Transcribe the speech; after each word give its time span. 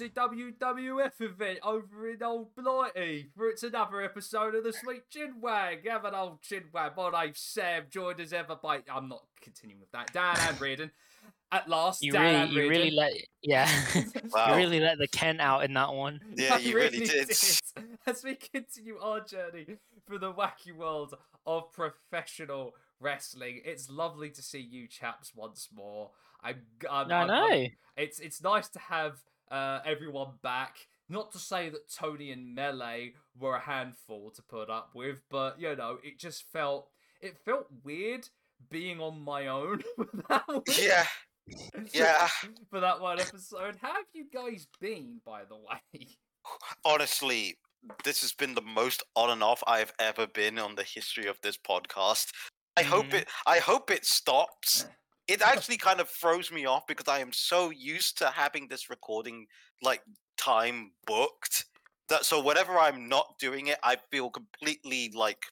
alright, 0.00 0.12
Rubs? 0.16 0.36
It's 0.42 0.56
a 0.60 0.70
WWF 0.70 1.20
event 1.20 1.58
over 1.62 2.08
in 2.10 2.22
Old 2.22 2.54
Blighty. 2.54 3.30
For 3.36 3.48
it's 3.48 3.62
another 3.62 4.00
episode 4.02 4.54
of 4.54 4.64
the 4.64 4.72
Sweet 4.72 5.02
Chinwag. 5.10 5.88
Have 5.88 6.04
an 6.04 6.14
old 6.14 6.40
chinwag. 6.42 6.96
My 6.96 7.24
name's 7.24 7.40
Sam, 7.40 7.84
joined 7.90 8.20
as 8.20 8.32
ever 8.32 8.56
by. 8.62 8.80
I'm 8.92 9.08
not 9.08 9.22
continuing 9.40 9.80
with 9.80 9.92
that. 9.92 10.12
Dan 10.12 10.36
and 10.48 10.60
Reardon. 10.60 10.90
At 11.50 11.68
last, 11.68 12.02
You 12.02 12.12
Dan 12.12 12.48
really, 12.48 12.62
you 12.64 12.70
really 12.70 12.90
let, 12.92 13.12
yeah, 13.42 13.68
Wow. 14.30 14.52
you 14.52 14.56
really 14.56 14.80
let 14.80 14.96
the 14.96 15.06
Ken 15.06 15.38
out 15.38 15.62
in 15.64 15.74
that 15.74 15.92
one. 15.92 16.18
Yeah, 16.34 16.54
I 16.54 16.58
you 16.58 16.74
really 16.74 17.00
did. 17.00 17.30
As 18.06 18.24
we 18.24 18.36
continue 18.36 18.96
our 18.98 19.20
journey 19.20 19.66
through 20.06 20.20
the 20.20 20.32
wacky 20.32 20.74
world 20.74 21.14
of 21.46 21.70
professional 21.72 22.74
wrestling, 23.00 23.60
it's 23.66 23.90
lovely 23.90 24.30
to 24.30 24.40
see 24.40 24.60
you 24.60 24.88
chaps 24.88 25.32
once 25.36 25.68
more. 25.74 26.12
I'm, 26.42 26.62
I'm, 26.90 27.12
I 27.12 27.14
I'm- 27.18 27.26
know. 27.28 27.46
I'm- 27.48 27.70
it's 27.98 28.18
it's 28.20 28.42
nice 28.42 28.70
to 28.70 28.78
have 28.78 29.18
uh, 29.52 29.80
everyone 29.84 30.32
back. 30.42 30.76
Not 31.08 31.30
to 31.32 31.38
say 31.38 31.68
that 31.68 31.92
Tony 31.94 32.32
and 32.32 32.54
Melee 32.54 33.12
were 33.38 33.56
a 33.56 33.60
handful 33.60 34.30
to 34.30 34.42
put 34.42 34.70
up 34.70 34.90
with, 34.94 35.18
but 35.30 35.60
you 35.60 35.76
know, 35.76 35.98
it 36.02 36.18
just 36.18 36.44
felt 36.52 36.88
it 37.20 37.36
felt 37.44 37.66
weird 37.84 38.28
being 38.70 39.00
on 39.00 39.20
my 39.20 39.46
own. 39.48 39.82
Yeah, 40.78 41.04
yeah. 41.92 42.28
for 42.70 42.80
that 42.80 43.00
one 43.00 43.20
episode. 43.20 43.76
How 43.82 43.94
have 43.94 44.04
you 44.14 44.26
guys 44.32 44.66
been, 44.80 45.20
by 45.26 45.42
the 45.44 45.56
way? 45.56 46.06
Honestly, 46.84 47.58
this 48.04 48.20
has 48.22 48.32
been 48.32 48.54
the 48.54 48.62
most 48.62 49.02
on 49.16 49.30
and 49.30 49.42
off 49.42 49.62
I've 49.66 49.92
ever 49.98 50.26
been 50.26 50.58
on 50.58 50.76
the 50.76 50.84
history 50.84 51.26
of 51.26 51.36
this 51.42 51.58
podcast. 51.58 52.28
I 52.76 52.82
hope 52.82 53.06
Mhm. 53.06 53.14
it. 53.22 53.28
I 53.46 53.58
hope 53.58 53.90
it 53.90 54.04
stops. 54.06 54.86
It 55.28 55.40
actually 55.40 55.76
kind 55.76 56.00
of 56.00 56.08
throws 56.08 56.50
me 56.50 56.66
off 56.66 56.86
because 56.86 57.08
I 57.08 57.20
am 57.20 57.32
so 57.32 57.70
used 57.70 58.18
to 58.18 58.26
having 58.26 58.68
this 58.68 58.90
recording 58.90 59.46
like 59.82 60.02
time 60.36 60.92
booked 61.06 61.64
that 62.08 62.24
so 62.24 62.42
whenever 62.42 62.78
I'm 62.78 63.08
not 63.08 63.38
doing 63.38 63.68
it, 63.68 63.78
I 63.82 63.96
feel 64.10 64.30
completely 64.30 65.10
like 65.14 65.44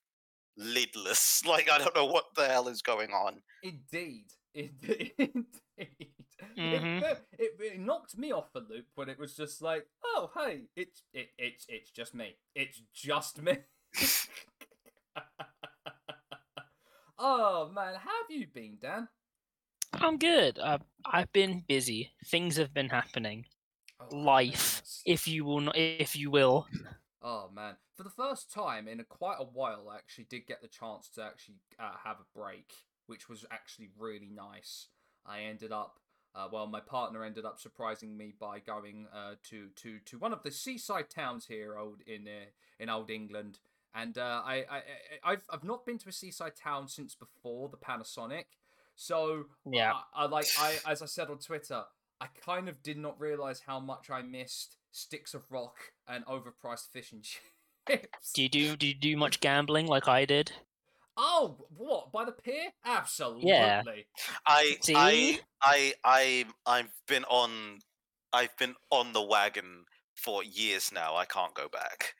lidless. 0.59 1.45
Like 1.47 1.71
I 1.71 1.79
don't 1.79 1.95
know 1.95 2.07
what 2.07 2.27
the 2.37 2.47
hell 2.47 2.69
is 2.69 2.83
going 2.83 3.11
on. 3.11 3.43
Indeed. 3.63 4.27
Indeed. 4.55 5.13
Indeed. 5.19 6.11
Mhm. 6.59 7.03
It, 7.03 7.19
it, 7.39 7.53
it 7.61 7.81
knocked 7.81 8.17
me 8.19 8.33
off 8.33 8.53
the 8.53 8.61
loop 8.61 8.87
when 8.95 9.09
it 9.09 9.19
was 9.19 9.35
just 9.37 9.63
like, 9.63 9.87
oh 10.05 10.31
hey, 10.37 10.63
it's 10.77 11.03
it, 11.13 11.29
it's 11.39 11.67
it's 11.69 11.91
just 11.91 12.15
me. 12.15 12.37
It's 12.55 12.83
just 12.93 13.41
me. 13.41 13.59
oh 17.19 17.71
man, 17.75 17.95
how 17.95 18.23
have 18.23 18.31
you 18.31 18.47
been, 18.53 18.79
Dan? 18.81 19.09
I'm 19.93 20.19
good. 20.19 20.59
I've, 20.59 20.83
I've 21.05 21.33
been 21.33 21.65
busy. 21.69 22.13
Things 22.27 22.57
have 22.57 22.73
been 22.73 22.89
happening. 22.89 23.47
Oh, 24.01 24.17
Life, 24.17 24.83
goodness. 24.83 25.03
if 25.05 25.29
you 25.29 25.45
will, 25.45 25.61
not, 25.61 25.77
if 25.77 26.17
you 26.17 26.31
will. 26.31 26.67
Oh 27.23 27.51
man, 27.55 27.77
for 27.97 28.03
the 28.03 28.11
first 28.11 28.51
time 28.51 28.89
in 28.89 28.99
a, 29.01 29.05
quite 29.05 29.37
a 29.39 29.45
while, 29.45 29.89
I 29.91 29.97
actually 29.97 30.25
did 30.25 30.47
get 30.47 30.63
the 30.63 30.69
chance 30.69 31.09
to 31.11 31.23
actually 31.23 31.57
uh, 31.79 31.93
have 32.03 32.17
a 32.19 32.39
break, 32.39 32.73
which 33.07 33.29
was 33.29 33.45
actually 33.51 33.91
really 33.99 34.31
nice. 34.35 34.89
I 35.27 35.43
ended 35.43 35.71
up, 35.71 36.01
uh, 36.35 36.49
well, 36.51 36.67
my 36.67 36.81
partner 36.81 37.23
ended 37.23 37.45
up 37.45 37.61
surprising 37.61 38.17
me 38.17 38.33
by 38.41 38.59
going 38.61 39.07
uh, 39.15 39.35
to 39.51 39.69
to 39.77 39.99
to 40.07 40.19
one 40.19 40.33
of 40.33 40.43
the 40.43 40.51
seaside 40.51 41.11
towns 41.11 41.47
here, 41.47 41.77
old 41.77 42.01
in 42.07 42.27
uh, 42.27 42.49
in 42.79 42.89
old 42.89 43.11
England, 43.11 43.59
and 43.95 44.17
uh, 44.17 44.41
I, 44.43 44.65
I 44.71 44.77
I 44.77 45.33
I've 45.33 45.45
I've 45.51 45.65
not 45.65 45.85
been 45.85 45.99
to 45.99 46.09
a 46.09 46.13
seaside 46.13 46.57
town 46.57 46.89
since 46.89 47.15
before 47.15 47.69
the 47.69 47.77
Panasonic, 47.77 48.45
so 49.01 49.45
Yeah. 49.65 49.93
I, 50.15 50.25
I 50.25 50.27
like 50.27 50.47
I 50.59 50.79
as 50.87 51.01
I 51.01 51.07
said 51.07 51.31
on 51.31 51.39
Twitter, 51.39 51.83
I 52.21 52.27
kind 52.45 52.69
of 52.69 52.83
did 52.83 52.99
not 52.99 53.19
realize 53.19 53.63
how 53.67 53.81
much 53.81 54.11
I 54.11 54.21
missed 54.23 54.77
sticks 54.93 55.33
of 55.33 55.45
rock 55.51 55.77
and 56.07 56.25
overpriced 56.27 56.91
fish 56.93 57.13
and 57.13 57.25
chips. 57.89 58.33
Do 58.35 58.43
you 58.43 58.49
do 58.49 58.77
do 58.77 58.87
you 58.87 58.95
do 58.95 59.17
much 59.17 59.41
gambling 59.41 59.87
like 59.87 60.07
I 60.07 60.27
did? 60.27 60.53
Oh, 61.17 61.67
what 61.77 62.13
by 62.13 62.27
the 62.27 62.33
pier? 62.33 62.71
Absolutely. 62.85 63.49
Yeah. 63.49 63.83
I 64.47 64.77
See? 64.83 64.95
I 64.95 65.41
I 65.63 65.95
I 66.05 66.45
I've 66.67 66.93
been 67.09 67.25
on 67.25 67.79
I've 68.33 68.57
been 68.59 68.75
on 68.91 69.13
the 69.15 69.23
wagon 69.23 69.87
for 70.15 70.45
years 70.45 70.93
now. 70.93 71.17
I 71.17 71.25
can't 71.25 71.55
go 71.55 71.69
back. 71.69 72.15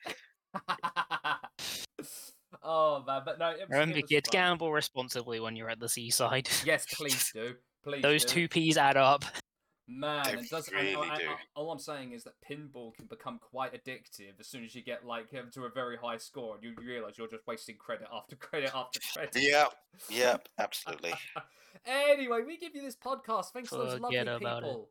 oh 2.63 3.03
man, 3.05 3.21
but 3.25 3.39
no. 3.39 3.49
It 3.51 3.59
was, 3.61 3.69
Remember, 3.69 3.97
it 3.97 4.07
kids, 4.07 4.29
fun. 4.29 4.33
gamble 4.33 4.71
responsibly 4.71 5.39
when 5.39 5.55
you're 5.55 5.69
at 5.69 5.79
the 5.79 5.89
seaside. 5.89 6.49
Yes, 6.65 6.85
please 6.93 7.31
do. 7.33 7.55
Please. 7.83 8.01
Those 8.01 8.23
do. 8.25 8.33
two 8.33 8.47
P's 8.47 8.77
add 8.77 8.97
up. 8.97 9.25
Man, 9.87 10.23
They 10.23 10.41
it 10.43 10.49
does. 10.49 10.71
really 10.71 10.93
and- 10.93 11.11
and- 11.11 11.19
do. 11.19 11.27
all 11.55 11.69
I'm 11.71 11.79
saying 11.79 12.13
is 12.13 12.23
that 12.23 12.33
pinball 12.49 12.93
can 12.95 13.07
become 13.07 13.39
quite 13.39 13.73
addictive 13.73 14.39
as 14.39 14.47
soon 14.47 14.63
as 14.63 14.73
you 14.73 14.81
get 14.81 15.05
like 15.05 15.27
um, 15.37 15.49
to 15.53 15.65
a 15.65 15.69
very 15.69 15.97
high 15.97 16.17
score, 16.17 16.55
and 16.55 16.63
you 16.63 16.73
realize 16.81 17.17
you're 17.17 17.27
just 17.27 17.45
wasting 17.47 17.75
credit 17.75 18.07
after 18.13 18.35
credit 18.37 18.71
after 18.73 18.99
credit. 19.13 19.35
Yep, 19.35 19.73
yep, 20.09 20.47
absolutely. 20.59 21.13
anyway, 21.85 22.41
we 22.45 22.57
give 22.57 22.73
you 22.75 22.81
this 22.81 22.95
podcast 22.95 23.47
thanks 23.51 23.69
to 23.71 23.77
those 23.77 23.99
lovely 23.99 24.17
Forget 24.17 24.27
about 24.27 24.63
it. 24.63 24.67
people 24.67 24.89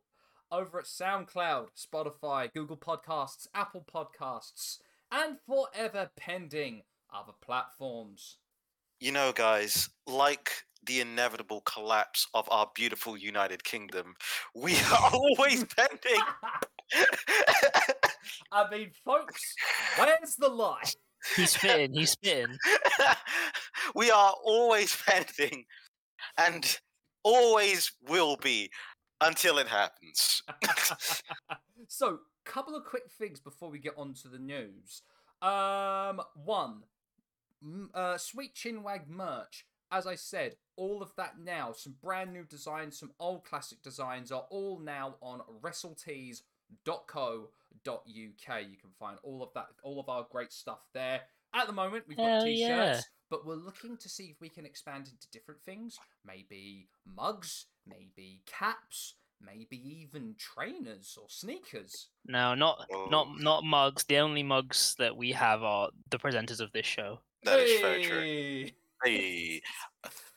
over 0.51 0.79
at 0.79 0.85
SoundCloud, 0.85 1.67
Spotify, 1.77 2.51
Google 2.53 2.77
Podcasts, 2.77 3.47
Apple 3.55 3.85
Podcasts, 3.91 4.79
and 5.11 5.37
forever 5.47 6.11
pending 6.17 6.81
other 7.11 7.33
platforms. 7.41 8.37
You 8.99 9.11
know, 9.11 9.31
guys, 9.31 9.89
like 10.07 10.51
the 10.85 11.01
inevitable 11.01 11.61
collapse 11.61 12.27
of 12.33 12.47
our 12.51 12.69
beautiful 12.75 13.17
United 13.17 13.63
Kingdom, 13.63 14.15
we 14.55 14.75
are 14.91 15.11
always 15.13 15.65
pending. 15.65 16.21
I 18.51 18.69
mean, 18.69 18.91
folks, 19.05 19.55
where's 19.97 20.35
the 20.35 20.49
lie? 20.49 20.83
He's 21.35 21.51
spitting. 21.51 21.93
He's 21.93 22.11
spitting. 22.11 22.57
we 23.95 24.11
are 24.11 24.33
always 24.43 24.95
pending 25.07 25.65
and 26.37 26.79
always 27.23 27.91
will 28.07 28.37
be 28.37 28.71
until 29.21 29.59
it 29.59 29.67
happens. 29.67 30.41
so, 31.87 32.19
couple 32.43 32.75
of 32.75 32.85
quick 32.85 33.03
things 33.19 33.39
before 33.39 33.69
we 33.69 33.79
get 33.79 33.93
on 33.97 34.13
to 34.15 34.27
the 34.27 34.39
news. 34.39 35.03
Um, 35.41 36.21
one, 36.35 36.69
m- 36.69 36.83
uh, 37.93 38.17
Sweet 38.17 38.55
Chinwag 38.55 39.07
merch. 39.07 39.65
As 39.91 40.07
I 40.07 40.15
said, 40.15 40.55
all 40.77 41.03
of 41.03 41.11
that 41.17 41.37
now, 41.37 41.73
some 41.73 41.95
brand 42.01 42.31
new 42.31 42.45
designs, 42.45 42.97
some 42.97 43.11
old 43.19 43.43
classic 43.43 43.81
designs 43.81 44.31
are 44.31 44.45
all 44.49 44.79
now 44.79 45.15
on 45.21 45.41
wrestletees.co.uk. 45.61 47.51
You 48.15 48.77
can 48.77 48.89
find 48.97 49.17
all 49.23 49.43
of 49.43 49.49
that, 49.53 49.67
all 49.83 49.99
of 49.99 50.07
our 50.07 50.25
great 50.31 50.53
stuff 50.53 50.79
there. 50.93 51.21
At 51.53 51.67
the 51.67 51.73
moment, 51.73 52.05
we've 52.07 52.15
got 52.15 52.27
Hell 52.27 52.45
t-shirts, 52.45 52.69
yeah. 52.69 53.01
but 53.29 53.45
we're 53.45 53.55
looking 53.55 53.97
to 53.97 54.07
see 54.07 54.27
if 54.27 54.39
we 54.39 54.47
can 54.47 54.65
expand 54.65 55.09
into 55.11 55.27
different 55.31 55.61
things. 55.61 55.99
Maybe 56.25 56.87
mugs, 57.05 57.65
maybe 57.85 58.41
caps, 58.45 59.15
maybe 59.45 59.81
even 60.01 60.35
trainers 60.37 61.17
or 61.21 61.27
sneakers. 61.29 62.07
No, 62.25 62.55
not 62.55 62.85
not 63.09 63.39
not 63.39 63.63
mugs. 63.65 64.05
The 64.05 64.17
only 64.17 64.43
mugs 64.43 64.95
that 64.99 65.17
we 65.17 65.33
have 65.33 65.63
are 65.63 65.89
the 66.09 66.19
presenters 66.19 66.61
of 66.61 66.71
this 66.71 66.85
show. 66.85 67.19
That 67.43 67.59
is 67.59 67.81
very 67.81 68.03
true. 68.03 68.19
Hey! 68.21 68.73
Hey. 69.03 69.61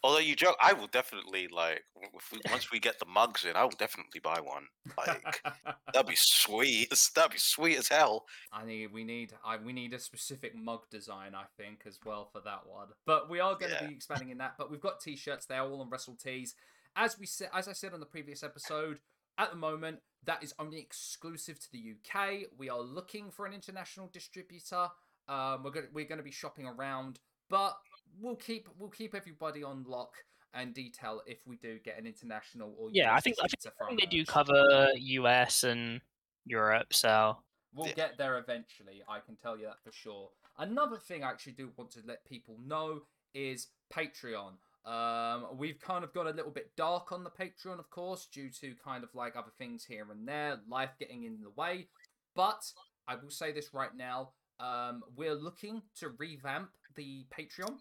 Although 0.03 0.19
you 0.19 0.37
joke, 0.37 0.57
I 0.63 0.75
will 0.75 0.87
definitely 0.87 1.49
like 1.49 1.83
if 2.15 2.31
we, 2.33 2.39
once 2.51 2.71
we 2.71 2.79
get 2.79 2.99
the 2.99 3.07
mugs 3.07 3.45
in, 3.45 3.57
I 3.57 3.63
will 3.63 3.71
definitely 3.79 4.21
buy 4.21 4.39
one. 4.41 4.67
Like 4.99 5.43
that'd 5.95 6.07
be 6.07 6.17
sweet. 6.17 6.95
That'd 7.15 7.33
be 7.33 7.39
sweet 7.39 7.79
as 7.79 7.89
hell. 7.89 8.27
I 8.53 8.67
need 8.67 8.93
we 8.93 9.03
need 9.05 9.33
I 9.45 9.57
we 9.57 9.73
need 9.73 9.95
a 9.95 9.99
specific 9.99 10.55
mug 10.55 10.81
design 10.91 11.35
I 11.35 11.45
think 11.57 11.85
as 11.87 11.99
well 12.05 12.29
for 12.33 12.41
that 12.41 12.67
one. 12.67 12.89
But 13.07 13.31
we 13.31 13.41
are 13.41 13.55
going 13.55 13.71
to 13.71 13.79
Yeah. 13.81 13.89
be 13.89 13.95
expanding 13.95 14.29
in 14.29 14.39
that. 14.39 14.55
But 14.59 14.71
we've 14.71 14.81
got 14.81 15.01
t-shirts 15.01 15.47
They're 15.47 15.63
all 15.63 15.81
on 15.81 15.89
Wrestle 15.89 16.17
Tees. 16.23 16.55
As 16.97 17.19
we 17.19 17.27
said, 17.27 17.49
as 17.55 17.67
I 17.67 17.73
said 17.73 17.95
on 17.95 18.01
the 18.01 18.07
previous 18.07 18.43
episode, 18.43 19.01
at 19.39 19.51
the 19.51 19.57
moment 19.57 20.01
that 20.25 20.43
is 20.43 20.55
only 20.59 20.81
exclusive 20.81 21.59
to 21.61 21.73
the 21.73 21.95
UK. 21.95 22.47
We 22.57 22.71
are 22.71 22.81
looking 22.81 23.31
for 23.31 23.47
an 23.47 23.53
international 23.53 24.09
distributor. 24.13 24.89
Um, 25.29 25.63
we're 25.63 25.71
going 25.71 25.87
we're 25.93 26.05
going 26.05 26.19
to 26.19 26.25
be 26.25 26.31
shopping 26.31 26.67
around, 26.67 27.19
but 27.49 27.77
we'll 28.21 28.37
keep 28.37 28.69
we'll 28.79 28.91
keep 28.91 29.15
everybody 29.15 29.63
on 29.63 29.85
lock 29.85 30.13
and 30.53 30.73
detail 30.75 31.21
if 31.27 31.39
we 31.47 31.57
do 31.57 31.79
get 31.81 31.99
an 31.99 32.07
international 32.07 32.75
or 32.79 32.91
Yeah, 32.93 33.13
US 33.13 33.19
I 33.19 33.21
think 33.21 33.37
I 33.43 33.49
think, 33.49 33.61
distributor 33.63 33.75
I 33.81 33.85
for 33.85 33.89
think 33.89 34.01
they 34.01 34.07
our 34.07 34.11
do 34.11 34.25
cover 34.25 34.89
US 34.97 35.65
and 35.65 36.01
Europe. 36.45 36.93
So 36.93 37.37
We'll 37.75 37.89
Yeah. 37.89 37.95
get 37.95 38.17
there 38.19 38.39
eventually, 38.39 39.03
I 39.09 39.19
can 39.19 39.37
tell 39.37 39.59
you 39.59 39.67
that 39.67 39.83
for 39.83 39.91
sure. 39.91 40.31
Another 40.59 40.97
thing 40.97 41.25
I 41.25 41.31
actually 41.31 41.55
do 41.55 41.73
want 41.77 41.91
to 41.93 42.03
let 42.07 42.25
people 42.25 42.57
know 42.61 43.03
is 43.35 43.69
Patreon. 43.93 44.53
Um, 44.85 45.57
we've 45.57 45.81
kind 45.81 46.05
of 46.05 46.13
got 46.13 46.29
a 46.29 46.31
little 46.31 46.53
bit 46.53 46.71
dark 46.77 47.11
on 47.11 47.25
the 47.25 47.31
Patreon, 47.31 47.81
of 47.81 47.91
course, 47.91 48.27
due 48.27 48.49
to 48.51 48.77
kind 48.77 49.03
of 49.03 49.13
like 49.15 49.35
other 49.35 49.51
things 49.59 49.85
here 49.85 50.13
and 50.13 50.29
there, 50.29 50.61
life 50.69 50.95
getting 51.01 51.25
in 51.25 51.41
the 51.41 51.51
way. 51.51 51.89
But 52.37 52.71
I 53.09 53.17
will 53.17 53.31
say 53.31 53.51
this 53.51 53.75
right 53.75 53.95
now: 53.97 54.35
um, 54.61 55.03
we're 55.17 55.35
looking 55.35 55.83
to 56.01 56.11
revamp 56.11 56.71
the 56.95 57.27
Patreon. 57.37 57.77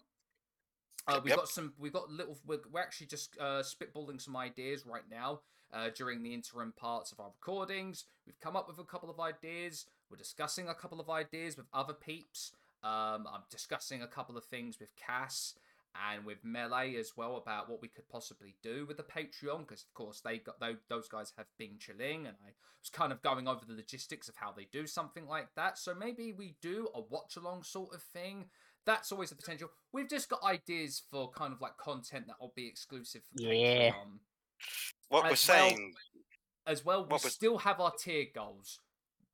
Uh, 1.06 1.20
we've 1.22 1.30
yep. 1.30 1.38
got 1.38 1.48
some. 1.48 1.74
We've 1.78 1.92
got 1.92 2.10
little. 2.10 2.38
We're, 2.46 2.60
we're 2.72 2.80
actually 2.80 3.08
just 3.08 3.36
uh, 3.38 3.62
spitballing 3.62 4.20
some 4.20 4.36
ideas 4.36 4.84
right 4.86 5.02
now. 5.10 5.40
uh, 5.74 5.90
during 5.94 6.22
the 6.22 6.32
interim 6.32 6.72
parts 6.76 7.12
of 7.12 7.20
our 7.20 7.30
recordings. 7.40 8.04
We've 8.26 8.38
come 8.40 8.56
up 8.56 8.68
with 8.68 8.78
a 8.78 8.84
couple 8.84 9.10
of 9.10 9.18
ideas. 9.20 9.86
We're 10.10 10.16
discussing 10.16 10.68
a 10.68 10.74
couple 10.74 11.00
of 11.00 11.10
ideas 11.10 11.56
with 11.56 11.66
other 11.72 11.94
peeps. 11.94 12.52
Um, 12.82 13.26
I'm 13.32 13.42
discussing 13.50 14.02
a 14.02 14.06
couple 14.06 14.36
of 14.36 14.44
things 14.44 14.78
with 14.78 14.90
Cass 14.96 15.54
and 16.12 16.24
with 16.24 16.38
Melee 16.44 16.96
as 16.96 17.12
well 17.16 17.36
about 17.36 17.68
what 17.70 17.80
we 17.80 17.88
could 17.88 18.08
possibly 18.08 18.56
do 18.62 18.84
with 18.86 18.96
the 18.96 19.02
Patreon 19.02 19.60
because 19.60 19.84
of 19.84 19.94
course 19.94 20.20
they 20.20 20.38
got 20.38 20.58
those, 20.60 20.76
those 20.88 21.08
guys 21.08 21.32
have 21.36 21.46
been 21.58 21.78
chilling 21.78 22.26
and 22.26 22.36
I 22.44 22.50
was 22.80 22.90
kind 22.92 23.12
of 23.12 23.22
going 23.22 23.46
over 23.48 23.64
the 23.66 23.74
logistics 23.74 24.28
of 24.28 24.36
how 24.36 24.52
they 24.52 24.66
do 24.72 24.86
something 24.86 25.26
like 25.26 25.48
that. 25.56 25.78
So 25.78 25.94
maybe 25.94 26.32
we 26.32 26.56
do 26.60 26.88
a 26.94 27.00
watch 27.00 27.36
along 27.36 27.62
sort 27.62 27.94
of 27.94 28.02
thing. 28.02 28.46
That's 28.86 29.12
always 29.12 29.32
a 29.32 29.36
potential. 29.36 29.70
We've 29.92 30.08
just 30.10 30.28
got 30.28 30.42
ideas 30.42 31.02
for 31.10 31.30
kind 31.30 31.52
of 31.52 31.60
like 31.60 31.76
content 31.78 32.26
that 32.26 32.36
will 32.40 32.52
be 32.54 32.66
exclusive 32.66 33.22
for 33.24 33.42
Yeah. 33.42 33.92
Patreon. 33.92 34.18
What 35.08 35.18
As 35.20 35.46
we're 35.48 35.54
well- 35.54 35.68
saying, 35.70 35.94
As 36.66 36.84
well, 36.84 37.04
we 37.04 37.12
was- 37.12 37.32
still 37.32 37.58
have 37.58 37.78
our 37.80 37.92
tier 37.92 38.26
goals. 38.34 38.80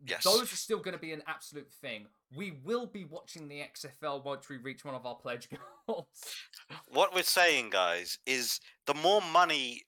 Yes. 0.06 0.25
Those 0.25 0.52
are 0.52 0.56
still 0.56 0.79
going 0.79 0.94
to 0.94 1.00
be 1.00 1.12
an 1.12 1.23
absolute 1.26 1.70
thing. 1.82 2.06
We 2.35 2.52
will 2.64 2.87
be 2.87 3.05
watching 3.05 3.49
the 3.49 3.61
XFL 3.61 4.25
once 4.25 4.49
we 4.49 4.56
reach 4.56 4.85
one 4.85 4.94
of 4.94 5.05
our 5.05 5.14
pledge 5.17 5.49
goals. 5.87 6.06
what 6.88 7.14
we're 7.14 7.23
saying, 7.23 7.70
guys, 7.70 8.19
is 8.26 8.61
the 8.87 8.94
more 8.94 9.20
money 9.32 9.82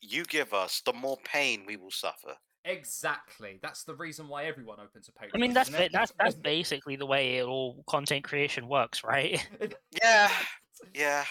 you 0.00 0.24
give 0.24 0.54
us, 0.54 0.80
the 0.84 0.92
more 0.92 1.16
pain 1.24 1.64
we 1.66 1.76
will 1.76 1.90
suffer. 1.90 2.34
exactly. 2.64 3.58
That's 3.62 3.82
the 3.84 3.94
reason 3.94 4.28
why 4.28 4.44
everyone 4.44 4.78
opens 4.80 5.08
a 5.08 5.12
Patreon. 5.12 5.30
I 5.34 5.38
mean, 5.38 5.52
that's 5.52 5.70
it? 5.70 5.90
that's 5.92 6.12
that's 6.18 6.34
basically 6.36 6.96
the 6.96 7.06
way 7.06 7.38
it 7.38 7.44
all 7.46 7.82
content 7.88 8.24
creation 8.24 8.68
works, 8.68 9.02
right? 9.04 9.44
Yeah, 10.02 10.30
yeah. 10.94 11.24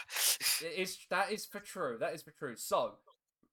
It 0.61 0.73
is 0.77 0.97
that 1.09 1.31
is 1.31 1.45
for 1.45 1.59
true. 1.61 1.97
That 1.99 2.13
is 2.13 2.23
for 2.23 2.31
true. 2.31 2.55
So, 2.57 2.95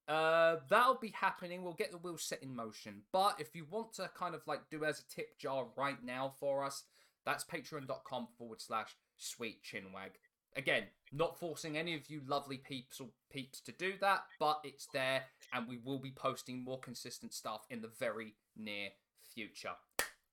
uh, 0.08 0.56
that'll 0.68 0.98
be 0.98 1.12
happening. 1.18 1.62
We'll 1.62 1.72
get 1.74 1.90
the 1.90 1.98
wheel 1.98 2.18
set 2.18 2.42
in 2.42 2.54
motion. 2.54 3.02
But 3.12 3.36
if 3.38 3.54
you 3.54 3.66
want 3.70 3.94
to 3.94 4.10
kind 4.16 4.34
of 4.34 4.42
like 4.46 4.68
do 4.70 4.84
as 4.84 5.00
a 5.00 5.14
tip 5.14 5.38
jar 5.38 5.66
right 5.76 6.02
now 6.04 6.34
for 6.38 6.64
us, 6.64 6.84
that's 7.24 7.44
patreon.com 7.44 8.28
forward 8.36 8.60
slash 8.60 8.96
sweet 9.16 9.60
chinwag. 9.64 10.16
Again, 10.56 10.84
not 11.12 11.38
forcing 11.38 11.76
any 11.76 11.94
of 11.94 12.08
you 12.08 12.20
lovely 12.26 12.58
peeps 12.58 13.00
or 13.00 13.08
peeps 13.32 13.60
to 13.62 13.72
do 13.72 13.94
that, 14.00 14.20
but 14.38 14.60
it's 14.62 14.86
there, 14.92 15.24
and 15.52 15.66
we 15.66 15.78
will 15.82 15.98
be 15.98 16.12
posting 16.12 16.62
more 16.62 16.78
consistent 16.78 17.34
stuff 17.34 17.62
in 17.70 17.82
the 17.82 17.90
very 17.98 18.34
near 18.56 18.90
future. 19.34 19.72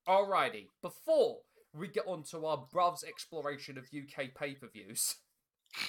Alrighty, 0.07 0.68
before 0.81 1.39
we 1.73 1.88
get 1.88 2.06
on 2.07 2.23
to 2.23 2.45
our 2.45 2.65
bruv's 2.71 3.03
exploration 3.03 3.77
of 3.77 3.85
UK 3.85 4.33
pay 4.35 4.53
per 4.53 4.68
views. 4.68 5.15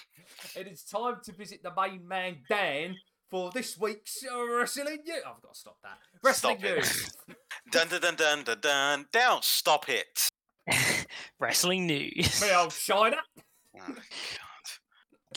It 0.54 0.66
is 0.66 0.84
time 0.84 1.16
to 1.24 1.32
visit 1.32 1.62
the 1.62 1.72
main 1.74 2.06
man 2.06 2.38
Dan 2.48 2.96
for 3.32 3.50
this 3.50 3.78
week's 3.78 4.22
uh, 4.30 4.46
wrestling 4.46 4.98
news. 5.06 5.22
I've 5.26 5.40
got 5.40 5.54
to 5.54 5.58
stop 5.58 5.78
that. 5.82 5.98
Wrestling 6.22 6.58
Stop 6.58 6.70
it. 6.70 6.76
news. 6.76 7.12
Dun 7.72 7.88
dun 7.88 8.00
dun 8.02 8.14
dun 8.14 8.44
dun 8.44 8.58
dun. 8.60 9.06
Down. 9.10 9.38
Stop 9.42 9.88
it. 9.88 10.28
Wrestling 11.40 11.86
news. 11.86 12.42
Me 12.42 12.54
old 12.54 12.72
shiner. 12.72 13.16
Oh, 13.74 13.80
God. 13.86 13.96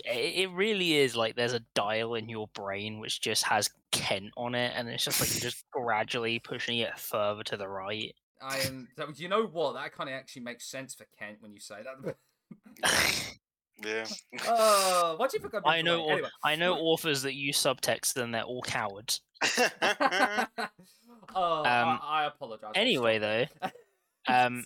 It 0.04 0.36
it 0.36 0.52
really 0.52 0.96
is 0.96 1.16
like 1.16 1.38
there's 1.38 1.54
a 1.54 1.62
dial 1.74 2.16
in 2.16 2.28
your 2.28 2.50
brain 2.54 3.00
which 3.00 3.22
just 3.22 3.44
has 3.46 3.70
Kent 3.94 4.32
on 4.36 4.54
it, 4.54 4.74
and 4.76 4.90
it's 4.90 5.06
just 5.06 5.22
like 5.22 5.34
you're 5.34 5.50
just 5.50 5.64
gradually 5.72 6.40
pushing 6.40 6.80
it 6.80 7.00
further 7.00 7.44
to 7.44 7.56
the 7.56 7.68
right. 7.70 8.14
I 8.42 8.58
am. 8.60 8.90
so 8.98 9.08
You 9.16 9.30
know 9.30 9.46
what? 9.46 9.76
That 9.76 9.96
kind 9.96 10.10
of 10.10 10.16
actually 10.16 10.42
makes 10.42 10.70
sense 10.70 10.94
for 10.94 11.06
Kent 11.18 11.38
when 11.40 11.54
you 11.54 11.62
say 11.62 11.76
that. 11.82 13.36
Yeah. 13.84 14.06
Oh, 14.48 15.16
what 15.18 15.32
do 15.32 15.38
you 15.38 15.42
think? 15.42 15.54
I'm 15.56 15.62
I 15.66 15.82
know, 15.82 16.06
au- 16.06 16.10
Anyway. 16.10 16.30
I 16.44 16.56
know 16.56 16.76
authors 16.76 17.22
that 17.24 17.36
use 17.36 17.58
subtext, 17.62 18.16
and 18.16 18.34
they're 18.34 18.44
all 18.44 18.62
cowards. 18.62 19.22
oh, 21.36 21.60
Um, 21.60 21.66
I, 21.66 22.00
I 22.04 22.26
apologize. 22.28 22.72
Anyway, 22.76 23.20
though, 23.20 23.46
um, 24.28 24.64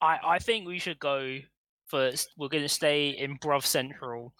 I 0.00 0.18
I 0.24 0.38
think 0.38 0.66
we 0.66 0.78
should 0.78 0.98
go 0.98 1.38
first. 1.86 2.30
We're 2.38 2.48
going 2.48 2.64
to 2.64 2.68
stay 2.68 3.10
in 3.10 3.38
Bruv 3.38 3.64
Central. 3.64 4.32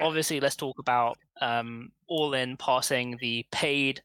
Obviously, 0.00 0.40
let's 0.40 0.56
talk 0.56 0.78
about 0.78 1.16
um, 1.40 1.90
All 2.08 2.34
In 2.34 2.56
passing 2.56 3.16
the 3.20 3.46
paid 3.50 4.02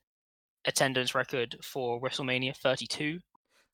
attendance 0.66 1.13
record 1.13 1.56
for 1.63 2.00
WrestleMania 2.01 2.56
32. 2.56 3.19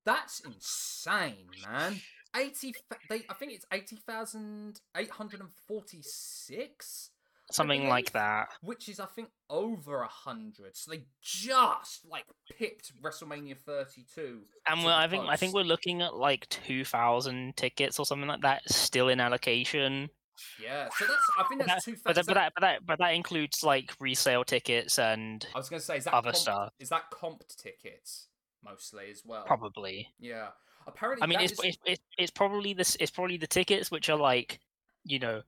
That's 0.06 0.40
insane, 0.40 1.48
man. 1.70 2.02
Eighty. 2.38 2.74
They. 3.10 3.24
I 3.30 3.34
think 3.34 3.54
it's 3.54 3.66
eighty 3.74 3.96
thousand 3.96 4.80
eight 4.96 5.10
hundred 5.10 5.40
and 5.42 5.50
forty-six. 5.68 7.12
Something 7.50 7.88
like 7.88 8.12
that. 8.12 8.50
which 8.62 8.90
is 8.90 9.00
I 9.00 9.06
think 9.06 9.30
over 9.50 10.02
a 10.02 10.08
hundred. 10.08 10.76
So 10.76 10.92
they 10.92 11.04
just 11.22 12.06
like 12.06 12.26
picked 12.58 12.92
WrestleMania 13.02 13.58
32. 13.58 14.42
And 14.68 14.84
we're, 14.84 14.92
I 14.92 15.08
think 15.08 15.24
I 15.30 15.38
think 15.38 15.54
we're 15.54 15.62
looking 15.62 16.02
at 16.02 16.14
like 16.14 16.50
2,000 16.50 17.56
tickets 17.56 18.00
or 18.00 18.06
something 18.06 18.28
like 18.28 18.42
that 18.42 18.70
still 18.70 19.08
in 19.08 19.22
allocation. 19.22 20.10
Yeah, 20.62 20.90
so 20.98 21.06
that's 21.06 21.32
I 21.40 21.44
think 21.44 21.66
that's 21.66 21.86
two. 21.86 21.96
But 22.04 22.16
that, 22.16 22.26
but 22.26 22.34
that 22.34 22.52
but 22.54 22.62
that 22.62 22.86
but 22.86 23.00
that 23.00 23.14
includes 23.16 23.64
like 23.64 23.94
resale 24.00 24.44
tickets 24.44 25.00
and 25.00 25.48
I 25.56 25.58
was 25.58 25.70
gonna 25.70 25.80
say 25.80 25.98
is 25.98 26.04
that 26.04 26.14
other 26.14 26.32
comped, 26.32 26.36
stuff. 26.36 26.74
Is 26.80 26.90
that 26.90 27.10
comped 27.12 27.56
tickets 27.56 28.28
mostly 28.64 29.10
as 29.10 29.24
well? 29.26 29.46
probably. 29.46 30.10
Yeah. 30.20 30.50
Apparently, 30.88 31.24
I 31.24 31.28
mean, 31.28 31.42
it's, 31.42 31.54
is- 31.54 31.60
it's 31.64 31.78
it's 31.86 32.04
it's 32.18 32.32
probably 32.32 32.74
this 32.74 32.96
it's 33.00 33.12
probably 33.12 33.38
the 33.38 33.48
tickets 33.48 33.92
which 33.92 34.10
are 34.10 34.18
like, 34.18 34.60
you 35.04 35.20
know, 35.20 35.44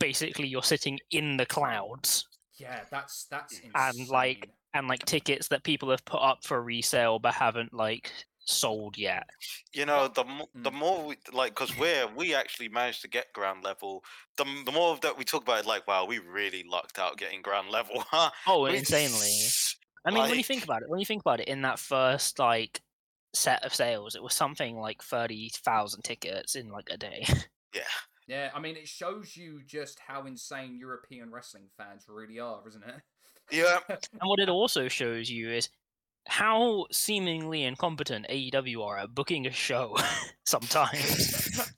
basically 0.00 0.48
you're 0.48 0.62
sitting 0.62 1.00
in 1.10 1.36
the 1.38 1.46
clouds 1.46 2.26
yeah, 2.58 2.84
that's 2.90 3.26
that's 3.26 3.58
insane. 3.60 3.74
And, 3.74 4.08
like, 4.08 4.50
and 4.72 4.88
like 4.88 5.04
tickets 5.04 5.48
that 5.48 5.64
people 5.64 5.90
have 5.90 6.04
put 6.04 6.20
up 6.20 6.44
for 6.44 6.62
resale 6.62 7.18
but 7.18 7.34
haven't 7.34 7.72
like 7.72 8.12
sold 8.38 8.96
yet. 8.98 9.24
You 9.72 9.86
know, 9.86 10.08
the 10.08 10.24
the 10.54 10.70
Mm. 10.70 10.78
more 10.78 11.04
we 11.06 11.16
like, 11.32 11.52
because 11.54 11.76
we're 11.76 12.06
we 12.06 12.34
actually 12.34 12.68
managed 12.68 13.02
to 13.02 13.08
get 13.08 13.32
ground 13.32 13.64
level. 13.64 14.04
The 14.36 14.44
the 14.64 14.72
more 14.72 14.96
that 14.98 15.16
we 15.18 15.24
talk 15.24 15.42
about 15.42 15.60
it, 15.60 15.66
like, 15.66 15.86
wow, 15.88 16.04
we 16.06 16.18
really 16.20 16.62
lucked 16.62 16.98
out 16.98 17.18
getting 17.18 17.42
ground 17.42 17.70
level, 17.70 18.04
huh? 18.08 18.30
Oh, 18.46 18.66
insanely. 18.66 19.56
I 20.06 20.10
mean, 20.10 20.28
when 20.28 20.38
you 20.38 20.44
think 20.44 20.64
about 20.64 20.82
it, 20.82 20.88
when 20.90 21.00
you 21.00 21.06
think 21.06 21.22
about 21.22 21.40
it, 21.40 21.48
in 21.48 21.62
that 21.62 21.78
first 21.78 22.38
like 22.38 22.82
set 23.34 23.64
of 23.64 23.74
sales, 23.74 24.14
it 24.14 24.22
was 24.22 24.34
something 24.34 24.76
like 24.76 25.02
thirty 25.02 25.50
thousand 25.64 26.02
tickets 26.02 26.54
in 26.54 26.70
like 26.70 26.88
a 26.90 26.96
day. 26.96 27.26
Yeah, 27.74 27.82
yeah, 28.28 28.50
I 28.54 28.60
mean, 28.60 28.76
it 28.76 28.86
shows 28.86 29.36
you 29.36 29.60
just 29.66 29.98
how 29.98 30.26
insane 30.26 30.78
European 30.78 31.32
wrestling 31.32 31.64
fans 31.76 32.04
really 32.08 32.38
are, 32.38 32.62
isn't 32.68 32.84
it? 32.84 33.02
yeah. 33.50 33.78
and 33.88 34.20
what 34.22 34.38
it 34.38 34.48
also 34.48 34.86
shows 34.86 35.28
you 35.28 35.50
is 35.50 35.68
how 36.26 36.86
seemingly 36.90 37.64
incompetent 37.64 38.26
AEW 38.28 38.82
are 38.82 38.98
at 38.98 39.14
booking 39.14 39.46
a 39.46 39.50
show 39.50 39.96
sometimes. 40.44 41.72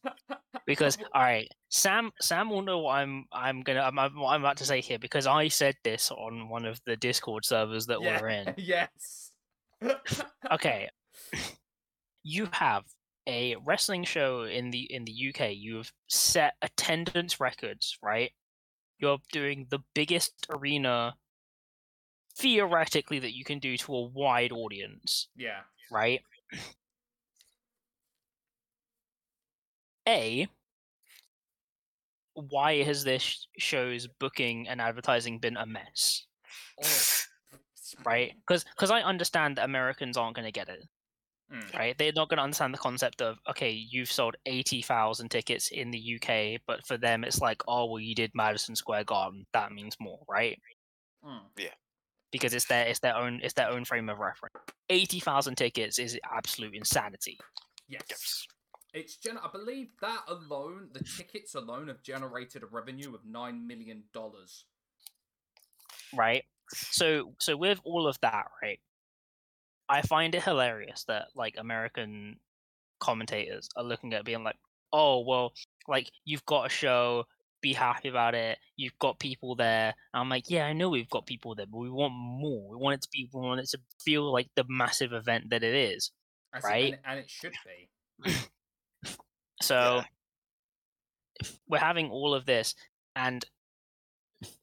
because 0.67 0.99
all 1.15 1.23
right, 1.23 1.49
Sam 1.71 2.13
Sam 2.21 2.51
will 2.51 2.63
know 2.63 2.79
what 2.81 2.97
I'm 2.97 3.25
I'm 3.33 3.63
gonna 3.63 3.81
I'm, 3.81 3.99
I'm- 3.99 4.19
what 4.19 4.35
I'm 4.35 4.43
about 4.43 4.59
to 4.59 4.65
say 4.65 4.81
here 4.81 4.99
because 4.99 5.27
I 5.27 5.49
said 5.49 5.75
this 5.83 6.11
on 6.11 6.49
one 6.49 6.65
of 6.65 6.81
the 6.87 6.97
Discord 6.97 7.45
servers 7.45 7.87
that 7.87 8.01
yeah. 8.03 8.21
we're 8.21 8.29
in. 8.29 8.55
yes. 8.59 9.33
Okay, 10.53 10.89
you 12.23 12.49
have 12.53 12.85
a 13.29 13.57
wrestling 13.65 14.05
show 14.05 14.43
in 14.45 14.71
the 14.71 14.83
in 14.93 15.05
the 15.05 15.33
UK. 15.35 15.51
You've 15.55 15.93
set 16.09 16.55
attendance 16.63 17.41
records, 17.41 17.99
right? 18.03 18.31
You're 18.99 19.19
doing 19.33 19.67
the 19.71 19.81
biggest 19.95 20.47
arena 20.51 21.15
theoretically 22.39 23.19
that 23.21 23.35
you 23.35 23.45
can 23.45 23.59
do 23.59 23.77
to 23.77 23.95
a 23.95 24.07
wide 24.09 24.53
audience, 24.53 25.29
yeah. 25.37 25.61
right? 25.91 26.21
A, 30.09 30.47
why 32.35 32.83
has 32.83 33.03
this 33.03 33.49
show's 33.59 34.07
booking 34.07 34.69
and 34.69 34.81
advertising 34.81 35.39
been 35.41 35.57
a 35.57 35.67
mess, 35.67 36.25
Oh. 36.83 37.23
right? 38.05 38.33
Because 38.47 38.91
I 38.91 39.01
understand 39.01 39.57
that 39.57 39.65
Americans 39.65 40.17
aren't 40.17 40.37
going 40.37 40.45
to 40.47 40.53
get 40.53 40.69
it, 40.69 40.87
Mm. 41.53 41.79
right? 41.79 41.97
They're 41.97 42.13
not 42.13 42.29
going 42.29 42.39
to 42.39 42.43
understand 42.43 42.75
the 42.75 42.79
concept 42.79 43.23
of 43.23 43.39
okay, 43.49 43.71
you've 43.71 44.11
sold 44.11 44.35
eighty 44.47 44.83
thousand 44.83 45.29
tickets 45.31 45.69
in 45.69 45.93
the 45.93 46.19
UK, 46.21 46.61
but 46.67 46.85
for 46.87 46.97
them 46.99 47.23
it's 47.23 47.41
like, 47.41 47.63
oh 47.69 47.87
well, 47.87 48.01
you 48.01 48.15
did 48.17 48.33
Madison 48.35 48.75
Square 48.75 49.05
Garden, 49.05 49.47
that 49.53 49.71
means 49.73 49.97
more, 50.01 50.19
right? 50.29 50.59
Mm. 51.25 51.41
Because 52.33 52.53
it's 52.53 52.67
their 52.67 52.87
it's 52.87 52.99
their 52.99 53.17
own 53.17 53.41
it's 53.45 53.55
their 53.55 53.71
own 53.71 53.85
frame 53.85 54.09
of 54.09 54.19
reference. 54.19 54.57
Eighty 54.91 55.21
thousand 55.21 55.55
tickets 55.55 55.99
is 56.01 56.19
absolute 56.33 56.75
insanity. 56.75 57.39
Yes. 57.89 58.03
Yes. 58.11 58.47
It's 58.93 59.17
gen- 59.17 59.39
I 59.39 59.49
believe 59.53 59.89
that 60.01 60.23
alone, 60.27 60.89
the 60.93 61.01
tickets 61.17 61.55
alone 61.55 61.89
have 61.89 62.03
generated 62.03 62.63
a 62.63 62.67
revenue 62.67 63.15
of 63.15 63.21
nine 63.25 63.67
million 63.67 64.05
dollars. 64.13 64.65
right? 66.13 66.45
So 66.73 67.35
so 67.39 67.57
with 67.57 67.81
all 67.85 68.09
of 68.09 68.19
that, 68.23 68.47
right? 68.63 68.81
I 69.89 70.03
find 70.03 70.35
it 70.35 70.43
hilarious 70.43 71.05
that 71.09 71.29
like 71.35 71.55
American 71.59 72.37
commentators 73.01 73.69
are 73.77 73.85
looking 73.85 74.15
at 74.15 74.25
being 74.25 74.45
like, 74.45 74.57
"Oh, 74.93 75.21
well, 75.21 75.53
like 75.89 76.11
you've 76.25 76.45
got 76.47 76.67
a 76.67 76.71
show 76.71 77.27
be 77.63 77.73
happy 77.73 78.09
about 78.09 78.35
it. 78.35 78.59
You've 78.77 78.99
got 78.99 79.19
people 79.19 79.57
there. 79.57 79.95
I'm 80.15 80.29
like, 80.29 80.49
yeah, 80.49 80.67
I 80.67 80.73
know 80.73 80.89
we've 80.89 81.11
got 81.11 81.27
people 81.27 81.55
there, 81.55 81.67
but 81.67 81.79
we 81.79 81.91
want 81.91 82.13
more. 82.15 82.71
We 82.71 82.77
want 82.77 82.95
it 82.95 83.03
to 83.03 83.09
be, 83.13 83.29
we 83.33 83.41
want 83.41 83.61
it 83.61 83.69
to 83.71 83.79
feel 84.05 84.31
like 84.33 84.49
the 84.55 84.65
massive 84.69 85.13
event 85.13 85.51
that 85.51 85.63
it 85.63 85.75
is. 85.75 86.13
I 86.53 86.61
see, 86.61 86.69
right? 86.69 86.93
and, 86.93 87.03
and 87.05 87.21
it 87.21 87.31
should 87.31 87.55
be. 88.25 88.33
So 89.63 90.03
if 91.41 91.59
we're 91.67 91.79
having 91.79 92.11
all 92.11 92.35
of 92.35 92.45
this, 92.47 92.75
and 93.15 93.45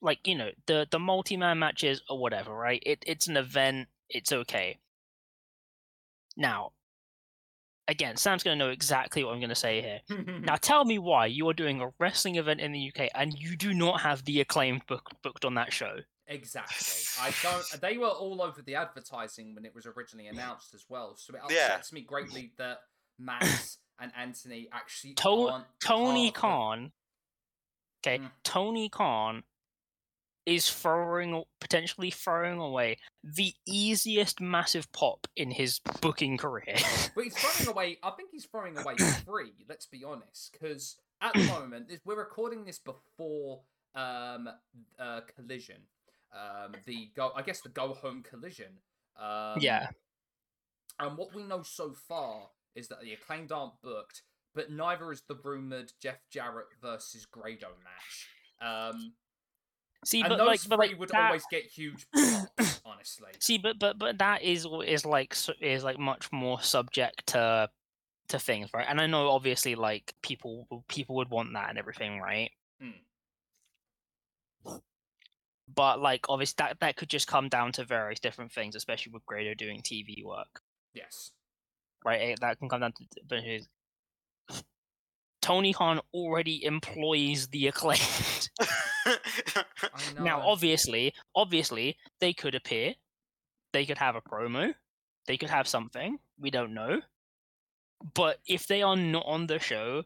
like 0.01 0.27
you 0.27 0.35
know, 0.35 0.51
the 0.67 0.87
the 0.89 0.99
multi 0.99 1.35
man 1.35 1.59
matches 1.59 2.01
or 2.09 2.19
whatever, 2.19 2.53
right? 2.53 2.81
It 2.85 3.03
it's 3.07 3.27
an 3.27 3.37
event. 3.37 3.87
It's 4.09 4.31
okay. 4.31 4.79
Now, 6.37 6.71
again, 7.87 8.15
Sam's 8.17 8.43
gonna 8.43 8.55
know 8.55 8.69
exactly 8.69 9.23
what 9.23 9.33
I'm 9.33 9.41
gonna 9.41 9.55
say 9.55 9.81
here. 9.81 9.99
Now, 10.41 10.55
tell 10.55 10.85
me 10.85 10.97
why 10.99 11.27
you 11.27 11.47
are 11.49 11.53
doing 11.53 11.81
a 11.81 11.89
wrestling 11.99 12.35
event 12.35 12.59
in 12.59 12.71
the 12.71 12.91
UK 12.93 13.09
and 13.15 13.37
you 13.37 13.55
do 13.55 13.73
not 13.73 14.01
have 14.01 14.23
the 14.25 14.41
acclaimed 14.41 14.85
book 14.87 15.09
booked 15.21 15.45
on 15.45 15.55
that 15.55 15.71
show. 15.73 15.97
Exactly. 16.27 16.87
I 17.21 17.33
don't. 17.43 17.63
They 17.81 17.97
were 17.97 18.07
all 18.07 18.41
over 18.41 18.61
the 18.61 18.75
advertising 18.75 19.53
when 19.55 19.65
it 19.65 19.75
was 19.75 19.85
originally 19.85 20.27
announced 20.27 20.73
as 20.73 20.85
well. 20.89 21.15
So 21.17 21.33
it 21.35 21.41
Yeah. 21.49 21.65
upsets 21.67 21.91
me 21.93 22.01
greatly 22.01 22.53
that 22.57 22.79
Max 23.19 23.77
and 23.99 24.11
Anthony 24.17 24.69
actually 24.71 25.13
To- 25.15 25.29
aren't 25.49 25.65
Tony 25.83 26.31
part 26.31 26.35
of 26.37 26.41
Khan, 26.41 26.91
okay, 28.05 28.19
Mm. 28.19 28.31
Tony 28.43 28.89
Khan 28.89 29.43
is 30.45 30.69
throwing 30.69 31.43
potentially 31.59 32.11
throwing 32.11 32.59
away 32.59 32.97
the 33.23 33.53
easiest 33.65 34.41
massive 34.41 34.91
pop 34.91 35.27
in 35.35 35.51
his 35.51 35.79
booking 36.01 36.37
career. 36.37 36.75
But 37.15 37.25
he's 37.25 37.37
throwing 37.37 37.69
away. 37.69 37.97
I 38.01 38.11
think 38.11 38.29
he's 38.31 38.45
throwing 38.45 38.77
away 38.77 38.95
three. 39.25 39.53
Let's 39.69 39.85
be 39.85 40.03
honest, 40.03 40.51
because 40.51 40.97
at 41.21 41.33
the 41.33 41.43
moment 41.45 41.87
this, 41.89 41.99
we're 42.05 42.17
recording 42.17 42.65
this 42.65 42.79
before 42.79 43.61
um 43.95 44.49
uh 44.99 45.21
collision. 45.35 45.77
Um, 46.33 46.73
the 46.85 47.11
go. 47.15 47.31
I 47.35 47.43
guess 47.43 47.61
the 47.61 47.69
go 47.69 47.93
home 47.93 48.23
collision. 48.23 48.79
Um, 49.19 49.59
yeah, 49.59 49.89
And 50.99 51.15
what 51.17 51.35
we 51.35 51.43
know 51.43 51.61
so 51.61 51.93
far 52.07 52.47
is 52.75 52.87
that 52.87 53.01
the 53.01 53.13
acclaimed 53.13 53.51
aren't 53.51 53.79
booked, 53.83 54.23
but 54.55 54.71
neither 54.71 55.11
is 55.11 55.21
the 55.27 55.35
rumored 55.43 55.91
Jeff 56.01 56.17
Jarrett 56.31 56.67
versus 56.81 57.27
Grado 57.27 57.67
match. 57.83 58.27
Um, 58.59 59.13
see, 60.05 60.21
and 60.21 60.29
but 60.29 60.37
those 60.37 60.47
like, 60.47 60.59
but 60.69 60.75
three 60.77 60.87
like 60.89 60.99
would 60.99 61.09
that- 61.09 61.25
always 61.27 61.45
get 61.49 61.63
huge 61.63 62.05
honestly. 62.85 63.31
See, 63.39 63.57
but 63.57 63.79
but 63.79 63.97
but 63.97 64.17
that 64.19 64.41
is 64.41 64.67
is 64.85 65.05
like 65.05 65.35
is 65.61 65.83
like 65.83 65.99
much 65.99 66.31
more 66.31 66.61
subject 66.61 67.27
to 67.27 67.69
to 68.29 68.39
things, 68.39 68.69
right? 68.73 68.85
And 68.87 69.01
I 69.01 69.07
know 69.07 69.29
obviously 69.29 69.75
like 69.75 70.13
people 70.21 70.83
people 70.87 71.15
would 71.15 71.29
want 71.29 71.53
that 71.53 71.69
and 71.69 71.77
everything, 71.77 72.19
right? 72.19 72.51
Mm. 72.81 72.93
But 75.73 75.99
like 76.01 76.25
obviously 76.29 76.55
that 76.59 76.79
that 76.81 76.95
could 76.97 77.09
just 77.09 77.27
come 77.27 77.49
down 77.49 77.71
to 77.73 77.85
various 77.85 78.19
different 78.19 78.51
things, 78.51 78.75
especially 78.75 79.11
with 79.11 79.25
Grado 79.25 79.53
doing 79.53 79.81
TV 79.81 80.23
work, 80.23 80.61
Yes. 80.93 81.31
right? 82.05 82.21
Eh, 82.21 82.35
That 82.41 82.59
can 82.59 82.69
come 82.69 82.81
down 82.81 82.93
to 82.93 83.05
but 83.27 84.63
Tony 85.41 85.73
Khan 85.73 85.99
already 86.13 86.63
employs 86.63 87.47
the 87.47 87.67
acclaimed. 87.67 88.49
Now, 90.19 90.41
obviously, 90.41 91.13
obviously, 91.35 91.97
they 92.19 92.33
could 92.33 92.55
appear, 92.55 92.93
they 93.71 93.85
could 93.85 93.97
have 93.97 94.15
a 94.15 94.21
promo, 94.21 94.73
they 95.27 95.37
could 95.37 95.49
have 95.49 95.67
something. 95.67 96.19
We 96.39 96.51
don't 96.51 96.73
know. 96.73 97.01
But 98.13 98.39
if 98.45 98.67
they 98.67 98.81
are 98.81 98.97
not 98.97 99.23
on 99.25 99.47
the 99.47 99.59
show, 99.59 100.03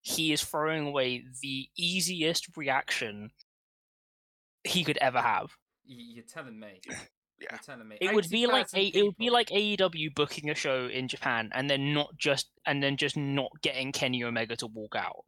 he 0.00 0.32
is 0.32 0.42
throwing 0.42 0.86
away 0.86 1.24
the 1.42 1.68
easiest 1.76 2.56
reaction 2.56 3.30
he 4.64 4.84
could 4.84 4.96
ever 4.98 5.20
have. 5.20 5.50
You're 5.84 6.24
telling 6.24 6.58
me. 6.58 6.80
Yeah. 7.38 7.48
You're 7.50 7.58
telling 7.58 7.86
me. 7.86 7.98
It 8.00 8.14
would 8.14 8.30
be 8.30 8.46
like 8.46 8.66
80,000 8.72 8.78
a, 8.78 8.98
it 8.98 9.02
would 9.02 9.18
be 9.18 9.28
like 9.28 9.48
AEW 9.50 10.14
booking 10.14 10.48
a 10.48 10.54
show 10.54 10.86
in 10.86 11.06
Japan 11.06 11.50
and 11.52 11.68
then 11.68 11.92
not 11.92 12.16
just 12.16 12.48
and 12.64 12.82
then 12.82 12.96
just 12.96 13.14
not 13.14 13.50
getting 13.60 13.92
Kenny 13.92 14.24
Omega 14.24 14.56
to 14.56 14.66
walk 14.66 14.96
out. 14.96 15.22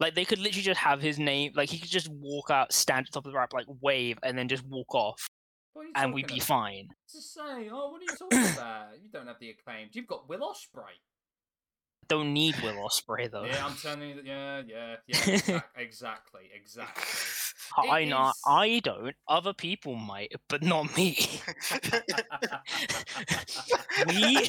Like 0.00 0.14
they 0.14 0.24
could 0.24 0.38
literally 0.38 0.62
just 0.62 0.80
have 0.80 1.00
his 1.00 1.18
name, 1.18 1.52
like 1.54 1.68
he 1.70 1.78
could 1.78 1.90
just 1.90 2.08
walk 2.08 2.50
out, 2.50 2.72
stand 2.72 3.00
at 3.00 3.06
the 3.06 3.12
top 3.12 3.26
of 3.26 3.32
the 3.32 3.38
ramp, 3.38 3.52
like 3.52 3.66
wave, 3.80 4.18
and 4.22 4.38
then 4.38 4.48
just 4.48 4.64
walk 4.66 4.94
off, 4.94 5.26
What 5.72 5.82
are 5.82 5.84
you 5.86 5.92
and 5.96 6.14
we'd 6.14 6.22
talking 6.22 6.36
be 6.36 6.40
about? 6.40 6.46
fine. 6.46 6.88
Just 7.12 7.34
saying. 7.34 7.70
Oh, 7.72 7.90
what 7.90 8.00
are 8.00 8.04
you 8.04 8.16
talking 8.16 8.52
about? 8.54 8.88
You 9.02 9.10
don't 9.10 9.26
have 9.26 9.38
the 9.40 9.50
acclaimed. 9.50 9.90
You've 9.94 10.06
got 10.06 10.28
Will 10.28 10.40
Ospreay. 10.40 10.94
Don't 12.06 12.32
need 12.32 12.54
Will 12.62 12.74
Ospreay 12.88 13.30
though. 13.30 13.44
Yeah, 13.44 13.66
I'm 13.66 13.74
telling 13.76 14.08
you. 14.08 14.14
that- 14.16 14.24
Yeah, 14.24 14.62
yeah, 14.66 14.96
yeah. 15.06 15.16
Exact, 15.34 15.68
exactly, 15.76 16.42
exactly. 16.54 17.04
I 17.76 18.00
It 18.00 18.06
not 18.06 18.34
I 18.46 18.80
don't. 18.82 19.14
Other 19.28 19.52
people 19.52 19.94
might, 19.94 20.32
but 20.48 20.62
not 20.62 20.96
me. 20.96 21.18
We- 24.06 24.48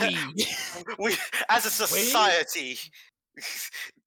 we. 0.00 0.18
we, 0.98 1.16
as 1.48 1.66
a 1.66 1.70
society, 1.70 2.78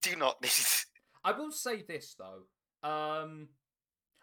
do 0.01 0.15
not 0.15 0.41
need. 0.41 0.51
I 1.23 1.31
will 1.37 1.51
say 1.51 1.83
this 1.87 2.15
though. 2.17 2.87
Um, 2.87 3.49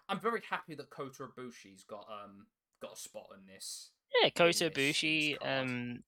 I'm 0.08 0.20
very 0.20 0.40
happy 0.48 0.74
that 0.74 0.90
Kota 0.90 1.24
Ibushi's 1.38 1.84
got 1.84 2.06
um 2.10 2.46
got 2.80 2.94
a 2.94 2.96
spot 2.96 3.26
in 3.38 3.46
this. 3.52 3.90
Yeah, 4.22 4.30
Kota 4.30 4.46
this- 4.46 4.74
this 4.74 5.02
Ibushi. 5.02 5.36
Um, 5.44 6.02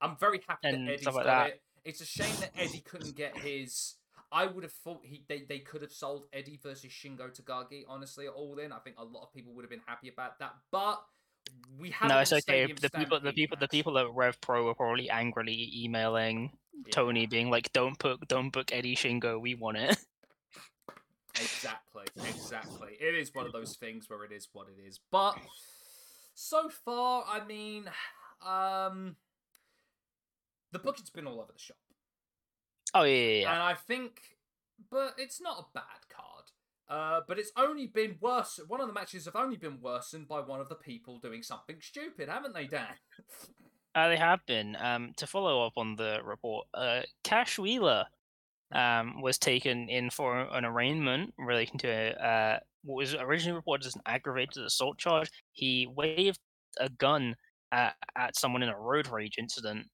I'm 0.00 0.16
very 0.16 0.40
happy 0.46 0.68
And 0.68 0.86
that 0.86 0.92
Eddie's 0.92 1.02
stuff 1.02 1.14
got 1.14 1.26
like 1.26 1.26
that. 1.26 1.48
it. 1.50 1.62
It's 1.84 2.00
a 2.00 2.06
shame 2.06 2.34
that 2.40 2.50
Eddie 2.56 2.80
couldn't 2.80 3.16
get 3.16 3.36
his. 3.38 3.94
I 4.32 4.44
would 4.46 4.62
have 4.62 4.72
thought 4.72 5.00
he 5.04 5.24
they, 5.28 5.44
they 5.48 5.60
could 5.60 5.80
have 5.80 5.90
sold 5.92 6.26
Eddie 6.34 6.60
versus 6.62 6.90
Shingo 6.92 7.30
Takagi. 7.34 7.84
Honestly, 7.88 8.28
all 8.28 8.58
in, 8.58 8.72
I 8.72 8.78
think 8.80 8.96
a 8.98 9.04
lot 9.04 9.22
of 9.22 9.32
people 9.32 9.54
would 9.54 9.62
have 9.62 9.70
been 9.70 9.80
happy 9.86 10.08
about 10.10 10.38
that. 10.40 10.52
But 10.70 11.02
we 11.78 11.90
have 11.90 12.08
no, 12.08 12.18
it's 12.18 12.32
okay. 12.32 12.66
The 12.72 12.90
people, 12.90 13.20
the 13.20 13.32
people, 13.32 13.56
the 13.58 13.68
people 13.68 13.98
at 13.98 14.12
Rev 14.12 14.40
Pro 14.40 14.64
were 14.64 14.74
probably 14.74 15.10
angrily 15.10 15.70
emailing 15.74 16.52
Tony, 16.90 17.26
being 17.26 17.50
like, 17.50 17.72
"Don't 17.72 17.98
book, 17.98 18.26
don't 18.28 18.50
book 18.50 18.70
Eddie 18.72 18.96
Shingo. 18.96 19.40
We 19.40 19.54
want 19.54 19.78
it." 19.78 19.98
Exactly, 21.40 22.04
exactly. 22.28 22.96
It 23.00 23.14
is 23.14 23.32
one 23.32 23.46
of 23.46 23.52
those 23.52 23.76
things 23.76 24.10
where 24.10 24.24
it 24.24 24.32
is 24.32 24.48
what 24.52 24.66
it 24.66 24.80
is. 24.84 24.98
But 25.12 25.36
so 26.34 26.68
far, 26.68 27.24
I 27.28 27.44
mean, 27.44 27.84
um, 28.44 29.14
the 30.72 30.80
booking's 30.80 31.10
been 31.10 31.26
all 31.28 31.40
over 31.40 31.52
the 31.52 31.58
shop, 31.58 31.76
Oh 32.94 33.04
yeah, 33.04 33.14
yeah, 33.14 33.40
yeah. 33.42 33.52
and 33.52 33.62
I 33.62 33.74
think, 33.74 34.20
but 34.90 35.14
it's 35.18 35.40
not 35.40 35.58
a 35.58 35.64
bad. 35.74 36.07
Uh, 36.88 37.20
but 37.28 37.38
it's 37.38 37.52
only 37.56 37.86
been 37.86 38.16
worse. 38.20 38.58
One 38.66 38.80
of 38.80 38.86
the 38.86 38.94
matches 38.94 39.26
have 39.26 39.36
only 39.36 39.56
been 39.56 39.78
worsened 39.80 40.26
by 40.26 40.40
one 40.40 40.60
of 40.60 40.68
the 40.68 40.74
people 40.74 41.18
doing 41.18 41.42
something 41.42 41.76
stupid, 41.80 42.28
haven't 42.28 42.54
they, 42.54 42.66
Dan? 42.66 42.86
Uh, 43.94 44.08
they 44.08 44.16
have 44.16 44.38
been. 44.46 44.76
Um, 44.78 45.12
to 45.16 45.26
follow 45.26 45.66
up 45.66 45.72
on 45.76 45.96
the 45.96 46.20
report, 46.22 46.66
uh, 46.72 47.00
Cash 47.24 47.58
Wheeler 47.58 48.04
um, 48.72 49.20
was 49.22 49.38
taken 49.38 49.88
in 49.88 50.10
for 50.10 50.40
an 50.40 50.64
arraignment 50.64 51.34
relating 51.36 51.78
to 51.78 52.24
uh, 52.24 52.60
what 52.84 52.96
was 52.96 53.14
originally 53.14 53.56
reported 53.56 53.86
as 53.86 53.96
an 53.96 54.02
aggravated 54.06 54.64
assault 54.64 54.98
charge. 54.98 55.30
He 55.52 55.88
waved 55.96 56.38
a 56.78 56.88
gun 56.90 57.34
at, 57.72 57.94
at 58.16 58.36
someone 58.36 58.62
in 58.62 58.68
a 58.68 58.78
road 58.78 59.08
rage 59.08 59.34
incident. 59.38 59.86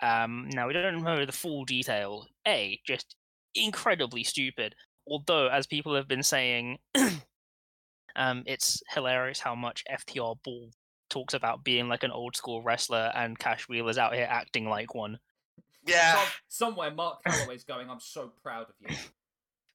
Um, 0.00 0.48
now, 0.52 0.68
we 0.68 0.72
don't 0.72 1.02
know 1.02 1.24
the 1.24 1.32
full 1.32 1.64
detail. 1.64 2.26
A, 2.46 2.78
just 2.86 3.16
incredibly 3.54 4.22
stupid. 4.22 4.74
Although, 5.06 5.48
as 5.48 5.66
people 5.66 5.94
have 5.94 6.08
been 6.08 6.22
saying, 6.22 6.78
um, 8.16 8.42
it's 8.46 8.82
hilarious 8.94 9.40
how 9.40 9.54
much 9.54 9.84
FTR 9.90 10.36
Ball 10.42 10.70
talks 11.10 11.34
about 11.34 11.62
being 11.62 11.88
like 11.88 12.02
an 12.02 12.10
old 12.10 12.36
school 12.36 12.62
wrestler 12.62 13.12
and 13.14 13.38
Cash 13.38 13.68
Wheeler's 13.68 13.98
out 13.98 14.14
here 14.14 14.26
acting 14.28 14.68
like 14.68 14.94
one. 14.94 15.18
Yeah. 15.86 16.14
Some, 16.14 16.28
somewhere, 16.48 16.90
Mark 16.90 17.22
Calaway's 17.24 17.64
going. 17.64 17.90
I'm 17.90 18.00
so 18.00 18.32
proud 18.42 18.66
of 18.68 18.74
you. 18.80 18.96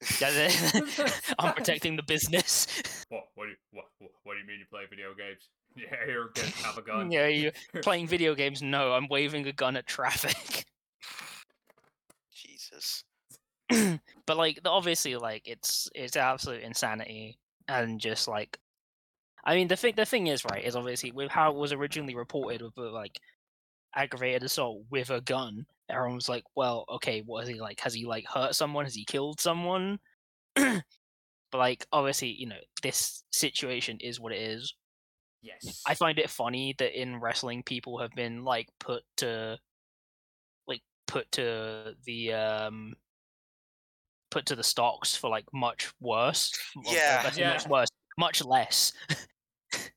I'm 1.39 1.53
protecting 1.53 1.95
the 1.95 2.03
business. 2.03 2.67
What? 3.09 3.23
What 3.33 3.45
do 3.45 3.49
you, 3.49 3.55
what, 3.71 3.85
what, 3.97 4.11
what 4.21 4.33
do 4.35 4.39
you 4.39 4.45
mean 4.45 4.59
you 4.59 4.65
play 4.69 4.83
video 4.87 5.15
games? 5.15 5.49
Yeah, 5.75 6.05
here 6.05 6.27
again, 6.27 6.51
have 6.63 6.77
a 6.77 6.81
gun. 6.83 7.11
yeah, 7.11 7.25
you 7.25 7.51
playing 7.81 8.07
video 8.07 8.35
games? 8.35 8.61
No, 8.61 8.93
I'm 8.93 9.07
waving 9.07 9.47
a 9.47 9.51
gun 9.51 9.75
at 9.75 9.87
traffic. 9.87 10.65
Jesus. 12.31 13.03
but 14.25 14.37
like, 14.37 14.59
obviously, 14.65 15.15
like 15.15 15.43
it's 15.45 15.89
it's 15.95 16.15
absolute 16.15 16.63
insanity 16.63 17.37
and 17.67 17.99
just 17.99 18.27
like, 18.27 18.57
I 19.45 19.55
mean, 19.55 19.67
the 19.67 19.75
thing 19.75 19.93
the 19.95 20.05
thing 20.05 20.27
is 20.27 20.45
right 20.45 20.63
is 20.63 20.75
obviously 20.75 21.11
with 21.11 21.31
how 21.31 21.51
it 21.51 21.57
was 21.57 21.73
originally 21.73 22.15
reported 22.15 22.61
with 22.61 22.91
like 22.91 23.19
aggravated 23.95 24.43
assault 24.43 24.83
with 24.89 25.09
a 25.09 25.21
gun. 25.21 25.65
Everyone 25.89 26.15
was 26.15 26.29
like, 26.29 26.43
well, 26.55 26.85
okay, 26.89 27.21
what 27.25 27.43
is 27.43 27.49
he 27.49 27.59
like? 27.59 27.79
Has 27.79 27.93
he 27.93 28.05
like 28.05 28.25
hurt 28.27 28.55
someone? 28.55 28.85
Has 28.85 28.95
he 28.95 29.05
killed 29.05 29.39
someone? 29.39 29.99
but 30.55 30.83
like, 31.53 31.85
obviously, 31.91 32.29
you 32.29 32.47
know, 32.47 32.59
this 32.83 33.23
situation 33.31 33.97
is 34.01 34.19
what 34.19 34.33
it 34.33 34.41
is. 34.41 34.75
Yes. 35.41 35.81
I 35.87 35.95
find 35.95 36.19
it 36.19 36.29
funny 36.29 36.75
that 36.79 36.99
in 36.99 37.19
wrestling 37.19 37.63
people 37.63 37.99
have 37.99 38.11
been 38.11 38.43
like 38.43 38.67
put 38.79 39.03
to 39.17 39.57
like 40.67 40.81
put 41.07 41.31
to 41.33 41.93
the 42.05 42.33
um 42.33 42.93
put 44.29 44.45
to 44.47 44.55
the 44.55 44.63
stocks 44.63 45.15
for 45.15 45.29
like 45.29 45.45
much 45.53 45.91
worse. 45.99 46.51
Yeah. 46.85 47.23
I 47.25 47.31
Yeah. 47.35 47.53
much 47.53 47.67
worse, 47.67 47.89
much 48.17 48.43
less. 48.43 48.93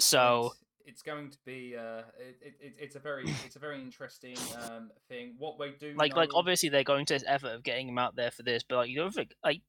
so 0.00 0.52
And 0.86 0.88
it's 0.92 1.02
going 1.02 1.30
to 1.30 1.38
be 1.44 1.74
uh, 1.76 2.02
it, 2.18 2.54
it, 2.60 2.74
it's 2.78 2.96
a 2.96 3.00
very 3.00 3.24
it's 3.44 3.56
a 3.56 3.58
very 3.58 3.80
interesting 3.80 4.36
um 4.62 4.90
thing. 5.08 5.34
What 5.38 5.58
we 5.58 5.72
do 5.78 5.94
like 5.96 6.14
like 6.16 6.30
obviously 6.34 6.68
they're 6.68 6.84
going 6.84 7.06
to 7.06 7.14
this 7.14 7.24
effort 7.26 7.48
of 7.54 7.62
getting 7.62 7.88
him 7.88 7.98
out 7.98 8.16
there 8.16 8.30
for 8.30 8.42
this, 8.42 8.62
but 8.68 8.76
like 8.76 8.88
you 8.90 8.96
don't 8.96 9.12
think 9.14 9.34
like 9.44 9.62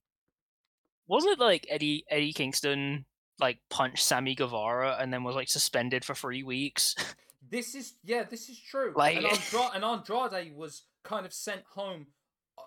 was 1.08 1.26
it 1.26 1.40
like 1.40 1.66
Eddie 1.70 2.06
Eddie 2.10 2.34
Kingston 2.34 3.06
like 3.40 3.58
punched 3.70 4.04
Sammy 4.04 4.36
Guevara 4.36 4.98
and 5.00 5.12
then 5.14 5.24
was 5.24 5.36
like 5.36 5.48
suspended 5.50 6.04
for 6.06 6.16
three 6.16 6.44
weeks? 6.44 6.96
This 7.52 7.74
is 7.74 7.94
yeah, 8.04 8.24
this 8.30 8.50
is 8.50 8.60
true. 8.60 8.92
Like- 8.96 9.16
and, 9.16 9.26
Andra- 9.26 9.72
and 9.74 9.84
Andrade 9.84 10.56
was 10.56 10.84
kind 11.06 11.26
of 11.26 11.34
sent 11.34 11.64
home 11.74 12.08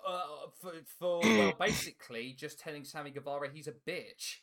uh, 0.07 0.23
for 0.61 0.73
for 0.99 1.21
well, 1.21 1.53
basically 1.61 2.35
just 2.39 2.59
telling 2.59 2.85
Sammy 2.85 3.11
Guevara 3.11 3.49
he's 3.53 3.69
a 3.69 3.73
bitch. 3.73 4.39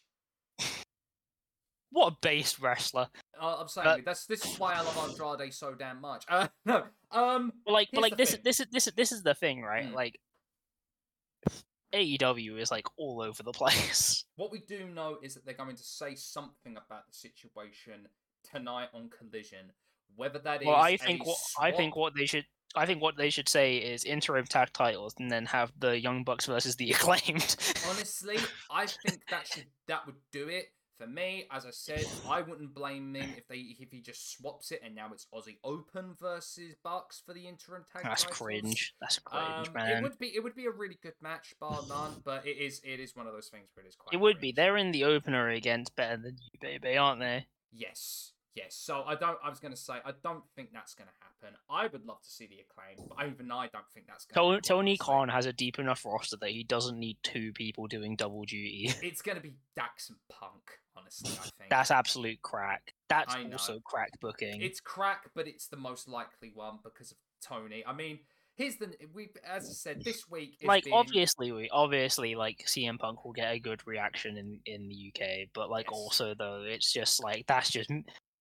what 1.92 2.14
a 2.14 2.16
base 2.22 2.60
wrestler! 2.60 3.08
Uh, 3.42 3.58
I'm 3.60 3.68
saying 3.68 3.86
But- 3.86 4.06
that's 4.06 4.26
this 4.26 4.46
is 4.46 4.60
why 4.60 4.74
I 4.76 4.82
love 4.82 4.98
Andrade 4.98 5.54
so 5.54 5.74
damn 5.74 6.02
much. 6.02 6.26
Uh, 6.30 6.48
no, 6.66 6.84
um, 7.12 7.52
But 7.66 7.72
like, 7.74 7.90
but 7.94 8.02
like 8.02 8.18
this, 8.18 8.32
thing. 8.32 8.42
this 8.44 8.60
is 8.60 8.68
this 8.72 8.88
is 8.88 8.94
this 8.94 9.12
is 9.12 9.24
the 9.24 9.34
thing, 9.34 9.62
right? 9.64 9.88
Mm. 9.90 9.94
Like, 9.96 10.20
AEW 11.94 12.60
is 12.60 12.70
like 12.72 12.86
all 12.98 13.22
over 13.22 13.42
the 13.44 13.52
place. 13.62 14.26
what 14.36 14.52
we 14.52 14.60
do 14.60 14.88
know 14.90 15.18
is 15.24 15.34
that 15.34 15.46
they're 15.46 15.54
going 15.56 15.76
to 15.76 15.84
say 15.84 16.16
something 16.16 16.74
about 16.78 17.08
the 17.08 17.14
situation 17.14 18.08
tonight 18.52 18.90
on 18.94 19.10
Collision. 19.10 19.72
Whether 20.16 20.40
that 20.40 20.62
is 20.62 20.68
well, 20.68 20.76
I 20.76 20.98
think 20.98 21.26
what 21.26 21.38
I 21.60 21.72
think 21.72 21.96
what 21.96 22.14
they 22.16 22.26
should. 22.26 22.46
I 22.76 22.86
think 22.86 23.02
what 23.02 23.18
they 23.18 23.30
should 23.30 23.50
say 23.50 23.78
is 23.78 24.04
interim 24.04 24.46
tag 24.46 24.70
titles, 24.74 25.16
and 25.20 25.32
then 25.32 25.46
have 25.48 25.72
the 25.80 26.00
Young 26.00 26.24
Bucks 26.24 26.46
versus 26.46 26.76
the 26.76 26.92
Acclaimed. 26.92 27.56
honestly, 27.90 28.38
I 28.72 28.86
think 28.86 29.22
that 29.30 29.48
should 29.48 29.66
that 29.88 30.06
would 30.06 30.16
do 30.32 30.48
it 30.50 30.66
for 31.00 31.08
me. 31.08 31.46
As 31.52 31.66
I 31.66 31.72
said, 31.72 32.06
I 32.28 32.42
wouldn't 32.42 32.74
blame 32.76 33.16
him 33.16 33.30
if 33.38 33.48
they 33.48 33.56
if 33.80 33.90
he 33.92 34.02
just 34.02 34.34
swaps 34.34 34.72
it 34.72 34.82
and 34.84 34.94
now 34.94 35.08
it's 35.14 35.26
Aussie 35.34 35.58
Open 35.64 36.14
versus 36.20 36.76
Bucks 36.84 37.24
for 37.26 37.34
the 37.34 37.48
interim 37.48 37.86
tag. 37.92 38.04
That's 38.04 38.24
titles. 38.24 38.38
cringe. 38.38 38.94
That's 39.02 39.18
cringe, 39.20 39.68
Um, 39.70 39.74
man. 39.74 39.98
it 39.98 40.04
would 40.04 40.20
be 40.20 40.28
it 40.36 40.44
would 40.44 40.56
be 40.56 40.66
a 40.66 40.72
really 40.72 41.00
good 41.02 41.16
match, 41.22 41.56
bar 41.60 41.82
none. 41.88 42.22
But 42.24 42.46
it 42.46 42.58
is 42.58 42.82
it 42.84 43.00
is 43.00 43.16
one 43.16 43.26
of 43.28 43.34
those 43.34 43.48
things 43.48 43.70
where 43.74 43.86
it 43.86 43.90
is 43.90 43.96
quite. 43.96 44.14
It 44.14 44.20
would 44.22 44.40
be. 44.40 44.52
They're 44.52 44.78
in 44.78 44.92
the 44.92 45.06
opener 45.06 45.50
against 45.50 45.96
Better 45.96 46.18
Than 46.18 46.38
You, 46.40 46.60
baby, 46.62 46.98
aren't 46.98 47.20
they? 47.22 47.48
Yes, 47.72 48.34
yes. 48.56 48.76
So 48.76 49.04
I 49.06 49.16
don't. 49.16 49.38
I 49.44 49.50
was 49.50 49.60
going 49.60 49.74
to 49.74 49.80
say 49.80 49.94
I 50.06 50.12
don't 50.24 50.44
think 50.56 50.70
that's 50.74 50.94
going 50.94 51.08
to 51.08 51.14
happen. 51.22 51.58
I 51.70 51.88
would 51.88 52.06
love 52.06 52.22
to 52.22 52.30
see 52.30 52.48
the 52.48 52.60
acclaim, 52.60 53.08
but 53.10 53.26
even 53.26 53.52
I 53.52 53.68
don't 53.68 53.90
think 53.94 54.08
that's 54.08 54.26
going. 54.26 54.62
Tony, 54.62 54.62
Tony 54.62 54.98
Khan 54.98 55.30
has 55.30 55.46
a 55.46 55.54
deep 55.54 55.80
enough 55.80 56.06
roster 56.06 56.38
that 56.42 56.50
he 56.50 56.64
doesn't 56.64 56.98
need 56.98 57.18
two 57.24 57.52
people 57.54 57.88
doing 57.88 58.16
double 58.16 58.44
duty. 58.44 58.94
It's 59.02 59.22
going 59.22 59.38
to 59.38 59.42
be 59.42 59.56
Dax 59.76 60.10
and 60.10 60.18
Punk. 60.30 60.80
Honestly, 60.96 61.32
I 61.32 61.44
think 61.58 61.70
That's 61.70 61.92
absolute 61.92 62.42
crack. 62.42 62.94
That's 63.08 63.36
also 63.52 63.80
crack 63.80 64.12
booking. 64.20 64.62
It's 64.62 64.80
crack, 64.80 65.30
but 65.34 65.48
it's 65.48 65.68
the 65.68 65.78
most 65.78 66.08
likely 66.08 66.52
one 66.54 66.80
because 66.84 67.12
of 67.12 67.18
Tony. 67.42 67.84
I 67.88 67.94
mean, 67.94 68.20
here's 68.60 68.76
the 68.76 68.94
we 69.14 69.30
as 69.48 69.66
I 69.66 69.74
said 69.74 70.04
this 70.04 70.30
week. 70.30 70.58
Is 70.62 70.68
like 70.68 70.84
been, 70.84 70.94
obviously 70.94 71.52
we 71.52 71.70
obviously 71.72 72.36
like 72.36 72.66
CM 72.68 73.00
Punk 73.00 73.24
will 73.24 73.32
get 73.32 73.54
a 73.54 73.60
good 73.60 73.82
reaction 73.88 74.38
in 74.38 74.60
in 74.66 74.90
the 74.90 75.12
UK, 75.14 75.50
but 75.54 75.70
like 75.70 75.86
Yes. 75.86 76.00
also 76.00 76.36
though 76.38 76.64
it's 76.68 76.92
just 76.92 77.24
like 77.24 77.46
that's 77.48 77.70
just 77.70 77.90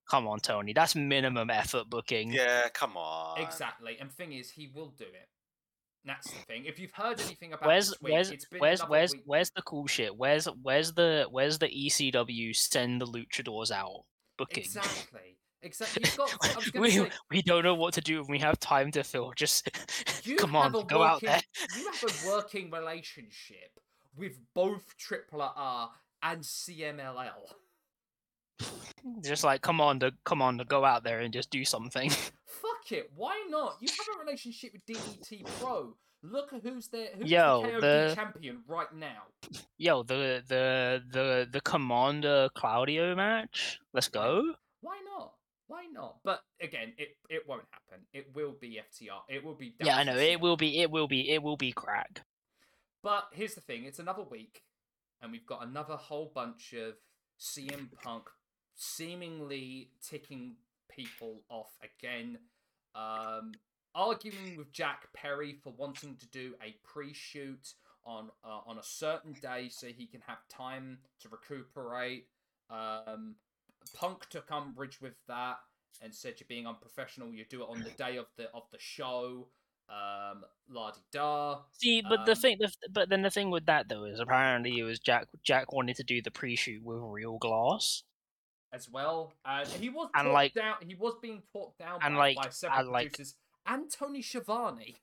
come 0.09 0.27
on 0.27 0.41
Tony, 0.41 0.73
that's 0.73 0.95
minimum 0.95 1.51
effort 1.51 1.89
booking. 1.89 2.33
Yeah, 2.33 2.69
come 2.73 2.97
on. 2.97 3.41
exactly. 3.41 3.97
And 4.01 4.11
thing 4.11 4.33
is, 4.33 4.51
he 4.51 4.69
will 4.75 4.93
do 4.97 5.05
it. 5.05 5.29
That's 6.05 6.31
the 6.31 6.39
thing. 6.47 6.65
If 6.65 6.79
you've 6.79 6.93
heard 6.93 7.21
anything 7.21 7.53
about 7.53 7.67
Where's 7.67 7.91
this 7.91 8.01
week, 8.01 8.13
where's 8.15 8.31
it's 8.31 8.45
been 8.47 8.61
where's 8.61 8.81
where's 8.83 9.13
week. 9.13 9.23
where's 9.27 9.51
the 9.51 9.63
cool 9.63 9.87
shit? 9.87 10.17
Where's 10.17 10.47
where's 10.63 10.93
the 10.93 11.27
where's 11.31 11.59
the 11.59 11.69
ECW 11.69 12.57
send 12.57 13.01
the 13.01 13.07
luchadors 13.07 13.71
out 13.71 14.05
booking? 14.39 14.65
Exactly. 14.65 15.37
Exactly. 15.61 16.03
You've 16.05 16.17
got. 16.17 16.35
I 16.43 16.57
was 16.57 16.71
going 16.71 16.83
we 16.83 16.91
say, 16.93 17.11
we 17.31 17.43
don't 17.43 17.65
know 17.65 17.75
what 17.75 17.95
to 17.95 18.01
do 18.01 18.21
and 18.21 18.29
we 18.29 18.39
have 18.39 18.59
time 18.61 18.91
to 18.93 19.03
fill. 19.05 19.33
Just 19.37 19.69
come 20.39 20.57
on, 20.57 20.75
a 20.75 20.85
go 20.85 21.03
out 21.03 21.21
there. 21.21 21.41
You 21.77 21.91
have 21.91 22.05
a 22.05 22.29
working 22.29 22.71
relationship 22.71 23.79
with 24.17 24.39
both 24.55 24.97
Triple 24.97 25.43
R 25.43 25.91
and 26.23 26.41
CMLL. 26.41 27.53
Just 29.23 29.45
like 29.45 29.63
come 29.63 29.81
on 29.81 30.01
to 30.01 30.13
come 30.25 30.43
on 30.43 30.59
to 30.59 30.65
go 30.65 30.85
out 30.85 31.05
there 31.05 31.21
and 31.21 31.33
just 31.33 31.51
do 31.51 31.65
something. 31.65 32.11
Fuck 32.47 32.93
it. 32.93 33.11
Why 33.15 33.45
not? 33.49 33.77
You 33.81 33.89
have 33.89 34.17
a 34.17 34.25
relationship 34.25 34.73
with 34.73 34.87
DDT 34.87 35.45
Pro. 35.61 35.95
Look 36.23 36.53
at 36.53 36.63
who's 36.63 36.89
there. 36.89 37.09
Who's 37.17 37.31
Yo, 37.31 37.63
the 37.63 37.69
KOD 37.69 37.81
the- 37.81 38.13
champion 38.17 38.63
right 38.67 38.93
now? 38.95 39.23
Yo, 39.77 40.03
the 40.03 40.43
the 40.49 41.03
the 41.13 41.49
the 41.51 41.61
Commander 41.61 42.49
Claudio 42.55 43.15
match. 43.15 43.79
Let's 43.93 44.09
go. 44.09 44.55
Why 44.81 44.99
not? 45.17 45.35
Why 45.69 45.87
not? 45.93 46.17
But 46.25 46.41
again, 46.61 46.95
it 46.99 47.17
it 47.29 47.43
won't 47.47 47.63
happen. 47.71 48.05
It 48.13 48.35
will 48.35 48.55
be 48.61 48.81
FTR. 48.91 49.21
It 49.29 49.45
will 49.45 49.55
be. 49.55 49.75
Yeah, 49.81 49.97
I 49.99 50.03
know 50.05 50.17
it 50.17 50.41
will 50.41 50.57
be. 50.57 50.81
It 50.81 50.91
will 50.91 51.07
be. 51.07 51.31
It 51.31 51.43
will 51.43 51.57
be 51.57 51.71
crack. 51.73 52.23
But 53.03 53.29
here's 53.33 53.55
the 53.55 53.61
thing: 53.61 53.85
it's 53.85 54.01
another 54.01 54.25
week, 54.25 54.63
and 55.23 55.31
we've 55.31 55.47
got 55.47 55.65
another 55.65 55.95
whole 55.95 56.33
bunch 56.35 56.73
of 56.73 56.95
CM 57.39 57.89
Punk 58.03 58.25
seemingly 58.79 59.91
ticking 60.09 60.55
people 60.89 61.43
off 61.51 61.77
again. 61.83 62.39
Um, 62.95 63.53
arguing 63.95 64.57
with 64.57 64.73
Jack 64.73 65.09
Perry 65.13 65.59
for 65.63 65.73
wanting 65.77 66.17
to 66.17 66.27
do 66.29 66.55
a 66.65 66.77
pre-shoot 66.85 67.75
on 68.07 68.31
uh, 68.45 68.61
on 68.67 68.79
a 68.79 68.83
certain 68.83 69.35
day 69.43 69.69
so 69.71 69.89
he 69.89 70.07
can 70.07 70.23
have 70.27 70.39
time 70.49 70.99
to 71.21 71.29
recuperate. 71.29 72.27
Um, 72.71 73.35
Punk 73.95 74.29
took 74.31 74.51
umbrage 74.51 75.01
with 75.01 75.15
that 75.27 75.59
and 76.03 76.15
said 76.15 76.35
you're 76.39 76.47
being 76.49 76.67
unprofessional. 76.67 77.33
You 77.35 77.45
do 77.49 77.63
it 77.63 77.69
on 77.69 77.83
the 77.83 77.91
day 77.91 78.17
of 78.17 78.27
the 78.37 78.45
of 78.55 78.63
the 78.71 78.79
show. 78.79 79.49
Um, 79.89 80.45
la 80.71 80.91
di 80.91 81.01
da. 81.13 81.61
See, 81.73 82.03
but 82.03 82.27
the 82.27 82.33
Um, 82.33 82.39
thing, 82.39 82.57
the, 82.61 82.71
but 82.91 83.09
then 83.09 83.23
the 83.23 83.31
thing 83.31 83.51
with 83.51 83.67
that 83.67 83.89
though 83.89 84.05
is 84.05 84.21
apparently 84.21 84.79
it 84.79 84.85
was 84.85 84.99
Jack. 84.99 85.29
Jack 85.43 85.73
wanted 85.73 85.97
to 85.97 86.05
do 86.05 86.21
the 86.23 86.31
pre-shoot 86.31 86.83
with 86.85 86.99
real 87.01 87.39
glass, 87.39 88.03
as 88.73 88.89
well. 88.89 89.33
Uh, 89.45 89.65
and 89.73 89.83
he 89.83 89.89
was 89.89 90.11
And, 90.15 90.33
like- 90.33 90.55
down. 90.55 90.77
He 90.87 90.95
was 90.95 91.15
being 91.23 91.43
talked 91.53 91.79
down 91.79 92.01
and, 92.03 92.15
by, 92.15 92.19
like- 92.21 92.37
by 92.37 92.49
several 92.51 92.81
and, 92.81 92.89
like- 92.91 93.09
producers 93.13 93.35
and 93.67 93.91
Tony 93.91 94.23
Schiavone. 94.23 94.97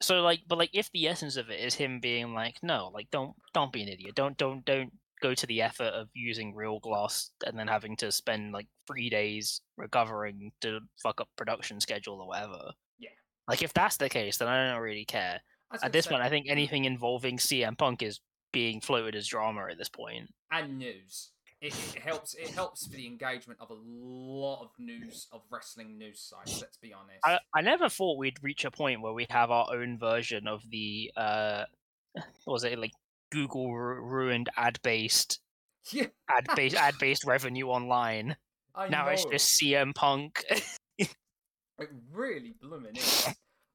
so 0.00 0.20
like, 0.20 0.40
but 0.48 0.58
like, 0.58 0.70
if 0.72 0.90
the 0.92 1.06
essence 1.08 1.36
of 1.36 1.50
it 1.50 1.60
is 1.60 1.74
him 1.74 2.00
being 2.00 2.34
like, 2.34 2.56
no, 2.62 2.90
like, 2.92 3.08
don't, 3.10 3.34
don't 3.54 3.72
be 3.72 3.82
an 3.82 3.88
idiot. 3.88 4.14
Don't, 4.14 4.36
don't, 4.36 4.64
don't 4.64 4.92
go 5.22 5.34
to 5.34 5.46
the 5.46 5.62
effort 5.62 5.92
of 5.94 6.08
using 6.14 6.54
real 6.54 6.80
glass 6.80 7.30
and 7.46 7.56
then 7.56 7.68
having 7.68 7.96
to 7.98 8.10
spend 8.10 8.52
like 8.52 8.66
three 8.88 9.08
days 9.08 9.60
recovering 9.76 10.50
to 10.60 10.80
fuck 11.02 11.20
up 11.20 11.28
production 11.36 11.80
schedule 11.80 12.20
or 12.20 12.26
whatever. 12.26 12.72
Yeah. 12.98 13.10
Like, 13.46 13.62
if 13.62 13.72
that's 13.72 13.96
the 13.98 14.08
case, 14.08 14.38
then 14.38 14.48
I 14.48 14.70
don't 14.72 14.82
really 14.82 15.04
care. 15.04 15.40
At 15.82 15.92
this 15.92 16.06
say- 16.06 16.10
point, 16.10 16.22
I 16.22 16.28
think 16.28 16.46
anything 16.48 16.84
involving 16.84 17.38
CM 17.38 17.78
Punk 17.78 18.02
is 18.02 18.20
being 18.52 18.80
floated 18.80 19.14
as 19.14 19.28
drama 19.28 19.66
at 19.70 19.78
this 19.78 19.88
point. 19.88 20.28
And 20.52 20.78
news. 20.78 21.30
It, 21.60 21.74
it 21.94 22.02
helps. 22.02 22.34
It 22.34 22.50
helps 22.50 22.86
for 22.86 22.96
the 22.96 23.06
engagement 23.06 23.60
of 23.60 23.70
a 23.70 23.76
lot 23.84 24.62
of 24.62 24.70
news 24.78 25.28
of 25.32 25.42
wrestling 25.50 25.96
news 25.96 26.20
sites. 26.20 26.60
Let's 26.60 26.76
be 26.76 26.92
honest. 26.92 27.20
I, 27.24 27.38
I 27.54 27.60
never 27.60 27.88
thought 27.88 28.18
we'd 28.18 28.42
reach 28.42 28.64
a 28.64 28.70
point 28.70 29.00
where 29.00 29.12
we'd 29.12 29.30
have 29.30 29.50
our 29.50 29.68
own 29.72 29.96
version 29.98 30.48
of 30.48 30.62
the 30.70 31.12
uh 31.16 31.64
what 32.44 32.52
was 32.52 32.64
it 32.64 32.78
like 32.78 32.90
Google 33.30 33.72
ru- 33.72 34.02
ruined 34.02 34.48
ad 34.56 34.80
based 34.82 35.40
yeah, 35.92 36.06
ad 36.28 36.46
based 36.56 36.76
ad 36.78 36.94
based 36.98 37.24
revenue 37.24 37.66
online. 37.66 38.36
I 38.74 38.88
now 38.88 39.06
know. 39.06 39.12
it's 39.12 39.24
just 39.24 39.60
CM 39.60 39.94
Punk. 39.94 40.44
It 41.78 41.88
really 42.12 42.54
blooming 42.60 42.96
is. 42.96 43.28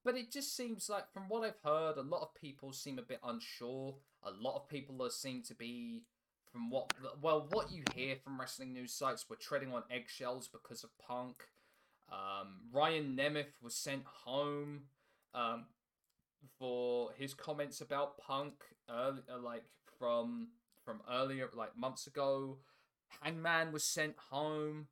But 0.05 0.15
it 0.15 0.31
just 0.31 0.55
seems 0.55 0.87
like, 0.89 1.11
from 1.11 1.23
what 1.27 1.43
I've 1.43 1.59
heard, 1.65 1.97
a 1.97 2.01
lot 2.01 2.21
of 2.21 2.33
people 2.35 2.71
seem 2.71 2.97
a 2.97 3.01
bit 3.01 3.19
unsure. 3.23 3.95
A 4.23 4.31
lot 4.31 4.55
of 4.55 4.69
people 4.69 5.09
seem 5.09 5.43
to 5.43 5.55
be, 5.55 6.03
from 6.57 6.71
what 6.71 6.91
well, 7.21 7.47
what 7.51 7.71
you 7.71 7.83
hear 7.93 8.15
from 8.15 8.39
wrestling 8.39 8.73
news 8.73 8.91
sites, 8.91 9.25
we're 9.29 9.35
treading 9.35 9.73
on 9.73 9.83
eggshells 9.91 10.47
because 10.47 10.83
of 10.83 10.89
Punk. 10.97 11.43
Um, 12.11 12.61
Ryan 12.73 13.15
Nemeth 13.19 13.61
was 13.61 13.75
sent 13.75 14.03
home 14.23 14.83
um, 15.35 15.65
for 16.57 17.11
his 17.15 17.35
comments 17.35 17.81
about 17.81 18.17
Punk, 18.17 18.63
early, 18.89 19.21
uh, 19.31 19.39
like 19.39 19.65
from 19.99 20.47
from 20.83 21.01
earlier, 21.11 21.47
like 21.53 21.77
months 21.77 22.07
ago. 22.07 22.57
Hangman 23.21 23.71
was 23.71 23.83
sent 23.83 24.15
home 24.31 24.87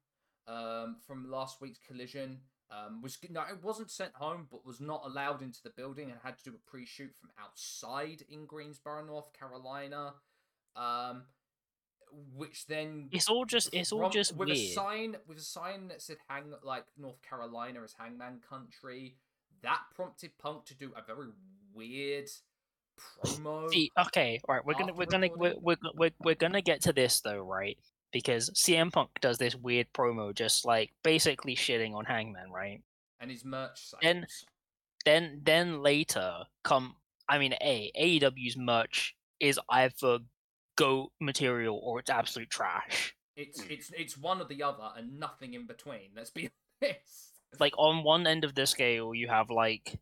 um, 0.47 0.97
from 1.08 1.32
last 1.32 1.62
week's 1.62 1.80
collision. 1.80 2.41
Um, 2.69 3.01
was 3.01 3.17
no, 3.28 3.41
it 3.41 3.63
wasn't 3.63 3.89
sent 3.89 4.13
home, 4.13 4.47
but 4.51 4.65
was 4.65 4.80
not 4.80 5.01
allowed 5.04 5.41
into 5.41 5.63
the 5.63 5.71
building 5.71 6.12
and 6.12 6.19
had 6.23 6.38
to 6.38 6.43
do 6.43 6.56
a 6.56 6.69
pre-shoot 6.69 7.15
from 7.19 7.32
outside 7.41 8.23
in 8.30 8.45
Greensboro, 8.45 9.04
North 9.04 9.34
Carolina. 9.34 10.13
Um, 10.75 11.23
which 12.36 12.65
then 12.67 13.10
it's 13.12 13.30
all 13.30 13.45
just 13.45 13.69
it's 13.73 13.91
all 13.91 13.99
from- 14.04 14.12
just 14.12 14.36
with 14.36 14.49
a 14.49 14.56
sign 14.73 15.15
with 15.28 15.38
a 15.38 15.41
sign 15.41 15.88
that 15.89 16.01
said 16.01 16.17
hang 16.30 16.54
like 16.63 16.86
North 16.97 17.21
Carolina 17.21 17.82
as 17.84 17.93
Hangman 17.97 18.41
country. 18.49 19.15
that 19.62 19.82
prompted 19.95 20.38
Punk 20.38 20.65
to 20.65 20.75
do 20.75 20.91
a 20.95 21.01
very 21.01 21.28
weird 21.73 22.30
promo. 23.23 23.69
See, 23.71 23.91
okay, 24.08 24.39
all 24.47 24.56
right, 24.56 24.65
we're 24.65 24.73
gonna 24.75 24.93
we're 24.93 25.06
gonna 25.06 25.30
we're, 25.36 25.56
we're 25.60 25.78
we're 25.95 26.12
we're 26.23 26.36
gonna 26.36 26.62
get 26.62 26.82
to 26.84 26.93
this 26.93 27.21
though, 27.21 27.39
right? 27.39 27.78
Because 28.12 28.49
CM 28.51 28.91
Punk 28.91 29.10
does 29.21 29.38
this 29.38 29.56
weird 29.56 29.88
promo, 29.93 30.34
just 30.34 30.65
like 30.65 30.91
basically 31.04 31.56
shitting 31.56 31.93
on 31.95 32.06
Hangman, 32.06 32.49
right? 32.51 32.82
and 33.21 33.32
his 33.32 33.45
merch 33.45 33.80
sales. 33.80 33.99
And- 34.04 34.28
Then 35.06 35.41
then 35.43 35.82
later 35.84 36.43
come, 36.63 36.95
I 37.30 37.38
mean, 37.38 37.54
a 37.62 37.91
AEW's 37.97 38.58
merch 38.58 39.15
is 39.39 39.60
either 39.69 40.19
goat 40.75 41.11
material 41.19 41.79
or 41.83 41.99
it's 41.99 42.09
absolute 42.09 42.49
trash. 42.49 43.15
it's 43.35 43.61
Mm. 43.61 43.71
it's 43.71 43.91
it's 43.97 44.17
one 44.17 44.41
or 44.41 44.45
the 44.45 44.63
other, 44.63 44.89
and 44.95 45.19
nothing 45.19 45.53
in 45.53 45.65
between. 45.67 46.11
Let's 46.15 46.29
be 46.29 46.49
honest. 46.81 47.31
Like 47.59 47.73
on 47.77 48.03
one 48.03 48.27
end 48.27 48.43
of 48.43 48.55
the 48.55 48.65
scale, 48.65 49.13
you 49.13 49.27
have 49.27 49.49
like 49.49 49.99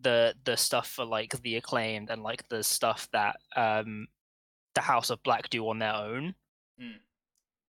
the 0.00 0.34
the 0.44 0.56
stuff 0.56 0.88
for 0.88 1.04
like 1.04 1.40
the 1.42 1.56
acclaimed 1.56 2.10
and 2.10 2.22
like 2.22 2.48
the 2.48 2.62
stuff 2.62 3.08
that 3.12 3.36
um 3.56 4.06
the 4.74 4.80
House 4.80 5.10
of 5.10 5.22
Black 5.22 5.50
do 5.50 5.68
on 5.68 5.78
their 5.78 5.94
own. 5.94 6.34
Mm. 6.80 7.00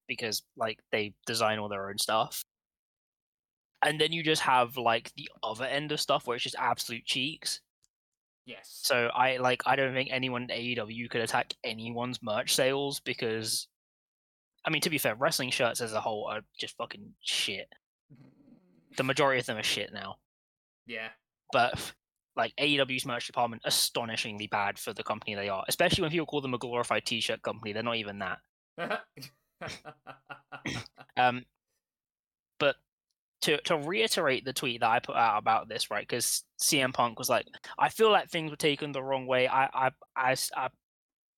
Because 0.07 0.43
like 0.55 0.79
they 0.91 1.13
design 1.25 1.59
all 1.59 1.69
their 1.69 1.89
own 1.89 1.97
stuff. 1.97 2.43
And 3.83 3.99
then 3.99 4.11
you 4.13 4.21
just 4.23 4.43
have 4.43 4.77
like 4.77 5.11
the 5.15 5.29
other 5.41 5.65
end 5.65 5.91
of 5.91 5.99
stuff 5.99 6.27
where 6.27 6.35
it's 6.35 6.43
just 6.43 6.55
absolute 6.59 7.05
cheeks. 7.05 7.61
Yes. 8.45 8.79
So 8.83 9.07
I 9.13 9.37
like 9.37 9.61
I 9.65 9.75
don't 9.75 9.93
think 9.93 10.09
anyone 10.11 10.49
at 10.49 10.57
AEW 10.57 11.09
could 11.09 11.21
attack 11.21 11.53
anyone's 11.63 12.19
merch 12.23 12.55
sales 12.55 12.99
because 12.99 13.67
I 14.65 14.69
mean 14.71 14.81
to 14.81 14.89
be 14.89 14.97
fair, 14.97 15.15
wrestling 15.15 15.51
shirts 15.51 15.79
as 15.81 15.93
a 15.93 16.01
whole 16.01 16.27
are 16.29 16.41
just 16.59 16.75
fucking 16.77 17.13
shit. 17.21 17.67
The 18.97 19.03
majority 19.03 19.39
of 19.39 19.45
them 19.45 19.57
are 19.57 19.63
shit 19.63 19.93
now. 19.93 20.15
yeah. 20.87 21.09
But 21.53 21.93
like 22.35 22.53
AEW's 22.59 23.05
merch 23.05 23.27
department 23.27 23.61
astonishingly 23.65 24.47
bad 24.47 24.79
for 24.79 24.93
the 24.93 25.03
company 25.03 25.35
they 25.35 25.49
are. 25.49 25.63
Especially 25.67 26.01
when 26.01 26.11
people 26.11 26.25
call 26.25 26.41
them 26.41 26.53
a 26.53 26.57
glorified 26.57 27.05
t 27.05 27.21
shirt 27.21 27.41
company. 27.41 27.73
They're 27.73 27.83
not 27.83 27.97
even 27.97 28.19
that. 28.19 28.39
Um 31.17 31.45
but 32.59 32.75
to 33.41 33.59
to 33.61 33.77
reiterate 33.77 34.45
the 34.45 34.53
tweet 34.53 34.81
that 34.81 34.89
I 34.89 34.99
put 34.99 35.15
out 35.15 35.37
about 35.37 35.67
this, 35.67 35.89
right? 35.89 36.07
Because 36.07 36.43
CM 36.61 36.93
Punk 36.93 37.19
was 37.19 37.29
like, 37.29 37.45
I 37.77 37.89
feel 37.89 38.11
like 38.11 38.29
things 38.29 38.51
were 38.51 38.57
taken 38.57 38.91
the 38.91 39.03
wrong 39.03 39.25
way. 39.27 39.47
I 39.47 39.91
I 40.15 40.35
I 40.55 40.69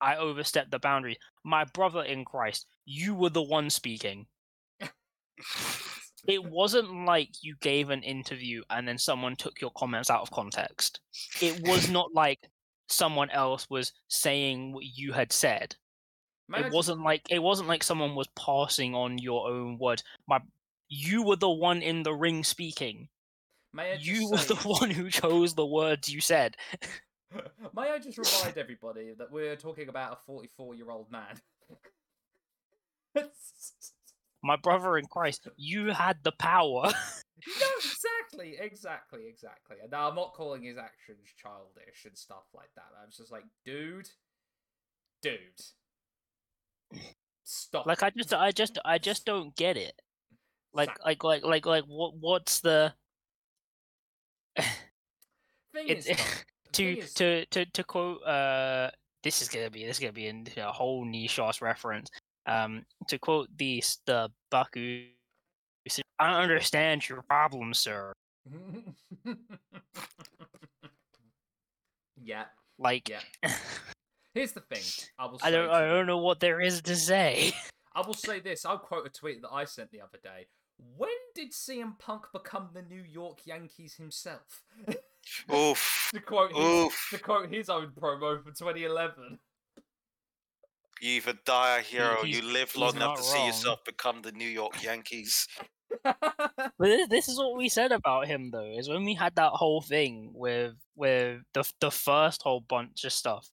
I 0.02 0.18
overstepped 0.18 0.72
the 0.72 0.80
boundary. 0.80 1.18
My 1.46 1.64
brother 1.64 2.04
in 2.04 2.26
Christ, 2.26 2.68
you 2.86 3.16
were 3.16 3.30
the 3.30 3.42
one 3.42 3.70
speaking. 3.70 4.28
It 6.28 6.44
wasn't 6.52 7.06
like 7.06 7.30
you 7.42 7.56
gave 7.62 7.90
an 7.90 8.04
interview 8.04 8.64
and 8.70 8.88
then 8.88 8.98
someone 8.98 9.36
took 9.38 9.62
your 9.62 9.72
comments 9.78 10.10
out 10.10 10.22
of 10.22 10.32
context. 10.32 11.00
It 11.42 11.66
was 11.66 11.90
not 11.92 12.14
like 12.14 12.40
someone 12.90 13.30
else 13.30 13.68
was 13.70 13.94
saying 14.10 14.74
what 14.74 14.84
you 14.84 15.14
had 15.14 15.32
said. 15.32 15.76
May 16.50 16.60
I 16.60 16.68
it 16.68 16.74
wasn't 16.74 17.02
like 17.02 17.22
it 17.30 17.42
wasn't 17.42 17.70
like 17.70 17.84
someone 17.84 18.16
was 18.16 18.28
passing 18.38 18.94
on 18.94 19.18
your 19.18 19.50
own 19.50 19.78
words. 19.80 20.04
My 20.28 20.40
you 20.94 21.24
were 21.24 21.36
the 21.36 21.50
one 21.50 21.82
in 21.82 22.04
the 22.04 22.14
ring 22.14 22.44
speaking. 22.44 23.10
May 23.74 23.94
I 23.94 23.96
You 24.00 24.30
were 24.30 24.38
the 24.38 24.56
one 24.56 24.92
who 24.92 25.10
chose 25.10 25.56
the 25.56 25.66
words 25.66 26.08
you 26.08 26.22
said. 26.22 26.56
May 27.76 27.90
I 27.90 27.98
just 27.98 28.20
remind 28.20 28.60
everybody 28.60 29.14
that 29.18 29.32
we're 29.32 29.56
talking 29.56 29.90
about 29.90 30.14
a 30.14 30.18
44 30.28 30.76
year 30.76 30.92
old 30.92 31.12
man? 31.12 31.42
My 34.44 34.56
brother 34.56 34.98
in 34.98 35.06
Christ, 35.06 35.48
you 35.56 35.88
had 35.88 36.18
the 36.24 36.34
power. 36.34 36.84
no, 36.84 37.68
exactly, 37.78 38.58
exactly, 38.60 39.22
exactly. 39.28 39.78
And 39.82 39.90
now 39.90 40.10
I'm 40.10 40.16
not 40.16 40.34
calling 40.34 40.62
his 40.62 40.78
actions 40.78 41.26
childish 41.42 42.06
and 42.06 42.16
stuff 42.16 42.44
like 42.54 42.70
that. 42.76 42.92
I 43.02 43.06
was 43.06 43.18
just 43.18 43.32
like, 43.32 43.46
dude, 43.66 44.10
dude, 45.24 45.40
stop. 47.44 47.88
like 47.88 48.04
I 48.04 48.12
just 48.12 48.34
I 48.34 48.52
just 48.52 48.78
I 48.86 48.98
just 49.00 49.26
don't 49.26 49.56
get 49.56 49.78
it. 49.78 50.03
Like 50.74 50.90
like 51.06 51.24
like 51.24 51.44
like 51.44 51.66
like 51.66 51.84
what 51.86 52.16
what's 52.16 52.60
the 52.62 52.94
thing 54.58 55.88
it's 55.88 56.08
is, 56.08 56.18
to 56.74 56.98
is- 57.00 57.14
to 57.14 57.46
to 57.48 57.66
to 57.66 57.84
quote 57.84 58.24
uh 58.24 58.90
this 59.24 59.42
is 59.42 59.48
gonna 59.50 59.70
be 59.70 59.86
this 59.86 59.98
is 59.98 60.00
gonna 60.00 60.12
be 60.14 60.28
a 60.58 60.72
whole 60.72 61.06
niche 61.06 61.40
ass 61.40 61.62
reference. 61.62 62.10
Um 62.46 62.86
to 63.08 63.18
quote 63.20 63.50
the 63.58 63.84
the 64.06 64.30
Baku 64.52 65.06
I 66.20 66.28
don't 66.32 66.42
understand 66.42 67.08
your 67.10 67.22
problem, 67.24 67.74
sir. 67.74 68.14
yeah, 72.22 72.46
Like 72.78 73.10
yeah. 73.10 73.20
Here's 74.34 74.52
the 74.54 74.62
thing. 74.62 74.82
I 75.20 75.26
will. 75.28 75.40
Say 75.40 75.48
I 75.48 75.52
don't 75.52 75.70
I 75.70 75.86
don't 75.88 76.08
know 76.08 76.20
what 76.20 76.40
there 76.40 76.62
is 76.62 76.82
to 76.84 76.96
say. 76.96 77.52
I 77.94 78.02
will 78.06 78.14
say 78.14 78.40
this. 78.40 78.66
I'll 78.66 78.80
quote 78.80 79.06
a 79.06 79.10
tweet 79.10 79.42
that 79.42 79.52
I 79.52 79.66
sent 79.66 79.92
the 79.92 80.02
other 80.02 80.18
day. 80.24 80.48
When 80.98 81.10
did 81.36 81.52
CM 81.52 81.98
Punk 82.00 82.26
become 82.34 82.70
the 82.74 82.82
New 82.82 83.02
York 83.04 83.40
Yankees 83.46 83.96
himself? 83.96 84.64
Oof. 85.54 86.10
to 86.14 86.20
quote 86.20 86.52
his, 86.54 86.60
Oof. 86.66 87.08
to 87.12 87.18
quote 87.20 87.50
his 87.50 87.70
own 87.70 87.92
promo 88.00 88.44
for 88.44 88.52
2011. 88.52 89.40
You 91.02 91.10
either 91.18 91.34
die 91.46 91.80
a 91.80 91.82
hero, 91.82 92.16
or 92.22 92.26
he's- 92.26 92.38
you 92.42 92.52
live 92.52 92.72
he's 92.72 92.78
long 92.82 92.96
enough 92.96 93.10
not 93.10 93.18
to 93.18 93.24
see 93.24 93.38
wrong. 93.38 93.48
yourself 93.48 93.84
become 93.86 94.22
the 94.22 94.32
New 94.32 94.48
York 94.48 94.82
Yankees. 94.84 95.48
But 96.04 96.72
this, 96.80 97.08
this 97.08 97.28
is 97.30 97.38
what 97.38 97.56
we 97.56 97.70
said 97.70 97.92
about 97.92 98.26
him 98.26 98.50
though, 98.52 98.66
is 98.78 98.90
when 98.90 99.06
we 99.06 99.14
had 99.14 99.36
that 99.36 99.52
whole 99.52 99.80
thing 99.82 100.32
with 100.34 100.74
with 100.96 101.42
the 101.54 101.64
the 101.82 101.92
first 101.92 102.42
whole 102.42 102.62
bunch 102.62 103.04
of 103.06 103.14
stuff. 103.14 103.48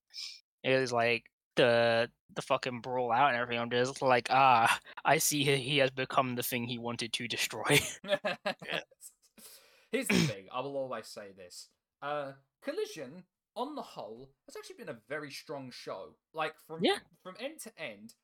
It 0.64 0.78
was 0.80 0.90
like 0.90 1.24
the 1.60 2.10
the 2.34 2.42
fucking 2.42 2.80
brawl 2.80 3.10
out 3.12 3.30
and 3.30 3.36
everything. 3.36 3.60
I'm 3.60 3.70
just 3.70 4.02
like, 4.02 4.28
ah, 4.30 4.78
I 5.04 5.18
see 5.18 5.42
he, 5.44 5.56
he 5.56 5.78
has 5.78 5.90
become 5.90 6.36
the 6.36 6.42
thing 6.42 6.64
he 6.64 6.78
wanted 6.78 7.12
to 7.14 7.28
destroy. 7.28 7.80
Here's 9.92 10.06
the 10.06 10.14
thing. 10.14 10.46
I 10.52 10.60
will 10.60 10.76
always 10.76 11.06
say 11.08 11.32
this. 11.36 11.68
Uh, 12.00 12.32
Collision, 12.62 13.24
on 13.56 13.74
the 13.74 13.82
whole, 13.82 14.30
has 14.46 14.56
actually 14.56 14.76
been 14.76 14.88
a 14.94 14.98
very 15.08 15.30
strong 15.30 15.70
show. 15.72 16.14
Like 16.32 16.54
from 16.66 16.84
Yeah. 16.84 16.98
from 17.22 17.34
end 17.40 17.60
to 17.60 17.72
end, 17.78 18.14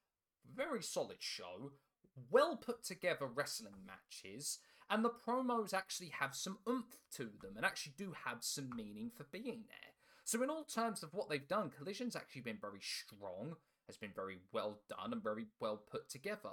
very 0.54 0.82
solid 0.82 1.18
show. 1.20 1.72
Well 2.30 2.56
put 2.56 2.84
together 2.84 3.26
wrestling 3.26 3.74
matches, 3.86 4.58
and 4.88 5.04
the 5.04 5.10
promos 5.10 5.74
actually 5.74 6.10
have 6.20 6.34
some 6.34 6.58
oomph 6.68 6.96
to 7.16 7.24
them, 7.24 7.56
and 7.56 7.66
actually 7.66 7.94
do 7.98 8.14
have 8.24 8.38
some 8.44 8.70
meaning 8.76 9.10
for 9.14 9.24
being 9.32 9.64
there. 9.68 9.92
So 10.26 10.42
in 10.42 10.50
all 10.50 10.64
terms 10.64 11.04
of 11.04 11.14
what 11.14 11.30
they've 11.30 11.46
done, 11.46 11.70
Collision's 11.70 12.16
actually 12.16 12.42
been 12.42 12.58
very 12.60 12.80
strong, 12.80 13.54
has 13.86 13.96
been 13.96 14.10
very 14.14 14.38
well 14.52 14.80
done, 14.88 15.12
and 15.12 15.22
very 15.22 15.46
well 15.60 15.80
put 15.88 16.10
together. 16.10 16.50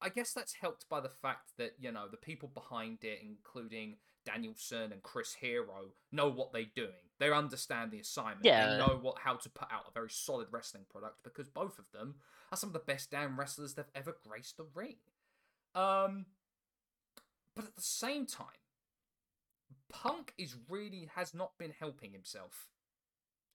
I 0.00 0.10
guess 0.10 0.32
that's 0.32 0.54
helped 0.54 0.88
by 0.88 1.00
the 1.00 1.08
fact 1.08 1.50
that, 1.58 1.72
you 1.80 1.90
know, 1.90 2.06
the 2.08 2.18
people 2.18 2.48
behind 2.54 2.98
it, 3.02 3.18
including 3.22 3.96
Danielson 4.24 4.92
and 4.92 5.02
Chris 5.02 5.34
Hero, 5.34 5.90
know 6.12 6.28
what 6.28 6.52
they're 6.52 6.66
doing. 6.76 6.92
They 7.18 7.32
understand 7.32 7.90
the 7.90 7.98
assignment. 7.98 8.44
Yeah. 8.44 8.70
They 8.70 8.78
know 8.78 8.96
what 9.02 9.18
how 9.18 9.34
to 9.34 9.48
put 9.48 9.72
out 9.72 9.86
a 9.88 9.92
very 9.92 10.10
solid 10.10 10.46
wrestling 10.52 10.84
product 10.88 11.24
because 11.24 11.48
both 11.48 11.80
of 11.80 11.86
them 11.92 12.16
are 12.52 12.56
some 12.56 12.68
of 12.68 12.74
the 12.74 12.78
best 12.78 13.10
damn 13.10 13.40
wrestlers 13.40 13.74
they've 13.74 13.86
ever 13.94 14.16
graced 14.24 14.56
the 14.56 14.66
ring. 14.72 14.96
Um 15.74 16.26
but 17.56 17.64
at 17.64 17.74
the 17.74 17.82
same 17.82 18.26
time, 18.26 18.46
Punk 19.88 20.32
is 20.38 20.56
really 20.68 21.08
has 21.16 21.34
not 21.34 21.58
been 21.58 21.72
helping 21.76 22.12
himself 22.12 22.68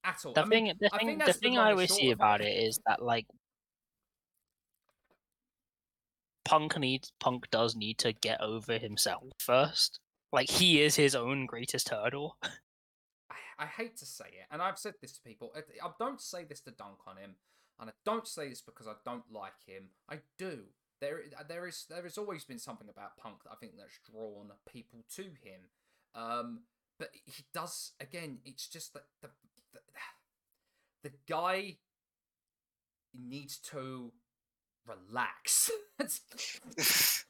at 0.03 0.25
all. 0.25 0.33
the 0.33 0.41
I 0.41 0.45
mean, 0.45 0.65
thing, 0.67 0.77
the 0.79 0.89
I 0.93 0.97
thing, 0.97 1.17
the 1.17 1.33
thing 1.33 1.57
I 1.57 1.71
always 1.71 1.93
see 1.93 2.11
about 2.11 2.41
it 2.41 2.51
is 2.51 2.79
that 2.87 3.01
like 3.01 3.25
Punk 6.45 6.77
needs 6.77 7.11
Punk 7.19 7.49
does 7.51 7.75
need 7.75 7.97
to 7.99 8.13
get 8.13 8.41
over 8.41 8.77
himself 8.77 9.23
first. 9.39 9.99
Like 10.31 10.49
he 10.49 10.81
is 10.81 10.95
his 10.95 11.15
own 11.15 11.45
greatest 11.45 11.89
hurdle. 11.89 12.37
I, 12.43 13.35
I 13.59 13.65
hate 13.65 13.97
to 13.97 14.05
say 14.05 14.25
it, 14.25 14.47
and 14.51 14.61
I've 14.61 14.79
said 14.79 14.95
this 15.01 15.13
to 15.13 15.21
people. 15.21 15.51
I, 15.55 15.59
I 15.85 15.91
don't 15.99 16.21
say 16.21 16.43
this 16.43 16.61
to 16.61 16.71
dunk 16.71 16.97
on 17.07 17.17
him, 17.17 17.35
and 17.79 17.89
I 17.89 17.93
don't 18.05 18.27
say 18.27 18.49
this 18.49 18.61
because 18.61 18.87
I 18.87 18.93
don't 19.05 19.23
like 19.31 19.65
him. 19.65 19.89
I 20.09 20.19
do. 20.37 20.59
There, 21.01 21.21
there 21.47 21.67
is, 21.67 21.85
there 21.89 22.03
has 22.03 22.17
always 22.19 22.43
been 22.43 22.59
something 22.59 22.87
about 22.87 23.17
Punk 23.17 23.43
that 23.43 23.51
I 23.51 23.55
think 23.55 23.73
that's 23.75 23.99
drawn 24.09 24.51
people 24.71 25.03
to 25.15 25.23
him. 25.23 25.61
Um, 26.13 26.59
but 26.99 27.09
he 27.25 27.43
does 27.53 27.93
again. 27.99 28.37
It's 28.45 28.67
just 28.67 28.93
that 28.93 29.05
the, 29.23 29.29
the 31.03 31.11
guy 31.27 31.77
needs 33.13 33.57
to 33.71 34.11
relax. 34.85 35.71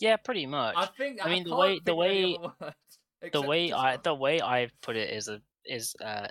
Yeah, 0.00 0.16
pretty 0.16 0.46
much. 0.46 0.74
I 0.76 0.86
think. 0.86 1.24
I 1.24 1.30
mean, 1.30 1.44
the 1.44 1.54
way- 1.56 1.78
the 1.84 1.92
think 1.92 1.98
of 1.98 2.10
any 2.10 2.38
way- 3.22 3.30
the 3.32 3.42
way 3.42 3.72
I 3.72 3.96
the 3.96 4.14
way 4.14 4.42
I 4.42 4.68
put 4.82 4.96
it 4.96 5.10
is 5.10 5.28
a 5.28 5.40
is 5.64 5.94
uh 6.04 6.28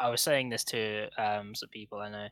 I 0.00 0.08
was 0.10 0.20
saying 0.20 0.48
this 0.48 0.64
to 0.64 1.08
um 1.16 1.54
some 1.54 1.68
people 1.68 1.98
I 2.00 2.08
know 2.10 2.28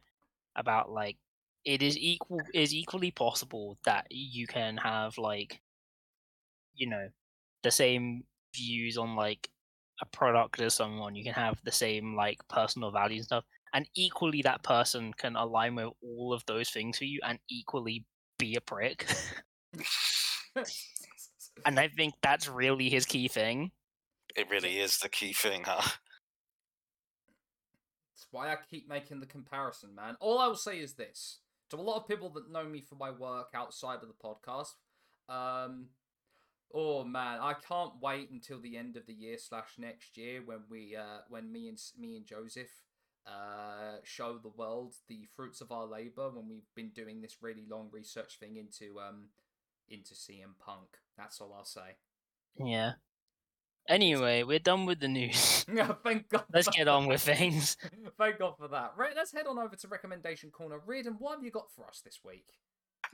about 0.57 0.91
like 0.91 1.19
it 1.65 1.83
is 1.83 1.97
equal 1.97 2.41
is 2.53 2.75
equally 2.75 3.11
possible 3.13 3.79
that 3.85 4.07
you 4.11 4.47
can 4.49 4.77
have 4.79 5.19
like 5.19 5.61
you 6.75 6.89
know 6.89 7.09
the 7.63 7.71
same 7.71 8.25
views 8.57 8.97
on 8.99 9.15
like 9.15 9.49
a 10.01 10.07
product 10.07 10.61
as 10.61 10.75
someone, 10.75 11.15
you 11.15 11.25
can 11.25 11.35
have 11.35 11.61
the 11.65 11.73
same 11.73 12.15
like 12.17 12.39
personal 12.49 12.91
values 12.91 13.21
and 13.21 13.27
stuff, 13.27 13.45
and 13.75 13.89
equally 13.95 14.43
that 14.43 14.63
person 14.63 15.13
can 15.15 15.37
align 15.37 15.75
with 15.75 15.91
all 16.03 16.33
of 16.33 16.45
those 16.47 16.71
things 16.71 16.99
for 16.99 17.05
you 17.05 17.21
and 17.27 17.39
equally 17.51 18.05
be 18.39 18.57
a 18.57 18.61
prick. 18.61 19.07
and 21.65 21.79
I 21.79 21.89
think 21.89 22.15
that's 22.23 22.49
really 22.49 22.89
his 22.89 23.07
key 23.07 23.29
thing. 23.29 23.71
It 24.37 24.51
really 24.51 24.79
is 24.79 24.99
the 24.99 25.09
key 25.09 25.33
thing, 25.33 25.65
huh? 25.65 25.89
That's 28.15 28.27
why 28.31 28.51
I 28.51 28.57
keep 28.71 28.89
making 28.89 29.21
the 29.21 29.27
comparison, 29.27 29.95
man. 29.95 30.17
All 30.21 30.39
I 30.39 30.47
will 30.47 30.57
say 30.57 30.79
is 30.79 30.95
this: 30.95 31.39
to 31.71 31.77
a 31.77 31.83
lot 31.83 31.97
of 31.97 32.09
people 32.09 32.31
that 32.31 32.51
know 32.51 32.65
me 32.65 32.81
for 32.81 32.95
my 32.97 33.11
work 33.11 33.49
outside 33.55 34.01
of 34.03 34.09
the 34.09 34.15
podcast, 34.23 34.73
um, 35.29 35.87
oh 36.75 37.05
man, 37.05 37.39
I 37.41 37.55
can't 37.55 37.93
wait 38.01 38.31
until 38.31 38.61
the 38.61 38.77
end 38.77 38.97
of 38.97 39.07
the 39.07 39.13
year 39.13 39.39
slash 39.39 39.75
next 39.79 40.17
year 40.17 40.43
when 40.45 40.61
we, 40.71 40.97
uh, 40.97 41.21
when 41.29 41.53
me 41.53 41.69
and 41.69 41.79
me 41.99 42.17
and 42.17 42.27
Joseph, 42.27 42.71
uh, 43.27 43.99
show 44.03 44.39
the 44.39 44.49
world 44.49 44.95
the 45.09 45.29
fruits 45.37 45.61
of 45.61 45.71
our 45.71 45.87
labor 45.87 46.31
when 46.31 46.49
we've 46.49 46.69
been 46.75 46.91
doing 46.91 47.21
this 47.21 47.37
really 47.41 47.65
long 47.71 47.89
research 47.93 48.39
thing 48.41 48.57
into 48.57 48.99
um 48.99 49.29
into 49.89 50.15
CM 50.15 50.59
Punk. 50.59 50.89
That's 51.17 51.41
all 51.41 51.55
I'll 51.57 51.65
say. 51.65 51.97
Yeah. 52.57 52.93
Anyway, 53.89 54.43
we're 54.43 54.59
done 54.59 54.87
with 54.87 55.01
the 55.01 55.09
news. 55.09 55.65
Thank 56.05 56.29
God. 56.29 56.45
Let's 56.53 56.69
get 56.69 56.89
on 56.89 57.07
with 57.07 57.21
things. 57.21 57.77
Thank 58.19 58.39
God 58.39 58.55
for 58.57 58.69
that. 58.69 58.93
Right, 58.97 59.13
let's 59.15 59.33
head 59.33 59.47
on 59.47 59.59
over 59.59 59.75
to 59.75 59.89
recommendation 59.89 60.51
corner. 60.51 60.81
Reardon, 60.87 61.17
what 61.19 61.37
have 61.37 61.45
you 61.45 61.51
got 61.51 61.71
for 61.75 61.87
us 61.87 62.01
this 62.05 62.21
week? 62.25 62.47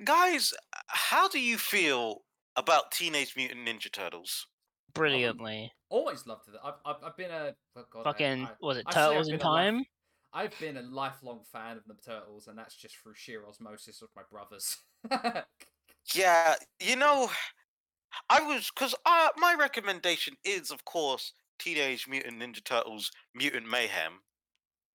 Guys, 0.04 0.52
how 0.88 1.28
do 1.28 1.40
you 1.40 1.56
feel 1.56 2.22
about 2.58 2.90
Teenage 2.92 3.34
Mutant 3.36 3.66
Ninja 3.66 3.90
Turtles? 3.90 4.46
Brilliantly. 4.94 5.70
Always 5.90 6.26
loved 6.26 6.48
it. 6.48 6.54
I've, 6.64 6.74
I've, 6.84 6.96
I've 7.04 7.16
been 7.16 7.30
a 7.30 7.54
oh 7.76 7.84
God, 7.90 8.04
Fucking 8.04 8.44
I, 8.44 8.50
was 8.60 8.78
it 8.78 8.84
I'd 8.88 8.94
say 8.94 9.00
I've 9.00 9.08
Turtles 9.10 9.28
in 9.28 9.38
been 9.38 9.46
a 9.46 9.50
life- 9.50 9.64
Time? 9.64 9.84
I've 10.34 10.60
been 10.60 10.76
a 10.76 10.82
lifelong 10.82 11.40
fan 11.50 11.78
of 11.78 11.84
the 11.86 11.94
Turtles, 12.04 12.48
and 12.48 12.58
that's 12.58 12.76
just 12.76 12.96
through 12.98 13.14
sheer 13.14 13.46
osmosis 13.48 14.02
of 14.02 14.08
my 14.16 14.22
brothers. 14.30 14.76
Yeah, 16.14 16.54
you 16.80 16.96
know, 16.96 17.30
I 18.30 18.40
was 18.40 18.70
because 18.74 18.94
uh, 19.04 19.28
my 19.36 19.54
recommendation 19.58 20.34
is, 20.44 20.70
of 20.70 20.84
course, 20.84 21.32
Teenage 21.58 22.08
Mutant 22.08 22.40
Ninja 22.40 22.64
Turtles: 22.64 23.10
Mutant 23.34 23.68
Mayhem. 23.68 24.20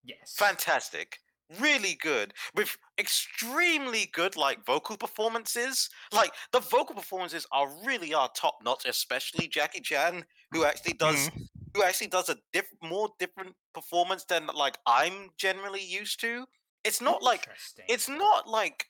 yes. 0.04 0.34
Fantastic, 0.38 1.20
really 1.60 1.96
good, 2.02 2.34
with 2.56 2.76
extremely 2.98 4.08
good 4.14 4.36
like 4.36 4.66
vocal 4.66 4.98
performances. 4.98 5.90
Like 6.12 6.32
the 6.52 6.60
vocal 6.60 6.96
performances 6.96 7.46
are 7.52 7.70
really 7.86 8.14
are 8.14 8.30
top 8.36 8.60
notch, 8.64 8.86
especially 8.86 9.48
Jackie 9.48 9.82
Chan, 9.82 10.26
who 10.52 10.66
actually 10.66 10.94
does 10.94 11.30
Mhm. 11.30 11.48
who 11.76 11.84
actually 11.84 12.08
does 12.08 12.30
a 12.30 12.38
diff- 12.52 12.68
more 12.82 13.10
different 13.20 13.56
performance 13.74 14.26
than 14.26 14.48
like 14.48 14.78
I'm 14.86 15.32
generally 15.38 15.84
used 15.84 16.20
to. 16.22 16.48
It's 16.84 17.02
not 17.02 17.24
like 17.24 17.48
it's 17.88 18.08
not 18.10 18.48
like 18.48 18.90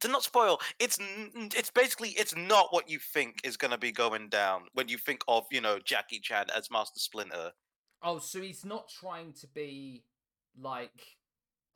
to 0.00 0.08
not 0.08 0.22
spoil 0.22 0.58
it's 0.78 0.96
it's 1.00 1.70
basically 1.70 2.10
it's 2.10 2.34
not 2.34 2.72
what 2.72 2.88
you 2.88 2.98
think 2.98 3.38
is 3.44 3.58
going 3.58 3.70
to 3.70 3.76
be 3.76 3.92
going 3.92 4.30
down 4.30 4.66
when 4.72 4.88
you 4.88 4.96
think 4.96 5.20
of 5.28 5.44
you 5.50 5.60
know 5.60 5.78
jackie 5.78 6.18
chan 6.20 6.46
as 6.56 6.70
master 6.70 6.98
splinter 6.98 7.52
Oh, 8.02 8.18
so 8.18 8.40
he's 8.40 8.64
not 8.64 8.88
trying 8.88 9.34
to 9.34 9.46
be 9.48 10.04
like 10.58 11.18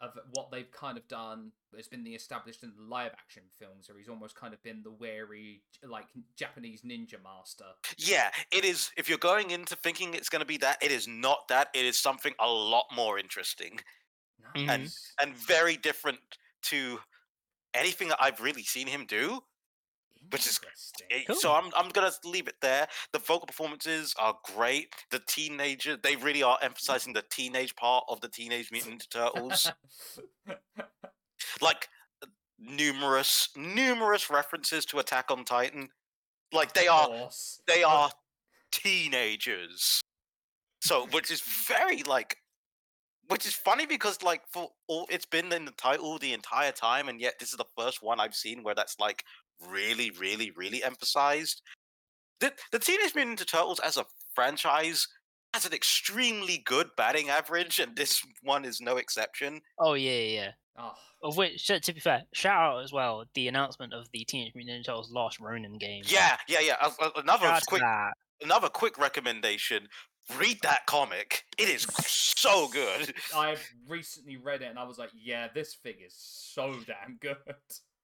of 0.05 0.19
what 0.33 0.51
they've 0.51 0.71
kind 0.71 0.97
of 0.97 1.07
done. 1.09 1.51
It's 1.77 1.89
been 1.89 2.05
the 2.05 2.15
established 2.15 2.63
in 2.63 2.73
the 2.77 2.83
live 2.83 3.13
action 3.13 3.43
films, 3.59 3.89
where 3.89 3.99
he's 3.99 4.09
almost 4.09 4.37
kind 4.37 4.55
of 4.55 4.63
been 4.63 4.83
the 4.83 4.91
wary, 4.91 5.63
like 5.83 6.07
Japanese 6.37 6.83
ninja 6.83 7.17
master. 7.23 7.65
yeah 7.99 8.31
it 8.53 8.65
is 8.65 8.91
if 8.97 9.09
you're 9.09 9.19
going 9.19 9.51
into 9.51 9.75
thinking 9.77 10.15
it's 10.15 10.29
going 10.29 10.41
to 10.41 10.47
be 10.47 10.57
that 10.59 10.83
it 10.83 10.93
is 10.93 11.09
not 11.09 11.49
that 11.49 11.69
it 11.75 11.85
is 11.85 11.99
something 11.99 12.33
a 12.41 12.49
lot 12.49 12.85
more 12.95 13.19
interesting. 13.19 13.79
Nice. 14.55 15.13
and 15.21 15.35
very 15.35 15.77
different 15.77 16.19
to 16.63 17.01
anything 17.75 18.09
that 18.09 18.19
i've 18.21 18.41
really 18.41 18.63
seen 18.63 18.87
him 18.87 19.05
do 19.07 19.41
which 20.31 20.47
is-. 20.47 20.61
Eh, 21.11 21.23
Cool. 21.27 21.37
So 21.37 21.53
I'm 21.53 21.71
I'm 21.77 21.91
gonna 21.91 22.13
leave 22.25 22.49
it 22.49 22.57
there. 22.61 22.87
The 23.13 23.19
vocal 23.19 23.47
performances 23.47 24.15
are 24.19 24.37
great. 24.55 24.95
The 25.11 25.21
teenager, 25.27 25.97
they 25.97 26.17
really 26.17 26.43
are 26.43 26.59
emphasizing 26.63 27.13
the 27.13 27.25
teenage 27.31 27.75
part 27.77 28.05
of 28.09 28.21
the 28.21 28.29
Teenage 28.29 28.71
Mutant 28.73 29.07
Turtles. 29.11 29.71
like 31.61 31.89
numerous 32.59 33.49
numerous 33.57 34.31
references 34.31 34.85
to 34.87 34.99
Attack 34.99 35.31
on 35.31 35.45
Titan. 35.45 35.89
Like 36.53 36.73
they 36.73 36.89
are 36.89 37.09
they 37.67 37.83
are 37.83 38.11
teenagers. 38.71 40.01
So 40.81 41.07
which 41.13 41.31
is 41.31 41.41
very 41.41 42.03
like 42.03 42.37
which 43.29 43.47
is 43.47 43.55
funny 43.55 43.87
because 43.87 44.23
like 44.23 44.43
for 44.53 44.69
all 44.87 45.07
it's 45.11 45.27
been 45.27 45.53
in 45.53 45.65
the 45.65 45.73
title 45.73 46.19
the 46.19 46.33
entire 46.33 46.73
time 46.73 47.09
and 47.09 47.21
yet 47.21 47.35
this 47.41 47.51
is 47.51 47.57
the 47.57 47.65
first 47.77 48.03
one 48.03 48.21
I've 48.21 48.35
seen 48.35 48.63
where 48.63 48.75
that's 48.75 48.99
like 49.01 49.25
really 49.69 50.11
really 50.11 50.51
really 50.53 50.83
emphasized. 50.83 51.63
The 52.41 52.53
the 52.73 52.79
Teenage 52.79 53.15
Mutant 53.15 53.39
Ninja 53.41 53.47
Turtles 53.47 53.81
as 53.81 53.97
a 53.97 54.05
franchise 54.35 55.07
has 55.53 55.65
an 55.65 55.73
extremely 55.73 56.59
good 56.65 56.89
batting 56.97 57.29
average 57.31 57.79
and 57.79 57.95
this 57.97 58.21
one 58.43 58.65
is 58.65 58.81
no 58.81 58.97
exception. 58.97 59.61
Oh 59.79 59.95
yeah, 59.95 60.11
yeah, 60.13 60.41
yeah. 60.43 60.51
Oh, 60.77 60.93
Of 61.23 61.37
which, 61.37 61.69
to 61.69 61.93
be 61.93 62.01
fair, 62.01 62.25
shout 62.33 62.61
out 62.75 62.83
as 62.83 62.93
well 62.93 63.25
the 63.35 63.47
announcement 63.47 63.95
of 63.95 64.07
the 64.13 64.25
Teenage 64.25 64.53
Mutant 64.57 64.81
Ninja 64.83 64.87
Turtles 64.87 65.13
Lost 65.13 65.39
Ronin 65.39 65.79
game. 65.79 66.03
Yeah, 66.07 66.37
yeah, 66.49 66.59
yeah. 66.61 66.75
a- 66.83 67.05
a- 67.05 67.21
Another 67.21 67.47
Shout 67.47 67.63
quick 67.69 67.83
another 68.43 68.69
quick 68.69 68.99
recommendation. 68.99 69.87
Read 70.39 70.59
that 70.63 70.87
comic. 70.87 71.45
It 71.59 71.69
is 71.69 71.87
so 72.05 72.67
good. 72.69 73.15
I've 73.37 73.63
recently 73.87 74.37
read 74.39 74.63
it, 74.63 74.67
and 74.71 74.79
I 74.79 74.85
was 74.85 74.99
like, 74.99 75.11
"Yeah, 75.15 75.49
this 75.55 75.75
thing 75.75 75.95
is 76.05 76.15
so 76.17 76.73
damn 76.87 77.19
good." 77.21 77.37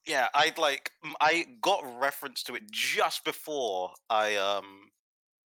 Yeah, 0.07 0.29
I 0.35 0.53
like 0.57 0.93
I 1.21 1.47
got 1.61 1.85
reference 2.01 2.43
to 2.45 2.55
it 2.55 2.71
just 2.71 3.25
before 3.25 3.91
I 4.09 4.37
um 4.37 4.89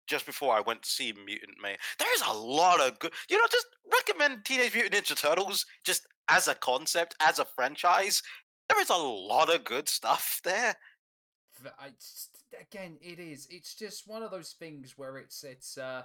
just 0.08 0.26
before 0.26 0.54
I 0.54 0.62
went 0.62 0.84
to 0.84 0.90
see 0.90 1.14
Mutant 1.14 1.58
May. 1.62 1.78
There's 1.98 2.24
a 2.28 2.34
lot 2.34 2.80
of 2.80 3.00
good 3.00 3.14
you 3.30 3.38
know, 3.38 3.48
just 3.52 3.68
recommend 3.92 4.46
Teenage 4.46 4.74
Mutant 4.74 4.94
Ninja 5.06 5.20
Turtles 5.20 5.66
just 5.84 6.08
as 6.30 6.48
a 6.48 6.56
concept, 6.56 7.16
as 7.20 7.40
a 7.40 7.46
franchise. 7.46 8.22
There 8.70 8.80
is 8.82 8.90
a 8.90 8.96
lot 8.96 9.54
of 9.54 9.64
good 9.64 9.90
stuff 9.90 10.40
there. 10.44 10.76
Again, 12.60 12.98
it 13.02 13.20
is. 13.20 13.48
It's 13.50 13.76
just 13.76 14.08
one 14.08 14.24
of 14.24 14.32
those 14.32 14.52
things 14.52 14.94
where 14.98 15.18
it's 15.18 15.44
it's 15.44 15.78
uh, 15.78 16.04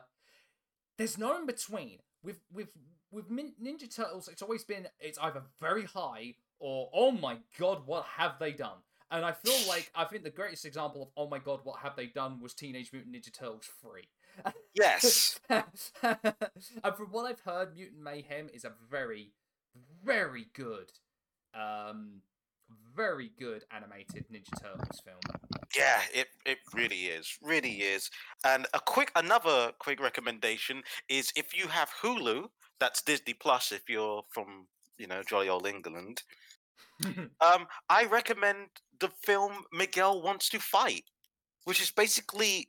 there's 0.96 1.18
no 1.18 1.36
in 1.36 1.46
between. 1.46 1.98
With 2.22 2.40
with 2.52 2.68
with 3.10 3.30
Ninja 3.30 3.94
Turtles, 3.94 4.28
it's 4.28 4.42
always 4.42 4.64
been 4.64 4.86
it's 5.00 5.18
either 5.18 5.42
very 5.60 5.84
high 5.84 6.34
or 6.60 6.88
oh 6.92 7.10
my 7.10 7.38
god, 7.58 7.82
what 7.86 8.04
have 8.16 8.38
they 8.38 8.52
done? 8.52 8.78
And 9.10 9.24
I 9.24 9.32
feel 9.32 9.56
like 9.68 9.90
I 9.94 10.04
think 10.04 10.24
the 10.24 10.30
greatest 10.30 10.64
example 10.64 11.02
of 11.02 11.08
oh 11.16 11.28
my 11.28 11.38
god, 11.38 11.60
what 11.64 11.80
have 11.80 11.96
they 11.96 12.06
done 12.06 12.40
was 12.40 12.54
Teenage 12.54 12.92
Mutant 12.92 13.14
Ninja 13.14 13.32
Turtles 13.32 13.70
three. 13.80 14.08
Yes. 14.74 15.40
and 15.50 15.64
from 16.02 17.06
what 17.10 17.26
I've 17.26 17.40
heard, 17.40 17.74
Mutant 17.74 18.02
Mayhem 18.02 18.48
is 18.52 18.64
a 18.64 18.72
very, 18.90 19.32
very 20.04 20.46
good, 20.54 20.92
um, 21.54 22.22
very 22.94 23.32
good 23.38 23.64
animated 23.74 24.26
Ninja 24.32 24.60
Turtles 24.60 25.00
film. 25.04 25.18
Yeah, 25.76 26.00
it 26.14 26.28
it 26.46 26.58
really 26.74 27.06
is, 27.06 27.38
really 27.42 27.82
is. 27.82 28.10
And 28.44 28.66
a 28.74 28.80
quick 28.80 29.10
another 29.16 29.72
quick 29.78 30.00
recommendation 30.00 30.82
is 31.08 31.32
if 31.36 31.56
you 31.56 31.68
have 31.68 31.90
Hulu, 32.02 32.48
that's 32.80 33.02
Disney 33.02 33.34
Plus. 33.34 33.72
If 33.72 33.88
you're 33.88 34.22
from 34.30 34.66
you 34.98 35.06
know 35.06 35.22
jolly 35.22 35.48
old 35.48 35.66
England, 35.66 36.22
um, 37.06 37.66
I 37.88 38.04
recommend 38.04 38.68
the 38.98 39.08
film 39.08 39.64
Miguel 39.72 40.22
Wants 40.22 40.48
to 40.50 40.58
Fight, 40.58 41.04
which 41.64 41.80
is 41.80 41.90
basically 41.90 42.68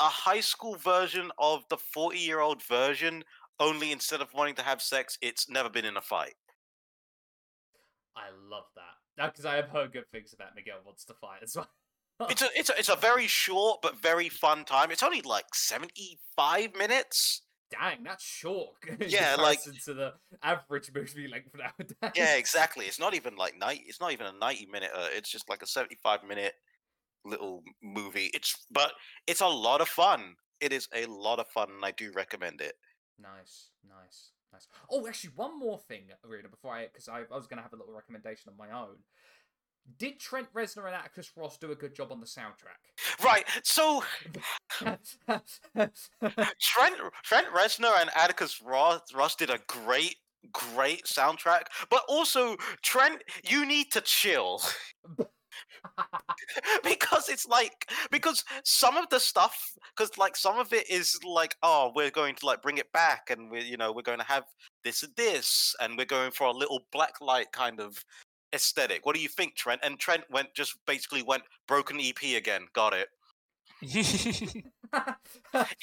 a 0.00 0.04
high 0.04 0.40
school 0.40 0.76
version 0.76 1.30
of 1.38 1.64
the 1.70 1.76
forty-year-old 1.76 2.62
virgin. 2.62 3.24
Only 3.60 3.90
instead 3.90 4.20
of 4.20 4.32
wanting 4.32 4.54
to 4.56 4.62
have 4.62 4.80
sex, 4.80 5.18
it's 5.20 5.50
never 5.50 5.68
been 5.68 5.84
in 5.84 5.96
a 5.96 6.00
fight. 6.00 6.34
I 8.16 8.28
love 8.48 8.64
that 8.76 9.32
because 9.32 9.44
I 9.44 9.56
have 9.56 9.68
heard 9.68 9.92
good 9.92 10.08
things 10.10 10.32
about 10.32 10.54
Miguel 10.54 10.78
Wants 10.84 11.04
to 11.06 11.14
Fight 11.14 11.42
as 11.42 11.56
well. 12.20 12.28
It's 12.28 12.42
a 12.42 12.48
it's 12.56 12.70
a 12.70 12.78
it's 12.78 12.88
a 12.88 12.96
very 12.96 13.26
short 13.26 13.80
but 13.82 14.00
very 14.00 14.28
fun 14.28 14.64
time. 14.64 14.90
It's 14.90 15.02
only 15.02 15.22
like 15.22 15.54
seventy-five 15.54 16.74
minutes. 16.76 17.42
Dang, 17.70 18.02
that's 18.02 18.24
short. 18.24 18.70
Yeah, 19.06 19.36
like- 19.36 19.62
to 19.62 19.94
the 19.94 20.14
average 20.42 20.90
movie 20.94 21.28
length 21.32 21.50
nowadays. 21.54 22.12
Yeah, 22.16 22.36
exactly. 22.36 22.86
It's 22.86 22.98
not 23.00 23.14
even 23.14 23.36
like 23.36 23.58
night. 23.58 23.82
It's 23.86 24.00
not 24.00 24.12
even 24.12 24.26
a 24.26 24.32
ninety 24.32 24.66
minute. 24.66 24.90
Uh, 24.94 25.08
it's 25.12 25.30
just 25.30 25.48
like 25.48 25.62
a 25.62 25.66
seventy-five 25.66 26.24
minute 26.24 26.54
little 27.24 27.62
movie. 27.82 28.30
It's 28.32 28.66
but 28.70 28.92
it's 29.26 29.40
a 29.40 29.46
lot 29.46 29.80
of 29.80 29.88
fun. 29.88 30.36
It 30.60 30.72
is 30.72 30.88
a 30.94 31.06
lot 31.06 31.38
of 31.38 31.46
fun, 31.48 31.68
and 31.70 31.84
I 31.84 31.92
do 31.92 32.10
recommend 32.14 32.60
it. 32.60 32.74
Nice, 33.20 33.70
nice, 33.86 34.30
nice. 34.52 34.66
Oh, 34.90 35.06
actually, 35.06 35.30
one 35.36 35.58
more 35.58 35.78
thing, 35.78 36.04
Rita, 36.24 36.48
before 36.48 36.74
I, 36.74 36.86
because 36.86 37.08
I, 37.08 37.20
I 37.20 37.36
was 37.36 37.46
going 37.46 37.58
to 37.58 37.62
have 37.62 37.72
a 37.72 37.76
little 37.76 37.94
recommendation 37.94 38.48
of 38.50 38.56
my 38.58 38.70
own. 38.76 38.96
Did 39.98 40.20
Trent 40.20 40.52
Reznor 40.54 40.86
and 40.86 40.94
Atticus 40.94 41.32
Ross 41.36 41.56
do 41.56 41.72
a 41.72 41.74
good 41.74 41.94
job 41.94 42.12
on 42.12 42.20
the 42.20 42.26
soundtrack? 42.26 43.24
Right. 43.24 43.44
So 43.62 44.04
Trent 44.70 45.00
Trent 46.60 47.46
Reznor 47.54 48.00
and 48.00 48.10
Atticus 48.14 48.60
Ross, 48.62 49.00
Ross 49.14 49.34
did 49.34 49.50
a 49.50 49.58
great 49.66 50.16
great 50.52 51.04
soundtrack, 51.04 51.62
but 51.90 52.02
also 52.08 52.56
Trent, 52.82 53.22
you 53.48 53.66
need 53.66 53.90
to 53.92 54.00
chill. 54.00 54.60
because 56.84 57.28
it's 57.28 57.46
like 57.46 57.90
because 58.10 58.44
some 58.64 58.96
of 58.96 59.08
the 59.10 59.18
stuff 59.18 59.72
because 59.96 60.16
like 60.18 60.36
some 60.36 60.58
of 60.58 60.72
it 60.72 60.88
is 60.88 61.18
like 61.24 61.56
oh 61.62 61.90
we're 61.94 62.10
going 62.10 62.34
to 62.34 62.46
like 62.46 62.62
bring 62.62 62.78
it 62.78 62.90
back 62.92 63.30
and 63.30 63.50
we're 63.50 63.62
you 63.62 63.76
know 63.76 63.92
we're 63.92 64.02
going 64.02 64.18
to 64.18 64.24
have 64.24 64.44
this 64.84 65.02
and 65.02 65.12
this 65.16 65.74
and 65.80 65.96
we're 65.96 66.04
going 66.04 66.30
for 66.30 66.46
a 66.46 66.52
little 66.52 66.80
black 66.92 67.20
light 67.20 67.50
kind 67.52 67.80
of 67.80 68.04
aesthetic. 68.54 69.04
What 69.06 69.14
do 69.16 69.22
you 69.22 69.28
think 69.28 69.56
trent? 69.56 69.80
And 69.84 69.98
trent 69.98 70.24
went 70.30 70.54
just 70.54 70.76
basically 70.86 71.22
went 71.22 71.44
broken 71.66 72.00
ep 72.00 72.22
again. 72.22 72.66
Got 72.72 72.94
it. 72.94 73.08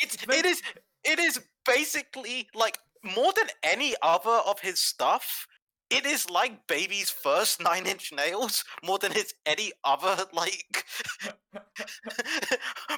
It's 0.02 0.18
it 0.30 0.46
is 0.46 0.62
it 1.04 1.20
is 1.20 1.40
basically 1.66 2.48
like 2.56 2.80
more 3.04 3.34
than 3.36 3.48
any 3.64 3.96
other 4.02 4.42
of 4.48 4.60
his 4.60 4.80
stuff 4.80 5.48
it 5.92 6.06
is 6.06 6.30
like 6.30 6.68
baby's 6.68 7.10
first 7.10 7.62
nine 7.64 7.86
inch 7.86 8.12
nails 8.12 8.64
more 8.84 8.98
than 8.98 9.12
his 9.12 9.34
any 9.46 9.72
other 9.84 10.26
like 10.34 10.86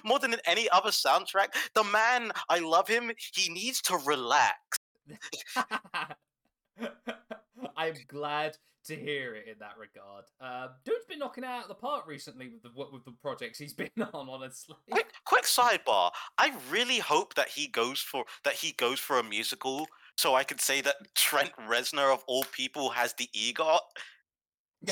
more 0.05 0.19
than 0.19 0.35
any 0.45 0.69
other 0.69 0.89
soundtrack. 0.91 1.47
The 1.73 1.83
man 1.83 2.31
i 2.49 2.59
love 2.59 2.87
him. 2.87 3.11
He 3.33 3.49
needs 3.51 3.81
to 3.83 3.97
relax 4.05 4.79
I'm 7.77 7.93
glad 8.07 8.57
to 8.85 8.95
hear 8.95 9.35
it 9.35 9.45
in 9.47 9.55
that 9.59 9.77
regard. 9.77 10.25
Uh, 10.41 10.69
dude's 10.83 11.05
been 11.05 11.19
knocking 11.19 11.43
it 11.43 11.47
out 11.47 11.63
of 11.63 11.67
the 11.67 11.75
park 11.75 12.07
recently 12.07 12.49
with 12.49 12.63
the 12.63 12.69
with 12.91 13.05
the 13.05 13.11
projects 13.21 13.59
he's 13.59 13.73
been 13.75 13.89
on. 14.13 14.27
Honestly, 14.29 14.75
quick, 14.89 15.11
quick 15.25 15.43
sidebar 15.43 16.11
i 16.37 16.53
really 16.69 16.99
hope 16.99 17.35
that 17.35 17.49
he 17.49 17.67
goes 17.67 17.99
for 17.99 18.23
that 18.43 18.53
he 18.53 18.71
goes 18.73 18.99
for 18.99 19.19
a 19.19 19.23
musical 19.23 19.85
so 20.17 20.35
i 20.35 20.43
could 20.43 20.61
say 20.61 20.81
that 20.81 20.95
trent 21.15 21.51
reznor 21.69 22.13
of 22.13 22.23
all 22.27 22.43
people 22.51 22.89
has 22.89 23.13
the 23.13 23.29
egot 23.35 23.79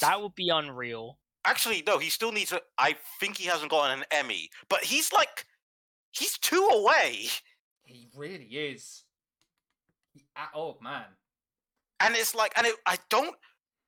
that 0.00 0.20
would 0.20 0.34
be 0.34 0.50
unreal. 0.50 1.18
actually 1.44 1.82
no 1.86 1.98
he 1.98 2.10
still 2.10 2.32
needs 2.32 2.52
a 2.52 2.60
i 2.78 2.94
think 3.18 3.38
he 3.38 3.46
hasn't 3.46 3.70
gotten 3.70 4.00
an 4.00 4.04
emmy 4.10 4.50
but 4.68 4.82
he's 4.84 5.12
like 5.12 5.46
he's 6.10 6.36
two 6.38 6.68
away 6.72 7.28
he 7.86 8.08
really 8.16 8.46
is. 8.46 9.04
Ah, 10.36 10.50
oh 10.54 10.76
man, 10.82 11.04
and 12.00 12.14
it's 12.14 12.34
like 12.34 12.52
and 12.56 12.66
it, 12.66 12.74
i 12.86 12.96
don't 13.10 13.34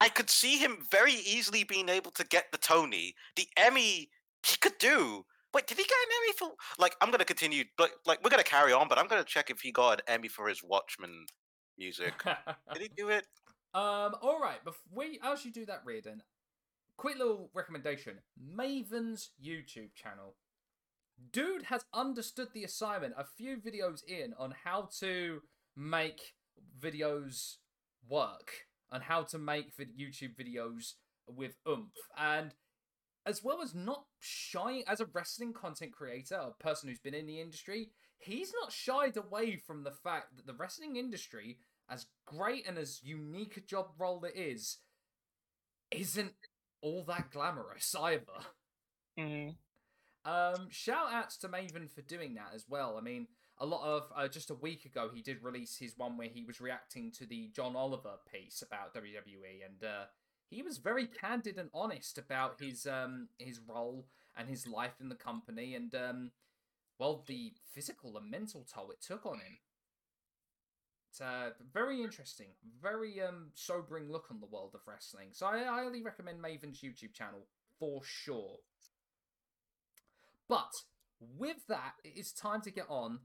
i 0.01 0.09
could 0.09 0.31
see 0.31 0.57
him 0.59 0.79
very 0.91 1.13
easily 1.13 1.65
being 1.65 1.89
able 1.89 2.11
to 2.11 2.25
get 2.27 2.47
the 2.53 2.59
tony 2.59 3.15
the 3.37 3.47
emmy 3.57 4.09
he 4.47 4.57
could 4.61 4.77
do 4.79 5.25
wait 5.53 5.67
did 5.67 5.77
he 5.77 5.85
get 5.85 5.93
an 5.93 6.13
emmy 6.23 6.33
for 6.39 6.49
like 6.79 6.97
i'm 7.01 7.11
gonna 7.11 7.25
continue 7.25 7.65
but 7.77 7.91
like 8.07 8.23
we're 8.25 8.31
gonna 8.31 8.43
carry 8.43 8.73
on 8.73 8.89
but 8.89 8.99
i'm 8.99 9.07
gonna 9.09 9.25
check 9.25 9.51
if 9.51 9.61
he 9.61 9.71
got 9.73 10.01
an 10.01 10.15
emmy 10.15 10.29
for 10.29 10.49
his 10.49 10.63
watchmen 10.65 11.27
music 11.77 12.15
did 12.73 12.83
he 12.83 12.89
do 12.97 13.09
it 13.09 13.25
Um, 13.75 14.15
all 14.23 14.41
right. 14.41 14.65
Before 14.65 14.81
we, 14.95 15.21
as 15.23 15.45
you 15.45 15.53
do 15.53 15.67
that, 15.67 15.83
Reardon, 15.85 16.23
quick 16.97 17.19
little 17.19 17.51
recommendation: 17.55 18.15
Maven's 18.37 19.31
YouTube 19.39 19.95
channel. 19.95 20.37
Dude 21.33 21.65
has 21.65 21.85
understood 21.93 22.49
the 22.55 22.65
assignment 22.65 23.13
a 23.17 23.25
few 23.37 23.59
videos 23.59 24.03
in 24.09 24.33
on 24.39 24.55
how 24.65 24.89
to 25.01 25.43
make 25.77 26.35
videos 26.81 27.57
work 28.09 28.53
and 28.91 29.03
how 29.03 29.23
to 29.23 29.39
make 29.39 29.77
YouTube 29.77 30.37
videos 30.37 30.95
with 31.27 31.57
oomph 31.69 31.93
and 32.17 32.55
as 33.27 33.45
well 33.45 33.61
as 33.61 33.75
not 33.75 34.05
shying 34.21 34.83
as 34.87 35.01
a 35.01 35.07
wrestling 35.13 35.53
content 35.53 35.93
creator, 35.93 36.37
a 36.37 36.63
person 36.63 36.89
who's 36.89 36.99
been 36.99 37.15
in 37.15 37.27
the 37.27 37.41
industry, 37.41 37.91
he's 38.19 38.53
not 38.59 38.73
shied 38.73 39.19
away 39.19 39.57
from 39.57 39.85
the 39.85 39.91
fact 39.91 40.37
that 40.37 40.47
the 40.47 40.55
wrestling 40.55 40.97
industry, 40.97 41.59
as 41.91 42.07
great 42.25 42.67
and 42.67 42.79
as 42.79 43.03
unique 43.03 43.59
a 43.59 43.61
job 43.61 43.89
role 43.99 44.25
it 44.25 44.35
is, 44.35 44.79
isn't 45.91 46.33
all 46.81 47.05
that 47.05 47.31
glamorous 47.31 47.95
either. 47.95 48.23
Mm. 49.19 49.57
Um, 50.25 50.69
shout 50.71 51.13
outs 51.13 51.37
to 51.39 51.49
Maven 51.49 51.91
for 51.91 52.03
doing 52.03 52.35
that 52.35 52.53
as 52.55 52.65
well. 52.69 52.97
I 52.99 53.03
mean, 53.03 53.27
a 53.61 53.67
lot 53.67 53.85
of 53.85 54.13
uh, 54.17 54.29
just 54.29 54.51
a 54.51 54.55
week 54.55 54.85
ago, 54.85 55.11
he 55.13 55.23
did 55.23 55.43
release 55.43 55.77
his 55.77 55.97
one 55.97 56.17
where 56.17 56.29
he 56.29 56.45
was 56.45 56.61
reacting 56.61 57.11
to 57.13 57.27
the 57.27 57.51
John 57.55 57.75
Oliver 57.77 58.15
piece 58.33 58.63
about 58.63 58.95
WWE, 58.95 59.65
and 59.65 59.85
uh, 59.85 60.05
he 60.49 60.63
was 60.63 60.79
very 60.79 61.07
candid 61.07 61.59
and 61.59 61.71
honest 61.75 62.19
about 62.19 62.61
his 62.61 62.87
um 62.87 63.29
his 63.39 63.61
role 63.67 64.07
and 64.37 64.49
his 64.49 64.67
life 64.67 65.01
in 65.01 65.09
the 65.09 65.15
company, 65.15 65.75
and 65.75 65.95
um, 65.95 66.31
well, 66.99 67.25
the 67.27 67.53
physical 67.75 68.17
and 68.17 68.31
mental 68.31 68.67
toll 68.73 68.91
it 68.91 69.03
took 69.03 69.27
on 69.27 69.39
him. 69.39 69.59
It's 71.11 71.21
uh, 71.21 71.51
very 71.73 72.03
interesting, 72.03 72.49
very 72.81 73.21
um 73.21 73.51
sobering 73.55 74.11
look 74.11 74.27
on 74.31 74.41
the 74.41 74.47
world 74.47 74.73
of 74.75 74.81
wrestling. 74.87 75.29
So 75.33 75.47
I 75.47 75.65
highly 75.65 76.03
recommend 76.03 76.41
Maven's 76.41 76.81
YouTube 76.81 77.13
channel 77.13 77.47
for 77.79 78.03
sure. 78.05 78.59
But 80.49 80.71
with 81.21 81.67
that, 81.69 81.95
it 82.05 82.19
is 82.19 82.33
time 82.33 82.61
to 82.63 82.71
get 82.71 82.87
on 82.89 83.19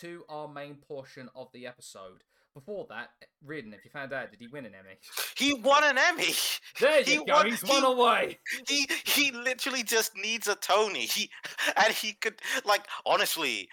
to 0.00 0.24
our 0.28 0.48
main 0.48 0.76
portion 0.76 1.28
of 1.34 1.48
the 1.52 1.66
episode. 1.66 2.22
Before 2.54 2.86
that, 2.88 3.10
Reardon, 3.44 3.74
if 3.74 3.84
you 3.84 3.90
found 3.90 4.14
out, 4.14 4.30
did 4.30 4.40
he 4.40 4.48
win 4.48 4.64
an 4.64 4.72
Emmy? 4.74 4.96
he 5.36 5.52
won 5.52 5.84
an 5.84 5.98
emmy 5.98 6.32
There 6.80 7.02
He 7.02 7.14
you 7.14 7.24
go. 7.26 7.34
won- 7.34 7.46
He's 7.50 7.60
he- 7.60 7.68
one 7.70 7.84
away. 7.84 8.38
he 8.66 8.88
he 9.04 9.30
literally 9.30 9.82
just 9.82 10.16
needs 10.16 10.48
a 10.48 10.54
Tony. 10.56 11.00
He 11.04 11.30
and 11.76 11.92
he 11.92 12.14
could 12.14 12.40
like 12.64 12.86
honestly, 13.04 13.68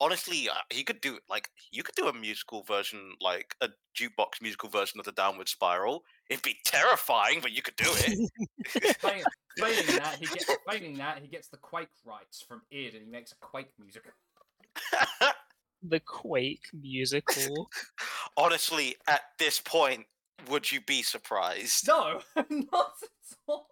honestly, 0.00 0.48
uh, 0.48 0.54
he 0.70 0.82
could 0.82 1.00
do 1.00 1.20
like 1.30 1.50
you 1.70 1.84
could 1.84 1.94
do 1.94 2.08
a 2.08 2.12
musical 2.12 2.64
version, 2.64 3.12
like 3.20 3.54
a 3.60 3.68
jukebox 3.96 4.42
musical 4.42 4.70
version 4.70 4.98
of 4.98 5.06
the 5.06 5.12
Downward 5.12 5.48
Spiral. 5.48 6.02
It'd 6.28 6.42
be 6.42 6.56
terrifying, 6.64 7.38
but 7.40 7.52
you 7.52 7.62
could 7.62 7.76
do 7.76 7.84
it. 7.88 8.96
Failing, 8.98 9.22
failing 9.56 9.86
that, 9.98 10.16
he 10.18 10.26
gets 10.34 10.46
failing 10.68 10.96
that 10.98 11.22
he 11.22 11.28
gets 11.28 11.46
the 11.46 11.58
Quake 11.58 11.86
rights 12.04 12.42
from 12.42 12.62
id, 12.72 12.94
and 12.96 13.04
he 13.04 13.08
makes 13.08 13.30
a 13.30 13.36
Quake 13.36 13.70
music. 13.78 14.02
the 15.88 16.00
Quake 16.00 16.66
musical. 16.72 17.70
honestly, 18.36 18.96
at 19.08 19.22
this 19.38 19.60
point, 19.60 20.06
would 20.48 20.70
you 20.70 20.80
be 20.80 21.02
surprised? 21.02 21.86
No, 21.88 22.20
not 22.50 22.92
at 23.02 23.36
all. 23.48 23.68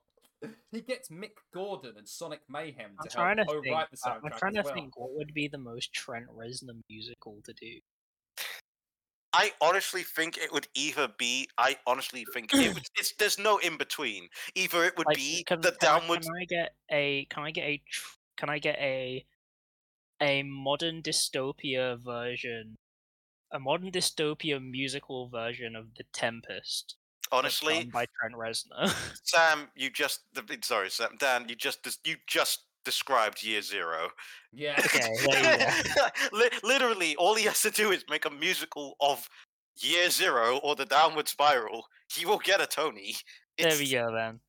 He 0.72 0.82
gets 0.82 1.08
Mick 1.08 1.30
Gordon 1.54 1.94
and 1.96 2.06
Sonic 2.08 2.40
Mayhem 2.50 2.90
I'm 2.98 3.08
to 3.08 3.14
trying 3.14 3.36
to 3.38 3.44
help 3.44 3.62
think. 3.62 3.74
co-write 3.74 3.90
the 3.90 3.96
soundtrack 3.96 4.32
I'm 4.32 4.38
trying 4.38 4.54
to 4.54 4.62
well. 4.62 4.74
think 4.74 4.98
what 4.98 5.10
would 5.14 5.32
be 5.32 5.48
the 5.48 5.56
most 5.58 5.92
Trent 5.94 6.26
Reznor 6.36 6.80
musical 6.90 7.38
to 7.44 7.52
do. 7.54 7.78
I 9.32 9.50
honestly 9.60 10.02
think 10.02 10.36
it 10.38 10.52
would 10.52 10.68
either 10.74 11.08
be. 11.18 11.48
I 11.58 11.76
honestly 11.86 12.24
think 12.32 12.54
it 12.54 12.72
would, 12.74 12.84
it's. 12.96 13.14
There's 13.18 13.38
no 13.38 13.58
in 13.58 13.76
between. 13.76 14.28
Either 14.54 14.84
it 14.84 14.96
would 14.96 15.06
Like, 15.08 15.16
be 15.16 15.42
can, 15.44 15.60
the 15.60 15.72
can 15.72 15.88
I- 15.88 15.98
downward. 15.98 16.22
Can 16.22 16.32
I 16.40 16.44
get 16.44 16.74
a? 16.92 17.24
Can 17.30 17.42
I 17.42 17.50
get 17.50 17.64
a? 17.64 17.82
Can 18.36 18.48
I 18.50 18.58
get 18.58 18.76
a? 18.78 19.24
A 20.24 20.42
modern 20.42 21.02
dystopia 21.02 21.98
version, 22.02 22.76
a 23.52 23.58
modern 23.60 23.90
dystopia 23.92 24.58
musical 24.58 25.28
version 25.28 25.76
of 25.76 25.94
The 25.98 26.04
Tempest. 26.14 26.96
Honestly, 27.30 27.84
by 27.92 28.06
Trent 28.18 28.34
Reznor. 28.34 28.88
Sam, 29.22 29.68
you 29.74 29.90
just. 29.90 30.20
the- 30.32 30.58
Sorry, 30.62 30.88
Sam. 30.88 31.10
Dan, 31.18 31.46
you 31.48 31.54
just. 31.54 31.82
des- 31.82 32.00
You 32.10 32.16
just 32.26 32.60
described 32.86 33.42
year 33.42 33.60
zero. 33.60 34.08
Yeah. 34.52 34.76
okay, 34.78 35.12
there 35.26 35.76
you 36.32 36.48
Literally, 36.62 37.16
all 37.16 37.34
he 37.34 37.44
has 37.44 37.60
to 37.62 37.70
do 37.70 37.92
is 37.92 38.04
make 38.08 38.24
a 38.24 38.30
musical 38.30 38.96
of 39.00 39.28
Year 39.76 40.08
Zero 40.08 40.58
or 40.62 40.74
the 40.76 40.86
Downward 40.86 41.28
Spiral. 41.28 41.84
He 42.14 42.24
will 42.24 42.38
get 42.38 42.60
a 42.62 42.66
Tony. 42.66 43.16
There 43.58 43.76
we 43.78 43.90
go 43.90 44.10
then. 44.14 44.40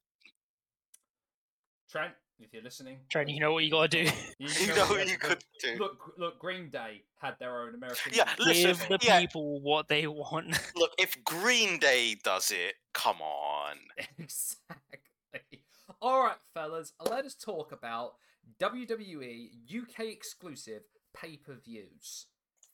Trent, 1.92 2.14
if 2.40 2.54
you're 2.54 2.64
listening, 2.64 3.00
Trent, 3.10 3.30
you 3.30 3.40
know 3.40 3.54
what 3.54 3.64
you 3.64 3.72
gotta 3.72 3.88
do. 3.88 4.10
You 4.40 4.68
know 4.68 4.76
know 4.76 4.82
what 4.82 4.90
what 5.00 5.10
you 5.10 5.18
could 5.18 5.44
do. 5.62 5.78
Look, 5.80 6.14
look, 6.18 6.40
Green 6.40 6.70
Day 6.70 7.04
had 7.20 7.36
their 7.40 7.62
own 7.62 7.76
American. 7.76 8.12
Yeah, 8.14 8.30
music. 8.38 8.66
listen, 8.66 8.88
Give 8.90 9.00
the 9.00 9.06
yeah. 9.06 9.20
people 9.22 9.62
what 9.62 9.88
they 9.88 10.08
want. 10.08 10.48
Look, 10.76 10.92
if 11.00 11.24
Green 11.24 11.80
Day 11.80 12.18
does 12.24 12.52
it, 12.52 12.76
come 12.94 13.22
on. 13.22 13.78
exactly. 14.20 15.62
All 16.02 16.24
right, 16.24 16.38
fellas, 16.54 16.94
let 17.10 17.26
us 17.26 17.36
talk 17.36 17.72
about 17.72 18.16
WWE 18.62 19.50
UK 19.82 20.06
exclusive 20.06 20.84
pay 21.16 21.38
per 21.38 21.56
views. 21.56 22.28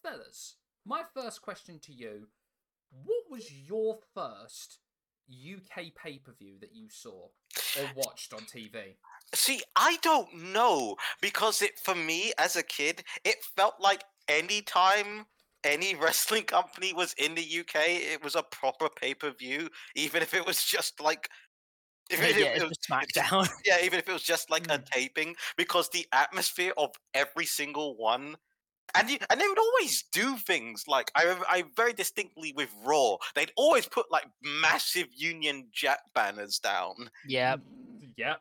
Fellas, 0.03 0.55
my 0.86 1.03
first 1.14 1.41
question 1.41 1.80
to 1.80 1.93
you 1.93 2.28
what 2.91 3.24
was 3.30 3.51
your 3.51 3.99
first 4.14 4.80
UK 5.30 5.93
pay 5.95 6.19
per 6.19 6.34
view 6.34 6.57
that 6.59 6.74
you 6.74 6.88
saw 6.89 7.28
or 7.80 7.88
watched 7.95 8.34
on 8.34 8.41
TV? 8.41 8.95
See, 9.34 9.61
I 9.76 9.97
don't 10.01 10.51
know 10.53 10.95
because 11.22 11.61
it 11.61 11.80
for 11.80 11.95
me 11.95 12.34
as 12.38 12.55
a 12.55 12.63
kid, 12.63 13.03
it 13.24 13.38
felt 13.55 13.76
like 13.80 14.03
any 14.28 14.61
time 14.61 15.26
any 15.63 15.93
wrestling 15.95 16.43
company 16.43 16.91
was 16.93 17.13
in 17.19 17.36
the 17.36 17.41
UK, 17.59 17.76
it 18.13 18.24
was 18.24 18.36
a 18.36 18.43
proper 18.43 18.89
pay 18.89 19.13
per 19.13 19.32
view, 19.32 19.69
even 19.95 20.22
if 20.22 20.34
it 20.34 20.45
was 20.45 20.63
just 20.63 20.99
like 21.01 21.30
If 22.11 22.19
Yeah, 22.19 22.28
it- 22.28 22.38
yeah, 22.38 22.47
if 22.55 22.63
it 22.63 22.67
was- 22.67 22.78
SmackDown. 22.89 23.49
yeah, 23.65 23.80
even 23.84 23.99
if 23.99 24.09
it 24.09 24.11
was 24.13 24.24
just 24.24 24.49
like 24.49 24.67
a 24.69 24.80
Mm. 24.80 24.86
taping, 24.91 25.36
because 25.57 25.89
the 25.89 26.05
atmosphere 26.11 26.74
of 26.78 26.89
every 27.13 27.45
single 27.45 27.95
one, 27.97 28.38
and 28.95 29.09
you, 29.09 29.17
and 29.29 29.39
they 29.39 29.47
would 29.47 29.59
always 29.59 30.03
do 30.11 30.37
things 30.37 30.85
like 30.87 31.11
I 31.15 31.35
I 31.47 31.63
very 31.75 31.93
distinctly 31.93 32.53
with 32.53 32.69
Raw, 32.83 33.17
they'd 33.35 33.51
always 33.57 33.87
put 33.87 34.11
like 34.11 34.25
massive 34.41 35.07
Union 35.13 35.69
Jack 35.71 35.99
banners 36.13 36.59
down, 36.59 37.09
yeah, 37.23 37.57
yeah. 38.17 38.35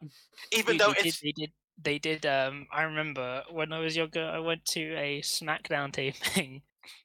even 0.53 0.77
Dude, 0.77 0.79
though 0.79 0.95
they 0.95 1.03
did, 1.03 1.17
they 1.23 1.33
did 1.33 1.53
they 1.83 1.99
did 1.99 2.27
um 2.27 2.67
I 2.73 2.83
remember 2.83 3.45
when 3.51 3.73
I 3.73 3.81
was 3.81 3.97
younger 3.97 4.25
I 4.25 4.39
went 4.41 4.65
to 4.67 4.95
a 4.97 5.21
SmackDown 5.23 5.93
taping 5.95 6.63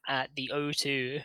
at 0.08 0.36
the 0.36 0.52
O2 0.54 1.22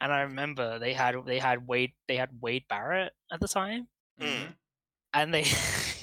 and 0.00 0.12
I 0.12 0.22
remember 0.22 0.78
they 0.78 0.94
had 0.94 1.16
they 1.26 1.38
had 1.38 1.66
Wade 1.66 1.92
they 2.08 2.16
had 2.16 2.30
Wade 2.40 2.64
Barrett 2.68 3.12
at 3.32 3.40
the 3.40 3.48
time 3.48 3.88
Mm. 4.20 4.48
Mhm. 4.48 4.54
and 5.14 5.34
they 5.34 5.44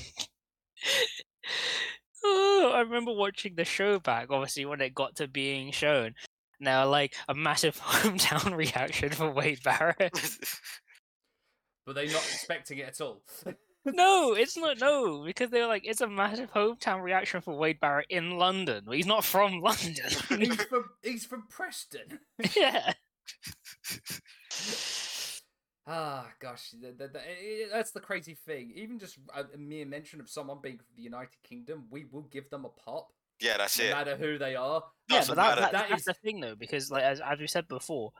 oh, 2.25 2.71
I 2.73 2.81
remember 2.81 3.13
watching 3.13 3.55
the 3.55 3.65
show 3.65 3.99
back 3.99 4.27
obviously 4.29 4.65
when 4.65 4.81
it 4.81 4.95
got 4.95 5.15
to 5.17 5.27
being 5.27 5.71
shown 5.71 6.13
now 6.59 6.87
like 6.87 7.15
a 7.27 7.35
massive 7.35 7.79
hometown 7.81 8.55
reaction 8.55 9.09
for 9.09 9.31
Wade 9.31 9.63
Barrett 9.63 10.19
Were 11.85 11.93
they 11.93 12.07
not 12.07 12.15
expecting 12.15 12.79
it 12.79 12.87
at 12.87 13.01
all? 13.01 13.21
No, 13.85 14.33
it's 14.37 14.57
not. 14.57 14.79
No, 14.79 15.23
because 15.23 15.51
they 15.51 15.61
were 15.61 15.67
like, 15.67 15.85
it's 15.85 16.01
a 16.01 16.07
massive 16.07 16.51
hometown 16.51 17.03
reaction 17.03 17.41
for 17.41 17.55
Wade 17.55 17.79
Barrett 17.79 18.07
in 18.09 18.39
London. 18.39 18.83
He's 18.91 19.05
not 19.05 19.23
from 19.23 19.61
London. 19.61 19.95
he's 20.29 20.63
from 20.63 20.85
he's 21.03 21.25
from 21.25 21.43
Preston. 21.47 22.19
yeah. 22.55 22.93
Ah, 25.87 26.27
gosh, 26.39 26.71
th- 26.71 26.97
th- 26.97 27.11
th- 27.11 27.23
i- 27.23 27.65
i- 27.65 27.69
that's 27.71 27.91
the 27.91 27.99
crazy 27.99 28.33
thing. 28.33 28.71
Even 28.75 28.97
just 28.97 29.17
a, 29.35 29.45
a 29.53 29.57
mere 29.57 29.85
mention 29.85 30.19
of 30.19 30.29
someone 30.29 30.57
being 30.61 30.77
from 30.77 30.87
the 30.95 31.03
United 31.03 31.37
Kingdom, 31.43 31.85
we 31.91 32.05
will 32.05 32.23
give 32.23 32.49
them 32.49 32.65
a 32.65 32.69
pop, 32.69 33.09
yeah, 33.39 33.57
that's 33.57 33.77
no 33.77 33.85
it. 33.85 33.91
matter 33.91 34.15
who 34.15 34.37
they 34.39 34.55
are. 34.55 34.83
Yeah, 35.09 35.17
Doesn't 35.19 35.35
but 35.35 35.41
that, 35.55 35.59
that, 35.59 35.71
that, 35.73 35.89
that's 35.89 36.01
is- 36.01 36.05
the 36.05 36.13
thing 36.15 36.39
though, 36.39 36.55
because 36.55 36.89
like 36.89 37.03
as, 37.03 37.21
as 37.21 37.39
we 37.39 37.45
said 37.47 37.67
before, 37.67 38.11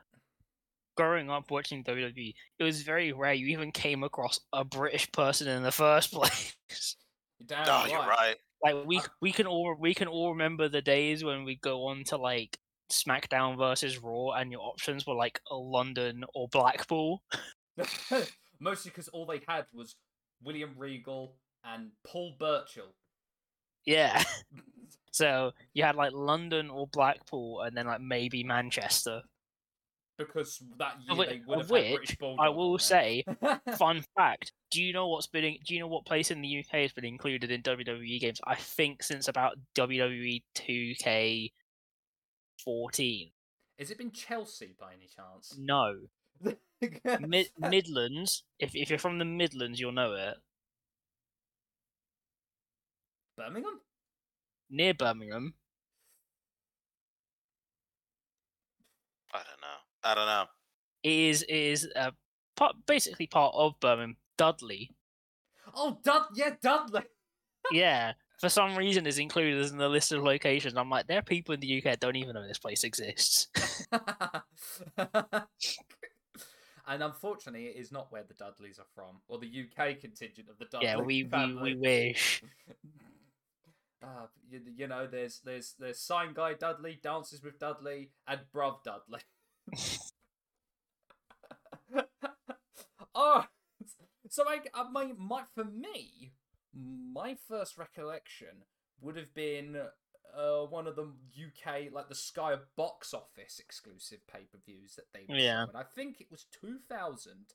growing 0.95 1.29
up 1.31 1.49
watching 1.51 1.83
WWE, 1.83 2.33
it 2.59 2.63
was 2.63 2.83
very 2.83 3.11
rare 3.13 3.33
you 3.33 3.47
even 3.47 3.71
came 3.71 4.03
across 4.03 4.39
a 4.53 4.63
British 4.63 5.11
person 5.11 5.47
in 5.47 5.63
the 5.63 5.71
first 5.71 6.11
place. 6.13 6.55
You're 7.39 7.47
damn 7.47 7.65
Oh, 7.67 7.85
you're 7.89 7.97
right. 7.99 8.35
like 8.63 8.85
we 8.85 9.01
we 9.21 9.31
can 9.31 9.47
all 9.47 9.75
we 9.79 9.93
can 9.95 10.07
all 10.07 10.29
remember 10.31 10.69
the 10.69 10.81
days 10.81 11.23
when 11.23 11.43
we 11.45 11.55
go 11.55 11.87
on 11.87 12.03
to 12.05 12.17
like 12.17 12.57
SmackDown 12.89 13.57
versus 13.57 13.97
Raw, 14.01 14.31
and 14.31 14.51
your 14.51 14.61
options 14.61 15.05
were 15.05 15.15
like 15.15 15.39
London 15.51 16.23
or 16.33 16.47
Blackpool. 16.49 17.21
Mostly 18.59 18.89
because 18.91 19.07
all 19.09 19.25
they 19.25 19.41
had 19.47 19.65
was 19.73 19.95
William 20.43 20.73
Regal 20.77 21.35
and 21.63 21.89
Paul 22.05 22.33
Burchill. 22.39 22.93
Yeah. 23.85 24.23
So 25.11 25.53
you 25.73 25.81
had 25.81 25.95
like 25.95 26.11
London 26.11 26.69
or 26.69 26.87
Blackpool, 26.87 27.61
and 27.61 27.75
then 27.75 27.85
like 27.87 28.01
maybe 28.01 28.43
Manchester. 28.43 29.21
because 30.17 30.61
that 30.77 30.95
year 31.01 31.11
Of 31.13 31.17
whi- 31.17 31.25
they 31.27 31.41
would 31.47 31.59
have 31.59 31.69
had 31.69 31.69
British 31.69 31.99
which 32.09 32.19
Bulldog. 32.19 32.45
I 32.45 32.49
will 32.49 32.77
say, 32.77 33.23
fun 33.77 34.03
fact: 34.17 34.51
Do 34.71 34.83
you 34.83 34.91
know 34.91 35.07
what's 35.07 35.27
been? 35.27 35.45
In, 35.45 35.55
do 35.65 35.73
you 35.73 35.79
know 35.79 35.87
what 35.87 36.05
place 36.05 36.31
in 36.31 36.41
the 36.41 36.59
UK 36.59 36.81
has 36.81 36.91
been 36.91 37.05
included 37.05 37.49
in 37.49 37.61
WWE 37.63 38.19
games? 38.19 38.41
I 38.45 38.55
think 38.55 39.03
since 39.03 39.29
about 39.29 39.57
WWE 39.75 40.43
2K14. 42.65 43.31
Has 43.79 43.91
it 43.91 43.97
been 43.97 44.11
Chelsea 44.11 44.75
by 44.79 44.93
any 44.93 45.07
chance? 45.07 45.55
No, 45.57 45.95
Mid- 46.41 47.49
Midlands. 47.59 48.43
If 48.59 48.75
if 48.75 48.89
you're 48.89 48.99
from 48.99 49.19
the 49.19 49.25
Midlands, 49.25 49.79
you'll 49.79 49.91
know 49.91 50.13
it. 50.13 50.35
Birmingham? 53.37 53.81
Near 54.69 54.93
Birmingham, 54.93 55.53
I 59.33 59.37
don't 59.37 59.61
know. 59.61 59.77
I 60.03 60.15
don't 60.15 60.25
know. 60.27 60.45
it 61.03 61.11
is 61.11 61.41
it 61.43 61.53
is 61.55 61.87
uh, 61.95 62.11
part, 62.55 62.75
basically 62.87 63.27
part 63.27 63.53
of 63.55 63.79
Birmingham. 63.79 64.17
Dudley. 64.37 64.91
Oh, 65.73 65.97
Dud- 66.03 66.27
yeah, 66.35 66.55
Dudley. 66.61 67.03
yeah, 67.71 68.13
for 68.45 68.49
some 68.49 68.75
reason 68.75 69.07
is 69.07 69.17
included 69.17 69.59
as 69.59 69.71
in 69.71 69.79
the 69.79 69.89
list 69.89 70.11
of 70.11 70.23
locations. 70.23 70.77
I'm 70.77 70.87
like, 70.87 71.07
there 71.07 71.17
are 71.17 71.23
people 71.23 71.55
in 71.55 71.59
the 71.61 71.77
UK 71.79 71.85
that 71.85 71.99
don't 71.99 72.15
even 72.15 72.35
know 72.35 72.47
this 72.47 72.59
place 72.59 72.83
exists. 72.83 73.47
and 76.87 77.01
unfortunately, 77.01 77.65
it 77.65 77.75
is 77.75 77.91
not 77.91 78.11
where 78.11 78.21
the 78.21 78.35
Dudleys 78.35 78.77
are 78.77 78.85
from, 78.93 79.15
or 79.27 79.39
the 79.39 79.47
UK 79.47 79.99
contingent 79.99 80.47
of 80.47 80.59
the 80.59 80.65
Dudley 80.65 80.87
yeah, 80.87 80.97
we, 80.97 81.23
we 81.23 81.55
we 81.55 81.75
wish. 81.75 82.43
Uh, 84.03 84.27
you, 84.51 84.61
you 84.77 84.87
know, 84.87 85.07
there's 85.07 85.41
there's 85.43 85.73
there's 85.79 85.99
sign 85.99 86.35
guy 86.35 86.53
Dudley, 86.53 86.99
dances 87.01 87.41
with 87.41 87.57
Dudley, 87.57 88.11
and 88.27 88.41
bruv 88.53 88.83
Dudley. 88.83 89.21
oh, 93.15 93.45
so 94.29 94.43
I, 94.47 94.59
I 94.75 94.87
my, 94.91 95.13
my 95.17 95.41
for 95.55 95.63
me, 95.63 96.33
my 96.75 97.35
first 97.47 97.77
recollection 97.77 98.63
would 99.01 99.15
have 99.15 99.33
been 99.33 99.77
uh, 100.37 100.61
one 100.65 100.87
of 100.87 100.95
the 100.95 101.03
UK 101.03 101.91
like 101.91 102.09
the 102.09 102.15
Sky 102.15 102.55
box 102.75 103.13
office 103.13 103.59
exclusive 103.59 104.19
pay 104.27 104.41
per 104.51 104.57
views 104.65 104.95
that 104.95 105.05
they 105.13 105.25
were 105.27 105.35
Yeah. 105.39 105.65
showing. 105.65 105.75
I 105.75 105.83
think 105.83 106.19
it 106.19 106.27
was 106.31 106.45
two 106.51 106.79
thousand, 106.89 107.53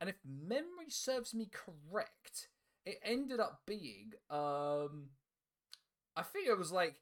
and 0.00 0.08
if 0.08 0.16
memory 0.24 0.88
serves 0.88 1.34
me 1.34 1.50
correct, 1.52 2.48
it 2.84 2.98
ended 3.04 3.40
up 3.40 3.62
being 3.66 4.12
um, 4.30 5.10
I 6.16 6.22
think 6.22 6.48
it 6.48 6.58
was 6.58 6.72
like 6.72 6.96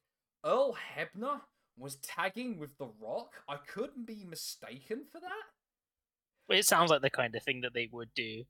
Earl 0.44 0.76
Hebner 0.96 1.40
was 1.76 1.96
tagging 1.96 2.58
with 2.58 2.76
The 2.78 2.88
Rock. 3.00 3.42
I 3.48 3.56
couldn't 3.56 4.06
be 4.06 4.24
mistaken 4.24 5.04
for 5.10 5.20
that. 5.20 6.54
It 6.56 6.66
sounds 6.66 6.90
like 6.90 7.02
the 7.02 7.10
kind 7.10 7.34
of 7.34 7.42
thing 7.42 7.62
that 7.62 7.72
they 7.74 7.88
would 7.90 8.12
do. 8.14 8.44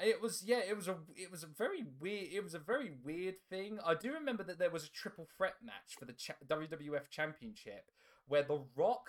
It 0.00 0.20
was 0.20 0.42
yeah, 0.44 0.58
it 0.68 0.76
was 0.76 0.88
a 0.88 0.96
it 1.16 1.30
was 1.30 1.44
a 1.44 1.46
very 1.46 1.84
weird 2.00 2.28
it 2.32 2.42
was 2.42 2.54
a 2.54 2.58
very 2.58 2.92
weird 3.04 3.36
thing. 3.48 3.78
I 3.84 3.94
do 3.94 4.12
remember 4.12 4.42
that 4.42 4.58
there 4.58 4.70
was 4.70 4.84
a 4.84 4.90
triple 4.90 5.28
threat 5.36 5.54
match 5.64 5.94
for 5.98 6.04
the 6.04 6.12
cha- 6.12 6.34
WWF 6.48 7.10
Championship 7.10 7.90
where 8.26 8.42
The 8.42 8.60
Rock, 8.74 9.06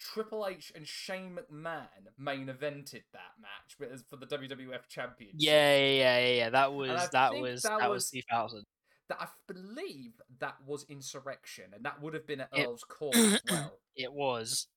Triple 0.00 0.46
H, 0.48 0.72
and 0.74 0.86
Shane 0.86 1.36
McMahon 1.36 1.88
main 2.18 2.46
evented 2.46 3.02
that 3.12 3.34
match 3.40 3.76
but 3.78 3.90
for 4.08 4.16
the 4.16 4.26
WWF 4.26 4.88
Championship. 4.88 5.36
Yeah, 5.38 5.76
yeah, 5.78 6.18
yeah, 6.18 6.34
yeah. 6.34 6.50
That 6.50 6.72
was 6.72 7.10
that 7.10 7.34
was 7.34 7.62
that 7.62 7.80
that, 7.80 7.90
was- 7.90 8.04
was 8.04 8.10
2000. 8.10 8.64
That 9.10 9.18
I 9.20 9.26
believe 9.46 10.12
that 10.40 10.56
was 10.66 10.86
Insurrection, 10.88 11.64
and 11.74 11.84
that 11.84 12.00
would 12.00 12.14
have 12.14 12.26
been 12.26 12.40
at 12.40 12.48
It- 12.54 12.66
Earl's 12.66 12.84
Court 12.84 13.14
as 13.14 13.42
well. 13.50 13.78
It 13.94 14.10
was. 14.12 14.68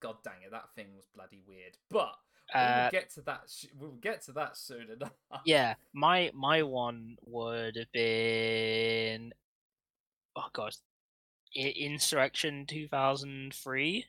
God 0.00 0.16
dang 0.22 0.42
it, 0.46 0.52
that 0.52 0.72
thing 0.76 0.94
was 0.94 1.06
bloody 1.14 1.42
weird. 1.46 1.76
But 1.90 2.14
Uh, 2.54 2.82
will 2.84 3.00
get 3.00 3.10
to 3.14 3.20
that. 3.22 3.40
We'll 3.78 3.90
get 3.92 4.22
to 4.24 4.32
that 4.32 4.56
soon 4.56 4.88
enough. 4.90 5.12
yeah, 5.44 5.74
my 5.92 6.30
my 6.34 6.62
one 6.62 7.16
would 7.26 7.76
have 7.76 7.92
been. 7.92 9.32
Oh 10.36 10.46
gosh, 10.52 10.76
Insurrection 11.54 12.66
2003. 12.66 14.06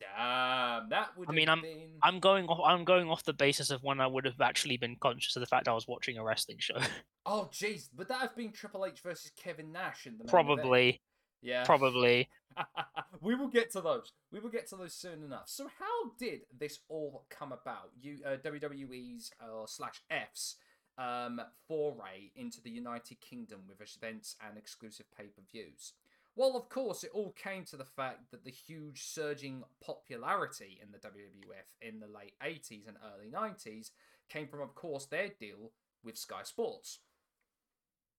Damn, 0.00 0.88
that 0.88 1.10
would. 1.16 1.28
I 1.28 1.32
mean, 1.32 1.48
have 1.48 1.60
been... 1.60 1.90
I'm 2.02 2.20
going 2.20 2.46
off. 2.46 2.60
I'm 2.64 2.84
going 2.84 3.08
off 3.10 3.22
the 3.24 3.34
basis 3.34 3.70
of 3.70 3.82
when 3.82 4.00
I 4.00 4.06
would 4.06 4.24
have 4.24 4.40
actually 4.40 4.78
been 4.78 4.96
conscious 4.96 5.36
of 5.36 5.40
the 5.40 5.46
fact 5.46 5.68
I 5.68 5.74
was 5.74 5.86
watching 5.86 6.16
a 6.16 6.24
wrestling 6.24 6.58
show. 6.58 6.78
Oh, 7.26 7.50
jeez, 7.52 7.90
would 7.96 8.08
that 8.08 8.22
have 8.22 8.34
been 8.34 8.50
Triple 8.50 8.86
H 8.86 9.00
versus 9.02 9.30
Kevin 9.36 9.70
Nash 9.72 10.06
in 10.06 10.16
the 10.16 10.24
probably, 10.24 11.02
Yeah. 11.42 11.64
probably. 11.64 12.28
we 13.20 13.34
will 13.34 13.48
get 13.48 13.72
to 13.72 13.80
those. 13.80 14.12
We 14.32 14.40
will 14.40 14.50
get 14.50 14.68
to 14.68 14.76
those 14.76 14.94
soon 14.94 15.22
enough. 15.22 15.48
So, 15.48 15.68
how 15.78 16.10
did 16.18 16.40
this 16.56 16.80
all 16.88 17.24
come 17.30 17.52
about? 17.52 17.90
You 18.00 18.18
uh, 18.26 18.36
WWE's 18.36 19.30
uh, 19.40 19.66
slash 19.66 20.02
F's 20.10 20.56
um, 20.98 21.40
foray 21.66 22.30
into 22.36 22.60
the 22.60 22.70
United 22.70 23.20
Kingdom 23.20 23.60
with 23.68 23.80
events 23.80 24.36
and 24.46 24.58
exclusive 24.58 25.06
pay 25.16 25.24
per 25.24 25.42
views. 25.50 25.92
Well, 26.36 26.56
of 26.56 26.68
course, 26.68 27.02
it 27.04 27.10
all 27.12 27.32
came 27.32 27.64
to 27.66 27.76
the 27.76 27.84
fact 27.84 28.30
that 28.30 28.44
the 28.44 28.50
huge 28.50 29.02
surging 29.02 29.64
popularity 29.84 30.78
in 30.80 30.92
the 30.92 30.98
WWF 30.98 31.86
in 31.86 32.00
the 32.00 32.06
late 32.06 32.34
80s 32.42 32.86
and 32.86 32.96
early 33.14 33.28
90s 33.30 33.90
came 34.28 34.46
from, 34.46 34.60
of 34.60 34.74
course, 34.74 35.06
their 35.06 35.28
deal 35.40 35.72
with 36.04 36.16
Sky 36.16 36.42
Sports. 36.44 37.00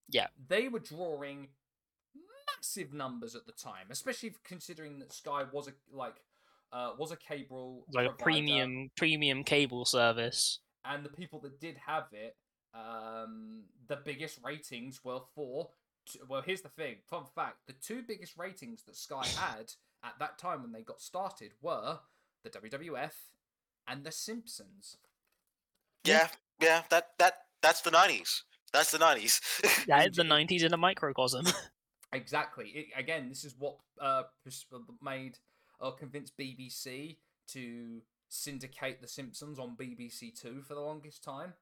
Yeah. 0.10 0.28
They 0.48 0.68
were 0.68 0.80
drawing 0.80 1.48
massive 2.62 2.94
numbers 2.94 3.36
at 3.36 3.46
the 3.46 3.52
time, 3.52 3.88
especially 3.90 4.34
considering 4.44 5.00
that 5.00 5.12
Sky 5.14 5.44
was 5.52 5.68
a 5.68 5.72
like 5.96 6.16
uh, 6.72 6.92
was 6.98 7.12
a 7.12 7.18
cable 7.18 7.86
Like 7.94 8.10
a 8.10 8.14
premium 8.14 8.90
premium 8.96 9.44
cable 9.44 9.86
service. 9.86 10.60
and 10.86 11.04
the 11.04 11.10
people 11.10 11.40
that 11.42 11.60
did 11.60 11.78
have 11.86 12.08
it, 12.12 12.36
um, 12.74 13.64
the 13.88 13.98
biggest 13.98 14.40
ratings 14.44 15.04
were 15.04 15.22
for. 15.36 15.70
Well, 16.28 16.42
here's 16.42 16.62
the 16.62 16.70
thing. 16.70 16.98
Fun 17.10 17.24
fact: 17.36 17.58
the 17.68 17.74
two 17.74 18.04
biggest 18.08 18.38
ratings 18.38 18.84
that 18.84 18.96
Sky 18.96 19.26
had 19.38 19.74
at 20.04 20.18
that 20.20 20.38
time 20.38 20.62
when 20.62 20.72
they 20.72 20.82
got 20.82 21.02
started 21.02 21.52
were 21.62 22.00
the 22.44 22.50
WWF 22.50 23.12
and 23.88 24.04
The 24.04 24.12
Simpsons. 24.12 24.98
Yeah, 26.04 26.28
yeah, 26.60 26.84
that 26.90 27.10
that 27.20 27.34
that's 27.62 27.82
the 27.82 27.92
nineties. 27.92 28.44
That's 28.74 28.92
the 28.92 29.00
nineties. 29.00 29.42
That 29.88 30.10
is 30.10 30.16
the 30.16 30.24
'90s 30.24 30.64
in 30.64 30.74
a 30.74 30.78
microcosm. 30.78 31.46
Exactly. 32.14 32.70
It, 32.70 32.86
again, 32.96 33.30
this 33.30 33.44
is 33.46 33.56
what 33.58 33.76
uh, 34.00 34.24
pers- 34.44 34.66
made 35.02 35.38
or 35.80 35.94
convinced 35.94 36.38
BBC 36.38 37.18
to 37.50 38.02
syndicate 38.30 39.02
The 39.02 39.08
Simpsons 39.08 39.60
on 39.60 39.76
BBC 39.78 40.40
Two 40.40 40.62
for 40.62 40.74
the 40.76 40.82
longest 40.82 41.24
time. 41.24 41.54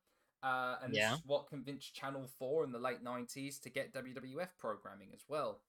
Uh, 0.41 0.77
and 0.83 0.93
Yeah. 0.93 1.11
this 1.11 1.19
is 1.19 1.25
what 1.25 1.47
convinced 1.49 1.93
Channel 1.93 2.27
4 2.39 2.63
in 2.63 2.71
the 2.71 2.79
late 2.79 3.03
90s 3.03 3.59
to 3.61 3.69
get 3.69 3.93
WWF 3.93 4.49
programming 4.57 5.09
as 5.13 5.21
well. 5.27 5.59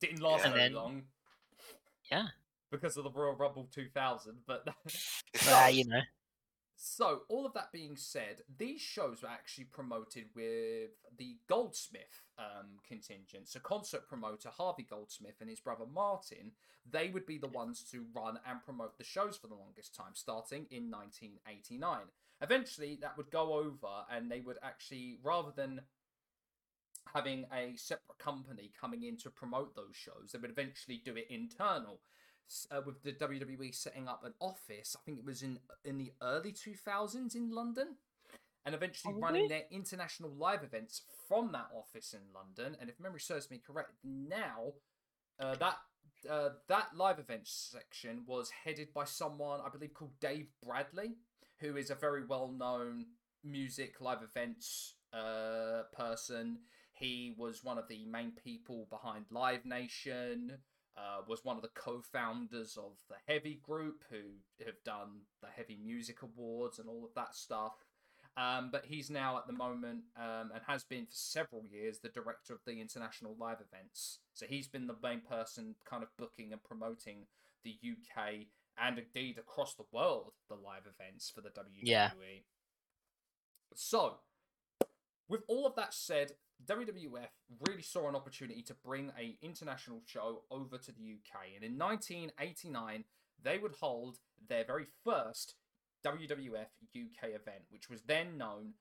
Didn't 0.00 0.20
last 0.20 0.44
Yeah. 0.44 0.50
very 0.50 0.60
then- 0.62 0.72
long. 0.74 1.02
Yeah. 2.10 2.28
Because 2.70 2.96
of 2.96 3.04
the 3.04 3.10
Royal 3.10 3.34
Rumble 3.36 3.68
2000, 3.72 4.38
but 4.46 4.66
Ah, 5.48 5.68
you 5.68 5.84
know. 5.86 6.00
So, 6.76 7.22
all 7.28 7.46
of 7.46 7.54
that 7.54 7.72
being 7.72 7.96
said, 7.96 8.42
these 8.58 8.80
shows 8.80 9.22
were 9.22 9.28
actually 9.28 9.64
promoted 9.64 10.26
with 10.34 10.90
the 11.16 11.36
Goldsmith 11.48 12.22
um, 12.38 12.78
contingent. 12.86 13.48
So, 13.48 13.60
concert 13.60 14.08
promoter 14.08 14.48
Harvey 14.50 14.86
Goldsmith 14.88 15.36
and 15.40 15.48
his 15.48 15.60
brother 15.60 15.84
Martin, 15.92 16.52
they 16.90 17.10
would 17.10 17.26
be 17.26 17.38
the 17.38 17.48
ones 17.48 17.84
to 17.92 18.04
run 18.14 18.38
and 18.48 18.62
promote 18.62 18.98
the 18.98 19.04
shows 19.04 19.36
for 19.36 19.46
the 19.46 19.54
longest 19.54 19.94
time, 19.94 20.14
starting 20.14 20.66
in 20.70 20.90
1989. 20.90 21.98
Eventually, 22.42 22.98
that 23.00 23.16
would 23.16 23.30
go 23.30 23.54
over, 23.54 24.04
and 24.10 24.30
they 24.30 24.40
would 24.40 24.58
actually, 24.62 25.18
rather 25.22 25.52
than 25.54 25.80
having 27.14 27.44
a 27.52 27.76
separate 27.76 28.18
company 28.18 28.72
coming 28.78 29.04
in 29.04 29.16
to 29.18 29.30
promote 29.30 29.76
those 29.76 29.94
shows, 29.94 30.32
they 30.32 30.38
would 30.38 30.50
eventually 30.50 31.00
do 31.04 31.14
it 31.16 31.26
internal 31.30 32.00
uh, 32.70 32.80
with 32.84 33.02
the 33.02 33.12
WWE 33.12 33.74
setting 33.74 34.08
up 34.08 34.22
an 34.24 34.34
office. 34.40 34.96
I 34.98 35.02
think 35.04 35.18
it 35.18 35.24
was 35.24 35.42
in 35.42 35.58
in 35.84 35.98
the 35.98 36.12
early 36.22 36.52
2000s 36.52 37.34
in 37.34 37.50
London, 37.50 37.96
and 38.64 38.74
eventually 38.74 39.14
running 39.14 39.48
Probably. 39.48 39.48
their 39.48 39.64
international 39.70 40.30
live 40.30 40.62
events 40.62 41.02
from 41.28 41.52
that 41.52 41.68
office 41.74 42.14
in 42.14 42.20
London. 42.34 42.76
And 42.80 42.88
if 42.90 43.00
memory 43.00 43.20
serves 43.20 43.50
me 43.50 43.60
correct, 43.64 43.92
now 44.04 44.74
uh, 45.40 45.54
that 45.56 45.76
uh, 46.30 46.50
that 46.68 46.88
live 46.96 47.18
events 47.18 47.70
section 47.72 48.24
was 48.26 48.50
headed 48.64 48.92
by 48.94 49.04
someone 49.04 49.60
I 49.64 49.68
believe 49.68 49.94
called 49.94 50.18
Dave 50.20 50.48
Bradley, 50.62 51.16
who 51.60 51.76
is 51.76 51.90
a 51.90 51.94
very 51.94 52.24
well 52.24 52.48
known 52.48 53.06
music 53.42 54.00
live 54.00 54.22
events 54.22 54.94
uh, 55.12 55.82
person. 55.92 56.58
He 56.92 57.34
was 57.36 57.64
one 57.64 57.78
of 57.78 57.88
the 57.88 58.06
main 58.06 58.32
people 58.32 58.86
behind 58.88 59.26
Live 59.30 59.64
Nation 59.64 60.58
uh, 60.96 61.22
was 61.26 61.44
one 61.44 61.56
of 61.56 61.62
the 61.62 61.70
co-founders 61.74 62.76
of 62.76 62.92
the 63.08 63.16
Heavy 63.26 63.60
Group, 63.62 64.04
who 64.10 64.64
have 64.64 64.82
done 64.84 65.22
the 65.42 65.48
Heavy 65.48 65.78
Music 65.82 66.22
Awards 66.22 66.78
and 66.78 66.88
all 66.88 67.04
of 67.04 67.14
that 67.14 67.34
stuff. 67.34 67.72
Um, 68.36 68.70
but 68.72 68.86
he's 68.86 69.10
now 69.10 69.38
at 69.38 69.46
the 69.46 69.52
moment 69.52 70.02
um, 70.16 70.50
and 70.52 70.60
has 70.66 70.82
been 70.82 71.06
for 71.06 71.14
several 71.14 71.64
years 71.70 71.98
the 71.98 72.08
director 72.08 72.52
of 72.52 72.60
the 72.66 72.80
international 72.80 73.36
live 73.38 73.58
events. 73.60 74.18
So 74.32 74.46
he's 74.46 74.66
been 74.66 74.88
the 74.88 74.96
main 75.02 75.20
person, 75.20 75.76
kind 75.88 76.02
of 76.02 76.08
booking 76.18 76.52
and 76.52 76.62
promoting 76.62 77.26
the 77.64 77.76
UK 77.82 78.46
and 78.76 78.98
indeed 78.98 79.38
across 79.38 79.74
the 79.74 79.84
world 79.92 80.32
the 80.48 80.56
live 80.56 80.82
events 80.86 81.30
for 81.30 81.40
the 81.40 81.50
WWE. 81.50 81.82
Yeah. 81.82 82.10
So, 83.74 84.16
with 85.28 85.42
all 85.48 85.66
of 85.66 85.74
that 85.76 85.94
said, 85.94 86.32
WWF 86.66 87.28
really 87.68 87.82
saw 87.82 88.08
an 88.08 88.16
opportunity 88.16 88.62
to 88.62 88.74
bring 88.74 89.12
a 89.18 89.36
international 89.42 90.02
show 90.06 90.42
over 90.50 90.78
to 90.78 90.92
the 90.92 91.02
UK, 91.02 91.54
and 91.54 91.64
in 91.64 91.78
1989 91.78 93.04
they 93.42 93.58
would 93.58 93.74
hold 93.80 94.18
their 94.48 94.64
very 94.64 94.86
first 95.04 95.54
WWF 96.04 96.66
UK 96.94 97.28
event, 97.30 97.64
which 97.70 97.88
was 97.88 98.02
then 98.02 98.36
known 98.38 98.74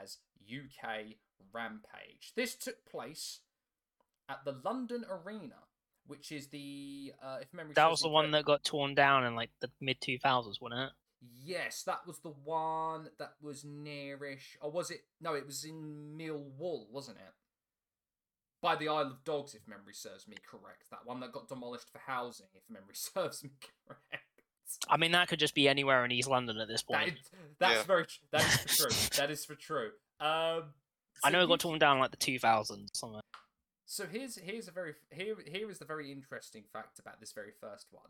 as 0.00 0.18
UK 0.44 1.16
Rampage. 1.52 2.32
This 2.36 2.54
took 2.54 2.84
place 2.86 3.40
at 4.28 4.44
the 4.44 4.60
London 4.64 5.04
Arena, 5.10 5.56
which 6.06 6.32
is 6.32 6.48
the 6.48 7.12
uh, 7.22 7.38
if 7.40 7.52
memory 7.52 7.74
That 7.74 7.90
was 7.90 8.00
the 8.00 8.08
one 8.08 8.30
correct- 8.30 8.32
that 8.32 8.44
got 8.44 8.64
torn 8.64 8.94
down 8.94 9.24
in 9.24 9.34
like 9.34 9.50
the 9.60 9.70
mid 9.80 10.00
2000s, 10.00 10.60
wasn't 10.60 10.80
it? 10.80 10.90
Yes, 11.42 11.82
that 11.84 12.06
was 12.06 12.18
the 12.20 12.30
one 12.44 13.08
that 13.18 13.34
was 13.42 13.64
nearish. 13.64 14.56
Or 14.62 14.70
was 14.70 14.90
it? 14.90 15.00
No, 15.20 15.34
it 15.34 15.46
was 15.46 15.64
in 15.64 16.16
Millwall, 16.18 16.88
wasn't 16.90 17.18
it? 17.18 17.32
By 18.62 18.76
the 18.76 18.88
Isle 18.88 19.06
of 19.12 19.24
Dogs, 19.24 19.54
if 19.54 19.66
memory 19.66 19.94
serves 19.94 20.28
me 20.28 20.36
correct. 20.48 20.84
That 20.90 21.00
one 21.06 21.20
that 21.20 21.32
got 21.32 21.48
demolished 21.48 21.90
for 21.90 21.98
housing, 21.98 22.46
if 22.54 22.62
memory 22.68 22.94
serves 22.94 23.42
me 23.42 23.50
correct. 23.86 24.24
I 24.88 24.96
mean, 24.96 25.12
that 25.12 25.28
could 25.28 25.40
just 25.40 25.54
be 25.54 25.68
anywhere 25.68 26.04
in 26.04 26.12
East 26.12 26.28
London 26.28 26.58
at 26.58 26.68
this 26.68 26.82
point. 26.82 27.08
is, 27.14 27.30
that's 27.58 27.74
Yeah. 27.78 27.82
very. 27.84 28.06
tr- 28.06 28.20
That 28.30 28.42
is 28.44 28.56
for 28.56 28.88
true. 28.88 28.96
that 29.18 29.30
is 29.30 29.44
for 29.44 29.54
true. 29.56 29.90
Um, 30.20 30.64
I 31.24 31.30
know 31.30 31.42
it 31.42 31.48
got 31.48 31.60
torn 31.60 31.78
down 31.78 31.98
like 31.98 32.12
the 32.12 32.16
2000s 32.16 32.88
somewhere. 32.94 33.22
So 33.86 34.06
here's 34.06 34.36
here's 34.38 34.68
a 34.68 34.70
very 34.70 34.94
here 35.10 35.36
here 35.46 35.68
is 35.70 35.78
the 35.80 35.84
very 35.84 36.12
interesting 36.12 36.62
fact 36.72 37.00
about 37.00 37.18
this 37.18 37.32
very 37.32 37.50
first 37.60 37.86
one. 37.90 38.06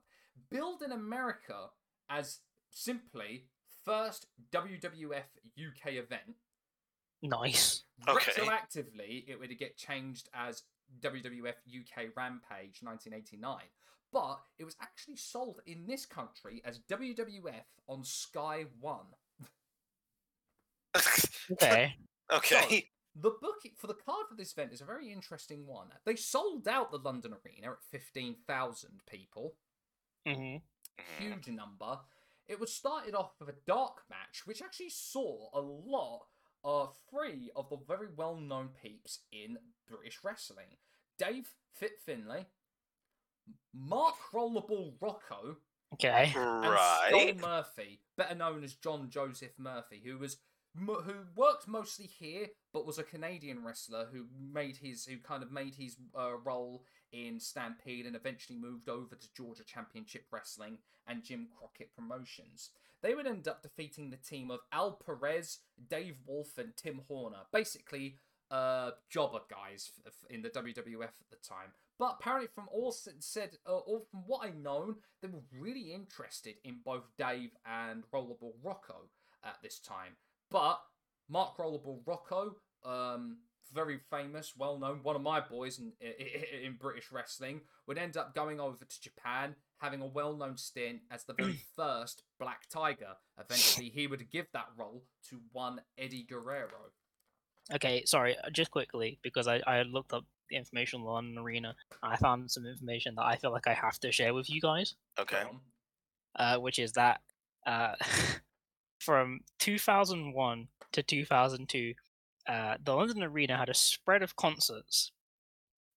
Billed 0.50 0.82
in 0.82 0.92
America 0.92 1.70
as 2.10 2.40
simply 2.70 3.46
first 3.84 4.26
WWF 4.52 5.24
UK 5.58 5.94
event, 5.94 6.36
Nice. 7.22 7.84
Okay. 8.08 8.32
retroactively 8.32 9.24
it 9.28 9.38
would 9.38 9.56
get 9.58 9.76
changed 9.76 10.28
as 10.32 10.62
WWF 11.00 11.54
UK 11.68 12.06
Rampage 12.16 12.78
1989. 12.82 13.56
But 14.12 14.40
it 14.58 14.64
was 14.64 14.74
actually 14.80 15.16
sold 15.16 15.60
in 15.66 15.86
this 15.86 16.04
country 16.06 16.62
as 16.64 16.80
WWF 16.90 17.64
on 17.88 18.02
Sky 18.04 18.64
One. 18.80 19.06
Okay. 21.52 21.94
okay. 22.32 22.88
The 23.16 23.30
book 23.40 23.56
for 23.76 23.86
the 23.88 23.94
card 23.94 24.26
for 24.28 24.36
this 24.36 24.52
event 24.52 24.72
is 24.72 24.80
a 24.80 24.84
very 24.84 25.12
interesting 25.12 25.66
one. 25.66 25.88
They 26.04 26.14
sold 26.16 26.68
out 26.68 26.90
the 26.92 26.98
London 26.98 27.32
Arena 27.44 27.72
at 27.72 27.82
15,000 27.90 29.00
people. 29.10 29.54
hmm 30.26 30.32
Mhm. 30.32 30.60
huge 31.18 31.48
number. 31.48 31.98
It 32.50 32.58
was 32.58 32.74
started 32.74 33.14
off 33.14 33.30
with 33.38 33.48
a 33.48 33.54
dark 33.64 34.02
match, 34.10 34.42
which 34.44 34.60
actually 34.60 34.90
saw 34.90 35.50
a 35.54 35.60
lot 35.60 36.22
of 36.64 36.96
three 37.08 37.48
of 37.54 37.70
the 37.70 37.78
very 37.86 38.08
well 38.16 38.34
known 38.36 38.70
peeps 38.82 39.20
in 39.30 39.56
British 39.88 40.18
wrestling 40.24 40.66
Dave 41.16 41.48
Fit 41.72 41.92
Finlay, 42.04 42.46
Mark 43.72 44.16
Rollerball 44.34 44.94
Rocco, 45.00 45.58
Okay. 45.94 46.32
and 46.34 46.62
Right. 46.72 47.34
Skull 47.36 47.48
Murphy, 47.48 48.00
better 48.16 48.34
known 48.34 48.64
as 48.64 48.74
John 48.74 49.08
Joseph 49.10 49.52
Murphy, 49.56 50.02
who 50.04 50.18
was 50.18 50.38
who 50.76 51.24
worked 51.36 51.68
mostly 51.68 52.06
here, 52.06 52.48
but 52.72 52.84
was 52.84 52.98
a 52.98 53.04
Canadian 53.04 53.64
wrestler 53.64 54.06
who 54.12 54.26
made 54.52 54.76
his 54.76 55.04
who 55.04 55.18
kind 55.18 55.44
of 55.44 55.52
made 55.52 55.76
his 55.76 55.96
uh, 56.18 56.36
role 56.44 56.84
in 57.12 57.40
Stampede 57.40 58.06
and 58.06 58.16
eventually 58.16 58.58
moved 58.58 58.88
over 58.88 59.14
to 59.14 59.34
Georgia 59.34 59.64
Championship 59.64 60.24
Wrestling 60.30 60.78
and 61.06 61.24
Jim 61.24 61.48
Crockett 61.56 61.94
Promotions. 61.94 62.70
They 63.02 63.14
would 63.14 63.26
end 63.26 63.48
up 63.48 63.62
defeating 63.62 64.10
the 64.10 64.16
team 64.16 64.50
of 64.50 64.60
Al 64.72 64.92
Perez, 64.92 65.58
Dave 65.88 66.18
Wolf, 66.26 66.58
and 66.58 66.76
Tim 66.76 67.00
Horner, 67.08 67.44
basically 67.52 68.16
uh, 68.50 68.90
jobber 69.08 69.40
guys 69.48 69.90
in 70.28 70.42
the 70.42 70.50
WWF 70.50 71.02
at 71.02 71.30
the 71.30 71.36
time. 71.36 71.72
But 71.98 72.16
apparently, 72.18 72.48
from 72.54 72.68
all 72.72 72.92
said, 72.92 73.50
uh, 73.66 73.76
all 73.76 74.06
from 74.10 74.20
what 74.26 74.46
I 74.46 74.50
know, 74.50 74.96
they 75.20 75.28
were 75.28 75.42
really 75.58 75.92
interested 75.92 76.54
in 76.64 76.80
both 76.84 77.04
Dave 77.18 77.50
and 77.66 78.04
Rollerball 78.12 78.54
Rocco 78.62 79.08
at 79.44 79.56
this 79.62 79.78
time. 79.78 80.16
But 80.50 80.80
Mark 81.28 81.56
Rollerball 81.58 82.00
Rocco, 82.06 82.56
um, 82.84 83.38
very 83.72 84.00
famous, 84.10 84.54
well 84.56 84.78
known, 84.78 85.00
one 85.02 85.16
of 85.16 85.22
my 85.22 85.40
boys 85.40 85.78
in, 85.78 85.92
in, 86.00 86.64
in 86.64 86.76
British 86.78 87.10
wrestling, 87.12 87.60
would 87.86 87.98
end 87.98 88.16
up 88.16 88.34
going 88.34 88.60
over 88.60 88.84
to 88.84 89.00
Japan, 89.00 89.54
having 89.78 90.00
a 90.02 90.06
well 90.06 90.36
known 90.36 90.56
stint 90.56 91.00
as 91.10 91.24
the 91.24 91.34
very 91.34 91.60
first 91.76 92.22
Black 92.38 92.68
Tiger. 92.68 93.16
Eventually, 93.38 93.90
he 93.90 94.06
would 94.06 94.30
give 94.30 94.46
that 94.52 94.68
role 94.76 95.04
to 95.28 95.40
one 95.52 95.80
Eddie 95.98 96.26
Guerrero. 96.28 96.92
Okay, 97.72 98.04
sorry, 98.04 98.36
uh, 98.38 98.50
just 98.50 98.70
quickly, 98.70 99.18
because 99.22 99.46
I, 99.46 99.60
I 99.66 99.82
looked 99.82 100.12
up 100.12 100.24
the 100.48 100.56
information 100.56 101.02
on 101.02 101.34
the 101.34 101.42
Arena, 101.42 101.76
and 102.02 102.12
I 102.12 102.16
found 102.16 102.50
some 102.50 102.66
information 102.66 103.14
that 103.14 103.24
I 103.24 103.36
feel 103.36 103.52
like 103.52 103.68
I 103.68 103.74
have 103.74 104.00
to 104.00 104.10
share 104.10 104.34
with 104.34 104.50
you 104.50 104.60
guys, 104.60 104.96
Okay. 105.18 105.42
Go 105.44 105.60
uh, 106.36 106.56
which 106.58 106.78
is 106.78 106.92
that 106.92 107.20
uh, 107.66 107.94
from 108.98 109.40
2001 109.58 110.68
to 110.92 111.02
2002, 111.02 111.94
uh, 112.50 112.76
the 112.82 112.94
London 112.94 113.22
Arena 113.22 113.56
had 113.56 113.68
a 113.68 113.74
spread 113.74 114.22
of 114.22 114.34
concerts 114.34 115.12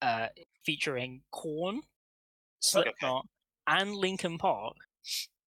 uh, 0.03 0.27
featuring 0.63 1.21
Korn, 1.31 1.81
Slipknot, 2.59 3.25
and 3.65 3.95
Linkin 3.95 4.37
Park. 4.37 4.75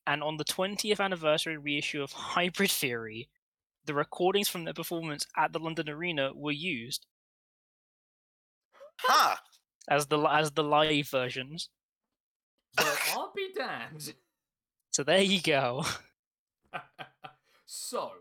And 0.05 0.23
on 0.23 0.37
the 0.37 0.45
20th 0.45 0.99
anniversary 0.99 1.57
reissue 1.59 2.03
of 2.03 2.11
Hybrid 2.13 2.73
Theory, 2.73 3.29
the 3.85 3.95
recordings 3.95 4.49
from 4.49 4.65
their 4.65 4.75
performance 4.75 5.27
at 5.37 5.53
the 5.53 5.61
London 5.61 5.89
Arena 5.89 6.33
were 6.35 6.51
used 6.53 7.07
Huh. 8.99 9.37
as 9.89 10.07
the 10.07 10.19
as 10.19 10.51
the 10.53 10.65
live 10.65 11.09
versions. 11.09 11.69
Well, 12.79 12.97
I'll 13.13 13.33
be 13.35 13.53
damned. 13.55 14.13
So 14.91 15.03
there 15.03 15.23
you 15.23 15.41
go. 15.41 15.85
so, 17.67 18.13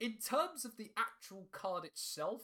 In 0.00 0.14
terms 0.18 0.64
of 0.64 0.76
the 0.76 0.90
actual 0.96 1.48
card 1.52 1.84
itself, 1.84 2.42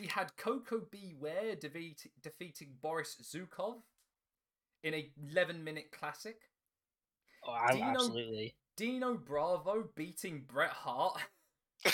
we 0.00 0.06
had 0.06 0.36
Coco 0.36 0.80
Beware 0.90 1.54
defeat, 1.56 2.06
defeating 2.22 2.74
Boris 2.80 3.16
Zhukov 3.22 3.82
in 4.82 4.94
a 4.94 5.10
11 5.30 5.62
minute 5.62 5.90
classic. 5.92 6.36
Oh, 7.44 7.52
I- 7.52 7.72
Dino- 7.72 7.86
absolutely. 7.86 8.54
Dino 8.76 9.14
Bravo 9.14 9.88
beating 9.96 10.44
Bret 10.46 10.70
Hart. 10.70 11.18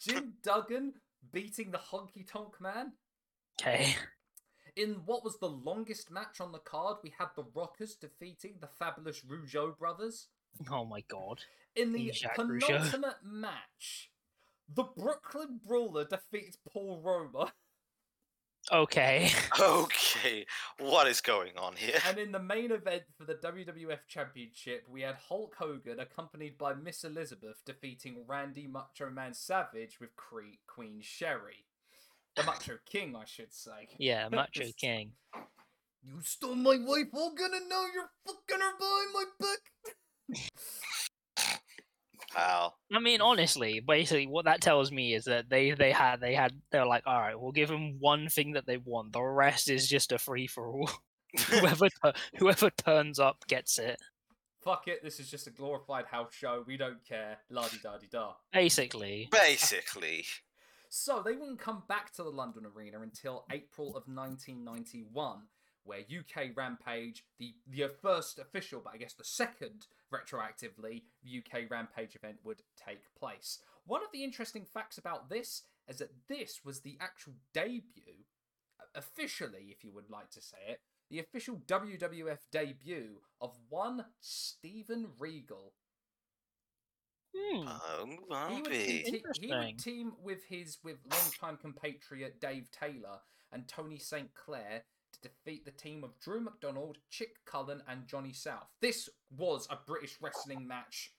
Jim 0.00 0.34
Duggan 0.42 0.94
beating 1.32 1.70
the 1.72 1.78
Honky 1.78 2.26
Tonk 2.26 2.60
Man. 2.60 2.92
Okay. 3.60 3.96
In 4.76 5.02
what 5.06 5.24
was 5.24 5.38
the 5.38 5.48
longest 5.48 6.10
match 6.12 6.40
on 6.40 6.52
the 6.52 6.60
card, 6.60 6.98
we 7.02 7.12
had 7.18 7.28
the 7.34 7.44
Rockers 7.52 7.96
defeating 7.96 8.54
the 8.60 8.68
fabulous 8.68 9.22
Rougeau 9.22 9.76
brothers. 9.76 10.28
Oh 10.70 10.84
my 10.84 11.02
god. 11.08 11.40
In 11.76 11.92
the 11.92 12.10
Jacques 12.12 12.36
Rougeau. 12.36 12.66
penultimate 12.66 13.22
match, 13.24 14.10
the 14.74 14.84
Brooklyn 14.84 15.60
Brawler 15.64 16.04
defeats 16.04 16.58
Paul 16.68 17.00
Roma. 17.02 17.52
Okay. 18.70 19.30
okay, 19.60 20.44
what 20.78 21.06
is 21.06 21.20
going 21.20 21.52
on 21.56 21.74
here? 21.76 21.98
And 22.06 22.18
in 22.18 22.32
the 22.32 22.38
main 22.38 22.70
event 22.70 23.04
for 23.16 23.24
the 23.24 23.36
WWF 23.36 24.00
Championship, 24.08 24.84
we 24.88 25.02
had 25.02 25.16
Hulk 25.28 25.54
Hogan 25.58 26.00
accompanied 26.00 26.58
by 26.58 26.74
Miss 26.74 27.04
Elizabeth 27.04 27.62
defeating 27.64 28.24
Randy 28.26 28.66
Macho 28.66 29.10
Man 29.10 29.32
Savage 29.32 29.98
with 30.00 30.14
Cre- 30.16 30.58
Queen 30.66 30.98
Sherri. 31.00 31.64
The 32.36 32.42
Macho 32.42 32.78
King, 32.90 33.16
I 33.16 33.24
should 33.24 33.54
say. 33.54 33.88
Yeah, 33.96 34.28
Macho 34.32 34.66
King. 34.76 35.12
You 36.02 36.20
stole 36.22 36.54
my 36.54 36.76
wife, 36.78 37.08
Hogan, 37.12 37.50
and 37.54 37.68
now 37.68 37.84
you're 37.92 38.10
fucking 38.26 38.60
her 38.60 38.78
behind 38.78 39.08
my 39.14 39.24
back. 39.40 39.96
Wow. 42.36 42.74
I 42.92 43.00
mean, 43.00 43.20
honestly, 43.20 43.80
basically, 43.80 44.26
what 44.26 44.44
that 44.44 44.60
tells 44.60 44.92
me 44.92 45.14
is 45.14 45.24
that 45.24 45.48
they 45.48 45.72
they 45.72 45.92
had 45.92 46.20
they 46.20 46.34
had 46.34 46.52
they 46.70 46.78
were 46.78 46.86
like, 46.86 47.04
all 47.06 47.18
right, 47.18 47.38
we'll 47.38 47.52
give 47.52 47.68
them 47.68 47.96
one 47.98 48.28
thing 48.28 48.52
that 48.52 48.66
they 48.66 48.76
want. 48.76 49.12
The 49.12 49.22
rest 49.22 49.68
is 49.70 49.88
just 49.88 50.12
a 50.12 50.18
free 50.18 50.46
for 50.46 50.68
all. 50.68 50.90
whoever 51.48 51.88
tu- 52.04 52.12
whoever 52.38 52.70
turns 52.70 53.18
up 53.18 53.46
gets 53.48 53.78
it. 53.78 54.00
Fuck 54.62 54.88
it, 54.88 55.02
this 55.02 55.20
is 55.20 55.30
just 55.30 55.46
a 55.46 55.50
glorified 55.50 56.06
house 56.06 56.34
show. 56.34 56.64
We 56.66 56.76
don't 56.76 57.04
care. 57.04 57.38
La 57.50 57.66
di 57.68 57.78
da 57.82 57.96
di 57.96 58.08
da. 58.10 58.32
Basically, 58.52 59.28
Basically. 59.32 60.24
So 60.90 61.22
they 61.22 61.34
wouldn't 61.34 61.58
come 61.58 61.82
back 61.86 62.14
to 62.14 62.22
the 62.22 62.30
London 62.30 62.64
Arena 62.64 63.02
until 63.02 63.44
April 63.52 63.88
of 63.88 64.04
1991, 64.08 65.40
where 65.84 65.98
UK 65.98 66.56
Rampage, 66.56 67.24
the 67.38 67.52
the 67.66 67.90
first 68.00 68.38
official, 68.38 68.80
but 68.82 68.94
I 68.94 68.96
guess 68.96 69.12
the 69.12 69.22
second 69.22 69.86
retroactively 70.12 71.02
UK 71.24 71.70
Rampage 71.70 72.14
event 72.16 72.38
would 72.44 72.62
take 72.76 73.14
place. 73.18 73.58
One 73.86 74.02
of 74.02 74.08
the 74.12 74.24
interesting 74.24 74.64
facts 74.64 74.98
about 74.98 75.28
this 75.30 75.62
is 75.88 75.98
that 75.98 76.12
this 76.28 76.60
was 76.64 76.80
the 76.80 76.96
actual 77.00 77.34
debut, 77.54 78.24
officially, 78.94 79.68
if 79.70 79.82
you 79.84 79.92
would 79.92 80.10
like 80.10 80.30
to 80.30 80.40
say 80.42 80.58
it, 80.68 80.80
the 81.10 81.18
official 81.20 81.56
WWF 81.66 82.38
debut 82.52 83.20
of 83.40 83.54
one 83.68 84.04
Steven 84.20 85.08
Regal. 85.18 85.72
hmm, 87.34 87.66
Oh, 87.66 88.06
He 88.48 88.62
would, 88.62 88.76
te- 88.86 89.02
he 89.40 89.48
would 89.48 89.78
team 89.78 90.12
with 90.22 90.44
his 90.44 90.78
with 90.82 90.98
longtime 91.10 91.56
compatriot 91.58 92.40
Dave 92.40 92.70
Taylor 92.70 93.20
and 93.52 93.66
Tony 93.68 93.98
St. 93.98 94.34
Clair 94.34 94.84
to 95.22 95.28
defeat 95.28 95.64
the 95.64 95.70
team 95.70 96.04
of 96.04 96.18
Drew 96.20 96.40
McDonald, 96.40 96.98
Chic 97.08 97.44
Cullen, 97.44 97.82
and 97.88 98.06
Johnny 98.06 98.32
South. 98.32 98.68
This 98.80 99.08
was 99.36 99.66
a 99.70 99.78
British 99.86 100.16
wrestling 100.20 100.66
match. 100.66 101.12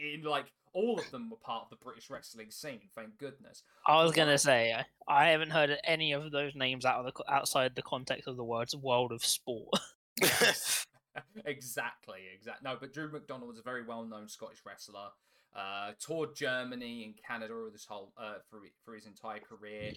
In 0.00 0.22
like 0.22 0.52
all 0.72 0.98
of 0.98 1.10
them 1.10 1.30
were 1.30 1.36
part 1.38 1.64
of 1.64 1.70
the 1.70 1.82
British 1.82 2.10
wrestling 2.10 2.50
scene. 2.50 2.80
Thank 2.94 3.16
goodness. 3.18 3.62
I 3.86 4.02
was 4.02 4.12
gonna 4.12 4.38
say 4.38 4.74
I- 5.08 5.28
haven't 5.28 5.50
heard 5.50 5.76
any 5.84 6.12
of 6.12 6.30
those 6.30 6.54
names 6.54 6.84
out 6.84 7.04
of 7.04 7.12
the 7.14 7.32
outside 7.32 7.74
the 7.74 7.82
context 7.82 8.28
of 8.28 8.36
the 8.36 8.44
words 8.44 8.76
"world 8.76 9.12
of 9.12 9.24
sport." 9.24 9.72
exactly, 11.44 12.20
exactly. 12.34 12.70
No, 12.70 12.76
but 12.78 12.92
Drew 12.92 13.10
McDonald 13.10 13.48
was 13.48 13.58
a 13.58 13.62
very 13.62 13.84
well-known 13.84 14.28
Scottish 14.28 14.60
wrestler. 14.66 15.08
Uh, 15.54 15.92
toured 15.98 16.36
Germany 16.36 17.04
and 17.04 17.14
Canada 17.16 17.54
with 17.64 17.72
his 17.72 17.86
whole 17.86 18.12
uh, 18.18 18.34
for 18.50 18.60
for 18.84 18.94
his 18.94 19.06
entire 19.06 19.40
career. 19.40 19.92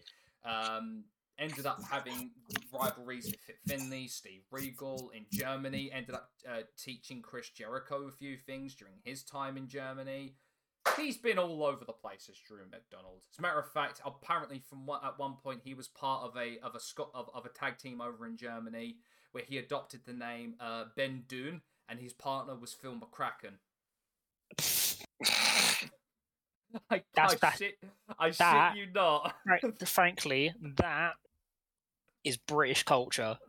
Um, 0.45 1.03
ended 1.39 1.65
up 1.65 1.81
having 1.89 2.31
rivalries 2.73 3.25
with 3.27 3.39
Fit 3.39 3.57
Finlay, 3.67 4.07
Steve 4.07 4.41
Regal 4.51 5.11
in 5.15 5.25
Germany. 5.31 5.89
Ended 5.93 6.15
up 6.15 6.29
uh, 6.47 6.61
teaching 6.77 7.21
Chris 7.21 7.49
Jericho 7.49 8.07
a 8.07 8.11
few 8.11 8.37
things 8.37 8.75
during 8.75 8.95
his 9.03 9.23
time 9.23 9.57
in 9.57 9.67
Germany. 9.67 10.35
He's 10.97 11.17
been 11.17 11.37
all 11.37 11.63
over 11.63 11.85
the 11.85 11.93
place 11.93 12.29
as 12.29 12.37
Drew 12.37 12.63
McDonald. 12.71 13.23
As 13.31 13.39
a 13.39 13.41
matter 13.41 13.59
of 13.59 13.71
fact, 13.71 14.01
apparently 14.05 14.59
from 14.67 14.85
one, 14.85 15.01
at 15.03 15.17
one 15.19 15.35
point 15.35 15.61
he 15.63 15.73
was 15.73 15.87
part 15.87 16.23
of 16.23 16.35
a 16.37 16.57
of 16.63 16.75
a 16.75 16.79
Scot 16.79 17.09
of, 17.13 17.29
of 17.33 17.45
a 17.45 17.49
tag 17.49 17.77
team 17.77 18.01
over 18.01 18.25
in 18.25 18.37
Germany 18.37 18.97
where 19.31 19.43
he 19.47 19.57
adopted 19.59 20.01
the 20.05 20.13
name 20.13 20.55
uh, 20.59 20.85
Ben 20.95 21.23
Dune 21.27 21.61
and 21.87 21.99
his 21.99 22.13
partner 22.13 22.55
was 22.55 22.73
Phil 22.73 22.95
McCracken. 22.95 23.55
I, 26.89 27.01
That's 27.15 27.33
I 27.33 27.37
that- 27.41 27.57
shit, 27.57 27.77
I 28.17 28.29
that- 28.31 28.73
shit 28.73 28.79
you 28.87 28.93
not. 28.93 29.35
Right, 29.45 29.63
frankly, 29.87 30.53
that 30.77 31.13
is 32.23 32.37
British 32.37 32.83
culture. 32.83 33.37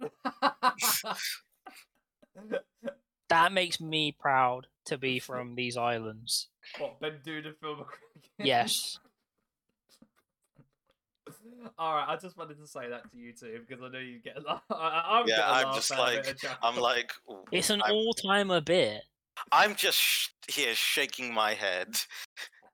That 3.29 3.53
makes 3.53 3.81
me 3.81 4.11
proud 4.19 4.67
to 4.87 4.99
be 4.99 5.21
from 5.21 5.55
these 5.55 5.77
islands. 5.77 6.49
what 6.79 6.99
Ben 7.01 7.21
Dune 7.25 7.47
and 7.47 7.55
Phil 7.61 7.77
McCracken? 7.77 8.45
Yes. 8.45 8.99
All 11.79 11.95
right, 11.95 12.07
I 12.09 12.17
just 12.17 12.37
wanted 12.37 12.59
to 12.59 12.67
say 12.67 12.89
that 12.89 13.09
to 13.13 13.17
you 13.17 13.33
too 13.33 13.61
because 13.67 13.85
I 13.85 13.89
know 13.89 13.99
you 14.01 14.19
get 14.19 14.37
a 14.37 14.41
laugh. 14.41 14.63
I, 14.71 15.03
I'm 15.21 15.29
Yeah, 15.29 15.37
getting 15.37 15.45
a 15.45 15.69
I'm 15.69 15.75
just 15.77 15.93
out 15.93 16.09
of 16.09 16.15
it, 16.27 16.43
like- 16.43 16.57
I'm 16.63 16.77
like, 16.77 17.13
It's 17.53 17.71
an 17.71 17.83
I'm- 17.83 17.93
all-timer 17.95 18.61
bit. 18.63 19.03
I'm 19.53 19.75
just 19.77 19.99
sh- 19.99 20.29
here 20.49 20.75
shaking 20.75 21.33
my 21.33 21.55
head. 21.55 21.97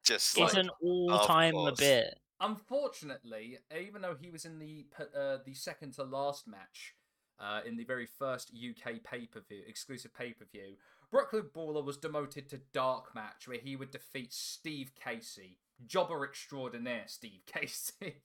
Just 0.05 0.38
like, 0.38 0.47
It's 0.49 0.57
an 0.57 0.70
all-timer 0.82 1.53
course. 1.53 1.78
bit. 1.78 2.18
Unfortunately, 2.41 3.59
even 3.74 4.03
though 4.03 4.16
he 4.20 4.30
was 4.30 4.45
in 4.45 4.59
the 4.59 4.87
uh, 4.99 5.39
the 5.45 5.55
second 5.55 5.95
to 5.95 6.05
last 6.05 6.47
match 6.47 6.95
uh, 7.41 7.61
in 7.66 7.76
the 7.76 7.84
very 7.84 8.07
first 8.07 8.53
UK 8.53 9.03
pay 9.03 9.26
per 9.26 9.41
view 9.41 9.62
exclusive 9.66 10.14
pay 10.14 10.32
per 10.32 10.45
view, 10.53 10.76
Brooklyn 11.11 11.47
Brawler 11.53 11.82
was 11.82 11.97
demoted 11.97 12.49
to 12.51 12.61
dark 12.72 13.14
match 13.14 13.47
where 13.47 13.59
he 13.59 13.74
would 13.74 13.91
defeat 13.91 14.34
Steve 14.34 14.93
Casey, 15.03 15.59
jobber 15.87 16.24
extraordinaire 16.24 17.05
Steve 17.07 17.41
Casey. 17.47 18.16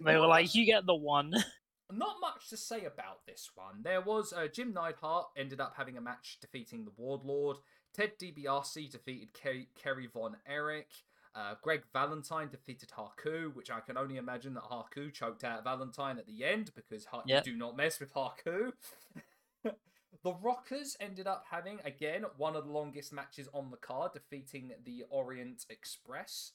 They 0.00 0.16
were 0.16 0.26
like, 0.26 0.54
"You 0.54 0.64
get 0.64 0.86
the 0.86 0.94
one." 0.94 1.34
Not 1.92 2.16
much 2.20 2.48
to 2.48 2.56
say 2.56 2.84
about 2.84 3.26
this 3.26 3.50
one. 3.54 3.82
There 3.82 4.00
was 4.00 4.32
uh, 4.32 4.48
Jim 4.48 4.72
Neidhart 4.72 5.28
ended 5.36 5.60
up 5.60 5.74
having 5.76 5.96
a 5.96 6.00
match 6.00 6.38
defeating 6.40 6.84
the 6.84 6.90
Warlord. 6.96 7.58
Ted 7.94 8.12
DiBiase 8.18 8.90
defeated 8.90 9.32
Kerry, 9.32 9.68
Kerry 9.80 10.08
Von 10.12 10.36
Erich. 10.46 10.90
Uh, 11.36 11.54
Greg 11.60 11.82
Valentine 11.92 12.48
defeated 12.48 12.88
Haku, 12.96 13.54
which 13.54 13.70
I 13.70 13.80
can 13.80 13.98
only 13.98 14.16
imagine 14.16 14.54
that 14.54 14.62
Haku 14.64 15.12
choked 15.12 15.44
out 15.44 15.62
Valentine 15.64 16.16
at 16.18 16.26
the 16.26 16.44
end 16.44 16.70
because 16.74 17.04
ha- 17.04 17.22
Yep. 17.26 17.46
you 17.46 17.52
do 17.52 17.58
not 17.58 17.76
mess 17.76 18.00
with 18.00 18.14
Haku. 18.14 18.72
the 19.62 20.32
Rockers 20.42 20.96
ended 20.98 21.26
up 21.26 21.44
having, 21.50 21.78
again, 21.84 22.24
one 22.38 22.56
of 22.56 22.64
the 22.64 22.72
longest 22.72 23.12
matches 23.12 23.48
on 23.52 23.70
the 23.70 23.76
card, 23.76 24.12
defeating 24.14 24.72
the 24.84 25.04
Orient 25.10 25.66
Express. 25.68 26.52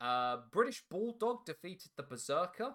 Uh, 0.00 0.38
British 0.52 0.84
Bulldog 0.88 1.44
defeated 1.44 1.90
the 1.96 2.02
Berserker. 2.04 2.74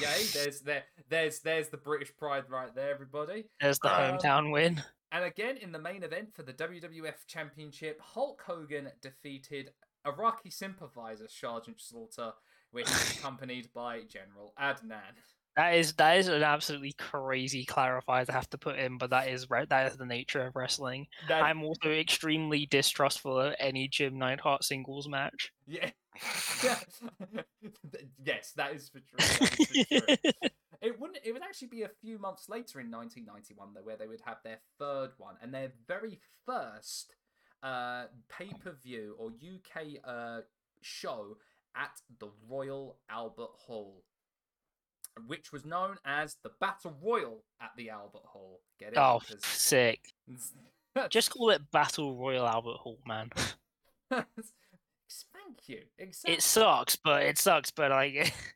Yay, 0.00 0.24
there's 0.34 0.60
there 0.62 0.82
there's 1.08 1.38
there's 1.40 1.68
the 1.68 1.76
British 1.76 2.14
pride 2.16 2.50
right 2.50 2.74
there, 2.74 2.90
everybody. 2.92 3.44
There's 3.60 3.78
the 3.78 3.88
Um, 3.94 4.18
hometown 4.18 4.50
win. 4.52 4.82
And 5.12 5.24
again, 5.24 5.56
in 5.56 5.70
the 5.70 5.78
main 5.78 6.02
event 6.02 6.34
for 6.34 6.42
the 6.42 6.52
WWF 6.52 7.26
Championship, 7.28 8.00
Hulk 8.00 8.42
Hogan 8.44 8.90
defeated 9.00 9.70
Iraqi 10.06 10.50
sympathizer 10.50 11.26
Sergeant 11.28 11.80
Slaughter, 11.80 12.32
which 12.70 12.86
was 12.86 13.16
accompanied 13.18 13.72
by 13.72 14.02
General 14.02 14.52
Adnan. 14.60 15.14
That 15.56 15.74
is 15.74 15.92
that 15.94 16.18
is 16.18 16.26
an 16.26 16.42
absolutely 16.42 16.94
crazy 16.98 17.64
clarifier 17.64 18.26
to 18.26 18.32
have 18.32 18.50
to 18.50 18.58
put 18.58 18.76
in, 18.76 18.98
but 18.98 19.10
that 19.10 19.28
is 19.28 19.48
right. 19.50 19.68
That 19.68 19.92
is 19.92 19.96
the 19.96 20.04
nature 20.06 20.44
of 20.46 20.56
wrestling. 20.56 21.06
That- 21.28 21.44
I'm 21.44 21.62
also 21.62 21.90
extremely 21.90 22.66
distrustful 22.66 23.38
of 23.38 23.54
any 23.60 23.86
Jim 23.86 24.18
Neidhart 24.18 24.64
singles 24.64 25.08
match. 25.08 25.52
yeah. 25.66 25.90
yes, 28.24 28.52
that 28.56 28.74
is 28.74 28.88
for 28.88 29.00
true. 29.00 29.18
That 29.18 29.42
is 29.42 29.58
for 29.58 30.22
true. 30.22 30.40
It 30.84 31.00
wouldn't. 31.00 31.20
It 31.24 31.32
would 31.32 31.42
actually 31.42 31.68
be 31.68 31.82
a 31.84 31.88
few 31.88 32.18
months 32.18 32.50
later 32.50 32.78
in 32.78 32.90
1991, 32.90 33.72
though, 33.72 33.80
where 33.82 33.96
they 33.96 34.06
would 34.06 34.20
have 34.26 34.36
their 34.44 34.58
third 34.78 35.12
one 35.16 35.36
and 35.40 35.54
their 35.54 35.72
very 35.88 36.20
first 36.44 37.14
uh, 37.64 38.04
pay 38.28 38.50
per 38.62 38.72
view 38.72 39.16
or 39.18 39.28
UK 39.30 39.98
uh, 40.04 40.40
show 40.82 41.36
at 41.76 42.00
the 42.20 42.28
Royal 42.48 42.96
Albert 43.10 43.50
Hall, 43.66 44.04
which 45.26 45.52
was 45.52 45.64
known 45.64 45.96
as 46.04 46.36
the 46.42 46.50
Battle 46.60 46.96
Royal 47.02 47.42
at 47.60 47.70
the 47.76 47.90
Albert 47.90 48.24
Hall. 48.26 48.60
Get 48.78 48.92
it? 48.92 48.98
oh, 48.98 49.20
Because- 49.26 49.44
sick! 49.44 50.00
Just 51.10 51.30
call 51.30 51.50
it 51.50 51.70
Battle 51.72 52.14
Royal 52.14 52.46
Albert 52.46 52.76
Hall, 52.76 52.98
man. 53.04 53.30
Thank 54.10 54.26
you. 55.66 55.80
Exactly. 55.98 56.34
It 56.34 56.42
sucks, 56.42 56.96
but 56.96 57.22
it 57.24 57.38
sucks, 57.38 57.70
but 57.70 57.90
like 57.90 58.32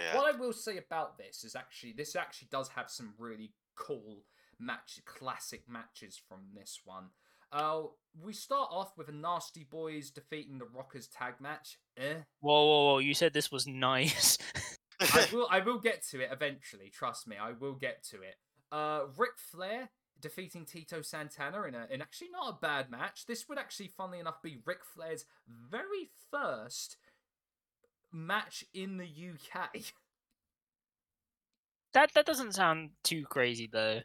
Yeah. 0.00 0.16
What 0.16 0.34
I 0.34 0.38
will 0.38 0.54
say 0.54 0.78
about 0.78 1.18
this 1.18 1.44
is 1.44 1.54
actually 1.54 1.92
this 1.92 2.16
actually 2.16 2.48
does 2.50 2.68
have 2.68 2.88
some 2.88 3.12
really 3.18 3.52
cool 3.74 4.22
match, 4.58 4.98
classic 5.04 5.64
matches 5.68 6.18
from 6.26 6.38
this 6.54 6.80
one. 6.84 7.08
Uh, 7.52 7.82
we 8.22 8.32
start 8.32 8.68
off 8.72 8.92
with 8.96 9.08
a 9.08 9.12
Nasty 9.12 9.64
Boys 9.64 10.10
defeating 10.10 10.58
the 10.58 10.66
Rockers 10.66 11.08
tag 11.08 11.34
match. 11.40 11.78
Eh. 11.96 12.14
Whoa, 12.40 12.64
whoa, 12.64 12.84
whoa! 12.86 12.98
You 12.98 13.14
said 13.14 13.32
this 13.32 13.50
was 13.50 13.66
nice. 13.66 14.38
I 15.00 15.26
will 15.32 15.48
I 15.50 15.60
will 15.60 15.78
get 15.78 16.04
to 16.10 16.20
it 16.20 16.28
eventually. 16.32 16.90
Trust 16.90 17.26
me, 17.26 17.36
I 17.40 17.52
will 17.52 17.74
get 17.74 18.04
to 18.10 18.16
it. 18.22 18.36
Uh, 18.70 19.02
Ric 19.16 19.32
Flair 19.36 19.90
defeating 20.20 20.64
Tito 20.66 21.02
Santana 21.02 21.62
in 21.62 21.74
a 21.74 21.86
in 21.90 22.02
actually 22.02 22.30
not 22.30 22.54
a 22.54 22.60
bad 22.60 22.90
match. 22.90 23.26
This 23.26 23.48
would 23.48 23.58
actually, 23.58 23.88
funnily 23.88 24.20
enough, 24.20 24.42
be 24.42 24.58
Ric 24.64 24.84
Flair's 24.84 25.24
very 25.48 26.10
first 26.30 26.96
match 28.12 28.64
in 28.74 28.98
the 28.98 29.04
UK. 29.06 29.70
that 31.94 32.12
that 32.14 32.26
doesn't 32.26 32.54
sound 32.54 32.90
too 33.02 33.24
crazy 33.24 33.68
though. 33.70 34.00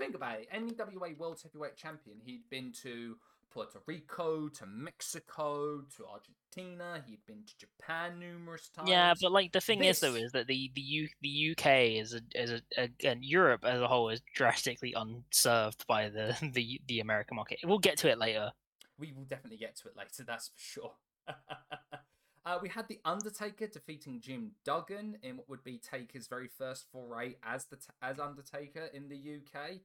Think 0.00 0.14
about 0.14 0.40
it. 0.40 0.48
NWA 0.50 1.14
World 1.18 1.38
Heavyweight 1.42 1.76
Champion. 1.76 2.16
He'd 2.24 2.48
been 2.48 2.72
to 2.82 3.16
Puerto 3.50 3.80
Rico, 3.86 4.48
to 4.48 4.64
Mexico, 4.64 5.82
to 5.94 6.06
Argentina. 6.06 7.04
He'd 7.06 7.26
been 7.26 7.42
to 7.44 7.58
Japan 7.58 8.18
numerous 8.18 8.70
times. 8.70 8.88
Yeah, 8.88 9.12
but 9.20 9.30
like 9.30 9.52
the 9.52 9.60
thing 9.60 9.84
is 9.84 10.00
though 10.00 10.14
is 10.14 10.32
that 10.32 10.46
the 10.46 10.70
the 10.74 10.80
U, 10.80 11.08
the 11.20 11.50
UK 11.50 12.00
is 12.00 12.14
a 12.14 12.20
is 12.34 12.50
a, 12.50 12.62
a 12.78 12.90
and 13.04 13.22
Europe 13.22 13.66
as 13.66 13.82
a 13.82 13.86
whole 13.86 14.08
is 14.08 14.22
drastically 14.34 14.94
unserved 14.96 15.86
by 15.86 16.08
the 16.08 16.34
the 16.54 16.80
the 16.86 17.00
American 17.00 17.36
market. 17.36 17.58
We'll 17.62 17.78
get 17.78 17.98
to 17.98 18.10
it 18.10 18.18
later. 18.18 18.52
We 18.98 19.12
will 19.12 19.24
definitely 19.24 19.58
get 19.58 19.76
to 19.80 19.88
it 19.88 19.96
later, 19.98 20.24
that's 20.26 20.48
for 20.48 20.54
sure. 20.56 20.92
uh, 22.44 22.58
we 22.60 22.68
had 22.68 22.88
The 22.88 23.00
Undertaker 23.04 23.66
defeating 23.66 24.20
Jim 24.20 24.52
Duggan 24.64 25.18
in 25.22 25.36
what 25.36 25.48
would 25.48 25.64
be 25.64 25.78
Taker's 25.78 26.26
very 26.26 26.48
first 26.48 26.86
foray 26.90 27.34
as 27.42 27.66
the 27.66 27.78
as 28.02 28.18
Undertaker 28.18 28.88
in 28.92 29.08
the 29.08 29.16
UK. 29.16 29.80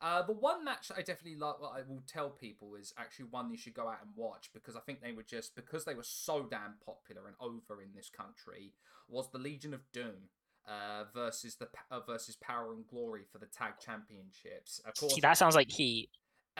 Uh, 0.00 0.22
the 0.22 0.32
one 0.32 0.64
match 0.64 0.92
I 0.96 1.02
definitely 1.02 1.36
like, 1.36 1.60
what 1.60 1.72
I 1.72 1.82
will 1.88 2.02
tell 2.06 2.30
people 2.30 2.76
is 2.76 2.94
actually 2.96 3.26
one 3.26 3.50
you 3.50 3.56
should 3.56 3.74
go 3.74 3.88
out 3.88 3.98
and 4.00 4.10
watch 4.14 4.50
because 4.54 4.76
I 4.76 4.80
think 4.80 5.02
they 5.02 5.12
were 5.12 5.24
just 5.24 5.56
because 5.56 5.84
they 5.84 5.94
were 5.94 6.04
so 6.04 6.46
damn 6.48 6.74
popular 6.84 7.26
and 7.26 7.34
over 7.40 7.82
in 7.82 7.88
this 7.96 8.08
country 8.08 8.74
was 9.08 9.30
the 9.30 9.38
Legion 9.38 9.74
of 9.74 9.80
Doom 9.92 10.30
uh, 10.68 11.04
versus 11.12 11.56
the 11.56 11.68
uh, 11.90 12.00
versus 12.00 12.36
Power 12.36 12.74
and 12.74 12.86
Glory 12.86 13.22
for 13.30 13.38
the 13.38 13.46
tag 13.46 13.72
championships. 13.84 14.80
Of 14.86 14.94
course, 14.94 15.14
See, 15.14 15.20
that 15.20 15.36
sounds 15.36 15.56
like 15.56 15.70
heat. 15.70 16.10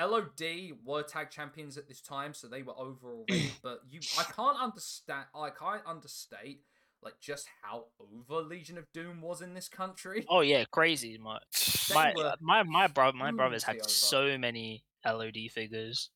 LOD 0.01 0.79
were 0.85 1.03
tag 1.03 1.31
champions 1.31 1.77
at 1.77 1.89
this 1.89 2.01
time, 2.01 2.35
so 2.35 2.49
they 2.49 2.63
were 2.63 2.79
over 2.79 3.13
already. 3.13 3.51
but 3.63 3.81
you, 3.89 4.01
I 4.19 4.25
can't 4.25 4.59
understand. 4.61 5.27
I 5.35 5.51
can't 5.51 5.83
understate 5.87 6.63
like 7.03 7.21
just 7.21 7.47
how 7.63 7.85
over 8.01 8.43
Legion 8.43 8.79
of 8.79 8.85
Doom 8.93 9.21
was 9.21 9.43
in 9.43 9.55
this 9.55 9.69
country. 9.69 10.25
Oh 10.29 10.41
yeah, 10.41 10.65
crazy 10.71 11.19
much. 11.19 11.89
They 11.89 11.95
My 11.95 12.35
my 12.41 12.63
my 12.63 12.87
bro 12.87 13.13
my 13.13 13.31
brothers 13.31 13.65
had 13.65 13.77
over. 13.77 13.89
so 13.89 14.39
many 14.39 14.85
LOD 15.05 15.37
figures. 15.51 16.11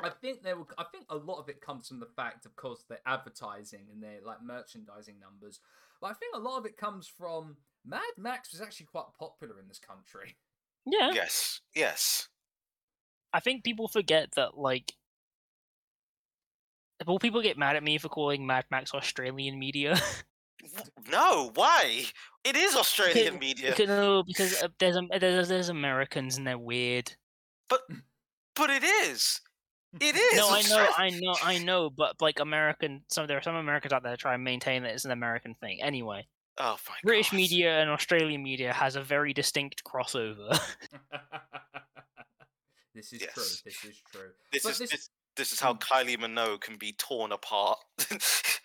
I 0.00 0.10
think 0.10 0.42
there 0.42 0.56
were. 0.56 0.66
I 0.76 0.84
think 0.84 1.06
a 1.08 1.16
lot 1.16 1.38
of 1.38 1.48
it 1.48 1.60
comes 1.60 1.88
from 1.88 2.00
the 2.00 2.08
fact, 2.16 2.46
of 2.46 2.56
course, 2.56 2.84
their 2.88 2.98
advertising 3.06 3.86
and 3.92 4.02
their 4.02 4.18
like 4.24 4.42
merchandising 4.42 5.18
numbers. 5.18 5.60
But 6.00 6.08
I 6.08 6.14
think 6.14 6.34
a 6.34 6.40
lot 6.40 6.58
of 6.58 6.66
it 6.66 6.76
comes 6.76 7.06
from 7.06 7.56
Mad 7.86 8.02
Max 8.18 8.52
was 8.52 8.60
actually 8.60 8.86
quite 8.86 9.06
popular 9.18 9.58
in 9.58 9.68
this 9.68 9.78
country. 9.78 10.36
Yeah, 10.86 11.12
yes. 11.14 11.60
Yes. 11.74 12.28
I 13.34 13.40
think 13.40 13.64
people 13.64 13.88
forget 13.88 14.30
that 14.36 14.56
like. 14.56 14.94
will 17.06 17.18
people 17.18 17.42
get 17.42 17.58
mad 17.58 17.76
at 17.76 17.82
me 17.82 17.98
for 17.98 18.08
calling 18.08 18.46
Mad 18.46 18.64
Max 18.70 18.94
Australian 18.94 19.58
media. 19.58 19.96
No, 21.10 21.50
why? 21.54 22.06
It 22.42 22.56
is 22.56 22.74
Australian 22.74 23.38
media, 23.38 23.70
Because, 23.70 23.88
no, 23.88 24.22
because 24.22 24.62
uh, 24.62 24.68
there's, 24.78 24.96
um, 24.96 25.08
there's 25.20 25.48
there's 25.48 25.68
Americans 25.68 26.38
and 26.38 26.46
they're 26.46 26.56
weird. 26.58 27.12
but 27.68 27.82
but 28.56 28.70
it 28.70 28.82
is. 28.82 29.40
It 30.00 30.16
is. 30.16 30.36
No, 30.38 30.48
I 30.50 30.62
know, 30.62 30.88
I 30.96 31.10
know, 31.10 31.34
I 31.42 31.58
know, 31.58 31.90
but 31.90 32.16
like 32.22 32.40
American, 32.40 33.04
some 33.10 33.26
there 33.26 33.36
are 33.38 33.42
some 33.42 33.56
Americans 33.56 33.92
out 33.92 34.02
there 34.02 34.12
that 34.12 34.18
try 34.18 34.34
and 34.34 34.42
maintain 34.42 34.82
that 34.84 34.92
it's 34.92 35.04
an 35.04 35.10
American 35.10 35.54
thing. 35.54 35.82
Anyway, 35.82 36.26
Oh 36.58 36.76
British 37.02 37.30
God. 37.30 37.36
media 37.36 37.80
and 37.80 37.90
Australian 37.90 38.42
media 38.42 38.72
has 38.72 38.96
a 38.96 39.02
very 39.02 39.32
distinct 39.34 39.82
crossover. 39.84 40.58
this 42.94 43.12
is 43.12 43.20
Yes. 43.22 43.34
true. 43.34 43.42
This 43.64 43.84
is 43.84 44.02
true. 44.12 44.30
This 44.52 44.62
But 44.62 44.72
is 44.72 44.78
this- 44.78 44.90
this, 44.90 45.10
this 45.36 45.52
is 45.52 45.60
how 45.60 45.74
Kylie 45.74 46.16
Minogue 46.18 46.60
can 46.60 46.76
be 46.76 46.92
torn 46.92 47.32
apart. 47.32 47.78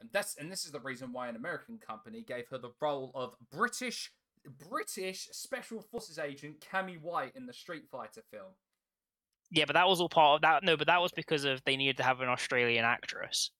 And 0.00 0.10
that's 0.12 0.36
and 0.36 0.52
this 0.52 0.66
is 0.66 0.70
the 0.72 0.80
reason 0.80 1.12
why 1.14 1.28
an 1.28 1.36
American 1.36 1.78
company 1.78 2.20
gave 2.20 2.46
her 2.50 2.58
the 2.58 2.72
role 2.78 3.10
of 3.14 3.36
British 3.50 4.12
British 4.68 5.28
Special 5.32 5.80
Forces 5.80 6.18
agent 6.18 6.60
Cammy 6.60 7.00
White 7.00 7.34
in 7.34 7.46
the 7.46 7.54
Street 7.54 7.84
Fighter 7.90 8.22
film. 8.30 8.52
yeah, 9.50 9.64
but 9.66 9.72
that 9.74 9.88
was 9.88 10.02
all 10.02 10.10
part 10.10 10.34
of 10.36 10.40
that. 10.42 10.62
No, 10.62 10.76
but 10.76 10.88
that 10.88 11.00
was 11.00 11.10
because 11.12 11.44
of 11.44 11.62
they 11.64 11.76
needed 11.78 11.96
to 11.98 12.02
have 12.02 12.20
an 12.20 12.28
Australian 12.28 12.84
actress. 12.84 13.50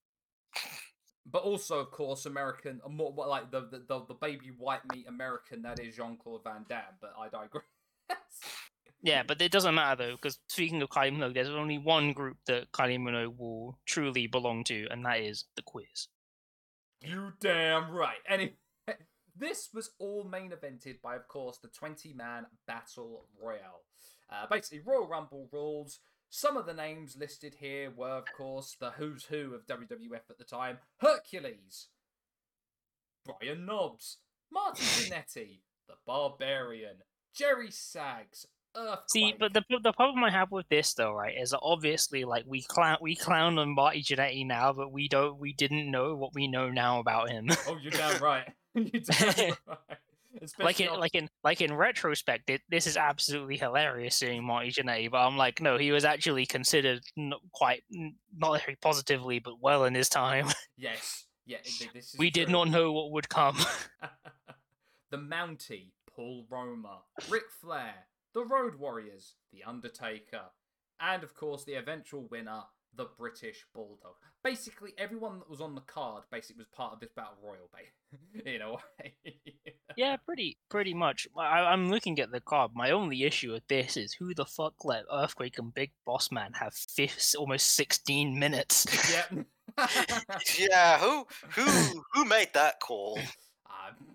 But 1.24 1.44
also, 1.44 1.78
of 1.78 1.90
course, 1.90 2.26
American, 2.26 2.82
uh, 2.84 2.90
more 2.90 3.14
more 3.14 3.26
like 3.26 3.50
the 3.50 3.62
the, 3.62 3.78
the, 3.88 4.04
the 4.08 4.14
baby 4.14 4.52
white 4.58 4.82
meat 4.92 5.06
American 5.08 5.62
that 5.62 5.80
is 5.80 5.96
Jean 5.96 6.18
Claude 6.18 6.44
Van 6.44 6.66
Damme. 6.68 6.82
But 7.00 7.14
I 7.18 7.28
digress. 7.30 7.64
Yeah, 9.04 9.22
but 9.22 9.42
it 9.42 9.52
doesn't 9.52 9.74
matter 9.74 10.02
though, 10.02 10.12
because 10.12 10.38
speaking 10.48 10.80
of 10.80 10.88
Kylie 10.88 11.12
Minogue, 11.12 11.34
there's 11.34 11.50
only 11.50 11.76
one 11.76 12.14
group 12.14 12.38
that 12.46 12.72
Kylie 12.72 12.98
Minogue 12.98 13.38
will 13.38 13.78
truly 13.84 14.26
belong 14.26 14.64
to, 14.64 14.86
and 14.90 15.04
that 15.04 15.20
is 15.20 15.44
the 15.56 15.62
Quiz. 15.62 16.08
You 17.02 17.34
damn 17.38 17.90
right. 17.90 18.16
Anyway, 18.26 18.54
this 19.36 19.68
was 19.74 19.90
all 19.98 20.24
main 20.24 20.52
evented 20.52 21.02
by, 21.02 21.16
of 21.16 21.28
course, 21.28 21.58
the 21.58 21.68
20 21.68 22.14
man 22.14 22.46
Battle 22.66 23.26
Royale. 23.38 23.82
Uh, 24.32 24.46
basically, 24.50 24.80
Royal 24.80 25.06
Rumble 25.06 25.50
rules. 25.52 26.00
Some 26.30 26.56
of 26.56 26.64
the 26.64 26.72
names 26.72 27.14
listed 27.14 27.56
here 27.60 27.92
were, 27.94 28.08
of 28.08 28.24
course, 28.34 28.74
the 28.80 28.92
who's 28.92 29.24
who 29.24 29.52
of 29.54 29.66
WWF 29.66 30.30
at 30.30 30.38
the 30.38 30.44
time 30.44 30.78
Hercules, 30.96 31.88
Brian 33.26 33.66
Knobbs, 33.66 34.16
Martin 34.50 34.86
Jannetty, 34.86 35.60
The 35.88 35.96
Barbarian, 36.06 37.02
Jerry 37.34 37.70
Sags, 37.70 38.46
See, 39.06 39.34
but 39.38 39.52
the 39.52 39.62
the 39.82 39.92
problem 39.92 40.24
I 40.24 40.30
have 40.30 40.50
with 40.50 40.68
this 40.68 40.94
though, 40.94 41.12
right, 41.12 41.34
is 41.40 41.50
that 41.50 41.60
obviously 41.62 42.24
like 42.24 42.44
we 42.46 42.62
clown 42.62 42.98
we 43.00 43.14
clown 43.14 43.58
on 43.58 43.74
Marty 43.74 44.02
Jannetty 44.02 44.46
now, 44.46 44.72
but 44.72 44.92
we 44.92 45.08
don't 45.08 45.38
we 45.38 45.52
didn't 45.52 45.90
know 45.90 46.14
what 46.16 46.34
we 46.34 46.48
know 46.48 46.70
now 46.70 46.98
about 47.00 47.30
him. 47.30 47.48
Oh, 47.68 47.78
you're 47.80 47.92
damn 47.92 48.20
right. 48.22 48.52
you're 48.74 49.02
damn 49.02 49.54
right. 49.66 50.50
like 50.58 50.80
in 50.80 50.92
like 50.98 51.14
in 51.14 51.28
like 51.44 51.60
in 51.60 51.72
retrospect, 51.74 52.50
it, 52.50 52.62
this 52.68 52.86
is 52.86 52.96
absolutely 52.96 53.56
hilarious 53.56 54.16
seeing 54.16 54.44
Marty 54.44 54.70
Jannetty, 54.70 55.10
but 55.10 55.18
I'm 55.18 55.36
like, 55.36 55.60
no, 55.60 55.78
he 55.78 55.92
was 55.92 56.04
actually 56.04 56.46
considered 56.46 57.02
n- 57.16 57.32
quite 57.52 57.82
n- 57.94 58.16
not 58.36 58.60
very 58.62 58.76
positively, 58.76 59.38
but 59.38 59.60
well 59.60 59.84
in 59.84 59.94
his 59.94 60.08
time. 60.08 60.48
Yes. 60.76 61.26
Yeah, 61.46 61.58
this 61.62 61.82
is 61.94 62.16
we 62.18 62.30
did 62.30 62.48
not 62.48 62.68
know 62.68 62.90
what 62.92 63.12
would 63.12 63.28
come. 63.28 63.58
the 65.10 65.18
Mountie, 65.18 65.90
Paul 66.16 66.46
Roma, 66.48 67.00
Ric 67.28 67.42
Flair, 67.60 67.94
the 68.34 68.44
Road 68.44 68.74
Warriors, 68.78 69.34
The 69.52 69.62
Undertaker, 69.64 70.42
and 71.00 71.22
of 71.22 71.34
course 71.34 71.64
the 71.64 71.74
eventual 71.74 72.26
winner, 72.30 72.62
the 72.96 73.06
British 73.18 73.64
Bulldog. 73.74 74.14
Basically, 74.42 74.92
everyone 74.98 75.38
that 75.38 75.48
was 75.50 75.60
on 75.60 75.74
the 75.74 75.80
card 75.82 76.24
basically 76.30 76.60
was 76.60 76.68
part 76.68 76.92
of 76.92 77.00
this 77.00 77.10
battle 77.16 77.38
royal, 77.42 77.70
ba- 77.72 78.44
in 78.54 78.60
a 78.62 78.72
way. 78.72 79.14
yeah, 79.96 80.16
pretty 80.16 80.58
pretty 80.68 80.94
much. 80.94 81.26
I, 81.36 81.60
I'm 81.60 81.88
looking 81.90 82.18
at 82.20 82.30
the 82.30 82.40
card. 82.40 82.72
My 82.74 82.90
only 82.90 83.24
issue 83.24 83.52
with 83.52 83.66
this 83.68 83.96
is 83.96 84.12
who 84.12 84.34
the 84.34 84.44
fuck 84.44 84.84
let 84.84 85.04
Earthquake 85.12 85.58
and 85.58 85.72
Big 85.72 85.92
Boss 86.04 86.30
Man 86.30 86.52
have 86.54 86.74
fifth, 86.74 87.34
almost 87.38 87.72
16 87.74 88.38
minutes. 88.38 88.86
yep. 89.12 89.46
yeah, 90.58 90.98
who 90.98 91.26
who 91.50 92.02
who 92.12 92.24
made 92.24 92.50
that 92.54 92.80
call? 92.80 93.18
Um, 93.66 94.06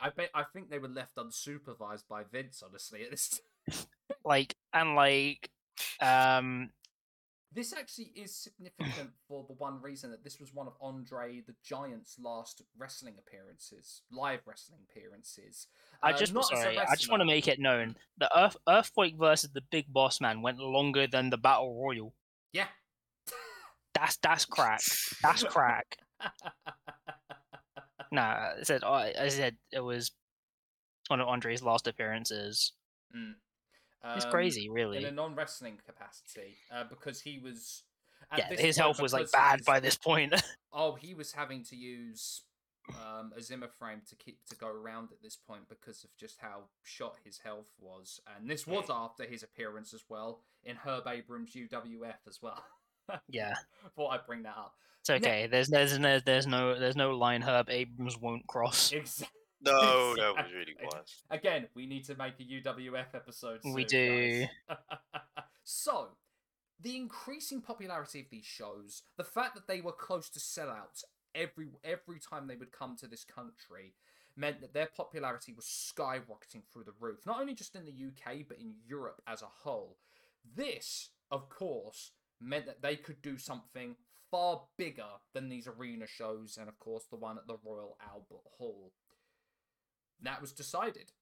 I 0.00 0.10
bet 0.10 0.30
I 0.34 0.44
think 0.52 0.70
they 0.70 0.78
were 0.78 0.88
left 0.88 1.16
unsupervised 1.16 2.08
by 2.08 2.22
Vince. 2.30 2.62
Honestly, 2.64 3.04
at 3.04 3.10
this. 3.10 3.40
like 4.24 4.56
and 4.72 4.94
like 4.94 5.50
um 6.00 6.70
This 7.52 7.72
actually 7.72 8.12
is 8.14 8.34
significant 8.34 9.10
for 9.28 9.44
the 9.48 9.54
one 9.54 9.80
reason 9.82 10.10
that 10.10 10.24
this 10.24 10.38
was 10.40 10.54
one 10.54 10.66
of 10.66 10.74
Andre 10.80 11.42
the 11.46 11.54
Giant's 11.64 12.16
last 12.18 12.62
wrestling 12.76 13.14
appearances, 13.18 14.02
live 14.10 14.40
wrestling 14.46 14.80
appearances. 14.90 15.66
I 16.02 16.12
Uh, 16.12 16.16
just 16.18 16.34
not 16.34 16.44
sorry, 16.46 16.78
I 16.78 16.94
just 16.94 17.10
want 17.10 17.20
to 17.20 17.26
make 17.26 17.48
it 17.48 17.58
known 17.58 17.96
the 18.16 18.30
Earth 18.38 18.56
Earthquake 18.68 19.16
versus 19.16 19.50
the 19.50 19.62
Big 19.70 19.92
Boss 19.92 20.20
Man 20.20 20.42
went 20.42 20.58
longer 20.58 21.06
than 21.06 21.30
the 21.30 21.38
Battle 21.38 21.82
Royal. 21.82 22.14
Yeah. 22.52 22.68
That's 23.94 24.16
that's 24.18 24.44
crack. 24.44 24.80
That's 25.22 25.42
crack. 25.54 25.98
Nah, 28.10 28.50
I 28.58 28.62
said 28.62 28.84
I 28.84 29.28
said 29.28 29.56
it 29.72 29.80
was 29.80 30.12
one 31.08 31.20
of 31.20 31.28
Andre's 31.28 31.62
last 31.62 31.86
appearances. 31.86 32.72
Mm. 33.14 33.34
It's 34.16 34.24
um, 34.24 34.30
crazy, 34.30 34.68
really. 34.68 34.98
in 34.98 35.04
a 35.04 35.10
non 35.10 35.34
wrestling 35.34 35.78
capacity 35.84 36.56
uh, 36.72 36.84
because 36.88 37.20
he 37.20 37.38
was. 37.38 37.82
yeah, 38.36 38.48
his 38.50 38.60
point, 38.60 38.76
health 38.76 39.02
was 39.02 39.12
like 39.12 39.30
bad 39.32 39.64
by 39.64 39.80
this 39.80 39.96
point. 39.96 40.34
Oh, 40.70 40.92
he 40.92 41.14
was 41.14 41.32
having 41.32 41.64
to 41.64 41.76
use 41.76 42.42
um, 42.90 43.32
a 43.34 43.40
Zimmer 43.40 43.70
frame 43.78 44.02
to 44.10 44.14
keep 44.14 44.38
to 44.50 44.54
go 44.54 44.68
around 44.68 45.08
at 45.10 45.22
this 45.22 45.34
point 45.34 45.62
because 45.66 46.04
of 46.04 46.14
just 46.18 46.36
how 46.40 46.64
shot 46.82 47.16
his 47.24 47.38
health 47.38 47.72
was, 47.80 48.20
and 48.36 48.48
this 48.50 48.66
was 48.66 48.84
after 48.90 49.24
his 49.24 49.42
appearance 49.42 49.94
as 49.94 50.04
well 50.10 50.40
in 50.62 50.76
Herb 50.76 51.06
Abrams' 51.06 51.54
UWF 51.54 52.28
as 52.28 52.40
well. 52.42 52.62
Yeah, 53.28 53.54
Thought 53.96 54.08
I'd 54.10 54.26
bring 54.26 54.42
that 54.42 54.56
up. 54.56 54.74
it's 55.00 55.10
okay. 55.10 55.46
There's 55.46 55.68
there's 55.68 55.98
no 55.98 56.20
there's 56.20 56.46
no 56.46 56.78
there's 56.78 56.96
no 56.96 57.12
line 57.16 57.42
Herb 57.42 57.68
Abrams 57.70 58.18
won't 58.18 58.46
cross. 58.46 58.92
Exactly. 58.92 59.34
No, 59.60 60.14
no, 60.16 60.36
it 60.36 60.46
really 60.54 60.76
Exactly. 60.78 60.86
was. 61.00 61.22
Again, 61.30 61.66
we 61.74 61.86
need 61.86 62.04
to 62.04 62.16
make 62.16 62.34
a 62.38 62.44
UWF 62.44 63.12
episode. 63.14 63.58
We 63.64 63.84
soon, 63.88 64.48
guys. 64.68 64.78
so, 65.64 66.10
the 66.80 66.94
increasing 66.96 67.60
popularity 67.60 68.20
of 68.20 68.26
these 68.30 68.44
shows, 68.44 69.02
the 69.16 69.24
fact 69.24 69.56
that 69.56 69.66
they 69.66 69.80
were 69.80 69.90
close 69.90 70.30
to 70.30 70.38
sellouts 70.38 71.02
every 71.34 71.66
every 71.82 72.20
time 72.20 72.46
they 72.46 72.54
would 72.54 72.70
come 72.70 72.94
to 72.98 73.08
this 73.08 73.24
country, 73.24 73.94
meant 74.36 74.60
that 74.60 74.74
their 74.74 74.88
popularity 74.96 75.52
was 75.52 75.64
skyrocketing 75.64 76.62
through 76.72 76.84
the 76.84 76.94
roof. 77.00 77.18
Not 77.26 77.40
only 77.40 77.54
just 77.54 77.74
in 77.74 77.84
the 77.84 77.90
UK, 77.90 78.44
but 78.46 78.58
in 78.60 78.74
Europe 78.86 79.20
as 79.26 79.42
a 79.42 79.46
whole. 79.46 79.96
This, 80.54 81.10
of 81.32 81.48
course, 81.48 82.12
meant 82.40 82.66
that 82.66 82.82
they 82.82 82.96
could 82.96 83.22
do 83.22 83.38
something 83.38 83.96
far 84.30 84.62
bigger 84.76 85.20
than 85.34 85.48
these 85.48 85.66
arena 85.66 86.06
shows, 86.06 86.56
and 86.58 86.68
of 86.68 86.78
course, 86.78 87.04
the 87.10 87.16
one 87.16 87.38
at 87.38 87.46
the 87.46 87.56
Royal 87.64 87.96
Albert 88.02 88.44
Hall. 88.58 88.92
That 90.20 90.40
was 90.40 90.52
decided. 90.52 91.12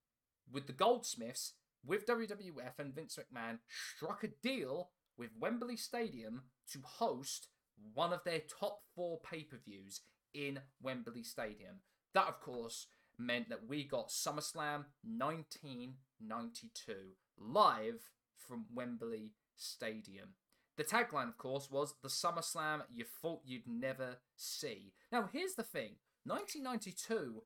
With 0.51 0.67
the 0.67 0.73
Goldsmiths, 0.73 1.55
with 1.85 2.07
WWF 2.07 2.79
and 2.79 2.95
Vince 2.95 3.19
McMahon 3.19 3.59
struck 3.69 4.25
a 4.25 4.29
deal 4.29 4.91
with 5.17 5.31
Wembley 5.39 5.77
Stadium 5.77 6.43
to 6.73 6.81
host 6.85 7.49
one 7.95 8.13
of 8.13 8.25
their 8.25 8.41
top 8.41 8.81
four 8.95 9.21
pay 9.21 9.43
per 9.43 9.59
views 9.65 10.01
in 10.35 10.61
Wembley 10.83 11.23
Stadium. 11.23 11.81
That, 12.15 12.29
of 12.29 12.41
course, 12.41 12.89
meant 13.19 13.49
that 13.49 13.67
we 13.69 13.85
got 13.85 14.09
SummerSlam 14.09 14.87
1992 15.03 16.95
live 17.39 18.11
from 18.37 18.67
Wembley 18.75 19.33
Stadium. 19.57 20.31
The 20.77 20.85
tagline, 20.85 21.29
of 21.29 21.39
course, 21.39 21.71
was 21.71 21.95
the 22.03 22.09
SummerSlam 22.09 22.83
you 22.93 23.05
thought 23.05 23.41
you'd 23.45 23.67
never 23.67 24.19
see. 24.37 24.93
Now, 25.11 25.29
here's 25.33 25.55
the 25.55 25.63
thing 25.63 25.97
1992 26.25 27.43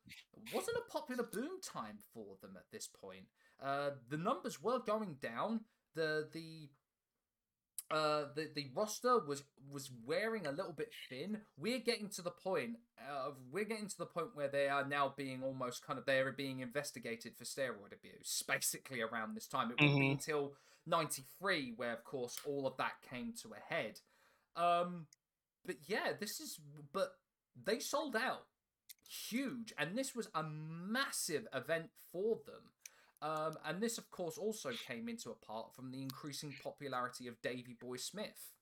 wasn't 0.55 0.77
a 0.79 0.91
popular 0.91 1.23
boom 1.23 1.61
time 1.63 1.99
for 2.15 2.37
them 2.41 2.53
at 2.57 2.65
this 2.73 2.89
point. 2.89 3.27
Uh, 3.63 3.91
the 4.09 4.17
numbers 4.17 4.63
were 4.63 4.79
going 4.79 5.17
down. 5.21 5.61
The 5.95 6.29
the 6.33 6.71
uh, 7.91 8.27
the 8.35 8.49
the 8.55 8.69
roster 8.75 9.19
was 9.19 9.43
was 9.71 9.91
wearing 10.07 10.47
a 10.47 10.53
little 10.53 10.73
bit 10.73 10.91
thin. 11.09 11.41
We're 11.59 11.81
getting 11.81 12.09
to 12.11 12.23
the 12.23 12.31
point 12.31 12.77
of 13.11 13.35
we're 13.53 13.65
getting 13.65 13.89
to 13.89 13.99
the 13.99 14.07
point 14.07 14.29
where 14.35 14.49
they 14.49 14.69
are 14.69 14.87
now 14.87 15.13
being 15.17 15.43
almost 15.43 15.87
kind 15.87 15.99
of 15.99 16.07
they 16.07 16.21
are 16.21 16.33
being 16.33 16.61
investigated 16.61 17.37
for 17.37 17.45
steroid 17.45 17.93
abuse. 17.93 18.43
Basically, 18.49 19.03
around 19.03 19.35
this 19.35 19.47
time, 19.47 19.71
it 19.71 19.81
wouldn't 19.81 20.01
be 20.01 20.11
until 20.13 20.53
'93 20.91 21.75
where, 21.77 21.93
of 21.93 22.05
course, 22.05 22.37
all 22.47 22.67
of 22.67 22.77
that 22.77 23.01
came 23.09 23.33
to 23.43 23.53
a 23.55 23.75
head. 23.75 24.01
Um, 24.57 25.07
but 25.65 25.77
yeah, 25.87 26.13
this 26.19 26.41
is 26.41 26.61
but 26.93 27.13
they 27.65 27.79
sold 27.79 28.17
out 28.17 28.47
huge, 29.29 29.73
and 29.79 29.97
this 29.97 30.15
was 30.15 30.29
a 30.35 30.43
massive 30.43 31.47
event 31.55 31.91
for 32.13 32.39
them. 32.47 32.73
Um, 33.23 33.59
and 33.67 33.83
this, 33.83 33.99
of 33.99 34.11
course, 34.11 34.39
also 34.39 34.71
came 34.89 35.09
into 35.09 35.31
a 35.31 35.35
part 35.35 35.75
from 35.75 35.91
the 35.91 36.01
increasing 36.01 36.55
popularity 36.63 37.27
of 37.27 37.43
Davy 37.43 37.77
Boy 37.79 37.97
Smith. 37.97 38.53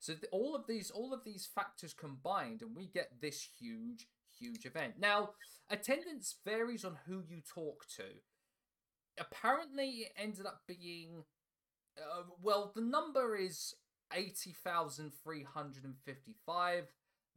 So 0.00 0.12
th- 0.12 0.26
all 0.32 0.54
of 0.54 0.66
these, 0.68 0.90
all 0.90 1.14
of 1.14 1.24
these 1.24 1.48
factors 1.52 1.94
combined, 1.94 2.62
and 2.62 2.76
we 2.76 2.86
get 2.86 3.20
this 3.20 3.48
huge, 3.58 4.06
huge 4.38 4.66
event. 4.66 4.94
Now, 4.98 5.30
attendance 5.70 6.36
varies 6.44 6.84
on 6.84 6.98
who 7.06 7.22
you 7.26 7.40
talk 7.40 7.86
to. 7.96 8.04
Apparently, 9.20 9.88
it 9.88 10.12
ended 10.16 10.46
up 10.46 10.62
being, 10.66 11.24
uh, 11.98 12.22
well, 12.42 12.72
the 12.74 12.82
number 12.82 13.36
is 13.36 13.74
eighty 14.14 14.54
thousand 14.64 15.12
three 15.22 15.44
hundred 15.44 15.84
and 15.84 15.94
fifty-five. 16.04 16.92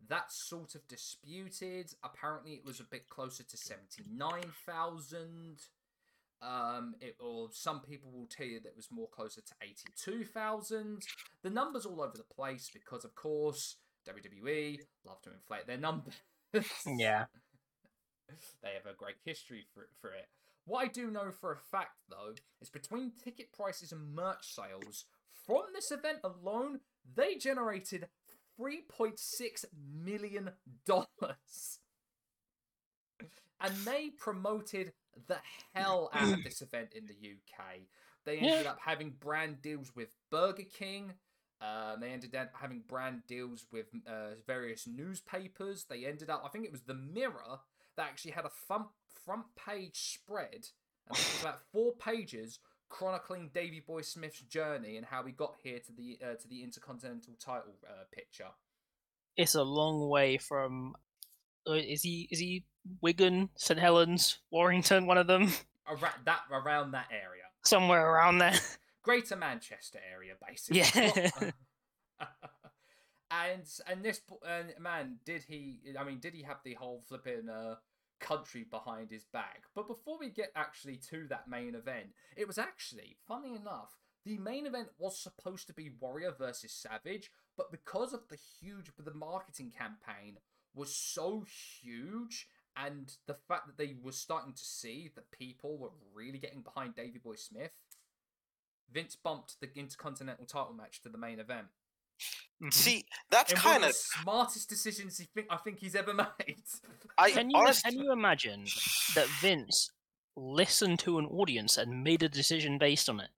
That's 0.07 0.47
sort 0.47 0.75
of 0.75 0.87
disputed. 0.87 1.93
Apparently, 2.03 2.53
it 2.53 2.65
was 2.65 2.79
a 2.79 2.83
bit 2.83 3.07
closer 3.07 3.43
to 3.43 3.55
79,000. 3.55 5.59
Um, 6.41 6.95
it, 6.99 7.15
or 7.19 7.49
some 7.51 7.81
people 7.81 8.09
will 8.11 8.25
tell 8.25 8.47
you 8.47 8.59
that 8.61 8.69
it 8.69 8.75
was 8.75 8.89
more 8.91 9.07
closer 9.07 9.41
to 9.41 9.53
82,000. 9.61 11.03
The 11.43 11.51
numbers 11.51 11.85
all 11.85 12.01
over 12.01 12.17
the 12.17 12.33
place 12.33 12.71
because, 12.73 13.05
of 13.05 13.13
course, 13.13 13.75
WWE 14.09 14.79
love 15.05 15.21
to 15.21 15.31
inflate 15.31 15.67
their 15.67 15.77
numbers. 15.77 16.15
Yeah. 16.85 17.25
they 18.63 18.69
have 18.73 18.91
a 18.91 18.97
great 18.97 19.17
history 19.23 19.65
for, 19.73 19.87
for 20.01 20.09
it. 20.13 20.27
What 20.65 20.83
I 20.83 20.87
do 20.87 21.09
know 21.09 21.31
for 21.31 21.51
a 21.51 21.57
fact, 21.57 21.97
though, 22.09 22.35
is 22.61 22.69
between 22.69 23.13
ticket 23.23 23.51
prices 23.51 23.91
and 23.91 24.15
merch 24.15 24.53
sales, 24.53 25.05
from 25.45 25.63
this 25.73 25.91
event 25.91 26.19
alone, 26.23 26.79
they 27.15 27.35
generated 27.35 28.07
$3.6 28.59 29.65
million. 30.03 30.51
And 33.63 33.75
they 33.85 34.09
promoted 34.17 34.93
the 35.27 35.37
hell 35.73 36.09
out 36.13 36.33
of 36.33 36.43
this 36.43 36.61
event 36.61 36.89
in 36.95 37.05
the 37.05 37.13
UK. 37.13 37.81
They 38.25 38.37
ended 38.37 38.67
up 38.67 38.79
having 38.85 39.15
brand 39.19 39.61
deals 39.61 39.95
with 39.95 40.09
Burger 40.29 40.63
King. 40.63 41.13
Uh, 41.59 41.95
they 41.95 42.09
ended 42.09 42.35
up 42.35 42.51
having 42.59 42.83
brand 42.87 43.21
deals 43.27 43.65
with 43.71 43.87
uh, 44.07 44.35
various 44.47 44.87
newspapers. 44.87 45.85
They 45.89 46.05
ended 46.05 46.29
up, 46.29 46.43
I 46.45 46.49
think 46.49 46.65
it 46.65 46.71
was 46.71 46.81
the 46.81 46.95
Mirror 46.95 47.59
that 47.97 48.07
actually 48.07 48.31
had 48.31 48.45
a 48.45 48.51
front 48.67 48.87
front 49.25 49.45
page 49.55 49.97
spread. 49.97 50.67
And 51.09 51.17
about 51.41 51.61
four 51.71 51.93
pages 51.93 52.59
chronicling 52.89 53.49
Davy 53.53 53.79
Boy 53.79 54.01
Smith's 54.01 54.41
journey 54.41 54.97
and 54.97 55.05
how 55.05 55.23
he 55.23 55.31
got 55.31 55.55
here 55.63 55.79
to 55.79 55.91
the 55.91 56.19
uh, 56.23 56.35
to 56.35 56.47
the 56.47 56.63
Intercontinental 56.63 57.33
title 57.39 57.73
uh, 57.87 58.03
picture. 58.13 58.49
It's 59.37 59.55
a 59.55 59.63
long 59.63 60.09
way 60.09 60.37
from. 60.37 60.95
uh, 61.67 61.73
Is 61.73 62.03
he 62.03 62.27
is 62.31 62.39
he 62.39 62.65
Wigan, 63.01 63.49
St 63.55 63.79
Helens, 63.79 64.39
Warrington, 64.51 65.05
one 65.07 65.17
of 65.17 65.27
them, 65.27 65.49
Around 65.87 66.25
that 66.25 66.41
around 66.51 66.91
that 66.91 67.07
area, 67.11 67.43
somewhere 67.63 68.05
around 68.05 68.37
there. 68.39 68.53
Greater 69.03 69.35
Manchester 69.35 69.99
area, 70.13 70.33
basically. 70.47 70.81
Yeah. 70.81 71.29
and 73.31 73.63
and 73.87 74.03
this 74.03 74.21
and 74.47 74.73
man, 74.79 75.17
did 75.25 75.43
he? 75.43 75.79
I 75.99 76.03
mean, 76.03 76.19
did 76.19 76.33
he 76.33 76.43
have 76.43 76.57
the 76.63 76.73
whole 76.75 77.01
flipping 77.07 77.49
uh, 77.49 77.75
country 78.21 78.63
behind 78.69 79.11
his 79.11 79.25
back? 79.25 79.63
But 79.75 79.87
before 79.87 80.17
we 80.17 80.29
get 80.29 80.51
actually 80.55 80.97
to 81.09 81.27
that 81.27 81.49
main 81.49 81.75
event, 81.75 82.13
it 82.37 82.47
was 82.47 82.57
actually 82.57 83.17
funny 83.27 83.55
enough. 83.55 83.97
The 84.23 84.37
main 84.37 84.65
event 84.65 84.89
was 84.97 85.19
supposed 85.19 85.67
to 85.67 85.73
be 85.73 85.91
Warrior 85.99 86.33
versus 86.37 86.71
Savage, 86.71 87.31
but 87.57 87.71
because 87.71 88.13
of 88.13 88.27
the 88.29 88.37
huge, 88.59 88.91
the 88.97 89.13
marketing 89.13 89.71
campaign 89.77 90.37
was 90.73 90.95
so 90.95 91.43
huge, 91.81 92.47
and 92.77 93.11
the 93.27 93.33
fact 93.33 93.67
that 93.67 93.77
they 93.77 93.95
were 94.01 94.11
starting 94.11 94.53
to 94.53 94.63
see 94.63 95.09
that 95.15 95.31
people 95.31 95.77
were 95.77 95.89
really 96.13 96.37
getting 96.37 96.61
behind 96.61 96.95
Davy 96.95 97.19
Boy 97.19 97.35
Smith, 97.35 97.71
Vince 98.91 99.15
bumped 99.15 99.59
the 99.59 99.69
Intercontinental 99.75 100.45
title 100.45 100.73
match 100.73 101.01
to 101.01 101.09
the 101.09 101.17
main 101.17 101.39
event. 101.39 101.67
Mhm. 102.61 102.73
See, 102.73 103.05
that's 103.29 103.53
kind 103.53 103.83
of 103.83 103.89
of. 103.89 103.95
smartest 103.95 104.69
decisions 104.69 105.17
he 105.17 105.25
think 105.33 105.47
I 105.49 105.57
think 105.57 105.79
he's 105.79 105.95
ever 105.95 106.13
made. 106.39 106.63
I 107.17 107.31
Can 107.31 107.49
you 107.49 107.57
honest- 107.57 107.83
can 107.83 107.97
you 107.97 108.11
imagine 108.11 108.65
that 109.15 109.27
Vince 109.41 109.89
listened 110.35 110.99
to 110.99 111.17
an 111.17 111.25
audience 111.25 111.77
and 111.77 112.03
made 112.03 112.23
a 112.23 112.29
decision 112.29 112.77
based 112.77 113.09
on 113.09 113.19
it? 113.19 113.29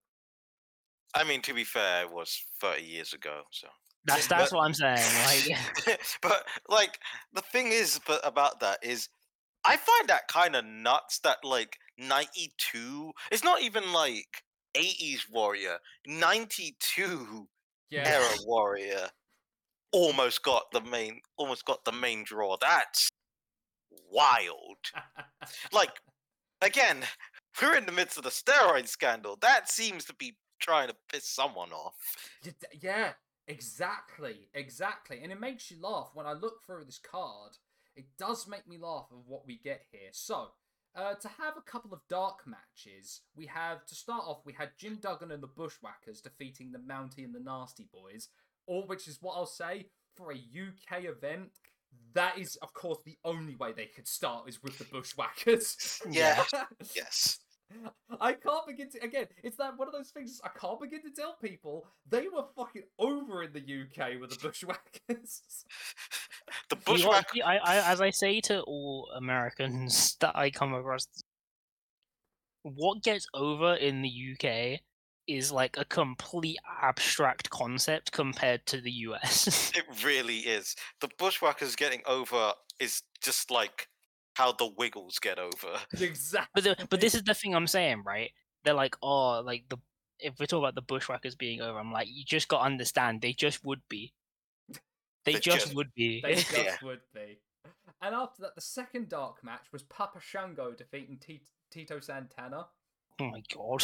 I 1.16 1.24
mean, 1.24 1.42
to 1.44 1.54
be 1.54 1.64
fair, 1.64 2.04
it 2.04 2.12
was 2.12 2.44
30 2.60 2.84
years 2.84 3.14
ago, 3.14 3.44
so. 3.52 3.68
That's 4.06 4.28
that's 4.28 4.50
but- 4.52 4.58
what 4.58 4.66
I'm 4.66 4.74
saying. 4.74 5.00
Like, 5.88 6.02
but 6.22 6.46
like 6.68 7.00
the 7.32 7.42
thing 7.42 7.72
is 7.72 8.00
but 8.06 8.20
about 8.28 8.60
that 8.60 8.80
is 8.84 9.08
I 9.64 9.78
find 9.78 10.10
that 10.10 10.28
kind 10.28 10.58
of 10.58 10.66
nuts 10.66 11.20
that 11.20 11.38
like 11.46 11.78
92 11.98 13.14
it's 13.32 13.44
not 13.46 13.62
even 13.62 13.94
like 13.94 14.44
80s 14.76 15.30
warrior 15.32 15.78
92 16.06 17.48
yeah. 17.90 18.08
era 18.08 18.38
warrior 18.46 19.08
almost 19.92 20.44
got 20.44 20.64
the 20.72 20.82
main 20.82 21.20
almost 21.38 21.66
got 21.66 21.84
the 21.86 21.92
main 21.92 22.24
draw 22.24 22.58
that's 22.60 23.10
wild 24.12 24.78
like 25.72 26.00
again 26.62 26.98
we're 27.62 27.76
in 27.76 27.86
the 27.86 27.92
midst 27.92 28.18
of 28.18 28.24
the 28.24 28.30
steroid 28.30 28.88
scandal 28.88 29.38
that 29.42 29.70
seems 29.70 30.04
to 30.06 30.14
be 30.16 30.36
trying 30.60 30.88
to 30.88 30.96
piss 31.12 31.28
someone 31.28 31.72
off 31.72 31.96
yeah, 32.82 33.14
exactly, 33.48 34.50
exactly. 34.54 35.22
And 35.22 35.32
it 35.32 35.40
makes 35.40 35.70
you 35.70 35.78
laugh 35.82 36.12
when 36.14 36.26
I 36.26 36.34
look 36.34 36.64
through 36.66 36.86
this 36.86 37.00
card. 37.00 37.54
It 37.96 38.06
does 38.18 38.48
make 38.48 38.68
me 38.68 38.78
laugh 38.78 39.08
of 39.12 39.28
what 39.28 39.46
we 39.46 39.58
get 39.58 39.86
here. 39.92 40.10
So, 40.12 40.50
Uh, 40.96 41.16
to 41.16 41.28
have 41.28 41.58
a 41.58 41.62
couple 41.62 41.92
of 41.92 42.00
dark 42.08 42.42
matches, 42.46 43.22
we 43.36 43.48
have 43.48 43.84
to 43.86 43.96
start 43.96 44.24
off. 44.28 44.42
We 44.46 44.54
had 44.54 44.70
Jim 44.78 45.00
Duggan 45.02 45.32
and 45.32 45.42
the 45.42 45.48
Bushwhackers 45.48 46.22
defeating 46.22 46.72
the 46.72 46.78
Mountie 46.78 47.24
and 47.24 47.34
the 47.34 47.40
Nasty 47.40 47.88
Boys, 47.92 48.30
or 48.68 48.86
which 48.86 49.08
is 49.08 49.18
what 49.20 49.34
I'll 49.34 49.48
say 49.48 49.88
for 50.16 50.32
a 50.32 50.36
UK 50.36 51.06
event. 51.06 51.50
That 52.14 52.38
is, 52.38 52.58
of 52.58 52.74
course, 52.74 53.00
the 53.04 53.18
only 53.26 53.56
way 53.56 53.72
they 53.72 53.88
could 53.88 54.08
start 54.08 54.48
is 54.48 54.62
with 54.62 54.78
the 54.78 54.86
Bushwhackers. 54.86 56.02
Yeah. 56.12 56.44
yes. 56.96 57.40
I 58.22 58.34
can't 58.34 58.68
begin 58.68 58.90
to 58.92 59.04
again. 59.04 59.26
It's 59.44 59.58
that 59.58 59.78
one 59.78 59.88
of 59.88 59.94
those 59.94 60.10
things. 60.10 60.40
I 60.44 60.50
can't 60.50 60.80
begin 60.80 61.02
to 61.04 61.10
tell 61.10 61.38
people 61.42 61.88
they 62.08 62.28
were 62.28 62.46
fucking 62.56 62.84
over 63.00 63.44
in 63.44 63.54
the 63.54 63.60
UK 63.60 64.20
with 64.22 64.30
the 64.30 64.48
Bushwhackers. 64.48 65.66
The 66.70 66.76
You 66.76 66.82
got- 66.82 66.86
bushwhack. 66.86 67.28
I, 67.46 67.58
I, 67.58 67.92
as 67.92 68.02
I 68.02 68.10
say 68.12 68.42
to 68.42 68.62
all 68.62 69.10
Americans 69.16 70.16
that 70.22 70.36
I 70.36 70.50
come 70.50 70.74
across, 70.74 71.08
what 72.64 73.04
gets 73.04 73.28
over 73.34 73.76
in 73.76 74.02
the 74.02 74.10
UK 74.34 74.80
is 75.28 75.52
like 75.52 75.78
a 75.78 75.86
complete 75.86 76.58
abstract 76.82 77.50
concept 77.50 78.12
compared 78.12 78.66
to 78.68 78.82
the 78.82 78.92
US. 79.08 79.72
It 79.76 79.86
really 80.04 80.40
is. 80.40 80.76
The 81.02 81.10
bushwhackers 81.18 81.76
getting 81.76 82.02
over 82.06 82.54
is 82.80 83.02
just 83.22 83.50
like 83.52 83.88
how 84.36 84.52
the 84.52 84.70
Wiggles 84.78 85.20
get 85.20 85.40
over. 85.40 85.78
exactly. 86.00 86.50
but 86.54 86.64
the, 86.64 86.88
but 86.90 87.00
this 87.02 87.16
is 87.16 87.24
the 87.24 87.34
thing 87.34 87.56
I'm 87.56 87.68
saying, 87.68 88.04
right? 88.06 88.32
They're 88.64 88.74
like, 88.74 88.96
oh, 89.02 89.42
like 89.42 89.64
the 89.70 89.78
if 90.20 90.40
we 90.40 90.46
talk 90.48 90.60
about 90.60 90.76
the 90.76 90.82
bushwhackers 90.82 91.36
being 91.36 91.62
over, 91.62 91.78
I'm 91.80 91.92
like, 91.92 92.08
you 92.10 92.24
just 92.26 92.48
got 92.48 92.60
to 92.60 92.66
understand, 92.66 93.22
they 93.22 93.34
just 93.34 93.64
would 93.66 93.82
be. 93.90 94.14
They 95.26 95.34
They 95.34 95.40
just 95.40 95.60
just- 95.66 95.76
would 95.76 95.94
be. 95.94 96.22
They 96.22 96.36
just 96.36 96.52
Yeah. 96.58 96.76
would 96.84 97.02
be. 97.14 97.40
And 98.02 98.14
after 98.14 98.42
that, 98.42 98.56
the 98.56 98.62
second 98.62 99.08
dark 99.10 99.44
match 99.44 99.72
was 99.72 99.84
Papa 99.84 100.20
Shango 100.22 100.74
defeating 100.74 101.18
Ti- 101.18 101.42
Tito 101.72 102.00
Santana. 102.00 102.68
oh 103.20 103.30
my 103.30 103.42
god. 103.54 103.84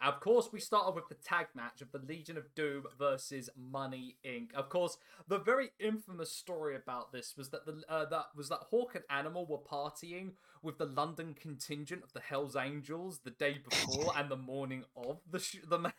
Of 0.00 0.18
course, 0.18 0.48
we 0.52 0.58
started 0.58 0.96
with 0.96 1.08
the 1.08 1.14
tag 1.14 1.46
match 1.54 1.80
of 1.80 1.92
the 1.92 1.98
Legion 2.00 2.36
of 2.36 2.52
Doom 2.56 2.86
versus 2.98 3.48
Money 3.56 4.16
Inc. 4.24 4.52
Of 4.52 4.68
course, 4.68 4.98
the 5.28 5.38
very 5.38 5.70
infamous 5.78 6.32
story 6.32 6.74
about 6.74 7.12
this 7.12 7.36
was 7.36 7.50
that 7.50 7.66
the 7.66 7.82
uh, 7.88 8.06
that 8.06 8.26
was 8.34 8.48
that 8.48 8.60
Hawk 8.70 8.96
and 8.96 9.04
Animal 9.10 9.46
were 9.46 9.58
partying 9.58 10.32
with 10.60 10.78
the 10.78 10.86
London 10.86 11.34
contingent 11.34 12.02
of 12.02 12.12
the 12.14 12.20
Hell's 12.20 12.56
Angels 12.56 13.20
the 13.24 13.30
day 13.30 13.58
before 13.58 14.12
and 14.16 14.28
the 14.28 14.36
morning 14.36 14.84
of 14.96 15.20
the 15.30 15.38
sh- 15.38 15.58
the 15.68 15.78
match. 15.78 15.94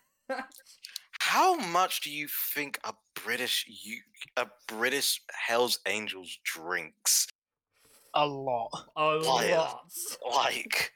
How 1.20 1.56
much 1.56 2.02
do 2.02 2.12
you 2.12 2.28
think 2.54 2.80
a 2.84 2.94
British 3.24 3.66
you 3.84 4.00
a 4.38 4.48
British 4.68 5.22
Hell's 5.32 5.80
Angels 5.86 6.38
drinks? 6.44 7.28
A 8.14 8.26
lot. 8.26 8.70
A 8.96 9.04
Liar. 9.16 9.58
lot. 9.58 9.92
Like 10.34 10.92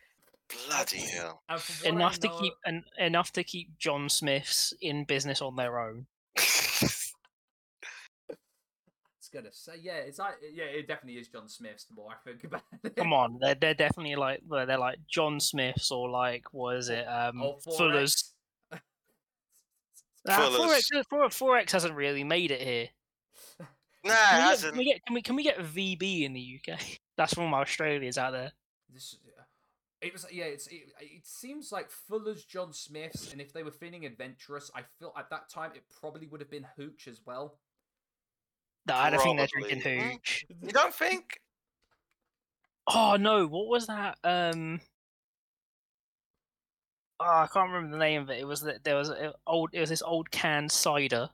bloody 0.68 0.98
hell. 1.00 1.42
And 1.50 1.60
from 1.60 1.76
what 1.76 1.86
I 1.86 1.96
Enough 1.96 2.20
to 2.20 2.28
know- 2.28 2.40
keep 2.40 2.54
en- 2.66 2.86
enough 2.98 3.32
to 3.34 3.44
keep 3.44 3.78
John 3.78 4.10
Smiths 4.10 4.74
in 4.82 5.04
business 5.06 5.42
on 5.42 5.56
their 5.56 5.80
own. 5.80 6.06
It's 9.20 9.30
gonna 9.34 9.52
say 9.52 9.74
yeah, 9.82 9.96
it's 9.98 10.20
like 10.20 10.36
yeah, 10.54 10.64
it 10.66 10.88
definitely 10.88 11.20
is 11.20 11.28
John 11.28 11.50
Smith's. 11.50 11.84
The 11.86 11.96
more 11.96 12.12
I 12.12 12.16
think 12.30 12.46
about 12.46 12.62
it, 12.84 12.96
Come 12.96 13.12
on, 13.12 13.38
they're 13.42 13.56
they're 13.56 13.74
definitely 13.74 14.16
like 14.16 14.42
they're 14.50 14.66
they're 14.66 14.78
like 14.78 15.00
John 15.10 15.40
Smiths 15.42 15.92
or 15.92 16.10
like 16.10 16.46
what 16.54 16.78
is 16.78 16.88
it? 16.90 17.06
Um, 17.08 17.42
Oh, 17.42 17.58
4X. 17.68 17.78
Fuller's. 17.78 18.34
Fuller's. 20.36 20.90
4X, 20.94 21.04
4, 21.10 21.28
4X 21.30 21.72
hasn't 21.72 21.96
really 21.96 22.24
made 22.24 22.52
it 22.52 22.62
here. 22.62 22.88
nah, 23.60 23.66
Can 24.04 24.04
we, 24.04 24.10
get, 24.10 24.42
hasn't. 24.42 24.74
can 24.74 24.78
we 24.80 24.86
get 24.86 25.06
can 25.06 25.14
we 25.16 25.22
can 25.22 25.36
we 25.36 25.44
get 25.44 25.60
VB 25.60 26.24
in 26.24 26.34
the 26.34 26.60
UK? 26.60 26.80
That's 27.18 27.34
from 27.34 27.50
my 27.50 27.62
Australians 27.62 28.18
out 28.18 28.32
there. 28.34 28.52
This, 28.94 29.18
uh, 29.38 29.42
it 30.02 30.14
was 30.14 30.26
yeah. 30.32 30.46
It's 30.46 30.68
it, 30.68 30.92
it 31.00 31.26
seems 31.26 31.72
like 31.72 31.90
Fuller's, 31.90 32.44
John 32.46 32.72
Smith's, 32.74 33.32
and 33.32 33.42
if 33.42 33.52
they 33.54 33.64
were 33.64 33.72
feeling 33.72 34.06
adventurous, 34.06 34.70
I 34.76 34.82
feel 35.00 35.14
at 35.18 35.30
that 35.32 35.50
time 35.50 35.72
it 35.76 35.84
probably 36.00 36.28
would 36.28 36.42
have 36.42 36.52
been 36.52 36.68
Hooch 36.78 37.08
as 37.08 37.22
well. 37.26 37.58
No, 38.88 38.96
I 38.96 39.10
don't 39.10 39.22
think 39.22 39.38
they're 39.38 39.48
drinking 39.48 39.82
Mm. 39.82 40.12
hooch. 40.14 40.46
You 40.62 40.70
don't 40.72 40.94
think? 40.94 41.42
Oh 42.88 43.18
no, 43.20 43.46
what 43.48 43.68
was 43.68 43.88
that? 43.88 44.18
Um, 44.24 44.80
oh, 47.20 47.26
I 47.26 47.47
can't 47.51 47.70
remember 47.72 47.95
the 47.97 47.99
name 48.03 48.22
of 48.24 48.30
it. 48.30 48.39
It 48.39 48.45
was 48.47 48.61
that 48.61 48.84
there 48.84 48.95
was 48.95 49.09
a 49.09 49.34
old. 49.45 49.70
It 49.74 49.80
was 49.80 49.89
this 49.89 50.01
old 50.01 50.30
canned 50.32 50.72
cider. 50.72 51.30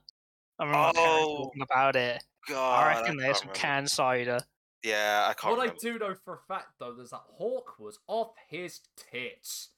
I 0.58 0.64
remember 0.64 0.92
Karen 0.94 1.24
Oh, 1.26 1.44
talking 1.44 1.62
about 1.62 1.96
it. 1.96 2.22
God, 2.48 2.78
I 2.84 2.88
reckon 3.00 3.16
there's 3.16 3.38
some 3.38 3.48
remember. 3.48 3.58
canned 3.58 3.90
cider. 3.90 4.40
Yeah, 4.84 5.26
I 5.28 5.32
can't 5.34 5.56
What 5.56 5.68
I 5.70 5.74
do 5.80 5.98
know 5.98 6.14
for 6.14 6.34
a 6.34 6.38
fact 6.46 6.74
though 6.78 6.94
is 7.00 7.10
that 7.10 7.22
Hawk 7.38 7.78
was 7.78 7.98
off 8.06 8.34
his 8.48 8.80
tits, 9.10 9.70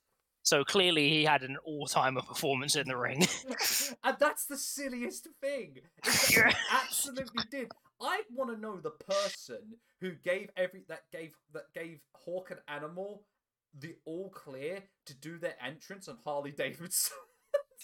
So 0.43 0.65
clearly 0.65 1.09
he 1.09 1.25
had 1.25 1.43
an 1.45 1.57
all-timer 1.65 2.23
performance 2.23 2.75
in 2.75 2.89
the 2.89 2.97
ring. 2.97 3.25
and 4.05 4.17
that's 4.19 4.47
the 4.47 4.57
silliest 4.57 5.29
thing. 5.41 5.77
he 6.05 6.35
Yeah. 6.37 6.53
absolutely 6.73 7.45
did. 7.51 7.71
I 8.01 8.23
want 8.35 8.51
to 8.53 8.61
know 8.61 8.79
the 8.79 8.91
person 8.91 9.77
who 10.01 10.11
gave 10.25 10.51
every 10.57 10.85
that 10.89 11.03
gave 11.13 11.33
that 11.55 11.73
gave 11.73 12.01
Hawk 12.13 12.51
an 12.51 12.59
Animal 12.69 13.23
the 13.79 13.97
all 14.05 14.31
clear 14.31 14.85
to 15.07 15.15
do 15.15 15.39
their 15.39 15.57
entrance 15.65 16.09
on 16.09 16.19
Harley 16.25 16.53
Davidson. 16.53 17.17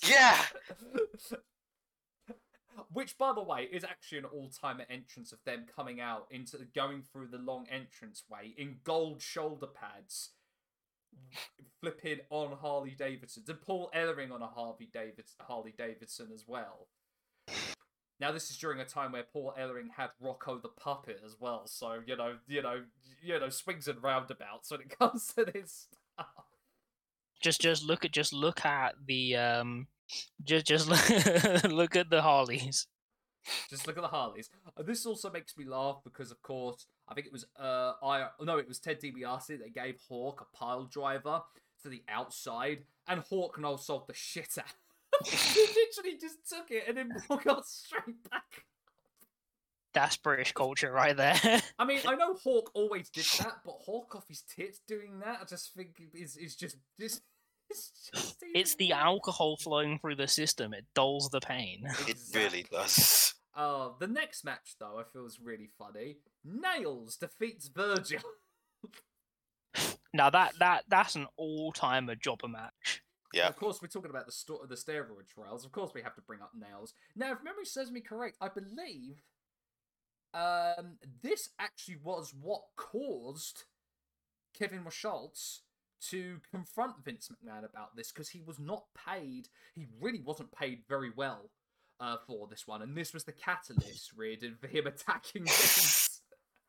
Yeah, 0.08 0.40
Which, 2.92 3.16
by 3.18 3.32
the 3.32 3.42
way, 3.42 3.68
is 3.70 3.84
actually 3.84 4.18
an 4.18 4.24
all-timer 4.26 4.84
entrance 4.90 5.32
of 5.32 5.38
them 5.44 5.66
coming 5.74 6.00
out 6.00 6.26
into 6.30 6.58
going 6.74 7.02
through 7.02 7.28
the 7.28 7.38
long 7.38 7.66
entrance 7.70 8.24
way 8.30 8.54
in 8.56 8.76
gold 8.84 9.22
shoulder 9.22 9.66
pads, 9.66 10.30
flipping 11.80 12.20
on 12.30 12.56
Harley 12.60 12.94
Davidson, 12.98 13.44
and 13.48 13.60
Paul 13.60 13.90
Ellering 13.94 14.32
on 14.32 14.42
a 14.42 14.46
Harvey 14.46 14.88
Davidson, 14.92 15.36
Harley 15.40 15.74
Davidson 15.76 16.30
as 16.34 16.44
well. 16.46 16.88
Now, 18.22 18.30
this 18.30 18.50
is 18.50 18.56
during 18.56 18.78
a 18.78 18.84
time 18.84 19.10
where 19.10 19.24
Paul 19.24 19.52
Ellering 19.58 19.88
had 19.96 20.10
Rocco 20.20 20.56
the 20.56 20.68
puppet 20.68 21.20
as 21.26 21.34
well, 21.40 21.66
so 21.66 21.98
you 22.06 22.14
know, 22.14 22.36
you 22.46 22.62
know, 22.62 22.84
you 23.20 23.40
know, 23.40 23.48
swings 23.48 23.88
and 23.88 24.00
roundabouts 24.00 24.70
when 24.70 24.80
it 24.80 24.96
comes 24.98 25.26
to 25.34 25.44
this 25.44 25.88
stuff. 26.14 26.28
just 27.42 27.60
just 27.60 27.82
look 27.82 28.04
at 28.04 28.12
just 28.12 28.32
look 28.32 28.64
at 28.64 28.94
the 29.08 29.34
um 29.36 29.88
just 30.44 30.66
just 30.66 30.86
look, 31.64 31.64
look 31.64 31.96
at 31.96 32.10
the 32.10 32.22
Harleys. 32.22 32.86
Just 33.68 33.88
look 33.88 33.96
at 33.96 34.02
the 34.02 34.08
Harleys. 34.08 34.48
This 34.86 35.04
also 35.04 35.28
makes 35.28 35.56
me 35.56 35.64
laugh 35.64 35.96
because, 36.04 36.30
of 36.30 36.40
course, 36.42 36.86
I 37.08 37.14
think 37.14 37.26
it 37.26 37.32
was 37.32 37.44
uh, 37.58 37.94
I 38.04 38.28
no, 38.40 38.56
it 38.56 38.68
was 38.68 38.78
Ted 38.78 39.00
DiBiase 39.00 39.58
that 39.58 39.74
gave 39.74 39.98
Hawk 40.08 40.46
a 40.46 40.56
pile 40.56 40.84
driver 40.84 41.42
to 41.82 41.88
the 41.88 42.04
outside, 42.08 42.84
and 43.08 43.22
Hawk 43.22 43.58
now 43.58 43.74
sold 43.74 44.06
the 44.06 44.14
shit 44.14 44.56
out. 44.58 44.74
he 45.24 45.60
literally 45.60 46.18
just 46.20 46.48
took 46.48 46.70
it 46.70 46.84
and 46.88 46.96
then 46.96 47.12
got 47.44 47.66
straight 47.66 48.30
back. 48.30 48.64
That's 49.94 50.16
British 50.16 50.52
culture 50.52 50.90
right 50.90 51.16
there. 51.16 51.38
I 51.78 51.84
mean, 51.84 52.00
I 52.06 52.14
know 52.14 52.34
Hawk 52.34 52.70
always 52.74 53.10
did 53.10 53.26
that, 53.40 53.58
but 53.64 53.74
Hawk 53.84 54.16
off 54.16 54.24
his 54.26 54.42
tits 54.42 54.80
doing 54.88 55.20
that, 55.20 55.40
I 55.42 55.44
just 55.44 55.74
think 55.74 56.00
is 56.14 56.36
is 56.36 56.56
just 56.56 56.76
just. 56.98 57.22
It's, 57.70 58.10
just 58.12 58.44
it's 58.54 58.74
the 58.74 58.92
alcohol 58.92 59.56
flowing 59.56 59.98
through 59.98 60.16
the 60.16 60.28
system. 60.28 60.74
It 60.74 60.84
dulls 60.94 61.30
the 61.30 61.40
pain. 61.40 61.84
it 62.06 62.18
really 62.34 62.66
does. 62.70 63.34
Uh, 63.54 63.90
the 63.98 64.06
next 64.06 64.44
match, 64.44 64.76
though, 64.78 64.98
I 64.98 65.04
feel 65.04 65.24
is 65.24 65.38
really 65.42 65.70
funny. 65.78 66.18
Nailz 66.46 67.18
defeats 67.18 67.68
Virgil. 67.68 68.20
Now 70.14 70.28
that 70.30 70.52
that 70.58 70.84
that's 70.88 71.14
an 71.16 71.26
all-timer 71.36 72.14
jobber 72.16 72.48
match. 72.48 73.02
Yeah. 73.32 73.48
Of 73.48 73.56
course, 73.56 73.80
we're 73.80 73.88
talking 73.88 74.10
about 74.10 74.26
the 74.26 74.32
sto- 74.32 74.66
the 74.68 74.74
steroid 74.74 75.28
trials. 75.32 75.64
Of 75.64 75.72
course, 75.72 75.92
we 75.94 76.02
have 76.02 76.14
to 76.16 76.22
bring 76.22 76.40
up 76.40 76.52
Nailz. 76.56 76.92
Now, 77.16 77.32
if 77.32 77.42
memory 77.42 77.64
serves 77.64 77.90
me 77.90 78.00
correct, 78.00 78.36
I 78.40 78.48
believe 78.48 79.22
um, 80.34 80.98
this 81.22 81.50
actually 81.58 81.96
was 82.02 82.34
what 82.38 82.62
caused 82.76 83.64
Kevin 84.58 84.84
Schultz 84.90 85.62
to 86.08 86.40
confront 86.50 87.04
Vince 87.04 87.30
McMahon 87.30 87.64
about 87.64 87.96
this 87.96 88.10
because 88.10 88.30
he 88.30 88.40
was 88.40 88.58
not 88.58 88.84
paid. 88.94 89.48
He 89.74 89.86
really 90.00 90.20
wasn't 90.20 90.52
paid 90.52 90.80
very 90.88 91.10
well 91.14 91.50
uh, 92.00 92.16
for 92.26 92.48
this 92.48 92.66
one, 92.66 92.82
and 92.82 92.96
this 92.96 93.14
was 93.14 93.24
the 93.24 93.32
catalyst, 93.32 94.12
really, 94.16 94.52
for 94.60 94.66
him 94.66 94.86
attacking 94.86 95.44
Vince. 95.46 96.20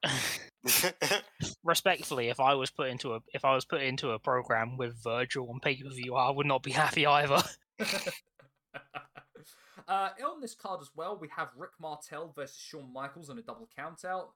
Respectfully, 1.63 2.29
if 2.29 2.39
I 2.39 2.53
was 2.53 2.71
put 2.71 2.89
into 2.89 3.13
a 3.13 3.19
if 3.33 3.43
I 3.43 3.53
was 3.53 3.65
put 3.65 3.81
into 3.81 4.11
a 4.11 4.19
program 4.19 4.77
with 4.77 4.95
Virgil 5.03 5.49
on 5.49 5.59
pay 5.59 5.81
per 5.81 5.89
view, 5.89 6.15
I 6.15 6.31
would 6.31 6.45
not 6.45 6.63
be 6.63 6.71
happy 6.83 7.05
either. 7.05 7.41
uh, 9.87 10.09
on 10.25 10.41
this 10.41 10.55
card 10.55 10.81
as 10.81 10.89
well, 10.95 11.17
we 11.19 11.27
have 11.35 11.49
Rick 11.57 11.71
Martel 11.81 12.31
versus 12.35 12.57
Shawn 12.57 12.91
Michaels 12.93 13.29
in 13.29 13.37
a 13.37 13.41
double 13.41 13.67
countout. 13.77 14.27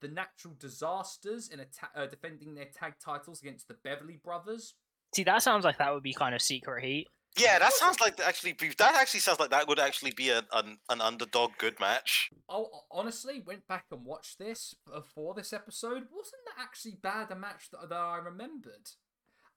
The 0.00 0.08
Natural 0.08 0.54
Disasters 0.58 1.48
in 1.48 1.60
a 1.60 1.64
ta- 1.64 1.90
uh, 1.94 2.06
defending 2.06 2.54
their 2.54 2.66
tag 2.66 2.94
titles 3.04 3.42
against 3.42 3.68
the 3.68 3.74
Beverly 3.82 4.20
Brothers. 4.22 4.74
See, 5.14 5.24
that 5.24 5.42
sounds 5.42 5.64
like 5.64 5.78
that 5.78 5.92
would 5.92 6.02
be 6.02 6.12
kind 6.12 6.34
of 6.34 6.42
secret 6.42 6.84
heat. 6.84 7.08
Yeah, 7.36 7.58
that 7.58 7.72
sounds 7.72 8.00
like 8.00 8.18
actually. 8.20 8.56
That 8.78 8.94
actually 8.96 9.20
sounds 9.20 9.38
like 9.38 9.50
that 9.50 9.68
would 9.68 9.78
actually 9.78 10.12
be 10.12 10.30
an 10.30 10.44
an, 10.52 10.78
an 10.88 11.00
underdog 11.00 11.52
good 11.58 11.78
match. 11.78 12.30
Oh, 12.48 12.68
honestly, 12.90 13.42
went 13.46 13.66
back 13.68 13.86
and 13.92 14.04
watched 14.04 14.38
this 14.38 14.74
before 14.92 15.34
this 15.34 15.52
episode. 15.52 16.04
Wasn't 16.12 16.42
that 16.46 16.60
actually 16.60 16.96
bad 17.00 17.30
a 17.30 17.36
match 17.36 17.70
that, 17.70 17.88
that 17.88 17.96
I 17.96 18.18
remembered? 18.18 18.90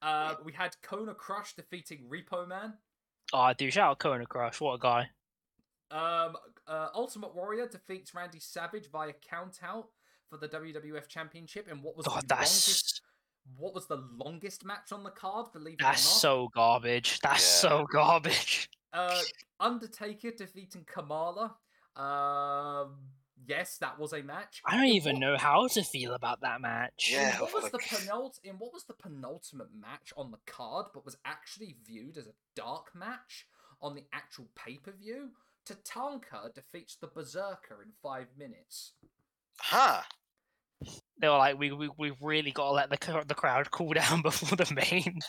Uh, 0.00 0.34
we 0.44 0.52
had 0.52 0.76
Kona 0.82 1.14
Crush 1.14 1.54
defeating 1.54 2.04
Repo 2.08 2.46
Man. 2.46 2.74
Oh, 3.32 3.52
dude, 3.56 3.72
shout 3.72 3.90
out 3.90 3.98
Kona 3.98 4.26
Crush. 4.26 4.60
What 4.60 4.74
a 4.74 4.78
guy. 4.78 5.10
Um, 5.90 6.36
uh, 6.66 6.88
Ultimate 6.94 7.34
Warrior 7.34 7.68
defeats 7.68 8.14
Randy 8.14 8.40
Savage 8.40 8.90
via 8.90 9.12
countout 9.12 9.86
for 10.28 10.38
the 10.38 10.48
WWF 10.48 11.06
Championship 11.06 11.68
in 11.70 11.82
what 11.82 11.96
was 11.96 12.06
God, 12.06 12.26
the 12.26 12.34
longest. 12.34 13.01
That's 13.46 13.58
What 13.60 13.74
was 13.74 13.86
the 13.86 13.96
longest 14.16 14.64
match 14.64 14.92
on 14.92 15.02
the 15.04 15.10
card? 15.10 15.52
Believe 15.52 15.74
it 15.74 15.80
that's 15.80 16.04
or 16.06 16.10
not. 16.10 16.20
so 16.20 16.48
garbage. 16.54 17.18
That's 17.20 17.42
Yeah. 17.64 17.68
so 17.70 17.86
garbage. 17.92 18.70
Uh, 18.94 19.18
Undertaker 19.58 20.32
defeating 20.32 20.84
Kamala. 20.84 21.56
Um, 21.96 22.96
yes, 23.46 23.78
that 23.78 23.98
was 23.98 24.12
a 24.12 24.22
match. 24.22 24.60
I 24.66 24.76
don't 24.76 24.84
even 24.88 25.14
what- 25.14 25.20
know 25.20 25.36
how 25.38 25.66
to 25.68 25.82
feel 25.82 26.12
about 26.12 26.42
that 26.42 26.60
match. 26.60 27.08
Yeah, 27.10 27.40
what 27.40 27.54
was 27.54 27.70
the 27.72 27.78
penult- 27.78 28.38
in 28.44 28.56
what 28.58 28.74
was 28.74 28.84
the 28.84 28.92
penultimate 28.92 29.74
match 29.74 30.12
on 30.14 30.30
the 30.30 30.36
card, 30.44 30.88
but 30.92 31.06
was 31.06 31.16
actually 31.24 31.76
viewed 31.86 32.18
as 32.18 32.26
a 32.26 32.34
dark 32.54 32.94
match 32.94 33.46
on 33.80 33.94
the 33.94 34.04
actual 34.12 34.48
pay 34.54 34.76
per 34.76 34.92
view? 34.92 35.30
Tatanka 35.64 36.52
defeats 36.52 36.96
the 36.96 37.06
Berserker 37.06 37.82
in 37.82 37.92
five 38.02 38.26
minutes. 38.36 38.92
Huh. 39.58 40.02
They 41.18 41.28
were 41.28 41.38
like, 41.38 41.58
we 41.58 41.72
we 41.72 41.90
we 41.98 42.12
really 42.20 42.50
got 42.50 42.68
to 42.68 42.72
let 42.72 42.90
the 42.90 43.24
the 43.26 43.34
crowd 43.34 43.70
cool 43.70 43.92
down 43.94 44.22
before 44.22 44.56
the 44.56 44.72
main. 44.74 45.20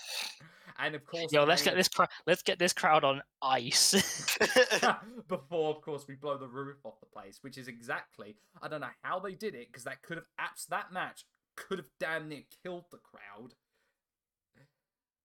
And 0.80 0.96
of 0.96 1.06
course, 1.06 1.32
Yo, 1.32 1.44
let's 1.44 1.62
get 1.62 1.76
this 1.76 1.88
cr- 1.88 2.06
let's 2.26 2.42
get 2.42 2.58
this 2.58 2.74
crowd 2.74 3.04
on 3.04 3.22
ice. 3.42 3.94
before, 5.28 5.76
of 5.76 5.82
course, 5.82 6.06
we 6.08 6.16
blow 6.16 6.38
the 6.38 6.48
roof 6.48 6.78
off 6.84 7.00
the 7.00 7.06
place, 7.06 7.40
which 7.42 7.58
is 7.58 7.68
exactly 7.68 8.36
I 8.62 8.68
don't 8.68 8.82
know 8.82 8.88
how 9.02 9.20
they 9.20 9.34
did 9.34 9.56
it 9.56 9.68
because 9.68 9.84
that 9.84 10.02
could 10.02 10.18
have 10.18 10.28
apps 10.40 10.68
that 10.70 10.92
match 10.92 11.26
could 11.56 11.78
have 11.78 11.90
damn 12.00 12.30
near 12.30 12.44
killed 12.64 12.86
the 12.92 12.98
crowd. 12.98 13.54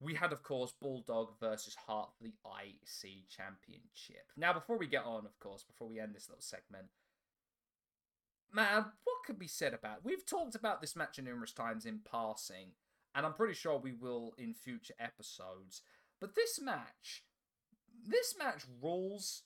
We 0.00 0.14
had, 0.14 0.32
of 0.32 0.44
course, 0.44 0.72
Bulldog 0.80 1.30
versus 1.40 1.74
Hart 1.86 2.10
for 2.16 2.22
the 2.22 2.32
IC 2.44 3.28
Championship. 3.28 4.30
Now, 4.36 4.52
before 4.52 4.78
we 4.78 4.86
get 4.86 5.04
on, 5.04 5.26
of 5.26 5.36
course, 5.40 5.64
before 5.64 5.88
we 5.88 5.98
end 5.98 6.14
this 6.14 6.28
little 6.28 6.40
segment, 6.40 6.86
man, 8.52 8.86
what 9.04 9.16
could 9.26 9.38
be 9.38 9.48
said 9.48 9.74
about? 9.74 10.04
We've 10.04 10.24
talked 10.26 10.54
about 10.54 10.80
this 10.80 10.96
match 10.96 11.18
numerous 11.22 11.52
times 11.52 11.86
in 11.86 12.00
passing, 12.10 12.72
and 13.14 13.26
I'm 13.26 13.34
pretty 13.34 13.54
sure 13.54 13.78
we 13.78 13.92
will 13.92 14.34
in 14.38 14.54
future 14.54 14.94
episodes. 14.98 15.82
But 16.20 16.34
this 16.34 16.60
match, 16.60 17.24
this 18.06 18.34
match 18.38 18.64
rules. 18.82 19.42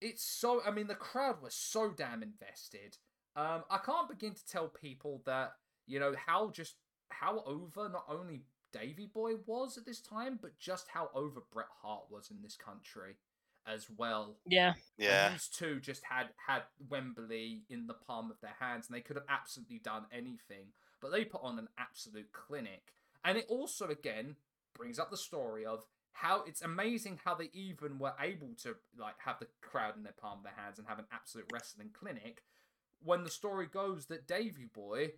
It's 0.00 0.24
so. 0.24 0.62
I 0.66 0.70
mean, 0.70 0.86
the 0.86 0.94
crowd 0.94 1.42
was 1.42 1.54
so 1.54 1.92
damn 1.94 2.22
invested. 2.22 2.96
Um, 3.36 3.64
I 3.70 3.78
can't 3.78 4.08
begin 4.08 4.34
to 4.34 4.46
tell 4.46 4.68
people 4.68 5.22
that 5.26 5.52
you 5.86 6.00
know 6.00 6.14
how 6.26 6.50
just 6.50 6.76
how 7.10 7.42
over 7.46 7.88
not 7.88 8.06
only 8.08 8.44
Davy 8.72 9.06
Boy 9.06 9.32
was 9.46 9.76
at 9.76 9.84
this 9.84 10.00
time, 10.00 10.38
but 10.40 10.58
just 10.58 10.88
how 10.88 11.10
over 11.14 11.42
Bret 11.52 11.66
Hart 11.82 12.04
was 12.10 12.30
in 12.30 12.42
this 12.42 12.56
country 12.56 13.16
as 13.66 13.86
well. 13.96 14.36
yeah, 14.46 14.74
yeah. 14.98 15.26
And 15.26 15.34
these 15.34 15.48
two 15.48 15.80
just 15.80 16.02
had 16.04 16.28
had 16.46 16.62
Wembley 16.88 17.62
in 17.68 17.86
the 17.86 17.94
palm 17.94 18.30
of 18.30 18.40
their 18.40 18.56
hands, 18.58 18.86
and 18.88 18.96
they 18.96 19.00
could 19.00 19.16
have 19.16 19.26
absolutely 19.28 19.78
done 19.78 20.06
anything. 20.12 20.72
But 21.00 21.12
they 21.12 21.24
put 21.24 21.42
on 21.42 21.58
an 21.58 21.68
absolute 21.78 22.32
clinic, 22.32 22.92
and 23.24 23.38
it 23.38 23.46
also 23.48 23.88
again 23.88 24.36
brings 24.74 24.98
up 24.98 25.10
the 25.10 25.16
story 25.16 25.64
of 25.66 25.84
how 26.12 26.44
it's 26.46 26.62
amazing 26.62 27.18
how 27.24 27.34
they 27.34 27.50
even 27.52 27.98
were 27.98 28.14
able 28.20 28.54
to 28.62 28.74
like 28.98 29.14
have 29.24 29.38
the 29.38 29.46
crowd 29.62 29.96
in 29.96 30.02
their 30.02 30.14
palm 30.20 30.38
of 30.38 30.44
their 30.44 30.52
hands 30.56 30.78
and 30.78 30.86
have 30.86 30.98
an 30.98 31.06
absolute 31.12 31.46
wrestling 31.52 31.90
clinic. 31.92 32.42
When 33.02 33.24
the 33.24 33.30
story 33.30 33.66
goes 33.66 34.06
that 34.06 34.26
Davy 34.26 34.66
Boy 34.72 35.12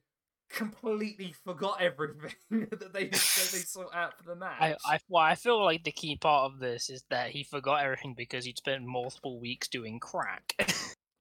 completely 0.53 1.35
forgot 1.45 1.81
everything 1.81 2.35
that 2.51 2.93
they 2.93 3.05
that 3.05 3.49
they 3.53 3.59
sought 3.67 3.95
out 3.95 4.17
for 4.19 4.25
the 4.25 4.37
match. 4.37 4.61
I 4.61 4.77
I 4.87 4.99
well, 5.09 5.23
I 5.23 5.35
feel 5.35 5.63
like 5.65 5.85
the 5.85 5.93
key 5.93 6.17
part 6.17 6.53
of 6.53 6.61
this 6.61 6.91
is 6.91 7.05
that 7.11 7.31
he 7.31 7.45
forgot 7.45 7.85
everything 7.85 8.15
because 8.17 8.45
he'd 8.45 8.59
spent 8.59 8.85
multiple 8.85 9.41
weeks 9.41 9.69
doing 9.69 9.99
crack. 10.01 10.55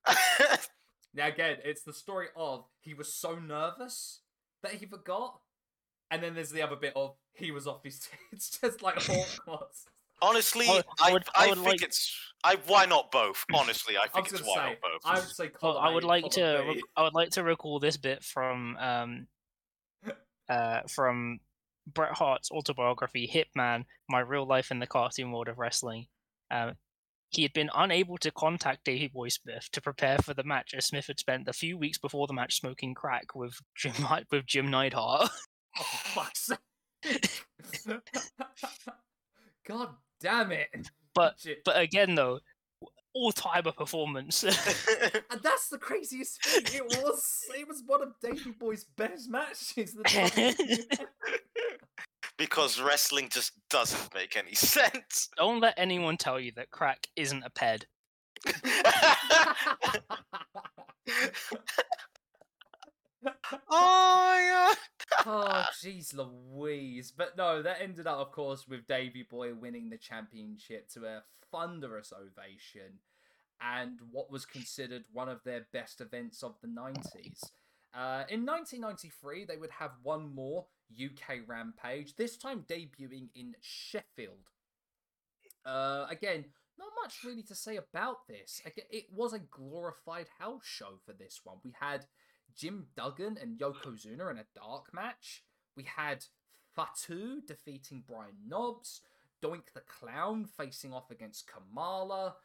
Now 1.13 1.27
again, 1.27 1.57
it's 1.63 1.83
the 1.83 1.93
story 1.93 2.27
of 2.35 2.65
he 2.79 2.93
was 2.93 3.13
so 3.13 3.37
nervous 3.37 4.21
that 4.63 4.73
he 4.75 4.85
forgot, 4.85 5.39
and 6.09 6.23
then 6.23 6.35
there's 6.35 6.51
the 6.51 6.61
other 6.61 6.77
bit 6.77 6.93
of 6.95 7.15
he 7.33 7.51
was 7.51 7.67
off 7.67 7.83
his. 7.83 8.07
It's 8.31 8.59
just 8.59 8.81
like 8.81 9.01
Hawk 9.01 9.47
was. 9.47 9.85
Honestly, 10.21 10.67
I 10.69 10.73
would- 10.73 10.85
I 11.01 11.09
I, 11.09 11.11
would- 11.13 11.23
I, 11.35 11.45
I 11.45 11.47
would 11.49 11.57
think 11.57 11.67
like- 11.67 11.81
it's. 11.83 12.15
I 12.43 12.55
why 12.65 12.85
not 12.87 13.11
both? 13.11 13.45
Honestly, 13.53 13.97
I 13.97 14.05
I 14.05 14.07
think 14.07 14.31
was 14.31 14.39
it's 14.41 14.49
why 14.49 14.55
say, 14.55 14.69
not 14.69 14.77
both. 14.81 15.01
I 15.05 15.15
would 15.19 15.29
say. 15.29 15.51
Well, 15.61 15.77
I 15.77 15.93
would 15.93 16.03
A, 16.03 16.07
like 16.07 16.23
to 16.31 16.41
column 16.41 16.67
rec- 16.69 16.75
B. 16.77 16.83
I 16.97 17.03
would 17.03 17.13
like 17.13 17.29
to 17.31 17.43
recall 17.43 17.79
this 17.79 17.97
bit 17.97 18.23
from 18.23 18.77
um 18.77 19.27
uh 20.49 20.81
from 20.89 21.39
Bret 21.85 22.13
Hart's 22.13 22.49
autobiography 22.51 23.27
Hitman: 23.31 23.85
My 24.09 24.19
Real 24.21 24.45
Life 24.47 24.71
in 24.71 24.79
the 24.79 24.87
Cartoon 24.87 25.31
World 25.31 25.49
of 25.49 25.59
Wrestling. 25.59 26.07
Um, 26.49 26.77
he 27.29 27.43
had 27.43 27.53
been 27.53 27.69
unable 27.75 28.17
to 28.17 28.31
contact 28.31 28.83
Davey 28.85 29.07
Boy 29.07 29.29
Smith 29.29 29.69
to 29.71 29.79
prepare 29.81 30.17
for 30.17 30.33
the 30.33 30.43
match, 30.43 30.73
as 30.75 30.85
Smith 30.85 31.05
had 31.07 31.19
spent 31.19 31.45
the 31.45 31.53
few 31.53 31.77
weeks 31.77 31.97
before 31.99 32.25
the 32.27 32.33
match 32.33 32.59
smoking 32.59 32.93
crack 32.95 33.35
with 33.35 33.53
Jim 33.75 33.93
Ni- 33.99 34.25
with 34.31 34.45
Jim 34.47 34.69
Neidhart. 34.71 35.29
Oh, 35.79 35.83
for 35.83 36.21
fuck's 36.25 36.49
sake. 37.03 37.43
God 39.67 39.89
damn 40.21 40.51
it! 40.51 40.69
But 41.13 41.35
Shit. 41.41 41.63
but 41.65 41.77
again 41.77 42.15
though, 42.15 42.39
all 43.13 43.31
timer 43.33 43.73
performance. 43.73 44.43
And 45.31 45.41
that's 45.43 45.67
the 45.69 45.77
craziest 45.77 46.41
thing. 46.45 46.63
It 46.81 47.03
was. 47.03 47.39
It 47.57 47.67
was 47.67 47.83
one 47.85 48.01
of 48.01 48.13
Davey 48.21 48.51
Boy's 48.51 48.85
best 48.95 49.29
matches. 49.29 49.73
that- 49.93 51.07
because 52.37 52.79
wrestling 52.81 53.27
just 53.29 53.51
doesn't 53.69 54.13
make 54.13 54.37
any 54.37 54.53
sense. 54.53 55.29
Don't 55.37 55.59
let 55.59 55.73
anyone 55.77 56.15
tell 56.17 56.39
you 56.39 56.51
that 56.55 56.71
crack 56.71 57.07
isn't 57.17 57.43
a 57.43 57.49
ped. 57.49 57.85
Oh 63.69 64.37
yeah. 64.39 64.73
oh, 65.25 65.65
jeez 65.83 66.13
Louise. 66.15 67.11
But 67.15 67.37
no, 67.37 67.61
that 67.61 67.81
ended 67.81 68.07
up, 68.07 68.19
of 68.19 68.31
course, 68.31 68.67
with 68.67 68.87
Davy 68.87 69.23
Boy 69.29 69.53
winning 69.53 69.89
the 69.89 69.97
championship 69.97 70.89
to 70.89 71.05
a 71.05 71.23
thunderous 71.51 72.13
ovation 72.13 72.99
and 73.61 73.99
what 74.11 74.31
was 74.31 74.45
considered 74.45 75.03
one 75.13 75.29
of 75.29 75.43
their 75.43 75.67
best 75.71 76.01
events 76.01 76.41
of 76.41 76.55
the 76.61 76.67
90s. 76.67 77.43
Uh, 77.93 78.23
in 78.29 78.45
1993, 78.45 79.45
they 79.45 79.57
would 79.57 79.69
have 79.71 79.91
one 80.01 80.33
more 80.33 80.65
UK 80.91 81.39
Rampage, 81.45 82.15
this 82.15 82.37
time 82.37 82.65
debuting 82.67 83.27
in 83.35 83.53
Sheffield. 83.61 84.49
Uh, 85.65 86.07
again, 86.09 86.45
not 86.79 86.89
much 87.03 87.23
really 87.23 87.43
to 87.43 87.55
say 87.55 87.77
about 87.77 88.27
this. 88.27 88.61
It 88.89 89.05
was 89.13 89.33
a 89.33 89.39
glorified 89.39 90.27
house 90.39 90.65
show 90.65 90.99
for 91.05 91.13
this 91.13 91.41
one. 91.43 91.57
We 91.63 91.73
had 91.79 92.05
Jim 92.55 92.87
Duggan 92.95 93.37
and 93.41 93.57
Yokozuna 93.59 94.31
in 94.31 94.37
a 94.37 94.45
dark 94.55 94.93
match. 94.93 95.43
We 95.75 95.83
had 95.83 96.25
Fatu 96.75 97.41
defeating 97.41 98.03
Brian 98.07 98.37
Knobbs, 98.47 99.01
Doink 99.43 99.73
the 99.73 99.81
Clown 99.81 100.45
facing 100.45 100.93
off 100.93 101.11
against 101.11 101.47
Kamala, 101.47 102.35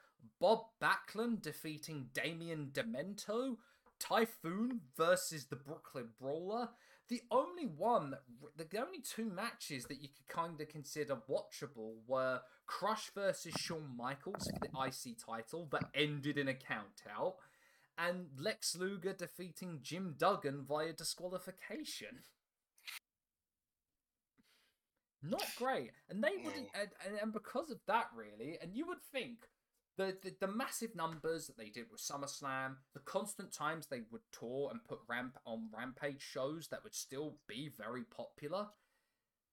Bob 0.41 0.67
Backlund 0.81 1.43
defeating 1.43 2.11
Damien 2.13 2.71
Demento, 2.73 3.57
Typhoon 3.99 4.81
versus 4.97 5.47
the 5.47 5.57
Brooklyn 5.57 6.09
Brawler. 6.19 6.71
The 7.09 7.23
only 7.31 7.67
one, 7.67 8.17
that- 8.57 8.71
the 8.71 8.85
only 8.85 9.01
two 9.01 9.27
matches 9.27 9.87
that 9.87 10.01
you 10.01 10.09
could 10.09 10.27
kind 10.27 10.61
of 10.61 10.69
consider 10.69 11.17
watchable 11.17 12.05
were 12.07 12.43
Crush 12.67 13.11
versus 13.11 13.55
Shawn 13.55 13.97
Michaels 13.97 14.51
for 14.51 14.59
the 14.59 14.77
IC 14.77 15.15
title 15.15 15.67
that 15.67 15.89
ended 15.95 16.37
in 16.37 16.49
a 16.49 16.55
countout, 16.55 17.37
and 17.99 18.27
Lex 18.39 18.77
Luger 18.77 19.13
defeating 19.13 19.81
Jim 19.83 20.15
Duggan 20.19 20.65
via 20.69 20.93
disqualification. 20.93 22.21
Not 25.23 25.47
great, 25.57 25.93
and 26.09 26.23
they 26.23 26.37
wouldn't, 26.45 26.73
mm. 26.73 26.81
and, 26.81 26.91
and, 27.05 27.19
and 27.21 27.33
because 27.33 27.71
of 27.71 27.79
that, 27.87 28.07
really, 28.15 28.59
and 28.63 28.77
you 28.77 28.87
would 28.87 29.03
think 29.13 29.49
the, 29.97 30.17
the 30.23 30.35
the 30.41 30.53
massive 30.53 30.95
numbers 30.95 31.47
that 31.47 31.57
they 31.57 31.71
did 31.71 31.87
with 31.91 32.01
SummerSlam, 32.01 32.77
the 32.93 33.01
constant 33.01 33.53
times 33.53 33.87
they 33.87 34.03
would 34.11 34.21
tour 34.31 34.69
and 34.71 34.85
put 34.85 34.99
ramp 35.09 35.39
on 35.47 35.69
Rampage 35.77 36.21
shows 36.21 36.69
that 36.69 36.85
would 36.85 36.95
still 36.95 37.37
be 37.49 37.71
very 37.77 38.05
popular, 38.05 38.67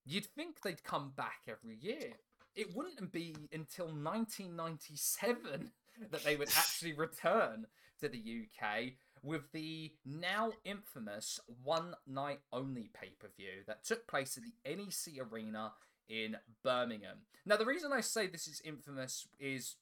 you'd 0.05 0.25
think 0.25 0.61
they'd 0.61 0.83
come 0.83 1.13
back 1.15 1.41
every 1.47 1.77
year. 1.77 2.11
It 2.55 2.75
wouldn't 2.75 3.11
be 3.11 3.35
until 3.51 3.87
1997 3.87 5.71
that 6.11 6.23
they 6.23 6.35
would 6.35 6.49
actually 6.57 6.93
return 6.93 7.65
to 7.99 8.09
the 8.09 8.17
UK 8.19 8.93
with 9.21 9.51
the 9.53 9.93
now 10.05 10.51
infamous 10.65 11.39
one 11.63 11.95
night 12.05 12.39
only 12.51 12.89
pay 12.93 13.11
per 13.19 13.29
view 13.37 13.63
that 13.67 13.85
took 13.85 14.07
place 14.07 14.37
at 14.37 14.43
the 14.43 14.75
NEC 14.75 15.25
Arena 15.31 15.71
in 16.09 16.35
Birmingham. 16.63 17.19
Now, 17.45 17.55
the 17.55 17.65
reason 17.65 17.91
I 17.93 18.01
say 18.01 18.27
this 18.27 18.47
is 18.47 18.61
infamous 18.65 19.27
is 19.39 19.75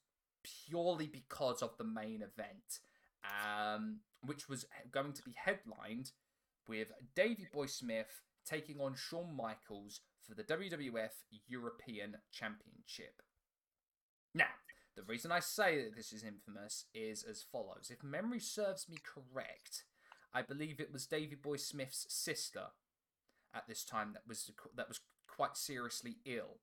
purely 0.44 1.08
because 1.08 1.62
of 1.62 1.78
the 1.78 1.84
main 1.84 2.22
event, 2.22 2.80
um, 3.26 4.00
which 4.22 4.48
was 4.48 4.66
going 4.92 5.14
to 5.14 5.24
be 5.24 5.34
headlined 5.36 6.12
with 6.68 6.92
Davey 7.16 7.48
Boy 7.52 7.66
Smith 7.66 8.22
taking 8.46 8.80
on 8.80 8.96
Shawn 8.96 9.36
Michaels 9.36 10.02
for 10.28 10.36
the 10.36 10.44
WWF 10.44 11.10
European 11.48 12.18
Championship. 12.32 13.22
Now, 14.34 14.46
the 14.96 15.04
reason 15.04 15.32
I 15.32 15.40
say 15.40 15.84
that 15.84 15.96
this 15.96 16.12
is 16.12 16.24
infamous 16.24 16.86
is 16.94 17.24
as 17.24 17.44
follows. 17.44 17.90
If 17.92 18.04
memory 18.04 18.40
serves 18.40 18.90
me 18.90 18.98
correct, 19.04 19.86
I 20.34 20.42
believe 20.42 20.80
it 20.80 20.92
was 20.92 21.06
Davey 21.06 21.36
Boy 21.36 21.58
Smith's 21.58 22.06
sister 22.10 22.68
at 23.54 23.68
this 23.68 23.84
time 23.84 24.14
that 24.14 24.24
was 24.28 24.52
that 24.76 24.88
was 24.88 25.00
quite 25.28 25.58
seriously 25.58 26.18
ill. 26.26 26.60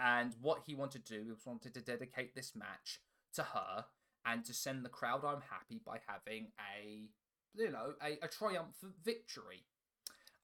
And 0.00 0.34
what 0.40 0.62
he 0.66 0.74
wanted 0.74 1.04
to 1.06 1.20
do 1.20 1.28
was 1.28 1.44
wanted 1.44 1.74
to 1.74 1.80
dedicate 1.80 2.34
this 2.34 2.54
match 2.54 3.00
to 3.34 3.42
her 3.42 3.86
and 4.24 4.44
to 4.44 4.54
send 4.54 4.84
the 4.84 4.88
crowd 4.88 5.24
I'm 5.24 5.42
happy 5.50 5.80
by 5.84 5.98
having 6.06 6.48
a 6.58 7.08
you 7.54 7.70
know 7.70 7.94
a, 8.02 8.24
a 8.24 8.28
triumphant 8.28 8.94
victory. 9.02 9.64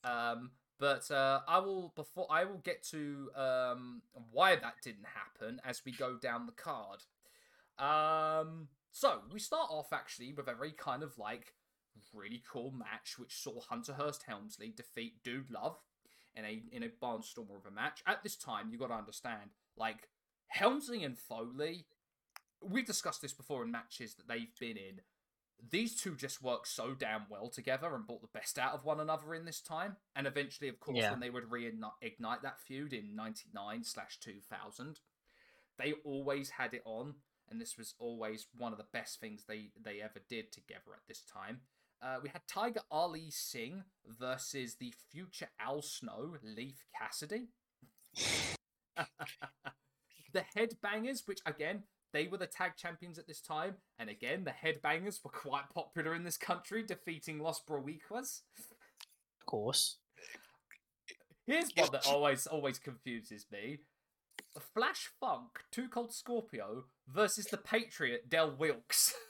Um, 0.03 0.51
but 0.79 1.11
uh, 1.11 1.41
I 1.47 1.59
will 1.59 1.93
before 1.95 2.27
I 2.31 2.45
will 2.45 2.59
get 2.59 2.83
to 2.91 3.31
um, 3.37 4.03
why 4.33 4.57
that 4.57 4.77
didn't 4.83 5.07
happen 5.15 5.61
as 5.65 5.83
we 5.85 5.93
go 5.93 6.17
down 6.17 6.47
the 6.47 6.53
card. 6.53 7.01
Um, 7.79 8.69
so 8.91 9.21
we 9.33 9.41
start 9.41 9.69
off 9.71 9.93
actually 9.93 10.33
with 10.33 10.49
a 10.49 10.55
very 10.55 10.73
kind 10.73 11.03
of 11.03 11.19
like 11.19 11.55
really 12.13 12.43
cool 12.51 12.73
match, 12.73 13.19
which 13.19 13.37
saw 13.37 13.61
Hunter 13.61 13.95
Hearst 13.95 14.25
Helmsley 14.27 14.73
defeat 14.75 15.23
Dude 15.23 15.51
Love 15.51 15.77
in 16.37 16.45
a 16.45 16.63
in 16.73 16.83
a 16.83 16.89
barnstormer 16.89 17.57
of 17.57 17.67
a 17.67 17.71
match. 17.71 18.03
At 18.07 18.23
this 18.23 18.37
time, 18.37 18.71
you 18.71 18.79
got 18.79 18.89
to 18.89 18.95
understand, 18.95 19.51
like 19.77 20.09
Helmsley 20.49 21.05
and 21.05 21.19
Foley. 21.19 21.87
We've 22.63 22.87
discussed 22.87 23.21
this 23.21 23.33
before 23.33 23.63
in 23.63 23.71
matches 23.71 24.15
that 24.15 24.29
they've 24.29 24.55
been 24.59 24.77
in. 24.77 25.01
These 25.71 25.97
two 26.01 26.15
just 26.15 26.43
worked 26.43 26.69
so 26.69 26.95
damn 26.95 27.27
well 27.29 27.49
together 27.49 27.95
and 27.95 28.07
brought 28.07 28.21
the 28.23 28.29
best 28.39 28.59
out 28.59 28.75
of 28.75 28.85
one 28.85 29.01
another 29.01 29.35
in 29.35 29.45
this 29.45 29.61
time. 29.61 29.97
And 30.15 30.27
eventually, 30.27 30.69
of 30.69 30.79
course, 30.79 30.99
Yeah. 30.99 31.11
when 31.11 31.21
they 31.21 31.31
would 31.31 31.45
reignite 31.45 32.43
that 32.43 32.61
feud 32.61 32.93
in 32.93 33.15
'99 33.15 33.85
slash 33.85 34.19
2000, 34.19 35.01
they 35.79 35.95
always 36.05 36.51
had 36.51 36.75
it 36.75 36.83
on, 36.85 37.23
and 37.49 37.61
this 37.61 37.77
was 37.79 37.95
always 37.99 38.47
one 38.57 38.73
of 38.73 38.79
the 38.79 38.85
best 38.85 39.21
things 39.21 39.45
they 39.45 39.73
they 39.77 40.01
ever 40.01 40.21
did 40.29 40.53
together 40.53 40.93
at 40.95 41.07
this 41.07 41.23
time. 41.25 41.63
Uh, 42.03 42.21
we 42.23 42.29
had 42.29 42.47
Tiger 42.47 42.83
Ali 42.91 43.31
Singh 43.31 43.85
versus 44.07 44.75
the 44.77 44.93
future 45.11 45.49
Al 45.59 45.81
Snow, 45.81 46.37
Leif 46.43 46.85
Cassidy. 46.97 47.49
the 50.33 50.45
Headbangers, 50.57 51.27
which 51.27 51.41
again, 51.47 51.85
they 52.15 52.29
were 52.29 52.39
the 52.39 52.47
tag 52.47 52.73
champions 52.77 53.19
at 53.19 53.27
this 53.27 53.41
time, 53.41 53.75
and 53.99 54.09
again, 54.09 54.45
the 54.45 54.53
Headbangers 54.53 55.23
were 55.23 55.31
quite 55.31 55.69
popular 55.75 56.15
in 56.15 56.23
this 56.23 56.39
country, 56.39 56.85
defeating 56.85 57.41
Los 57.41 57.61
Boricuas. 57.69 58.43
Of 59.41 59.47
course. 59.47 59.99
Here's 61.47 61.71
one 61.77 61.91
that 61.93 62.07
always 62.07 62.47
always 62.47 62.79
confuses 62.79 63.47
me. 63.53 63.81
Flash 64.73 65.11
Funk, 65.21 65.61
2 65.73 65.89
Cold 65.89 66.15
Scorpio 66.15 66.85
versus 67.09 67.47
the 67.47 67.59
Patriot 67.59 68.31
Del 68.31 68.57
Wilkes. 68.57 69.13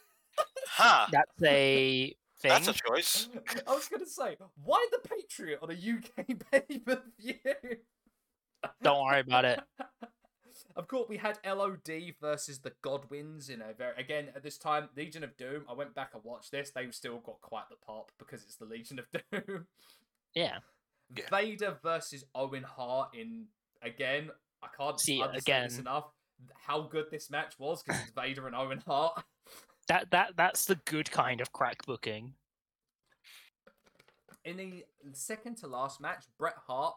Huh. 0.77 1.07
That's 1.13 1.31
a 1.45 2.13
thing. 2.41 2.51
That's 2.51 2.67
a 2.67 2.73
choice. 2.73 3.29
I 3.69 3.75
was 3.75 3.87
gonna 3.87 4.07
say, 4.07 4.37
why 4.65 4.85
the 4.91 5.09
Patriot 5.09 5.61
on 5.63 5.71
a 5.71 5.75
UK 5.75 6.27
pay 6.51 6.79
per 6.81 7.01
view? 7.21 7.37
Don't 8.83 9.05
worry 9.05 9.21
about 9.21 9.45
it. 9.45 9.61
Of 10.77 10.89
course, 10.89 11.09
we 11.09 11.17
had 11.19 11.39
LOD 11.47 11.89
versus 12.21 12.59
the 12.61 12.73
Godwins 12.83 13.49
in 13.49 13.61
a 13.63 13.73
very 13.73 13.95
again 13.97 14.29
at 14.35 14.43
this 14.43 14.59
time 14.59 14.89
Legion 14.97 15.23
of 15.25 15.37
Doom. 15.37 15.65
I 15.69 15.73
went 15.75 15.95
back 15.95 16.11
and 16.15 16.23
watched 16.25 16.51
this. 16.51 16.71
They've 16.71 16.95
still 16.95 17.19
got 17.19 17.41
quite 17.41 17.69
the 17.71 17.77
pop 17.77 18.11
because 18.19 18.43
it's 18.43 18.57
the 18.57 18.65
Legion 18.65 18.99
of 18.99 19.07
Doom. 19.47 19.67
Yeah. 20.35 20.59
Yeah. 21.15 21.25
Vader 21.31 21.77
versus 21.83 22.25
Owen 22.35 22.63
Hart 22.65 23.11
in 23.15 23.45
again. 23.83 24.31
I 24.63 24.69
can't 24.77 24.99
See, 24.99 25.23
understand 25.23 25.67
this 25.67 25.75
again- 25.75 25.87
enough. 25.87 26.07
How 26.67 26.81
good 26.83 27.07
this 27.11 27.31
match 27.31 27.55
was 27.59 27.83
because 27.83 28.01
it's 28.03 28.11
Vader 28.11 28.47
and 28.47 28.57
Owen 28.57 28.83
Hart. 28.87 29.23
That 29.87 30.11
that 30.13 30.33
that's 30.35 30.65
the 30.65 30.77
good 30.87 31.11
kind 31.11 31.43
of 31.43 31.53
crack 31.53 31.85
booking. 31.85 32.33
In 34.47 34.57
the 34.57 34.85
second 35.13 35.57
to 35.59 35.67
last 35.67 36.01
match, 36.01 36.25
Bret 36.39 36.55
Hart 36.67 36.95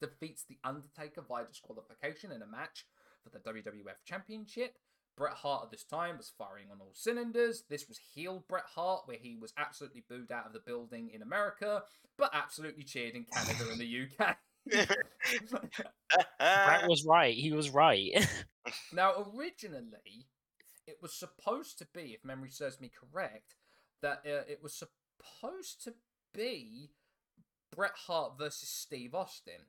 defeats 0.00 0.44
The 0.48 0.58
Undertaker 0.64 1.22
via 1.26 1.44
disqualification 1.44 2.32
in 2.32 2.42
a 2.42 2.46
match 2.46 2.86
for 3.22 3.30
the 3.30 3.38
WWF 3.38 4.04
Championship. 4.04 4.78
Bret 5.16 5.32
Hart 5.32 5.64
at 5.64 5.70
this 5.70 5.84
time 5.84 6.18
was 6.18 6.32
firing 6.36 6.66
on 6.70 6.78
all 6.80 6.92
cylinders. 6.92 7.64
This 7.70 7.88
was 7.88 7.98
heel 8.14 8.44
Bret 8.48 8.64
Hart, 8.74 9.02
where 9.06 9.16
he 9.16 9.36
was 9.40 9.54
absolutely 9.56 10.04
booed 10.08 10.30
out 10.30 10.46
of 10.46 10.52
the 10.52 10.60
building 10.60 11.10
in 11.14 11.22
America, 11.22 11.82
but 12.18 12.30
absolutely 12.34 12.84
cheered 12.84 13.14
in 13.14 13.24
Canada 13.24 13.64
and 13.70 13.80
the 13.80 14.02
UK. 14.02 14.36
Brett 16.38 16.88
was 16.88 17.04
right. 17.06 17.34
He 17.34 17.52
was 17.52 17.70
right. 17.70 18.10
Now, 18.92 19.32
originally, 19.32 20.26
it 20.88 20.98
was 21.00 21.14
supposed 21.14 21.78
to 21.78 21.86
be, 21.94 22.14
if 22.14 22.24
memory 22.24 22.50
serves 22.50 22.80
me 22.80 22.90
correct, 22.90 23.54
that 24.02 24.22
uh, 24.26 24.42
it 24.48 24.58
was 24.60 24.74
supposed 24.74 25.84
to 25.84 25.94
be 26.34 26.90
Bret 27.74 27.92
Hart 27.94 28.32
versus 28.36 28.68
Steve 28.68 29.14
Austin. 29.14 29.66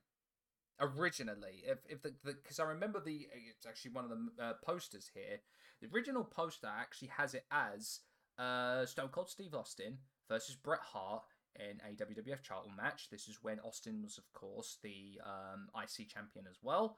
Originally, 0.79 1.63
if 1.65 1.79
if 1.89 2.03
the 2.03 2.13
because 2.23 2.59
I 2.59 2.65
remember 2.65 3.01
the 3.03 3.27
it's 3.49 3.65
actually 3.65 3.91
one 3.91 4.05
of 4.05 4.11
the 4.11 4.43
uh, 4.43 4.53
posters 4.63 5.09
here. 5.13 5.39
The 5.81 5.87
original 5.93 6.23
poster 6.23 6.67
actually 6.67 7.09
has 7.17 7.33
it 7.33 7.45
as 7.51 7.99
uh, 8.37 8.85
Stone 8.85 9.09
Cold 9.09 9.29
Steve 9.29 9.53
Austin 9.53 9.97
versus 10.29 10.55
Bret 10.55 10.79
Hart 10.81 11.23
in 11.59 11.79
a 11.87 11.95
WWF 11.95 12.43
title 12.43 12.71
match. 12.75 13.09
This 13.09 13.27
is 13.27 13.39
when 13.41 13.59
Austin 13.59 14.01
was, 14.01 14.17
of 14.17 14.31
course, 14.33 14.77
the 14.83 15.19
um, 15.23 15.69
IC 15.75 16.09
champion 16.09 16.45
as 16.49 16.57
well. 16.61 16.97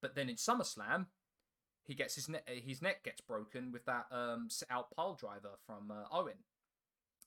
But 0.00 0.14
then 0.14 0.28
in 0.28 0.36
SummerSlam, 0.36 1.06
he 1.84 1.94
gets 1.94 2.14
his 2.14 2.28
neck 2.28 2.48
his 2.48 2.82
neck 2.82 3.02
gets 3.02 3.20
broken 3.20 3.72
with 3.72 3.84
that 3.86 4.06
um 4.10 4.48
sit 4.50 4.68
out 4.70 4.90
pile 4.94 5.14
driver 5.14 5.58
from 5.66 5.90
uh, 5.90 6.04
Owen. 6.12 6.44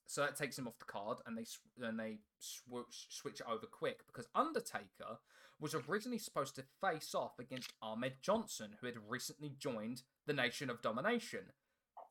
So 0.05 0.21
that 0.21 0.35
takes 0.35 0.57
him 0.57 0.67
off 0.67 0.77
the 0.77 0.85
card, 0.85 1.19
and 1.25 1.37
they 1.37 1.45
and 1.85 1.99
they 1.99 2.19
switch 2.39 3.07
switch 3.09 3.39
it 3.39 3.47
over 3.49 3.65
quick 3.65 4.05
because 4.07 4.27
Undertaker 4.35 5.19
was 5.61 5.75
originally 5.75 6.17
supposed 6.17 6.55
to 6.55 6.63
face 6.81 7.13
off 7.13 7.39
against 7.39 7.73
Ahmed 7.81 8.15
Johnson, 8.21 8.71
who 8.81 8.87
had 8.87 8.95
recently 9.07 9.53
joined 9.57 10.01
the 10.25 10.33
Nation 10.33 10.69
of 10.69 10.81
Domination. 10.81 11.51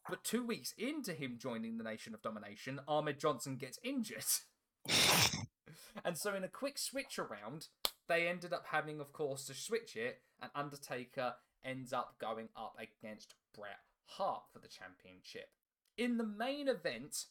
But 0.08 0.24
two 0.24 0.46
weeks 0.46 0.72
into 0.78 1.12
him 1.12 1.36
joining 1.38 1.76
the 1.76 1.84
Nation 1.84 2.14
of 2.14 2.22
Domination, 2.22 2.80
Ahmed 2.86 3.18
Johnson 3.18 3.56
gets 3.56 3.78
injured. 3.82 4.24
and 6.04 6.16
so, 6.16 6.34
in 6.34 6.44
a 6.44 6.48
quick 6.48 6.78
switch 6.78 7.18
around, 7.18 7.66
they 8.08 8.28
ended 8.28 8.52
up 8.52 8.66
having, 8.70 9.00
of 9.00 9.12
course, 9.12 9.44
to 9.46 9.54
switch 9.54 9.96
it, 9.96 10.20
and 10.40 10.50
Undertaker 10.54 11.34
ends 11.64 11.92
up 11.92 12.14
going 12.20 12.48
up 12.56 12.76
against 12.78 13.34
Bret 13.54 13.80
Hart 14.06 14.44
for 14.52 14.60
the 14.60 14.68
championship. 14.68 15.50
In 15.98 16.16
the 16.16 16.24
main 16.24 16.68
event, 16.68 17.26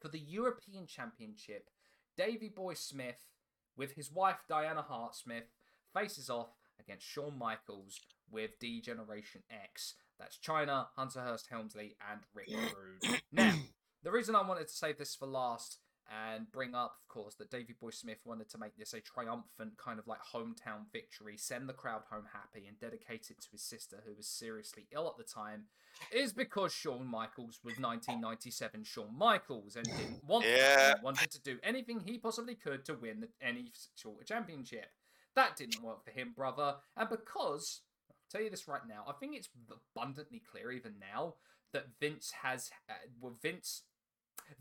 for 0.00 0.08
the 0.08 0.18
European 0.18 0.86
Championship, 0.86 1.70
Davy 2.16 2.48
Boy 2.48 2.74
Smith, 2.74 3.28
with 3.76 3.92
his 3.92 4.10
wife 4.10 4.44
Diana 4.48 4.82
Hartsmith, 4.82 5.50
faces 5.94 6.30
off 6.30 6.50
against 6.80 7.06
Shawn 7.06 7.38
Michaels 7.38 8.00
with 8.30 8.58
D 8.60 8.80
Generation 8.80 9.42
X. 9.50 9.94
That's 10.18 10.38
Chyna, 10.38 10.86
Hunter 10.96 11.20
Hearst 11.20 11.48
Helmsley, 11.50 11.96
and 12.10 12.20
Rick 12.34 12.48
Rude. 13.02 13.20
now, 13.32 13.54
the 14.02 14.12
reason 14.12 14.34
I 14.34 14.46
wanted 14.46 14.68
to 14.68 14.74
save 14.74 14.98
this 14.98 15.14
for 15.14 15.26
last 15.26 15.78
and 16.12 16.50
bring 16.52 16.74
up, 16.74 16.96
of 17.00 17.08
course, 17.08 17.34
that 17.36 17.50
Davy 17.50 17.74
Boy 17.78 17.90
Smith 17.90 18.18
wanted 18.24 18.48
to 18.50 18.58
make 18.58 18.76
this 18.76 18.92
a 18.92 19.00
triumphant 19.00 19.76
kind 19.78 19.98
of 19.98 20.06
like 20.06 20.20
hometown 20.34 20.90
victory, 20.92 21.36
send 21.36 21.68
the 21.68 21.72
crowd 21.72 22.02
home 22.10 22.24
happy, 22.32 22.66
and 22.66 22.78
dedicate 22.78 23.30
it 23.30 23.40
to 23.40 23.48
his 23.50 23.62
sister, 23.62 24.02
who 24.06 24.14
was 24.14 24.26
seriously 24.26 24.86
ill 24.92 25.08
at 25.08 25.16
the 25.16 25.30
time, 25.30 25.64
is 26.10 26.32
because 26.32 26.72
Shawn 26.72 27.06
Michaels 27.06 27.60
was 27.64 27.78
1997 27.78 28.84
Shawn 28.84 29.16
Michaels 29.16 29.76
and 29.76 29.84
didn't 29.84 30.24
want. 30.26 30.44
Yeah. 30.44 30.94
He 30.98 31.04
wanted 31.04 31.30
to 31.30 31.40
do 31.40 31.58
anything 31.62 32.00
he 32.00 32.18
possibly 32.18 32.54
could 32.54 32.84
to 32.86 32.94
win 32.94 33.20
the, 33.20 33.28
any 33.40 33.70
sort 33.94 34.20
of 34.20 34.26
championship. 34.26 34.86
That 35.34 35.56
didn't 35.56 35.82
work 35.82 36.04
for 36.04 36.10
him, 36.10 36.32
brother. 36.36 36.76
And 36.96 37.08
because, 37.08 37.80
I'll 38.10 38.16
tell 38.30 38.42
you 38.42 38.50
this 38.50 38.68
right 38.68 38.86
now, 38.86 39.04
I 39.08 39.12
think 39.12 39.34
it's 39.34 39.48
abundantly 39.96 40.42
clear 40.50 40.70
even 40.72 40.94
now 41.00 41.34
that 41.72 41.86
Vince 42.00 42.32
has, 42.42 42.70
uh, 42.88 42.94
well, 43.20 43.36
Vince, 43.40 43.84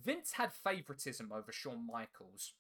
Vince 0.04 0.34
had 0.34 0.52
favoritism 0.54 1.32
over 1.32 1.52
Shawn 1.52 1.86
Michaels. 1.86 2.54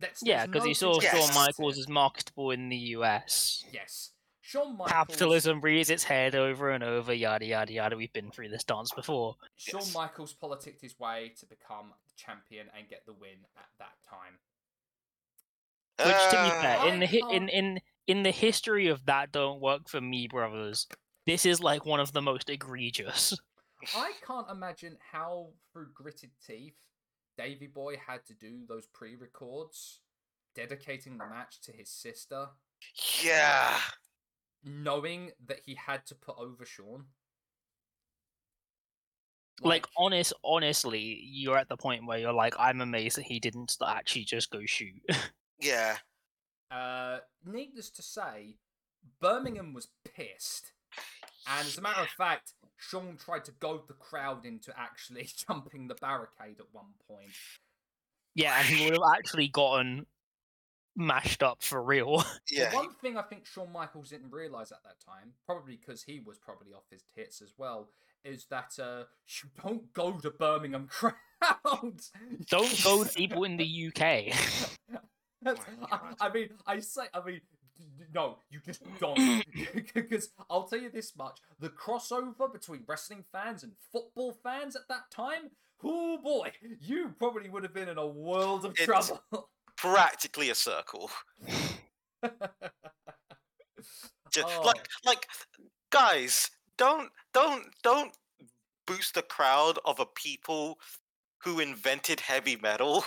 That's, 0.00 0.20
yeah, 0.24 0.46
because 0.46 0.62
no 0.62 0.68
he 0.68 0.74
saw 0.74 1.00
Yes. 1.00 1.12
Shawn 1.32 1.34
Michaels 1.44 1.78
as 1.78 1.88
marketable 1.88 2.50
in 2.50 2.68
the 2.68 2.76
US. 2.76 3.64
Yes. 3.72 4.10
Shawn 4.40 4.72
Michaels. 4.76 4.90
Capitalism 4.90 5.60
rears 5.60 5.88
its 5.88 6.02
head 6.02 6.34
over 6.34 6.70
and 6.70 6.82
over, 6.82 7.12
yada 7.14 7.44
yada 7.46 7.72
yada. 7.72 7.96
We've 7.96 8.12
been 8.12 8.30
through 8.32 8.48
this 8.48 8.64
dance 8.64 8.90
before. 8.92 9.36
Shawn 9.56 9.80
Yes. 9.82 9.94
Michaels 9.94 10.32
politicked 10.34 10.80
his 10.82 10.98
way 10.98 11.32
to 11.38 11.46
become 11.46 11.92
the 12.04 12.12
champion 12.16 12.66
and 12.76 12.88
get 12.88 13.06
the 13.06 13.12
win 13.12 13.38
at 13.56 13.68
that 13.78 13.94
time. 14.08 14.38
Which, 15.98 16.30
to 16.30 16.42
be 16.44 16.50
fair, 16.60 16.78
Uh, 16.80 16.86
in 16.86 16.98
the 17.00 17.06
hi- 17.06 17.32
in 17.32 17.48
in 17.48 17.80
in 18.08 18.22
the 18.24 18.32
history 18.32 18.88
of 18.88 19.04
that 19.06 19.30
don't 19.30 19.60
work 19.60 19.88
for 19.88 20.00
me, 20.00 20.26
brothers. 20.26 20.88
This 21.26 21.46
is 21.46 21.60
like 21.60 21.86
one 21.86 22.00
of 22.00 22.12
the 22.12 22.22
most 22.22 22.50
egregious. 22.50 23.38
I 23.96 24.12
can't 24.26 24.50
imagine 24.50 24.96
how, 25.12 25.48
through 25.72 25.88
gritted 25.94 26.30
teeth, 26.46 26.74
Davy 27.36 27.66
Boy 27.66 27.96
had 27.96 28.24
to 28.26 28.34
do 28.34 28.60
those 28.68 28.86
pre-records, 28.86 30.00
dedicating 30.54 31.18
the 31.18 31.26
match 31.26 31.60
to 31.62 31.72
his 31.72 31.90
sister, 31.90 32.48
yeah. 33.22 33.78
knowing 34.64 35.30
that 35.46 35.60
he 35.64 35.74
had 35.74 36.06
to 36.06 36.14
put 36.14 36.36
over 36.38 36.64
Shawn. 36.64 37.04
Like, 39.60 39.86
honest, 39.96 40.32
honestly, 40.44 41.20
you're 41.24 41.56
at 41.56 41.68
the 41.68 41.76
point 41.76 42.04
where 42.04 42.18
you're 42.18 42.32
like, 42.32 42.54
I'm 42.58 42.80
amazed 42.80 43.16
that 43.16 43.24
he 43.24 43.38
didn't 43.38 43.76
actually 43.86 44.24
just 44.24 44.50
go 44.50 44.60
shoot. 44.66 45.02
Yeah. 45.62 45.96
Uh, 46.72 47.18
needless 47.46 47.88
to 47.90 48.02
say, 48.02 48.56
Birmingham 49.20 49.72
was 49.72 49.88
pissed. 50.04 50.72
And 51.46 51.66
as 51.66 51.78
a 51.78 51.80
matter 51.80 52.00
of 52.00 52.08
fact, 52.08 52.54
Shawn 52.88 53.16
tried 53.16 53.44
to 53.46 53.52
goad 53.52 53.86
the 53.88 53.94
crowd 53.94 54.44
into 54.44 54.72
actually 54.78 55.28
jumping 55.48 55.88
the 55.88 55.94
barricade 55.94 56.56
at 56.58 56.66
one 56.72 56.92
point. 57.08 57.30
yeah, 58.34 58.58
and 58.58 58.66
he 58.66 58.84
would 58.84 58.94
have 58.94 59.14
actually 59.16 59.48
gotten 59.48 60.06
mashed 60.96 61.42
up 61.42 61.62
for 61.62 61.82
real. 61.82 62.18
The 62.48 62.56
Yeah. 62.56 62.74
one 62.74 62.92
thing 62.94 63.16
I 63.16 63.22
think 63.22 63.46
Shawn 63.46 63.72
Michaels 63.72 64.10
didn't 64.10 64.30
realise 64.30 64.72
at 64.72 64.82
that 64.84 65.00
time, 65.00 65.32
probably 65.46 65.76
because 65.76 66.02
he 66.02 66.20
was 66.20 66.38
probably 66.38 66.72
off 66.74 66.84
his 66.90 67.04
tits 67.14 67.40
as 67.40 67.54
well, 67.56 67.88
is 68.24 68.46
that 68.50 68.78
uh, 68.78 69.04
you 69.42 69.48
don't 69.62 69.92
go 69.92 70.12
to 70.18 70.30
Birmingham 70.30 70.88
crowds. 70.88 72.10
Don't 72.50 72.84
goad 72.84 73.14
people 73.14 73.44
in 73.44 73.56
the 73.56 73.86
UK. 73.88 74.34
I, 75.44 76.14
I 76.20 76.32
mean, 76.32 76.50
I 76.66 76.78
say, 76.80 77.02
I 77.14 77.24
mean, 77.24 77.40
d- 77.40 77.40
d- 77.40 77.61
no, 78.14 78.38
you 78.50 78.60
just 78.64 78.82
don't. 79.00 79.18
Because 79.94 80.30
I'll 80.50 80.64
tell 80.64 80.80
you 80.80 80.90
this 80.90 81.14
much: 81.16 81.38
the 81.60 81.68
crossover 81.70 82.52
between 82.52 82.84
wrestling 82.86 83.24
fans 83.32 83.62
and 83.62 83.72
football 83.92 84.32
fans 84.42 84.76
at 84.76 84.88
that 84.88 85.10
time, 85.10 85.50
oh 85.84 86.18
boy, 86.18 86.52
you 86.80 87.14
probably 87.18 87.48
would 87.48 87.62
have 87.62 87.74
been 87.74 87.88
in 87.88 87.98
a 87.98 88.06
world 88.06 88.64
of 88.64 88.72
It's- 88.72 88.86
trouble. 88.86 89.48
Practically 89.76 90.50
a 90.50 90.54
circle. 90.54 91.10
Just 94.30 94.48
Oh. 94.58 94.62
like 94.64 94.88
like 95.04 95.26
guys, 95.90 96.50
don't 96.78 97.10
don't 97.34 97.64
don't 97.82 98.16
boost 98.86 99.14
the 99.14 99.22
crowd 99.22 99.78
of 99.84 99.98
a 100.00 100.06
people 100.06 100.78
who 101.42 101.58
invented 101.60 102.20
heavy 102.20 102.56
metal. 102.56 103.04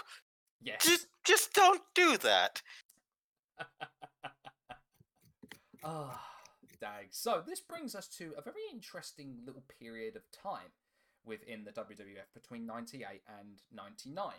yes. 0.62 0.84
Just 0.86 1.08
just 1.24 1.54
don't 1.54 1.82
do 1.94 2.18
that. 2.18 2.62
Ah, 5.88 6.20
dag. 6.82 7.08
So 7.12 7.44
this 7.46 7.62
brings 7.62 7.94
us 7.94 8.08
to 8.18 8.34
a 8.38 8.42
very 8.42 8.66
interesting 8.72 9.38
little 9.46 9.64
period 9.80 10.16
of 10.16 10.24
time 10.32 10.74
within 11.24 11.64
the 11.64 11.72
WWF 11.72 12.34
between 12.34 12.66
98 12.66 13.22
and 13.40 13.62
99. 13.72 14.34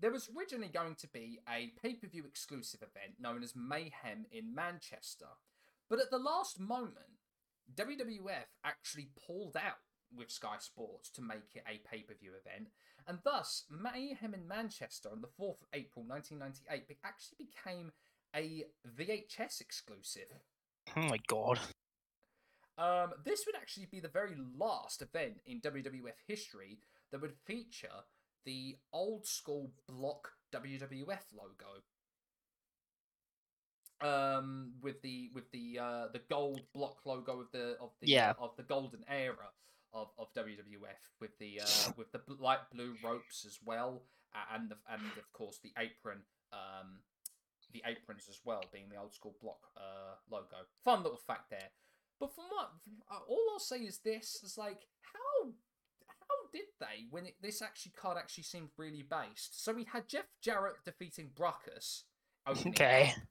There 0.00 0.10
was 0.10 0.28
originally 0.36 0.68
going 0.68 0.96
to 0.96 1.08
be 1.08 1.38
a 1.48 1.72
pay 1.80 1.94
per 1.94 2.08
view 2.08 2.24
exclusive 2.24 2.82
event 2.82 3.20
known 3.20 3.44
as 3.44 3.54
Mayhem 3.56 4.26
in 4.30 4.54
Manchester, 4.54 5.38
but 5.88 6.00
at 6.00 6.10
the 6.10 6.18
last 6.18 6.58
moment, 6.58 7.22
WWF 7.74 8.50
actually 8.64 9.10
pulled 9.26 9.56
out 9.56 9.78
with 10.14 10.30
Sky 10.30 10.56
Sports 10.58 11.10
to 11.10 11.22
make 11.22 11.54
it 11.54 11.64
a 11.68 11.80
pay 11.88 12.02
per 12.02 12.14
view 12.14 12.32
event, 12.32 12.68
and 13.06 13.18
thus 13.24 13.64
Mayhem 13.70 14.34
in 14.34 14.46
Manchester 14.46 15.10
on 15.10 15.20
the 15.20 15.28
4th 15.28 15.62
of 15.62 15.68
April 15.72 16.04
1998 16.06 16.88
be- 16.88 16.98
actually 17.04 17.46
became 17.46 17.92
a 18.34 18.64
VHS 18.98 19.60
exclusive. 19.60 20.28
oh 20.96 21.02
my 21.02 21.18
god. 21.28 21.58
Um, 22.76 23.12
this 23.24 23.42
would 23.46 23.56
actually 23.56 23.86
be 23.86 23.98
the 24.00 24.08
very 24.08 24.36
last 24.56 25.02
event 25.02 25.40
in 25.46 25.60
WWF 25.60 26.14
history 26.28 26.78
that 27.10 27.20
would 27.20 27.34
feature 27.44 28.04
the 28.44 28.76
old 28.92 29.26
school 29.26 29.72
block 29.88 30.28
WWF 30.54 31.24
logo. 31.36 31.82
Um, 34.00 34.74
with 34.80 35.02
the 35.02 35.28
with 35.34 35.50
the 35.50 35.76
uh, 35.82 36.06
the 36.12 36.20
gold 36.30 36.60
block 36.72 36.98
logo 37.04 37.40
of 37.40 37.50
the 37.52 37.76
of 37.80 37.90
the 38.00 38.06
Yeah. 38.08 38.34
of 38.38 38.52
the 38.56 38.62
golden 38.62 39.04
era 39.08 39.50
of, 39.92 40.10
of 40.16 40.32
WWF 40.34 41.18
with 41.20 41.36
the 41.40 41.60
uh, 41.60 41.92
with 41.96 42.12
the 42.12 42.20
light 42.38 42.60
blue 42.72 42.94
ropes 43.02 43.44
as 43.44 43.58
well, 43.64 44.04
and 44.54 44.70
the, 44.70 44.76
and 44.88 45.02
of 45.18 45.32
course 45.32 45.58
the 45.64 45.72
apron 45.76 46.20
um 46.52 47.00
the 47.72 47.82
aprons 47.86 48.26
as 48.28 48.40
well, 48.44 48.62
being 48.72 48.88
the 48.90 49.00
old 49.00 49.14
school 49.14 49.34
block 49.42 49.60
uh, 49.76 50.14
logo. 50.30 50.66
Fun 50.84 51.02
little 51.02 51.18
fact 51.18 51.50
there. 51.50 51.70
But 52.20 52.34
from 52.34 52.44
what 52.50 52.70
uh, 53.10 53.20
all 53.28 53.44
I'll 53.52 53.58
say 53.58 53.78
is 53.78 53.98
this: 53.98 54.40
is 54.42 54.58
like 54.58 54.86
how 55.02 55.50
how 56.06 56.50
did 56.52 56.66
they 56.80 57.06
when 57.10 57.26
it, 57.26 57.34
this 57.42 57.62
actually 57.62 57.92
card 57.92 58.16
actually 58.18 58.44
seemed 58.44 58.70
really 58.76 59.02
based? 59.08 59.62
So 59.62 59.72
we 59.72 59.84
had 59.84 60.08
Jeff 60.08 60.26
Jarrett 60.40 60.84
defeating 60.84 61.30
Brakkus. 61.38 62.02
Okay. 62.48 63.12
up. 63.16 63.22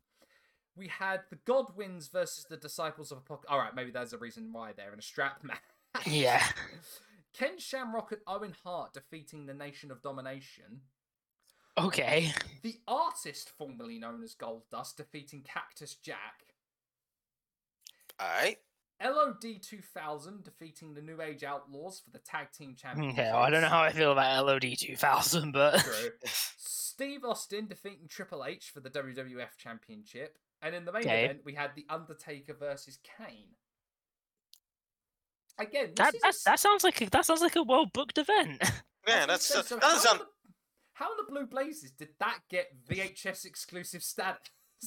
We 0.76 0.88
had 0.88 1.22
the 1.31 1.39
Godwins 1.45 2.07
versus 2.07 2.45
the 2.47 2.57
Disciples 2.57 3.11
of 3.11 3.18
Apocalypse. 3.18 3.47
All 3.49 3.57
right, 3.57 3.73
maybe 3.73 3.89
there's 3.89 4.14
a 4.14 4.18
reason 4.19 4.49
why 4.53 4.73
they're 4.77 4.93
in 4.93 4.99
a 4.99 5.01
strap 5.01 5.39
match. 5.43 5.57
Yeah. 6.05 6.43
Ken 7.34 7.57
Shamrock 7.57 8.11
and 8.11 8.22
Owen 8.27 8.55
Hart 8.64 8.93
defeating 8.93 9.47
the 9.47 9.53
Nation 9.55 9.91
of 9.91 10.03
Domination. 10.03 10.81
Okay. 11.77 12.33
The 12.63 12.79
artist 12.87 13.51
formerly 13.57 13.99
known 13.99 14.23
as 14.23 14.35
Goldust 14.35 14.95
defeating 14.97 15.43
Cactus 15.43 15.95
Jack. 15.95 16.55
Alright. 18.21 18.57
LOD 19.03 19.61
2000 19.61 20.43
defeating 20.43 20.95
the 20.95 21.01
New 21.01 21.21
Age 21.21 21.43
Outlaws 21.43 21.99
for 22.03 22.09
the 22.09 22.17
Tag 22.17 22.51
Team 22.51 22.69
hmm, 22.69 22.75
Championship. 22.75 23.19
Okay. 23.19 23.29
I 23.29 23.49
don't 23.51 23.61
know 23.61 23.69
how 23.69 23.81
I 23.83 23.91
feel 23.91 24.11
about 24.11 24.45
LOD 24.45 24.75
2000, 24.75 25.51
but 25.51 25.85
Steve 26.25 27.23
Austin 27.23 27.67
defeating 27.67 28.07
Triple 28.09 28.43
H 28.43 28.71
for 28.73 28.79
the 28.79 28.89
WWF 28.89 29.55
Championship. 29.57 30.39
And 30.63 30.73
in 30.73 30.85
the 30.85 30.91
main 30.91 31.03
Okay. 31.03 31.25
event, 31.25 31.41
we 31.45 31.53
had 31.53 31.75
The 31.75 31.85
Undertaker 31.89 32.55
versus 32.55 32.97
Kane. 33.03 33.49
Again, 35.59 35.93
this 35.95 35.95
that 35.95 36.15
is 36.15 36.21
a 36.23 36.27
that, 36.27 36.35
that 36.45 36.59
sounds 36.59 36.83
like 36.83 37.01
a, 37.01 37.09
that 37.11 37.25
sounds 37.25 37.41
like 37.41 37.55
a 37.55 37.63
well 37.63 37.85
booked 37.93 38.17
event. 38.17 38.61
Yeah, 39.07 39.25
was 39.25 39.27
that's 39.27 39.53
gonna 39.53 39.63
say, 39.63 39.69
so 39.69 39.75
that 39.75 39.83
how, 39.83 39.93
doesn't 39.93 40.01
in 40.01 40.01
sound 40.01 40.19
the, 40.19 40.25
how 40.98 41.11
in 41.11 41.18
the 41.18 41.32
Blue 41.32 41.45
Blazes 41.45 41.91
did 41.91 42.10
that 42.19 42.40
get 42.49 42.68
VHS 42.90 43.45
exclusive 43.45 44.02
status? 44.03 44.40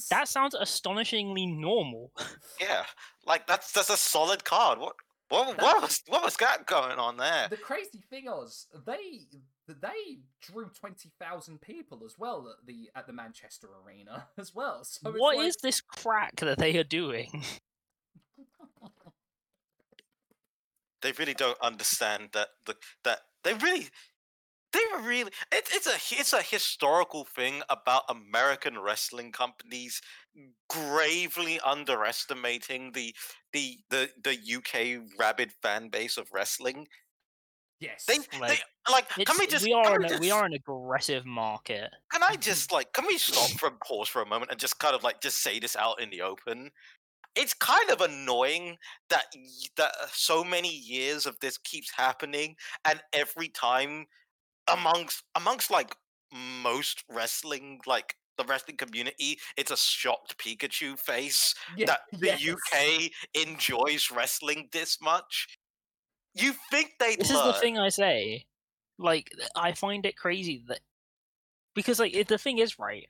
that 0.09 0.27
sounds 0.27 0.55
astonishingly 0.55 1.45
normal. 1.45 2.11
yeah. 2.61 2.83
Like 3.25 3.45
that's 3.47 3.71
that's 3.71 3.89
a 3.89 3.97
solid 3.97 4.43
card. 4.43 4.79
What 4.79 4.95
what 5.29 5.61
what 5.61 5.81
was 5.81 6.01
what 6.07 6.23
was 6.23 6.35
that 6.37 6.65
going 6.65 6.97
on 6.97 7.17
there? 7.17 7.47
the 7.49 7.57
crazy 7.57 8.01
thing 8.09 8.25
was 8.25 8.67
they 8.85 9.21
they 9.67 10.19
drew 10.41 10.69
twenty 10.77 11.11
thousand 11.19 11.61
people 11.61 12.01
as 12.05 12.15
well 12.17 12.47
at 12.49 12.65
the 12.65 12.89
at 12.95 13.07
the 13.07 13.13
Manchester 13.13 13.67
Arena 13.85 14.27
as 14.37 14.53
well. 14.53 14.83
So 14.83 15.11
What 15.11 15.37
like- 15.37 15.47
is 15.47 15.55
this 15.63 15.79
crack 15.81 16.37
that 16.37 16.57
they 16.57 16.77
are 16.77 16.83
doing? 16.83 17.43
They 21.01 21.13
really 21.13 21.33
don't 21.33 21.57
understand 21.61 22.29
that 22.33 22.49
the 22.65 22.75
that 23.03 23.21
they 23.43 23.55
really 23.55 23.87
they 24.73 24.81
were 24.93 25.01
really 25.01 25.31
it, 25.51 25.69
it's 25.71 25.87
a 25.87 25.95
it's 26.19 26.33
a 26.33 26.41
historical 26.41 27.25
thing 27.25 27.61
about 27.69 28.03
American 28.09 28.79
wrestling 28.79 29.31
companies 29.31 30.01
gravely 30.69 31.59
underestimating 31.61 32.91
the 32.93 33.15
the 33.53 33.79
the 33.89 34.09
the 34.23 34.35
UK 34.37 34.99
rabid 35.19 35.51
fan 35.61 35.89
base 35.89 36.17
of 36.17 36.31
wrestling. 36.33 36.87
yes, 37.79 38.05
They, 38.07 38.19
Like, 38.39 38.59
they 38.85 38.91
like 38.91 39.09
can 39.25 39.37
we 39.39 39.47
just 39.47 39.63
we 39.63 39.73
are 39.73 39.97
we 39.97 40.05
an, 40.05 40.19
we 40.19 40.29
just- 40.29 40.31
are 40.31 40.45
an 40.45 40.53
aggressive 40.53 41.25
market. 41.25 41.91
Can 42.11 42.23
I 42.23 42.35
just 42.39 42.71
like 42.71 42.93
can 42.93 43.05
we 43.07 43.17
stop 43.17 43.57
for 43.59 43.67
a 43.67 43.71
pause 43.71 44.09
for 44.09 44.21
a 44.21 44.25
moment 44.25 44.51
and 44.51 44.59
just 44.59 44.79
kind 44.79 44.95
of 44.95 45.03
like 45.03 45.21
just 45.21 45.39
say 45.41 45.59
this 45.59 45.75
out 45.75 46.01
in 46.01 46.09
the 46.09 46.21
open? 46.21 46.71
It's 47.35 47.53
kind 47.55 47.89
of 47.91 48.01
annoying 48.01 48.77
that 49.09 49.25
that 49.77 49.93
uh, 50.01 50.07
so 50.13 50.43
many 50.43 50.69
years 50.75 51.25
of 51.27 51.39
this 51.41 51.57
keeps 51.59 51.91
happening, 51.91 52.57
and 52.85 53.01
every 53.13 53.49
time 53.49 54.07
amongst 54.67 55.23
amongst 55.35 55.71
like 55.71 55.95
most 56.33 57.03
wrestling 57.09 57.81
like 57.85 58.15
the 58.37 58.45
wrestling 58.45 58.77
community, 58.77 59.39
it's 59.57 59.71
a 59.71 59.77
shocked 59.77 60.37
Pikachu 60.37 60.97
face 60.97 61.53
yeah, 61.77 61.85
that 61.85 62.01
the 62.19 62.33
yes. 62.37 62.47
UK 62.47 63.11
enjoys 63.33 64.09
wrestling 64.11 64.69
this 64.71 64.99
much. 65.01 65.57
You 66.33 66.53
think 66.71 66.93
they 66.99 67.17
This 67.17 67.33
learn? 67.33 67.37
is 67.37 67.43
the 67.43 67.53
thing 67.53 67.77
I 67.77 67.89
say. 67.89 68.45
Like 68.97 69.31
I 69.55 69.73
find 69.73 70.05
it 70.05 70.17
crazy 70.17 70.63
that 70.67 70.79
because 71.75 71.99
like 71.99 72.15
it, 72.15 72.27
the 72.27 72.37
thing 72.37 72.59
is 72.59 72.79
right 72.79 73.07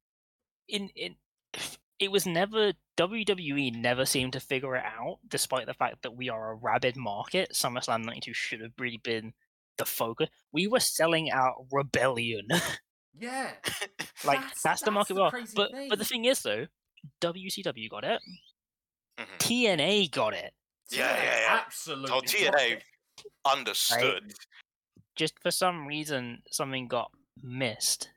in 0.67 0.89
in 0.95 1.15
it 1.99 2.11
was 2.11 2.25
never 2.25 2.73
WWE 2.97 3.75
never 3.75 4.05
seemed 4.05 4.33
to 4.33 4.39
figure 4.39 4.75
it 4.75 4.83
out, 4.85 5.19
despite 5.27 5.67
the 5.67 5.73
fact 5.73 6.01
that 6.03 6.15
we 6.15 6.29
are 6.29 6.51
a 6.51 6.55
rabid 6.55 6.97
market. 6.97 7.51
SummerSlam 7.53 8.05
'92 8.05 8.33
should 8.33 8.61
have 8.61 8.73
really 8.79 8.97
been 8.97 9.33
the 9.81 9.85
focus. 9.85 10.29
We 10.53 10.67
were 10.67 10.79
selling 10.79 11.31
out 11.31 11.65
Rebellion 11.71 12.47
Yeah, 13.19 13.51
Like 14.23 14.39
That's- 14.39 14.61
that's, 14.63 14.81
the 14.83 14.91
market 14.91 15.15
the 15.15 15.21
well. 15.21 15.31
crazy 15.31 15.53
But 15.55 15.71
but 15.89 15.99
the 15.99 16.05
thing. 16.05 16.23
thing 16.23 16.25
is 16.31 16.41
though, 16.41 16.65
WCW 17.21 17.89
got 17.89 18.03
it. 18.05 18.21
Mhm. 19.19 19.37
TNA 19.39 20.11
got 20.11 20.33
it. 20.33 20.53
Yeah, 20.91 21.07
TNA 21.13 21.23
yeah, 21.23 21.39
yeah. 21.41 21.61
absolutely. 21.65 22.11
Oh, 22.11 22.21
TNA. 22.21 22.71
it. 22.77 22.83
Understood. 23.45 24.33
Just 25.15 25.33
for 25.41 25.51
some 25.51 25.85
reason, 25.87 26.41
something 26.51 26.87
got 26.87 27.11
missed. 27.43 28.09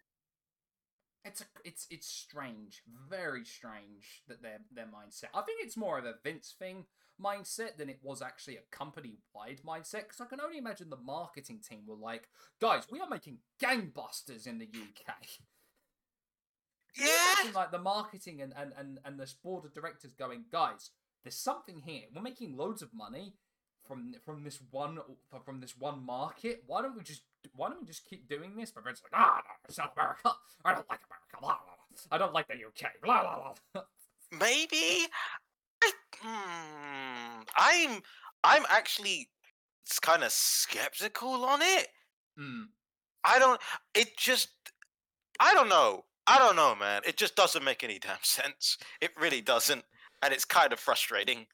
It's 1.24 1.40
a, 1.40 1.44
it's 1.64 1.86
it's 1.90 2.06
strange, 2.06 2.82
very 3.08 3.44
strange 3.44 4.22
that 4.28 4.42
their 4.42 4.58
their 4.70 4.86
mindset. 4.86 5.30
I 5.34 5.42
think 5.42 5.60
it's 5.64 5.76
more 5.76 5.98
of 5.98 6.04
a 6.04 6.14
Vince 6.22 6.54
thing 6.58 6.84
mindset 7.22 7.76
than 7.76 7.88
it 7.88 7.98
was 8.02 8.22
actually 8.22 8.56
a 8.56 8.76
company 8.76 9.18
wide 9.34 9.60
mindset. 9.66 10.02
Because 10.02 10.20
I 10.20 10.26
can 10.26 10.40
only 10.40 10.58
imagine 10.58 10.90
the 10.90 10.96
marketing 10.96 11.60
team 11.60 11.82
were 11.86 11.96
like, 11.96 12.28
"Guys, 12.60 12.84
we 12.90 13.00
are 13.00 13.08
making 13.08 13.38
gangbusters 13.62 14.46
in 14.46 14.58
the 14.58 14.66
UK." 14.66 15.14
Yeah. 16.96 17.50
like 17.54 17.72
the 17.72 17.78
marketing 17.78 18.40
and 18.40 18.52
and 18.56 18.72
and 18.76 19.00
and 19.04 19.18
the 19.18 19.32
board 19.42 19.64
of 19.64 19.74
directors 19.74 20.12
going, 20.14 20.44
"Guys, 20.52 20.90
there's 21.22 21.36
something 21.36 21.80
here. 21.80 22.02
We're 22.14 22.22
making 22.22 22.56
loads 22.56 22.82
of 22.82 22.94
money." 22.94 23.34
From, 23.86 24.14
from 24.24 24.44
this 24.44 24.62
one 24.70 24.98
from 25.44 25.60
this 25.60 25.76
one 25.76 26.06
market, 26.06 26.64
why 26.66 26.80
don't 26.80 26.96
we 26.96 27.02
just 27.02 27.20
why 27.54 27.68
don't 27.68 27.80
we 27.80 27.86
just 27.86 28.08
keep 28.08 28.26
doing 28.26 28.56
this? 28.56 28.70
But 28.70 28.84
Vince's 28.84 29.02
like, 29.04 29.20
ah, 29.20 29.42
no, 29.44 29.74
not 29.76 29.92
America. 29.94 30.32
I 30.64 30.72
don't 30.72 30.88
like 30.88 31.00
America. 31.04 31.36
Blah, 31.38 31.48
blah, 31.50 31.74
blah. 31.76 31.84
I 32.10 32.18
don't 32.18 32.32
like 32.32 32.48
the 32.48 32.54
UK. 32.54 32.92
Blah 33.02 33.22
blah 33.22 33.52
blah. 33.72 33.82
Maybe. 34.38 35.06
I, 35.82 35.90
hmm, 36.20 37.03
I'm. 37.56 38.02
I'm 38.42 38.64
actually 38.68 39.30
kind 40.02 40.22
of 40.22 40.30
skeptical 40.30 41.44
on 41.44 41.60
it. 41.62 41.88
Hmm. 42.38 42.64
I 43.24 43.38
don't. 43.38 43.60
It 43.94 44.16
just. 44.16 44.48
I 45.40 45.54
don't 45.54 45.68
know. 45.68 46.04
I 46.26 46.38
don't 46.38 46.56
know, 46.56 46.74
man. 46.74 47.02
It 47.06 47.16
just 47.16 47.36
doesn't 47.36 47.64
make 47.64 47.84
any 47.84 47.98
damn 48.02 48.16
sense. 48.22 48.78
It 49.00 49.10
really 49.20 49.40
doesn't, 49.40 49.84
and 50.22 50.32
it's 50.32 50.44
kind 50.44 50.72
of 50.72 50.80
frustrating. 50.80 51.46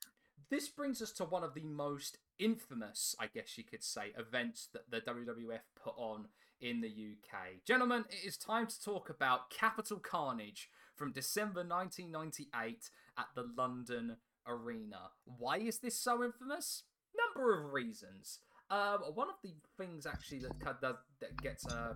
This 0.50 0.68
brings 0.68 1.00
us 1.00 1.12
to 1.12 1.24
one 1.24 1.44
of 1.44 1.54
the 1.54 1.62
most 1.62 2.18
infamous, 2.40 3.14
I 3.20 3.28
guess 3.28 3.56
you 3.56 3.62
could 3.62 3.84
say, 3.84 4.12
events 4.18 4.68
that 4.72 4.90
the 4.90 5.00
WWF 5.00 5.60
put 5.82 5.94
on 5.96 6.26
in 6.60 6.80
the 6.80 6.88
UK. 6.88 7.64
Gentlemen, 7.66 8.04
it 8.10 8.26
is 8.26 8.36
time 8.36 8.66
to 8.66 8.82
talk 8.82 9.10
about 9.10 9.50
Capital 9.50 9.98
Carnage 9.98 10.68
from 10.96 11.12
December 11.12 11.64
1998 11.64 12.90
at 13.16 13.26
the 13.34 13.46
London 13.56 14.16
Arena. 14.46 15.10
Why 15.24 15.58
is 15.58 15.78
this 15.78 15.96
so 15.96 16.22
infamous? 16.24 16.84
Number 17.16 17.58
of 17.58 17.72
reasons. 17.72 18.40
Um, 18.70 18.98
one 19.14 19.28
of 19.28 19.34
the 19.42 19.54
things 19.76 20.06
actually 20.06 20.40
that 20.40 20.80
that, 20.80 20.96
that 21.20 21.42
gets 21.42 21.66
uh, 21.66 21.94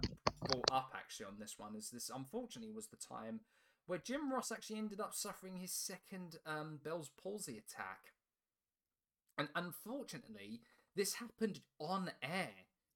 brought 0.49 0.65
up 0.73 0.93
actually 0.97 1.27
on 1.27 1.39
this 1.39 1.55
one 1.57 1.77
is 1.77 1.91
this. 1.91 2.11
Unfortunately, 2.15 2.73
was 2.73 2.89
the 2.89 2.97
time 2.97 3.41
where 3.87 3.99
Jim 3.99 4.33
Ross 4.33 4.51
actually 4.51 4.79
ended 4.79 5.01
up 5.01 5.15
suffering 5.15 5.57
his 5.57 5.73
second 5.73 6.37
um, 6.47 6.81
Bell's 6.83 7.11
palsy 7.23 7.59
attack. 7.59 8.13
And 9.39 9.49
unfortunately, 9.55 10.61
this 10.97 11.15
happened 11.15 11.61
on 11.79 12.11
air 12.23 12.51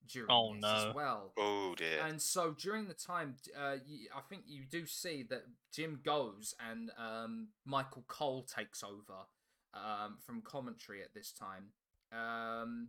during 0.08 0.28
Oh, 0.30 0.54
this 0.54 0.62
no. 0.62 0.88
as 0.88 0.94
well. 0.94 1.32
Oh 1.36 1.74
dear. 1.76 2.00
And 2.04 2.20
so 2.22 2.52
during 2.58 2.86
the 2.88 2.94
time, 2.94 3.36
uh, 3.56 3.76
you, 3.86 4.08
I 4.16 4.20
think 4.28 4.42
you 4.46 4.62
do 4.68 4.86
see 4.86 5.24
that 5.30 5.44
Jim 5.72 6.00
goes 6.04 6.54
and 6.70 6.90
um, 6.98 7.48
Michael 7.64 8.04
Cole 8.08 8.42
takes 8.44 8.82
over 8.82 9.26
um, 9.74 10.16
from 10.24 10.42
commentary 10.42 11.02
at 11.02 11.14
this 11.14 11.32
time. 11.32 11.72
Um, 12.12 12.88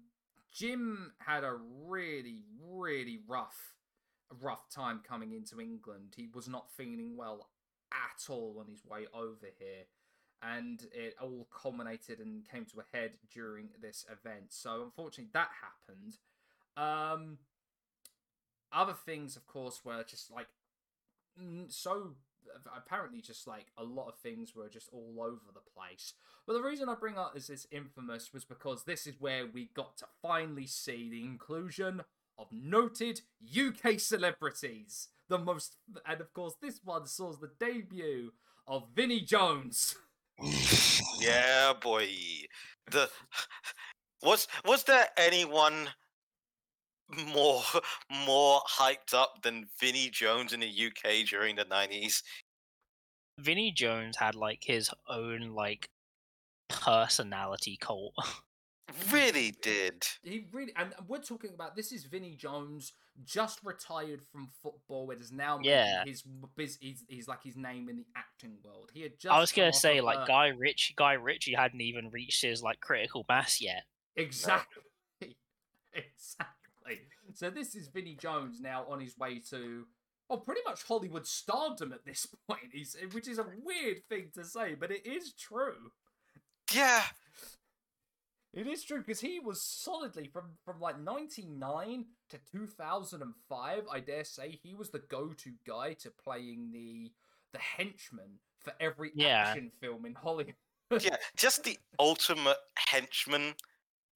Jim 0.52 1.14
had 1.20 1.44
a 1.44 1.56
really, 1.86 2.44
really 2.62 3.20
rough, 3.28 3.76
rough 4.42 4.70
time 4.70 5.02
coming 5.08 5.32
into 5.34 5.60
England. 5.62 6.14
He 6.16 6.28
was 6.34 6.48
not 6.48 6.72
feeling 6.76 7.16
well 7.16 7.50
at 7.92 8.30
all 8.30 8.58
on 8.60 8.68
his 8.68 8.86
way 8.86 9.08
over 9.14 9.48
here. 9.58 9.86
And 10.42 10.82
it 10.94 11.16
all 11.22 11.48
culminated 11.52 12.20
and 12.20 12.48
came 12.50 12.66
to 12.68 12.80
a 12.80 12.98
head 12.98 13.12
during 13.34 13.70
this 13.82 14.06
event. 14.10 14.48
So 14.50 14.84
unfortunately, 14.84 15.32
that 15.34 15.50
happened. 15.62 16.18
Um, 16.78 17.40
other 18.72 18.94
things, 18.94 19.36
of 19.36 19.46
course, 19.46 19.82
were 19.84 20.04
just 20.04 20.32
like 20.32 20.48
so. 21.68 22.16
Apparently, 22.76 23.22
just 23.22 23.48
like 23.48 23.68
a 23.78 23.84
lot 23.84 24.08
of 24.10 24.16
things 24.18 24.56
were 24.56 24.70
just 24.70 24.90
all 24.92 25.16
over 25.22 25.52
the 25.54 25.72
place. 25.76 26.14
But 26.46 26.54
the 26.54 26.64
reason 26.64 26.90
I 26.90 26.96
bring 26.96 27.18
up 27.18 27.34
this 27.34 27.50
is 27.50 27.68
infamous 27.72 28.34
was 28.34 28.46
because 28.46 28.84
this 28.84 29.08
is 29.08 29.16
where 29.20 29.46
we 29.46 29.70
got 29.74 29.98
to 29.98 30.06
finally 30.22 30.68
see 30.68 31.10
the 31.10 31.24
inclusion 31.24 32.04
of 32.38 32.48
noted 32.52 33.22
UK 33.44 34.00
celebrities. 34.00 35.10
The 35.28 35.38
most, 35.38 35.76
and 36.08 36.22
of 36.22 36.34
course, 36.34 36.56
this 36.62 36.80
one 36.84 37.06
saw 37.06 37.34
the 37.34 37.52
debut 37.60 38.32
of 38.68 38.88
Vinnie 38.96 39.22
Jones. 39.22 39.96
yeah, 41.20 41.74
boy. 41.80 42.08
The 42.90 43.10
was 44.24 44.48
was 44.66 44.84
there 44.84 45.08
anyone 45.18 45.90
more 47.34 47.62
more 48.26 48.62
hyped 48.70 49.14
up 49.14 49.42
than 49.44 49.68
Vinnie 49.80 50.10
Jones 50.10 50.54
in 50.54 50.60
the 50.60 50.68
UK 50.88 51.28
during 51.28 51.56
the 51.56 51.66
nineties? 51.66 52.24
Vinnie 53.40 53.72
Jones 53.72 54.18
had 54.18 54.36
like 54.36 54.64
his 54.64 54.90
own 55.08 55.52
like 55.54 55.90
personality 56.70 57.78
cult. 57.80 58.14
Really 59.12 59.54
did. 59.62 60.04
He 60.24 60.48
really, 60.52 60.74
and 60.76 60.92
we're 61.08 61.20
talking 61.22 61.52
about 61.54 61.76
this 61.76 61.92
is 61.92 62.06
Vinnie 62.06 62.34
Jones, 62.36 62.94
just 63.24 63.60
retired 63.64 64.24
from 64.32 64.50
football. 64.64 65.12
It 65.12 65.20
is 65.22 65.32
now 65.32 65.60
Yeah. 65.62 66.04
his 66.06 66.24
biz. 66.56 66.80
He's, 66.82 67.06
he's 67.08 67.28
like 67.28 67.44
his 67.44 67.56
name 67.56 67.88
in 67.90 67.98
the 67.98 68.06
acting 68.16 68.58
world. 68.64 68.90
He 68.92 69.02
had 69.04 69.20
just. 69.20 69.32
I 69.32 69.40
was 69.40 69.52
gonna 69.52 69.74
say 69.74 70.02
like 70.02 70.18
a- 70.18 70.26
Guy 70.28 70.48
Rich 70.48 70.94
Guy 70.96 71.14
Ritchie 71.14 71.54
hadn't 71.54 71.82
even 71.82 72.10
reached 72.10 72.42
his 72.42 72.64
like 72.64 72.80
critical 72.82 73.24
mass 73.30 73.62
yet. 73.62 73.84
Exactly. 74.16 74.82
exactly. 75.94 76.56
So 77.34 77.50
this 77.50 77.76
is 77.76 77.88
Vinnie 77.88 78.16
Jones 78.16 78.60
now 78.62 78.86
on 78.90 79.00
his 79.00 79.18
way 79.18 79.40
to. 79.52 79.86
Oh, 80.32 80.38
pretty 80.38 80.62
much 80.66 80.84
Hollywood 80.84 81.26
stardom 81.26 81.92
at 81.92 82.06
this 82.06 82.28
point. 82.48 82.70
He's, 82.72 82.96
which 83.14 83.28
is 83.28 83.40
a 83.40 83.48
weird 83.64 84.04
thing 84.10 84.30
to 84.36 84.44
say, 84.44 84.76
but 84.76 84.92
it 84.92 85.06
is 85.06 85.34
true. 85.34 85.92
Yeah. 86.74 87.02
It 88.54 88.68
is 88.68 88.84
true 88.84 89.00
because 89.00 89.20
he 89.22 89.40
was 89.40 89.62
solidly 89.62 90.28
from 90.28 90.52
from 90.66 90.80
like 90.80 91.00
ninety 91.00 91.46
nine 91.48 92.06
to 92.30 92.40
two 92.52 92.66
thousand 92.66 93.22
and 93.22 93.34
five. 93.48 93.84
I 93.92 94.00
dare 94.00 94.24
say 94.24 94.60
he 94.64 94.74
was 94.74 94.90
the 94.90 95.00
go 95.10 95.30
to 95.30 95.52
guy 95.68 95.94
to 96.02 96.12
playing 96.24 96.72
the 96.72 97.12
the 97.54 97.60
henchman 97.60 98.40
for 98.60 98.74
every 98.80 99.12
Yeah. 99.16 99.46
action 99.50 99.72
film 99.80 100.06
in 100.06 100.16
Hollywood. 100.16 100.56
Yeah. 101.00 101.18
Just 101.38 101.64
the 101.64 101.78
ultimate 102.00 102.58
henchman. 102.90 103.54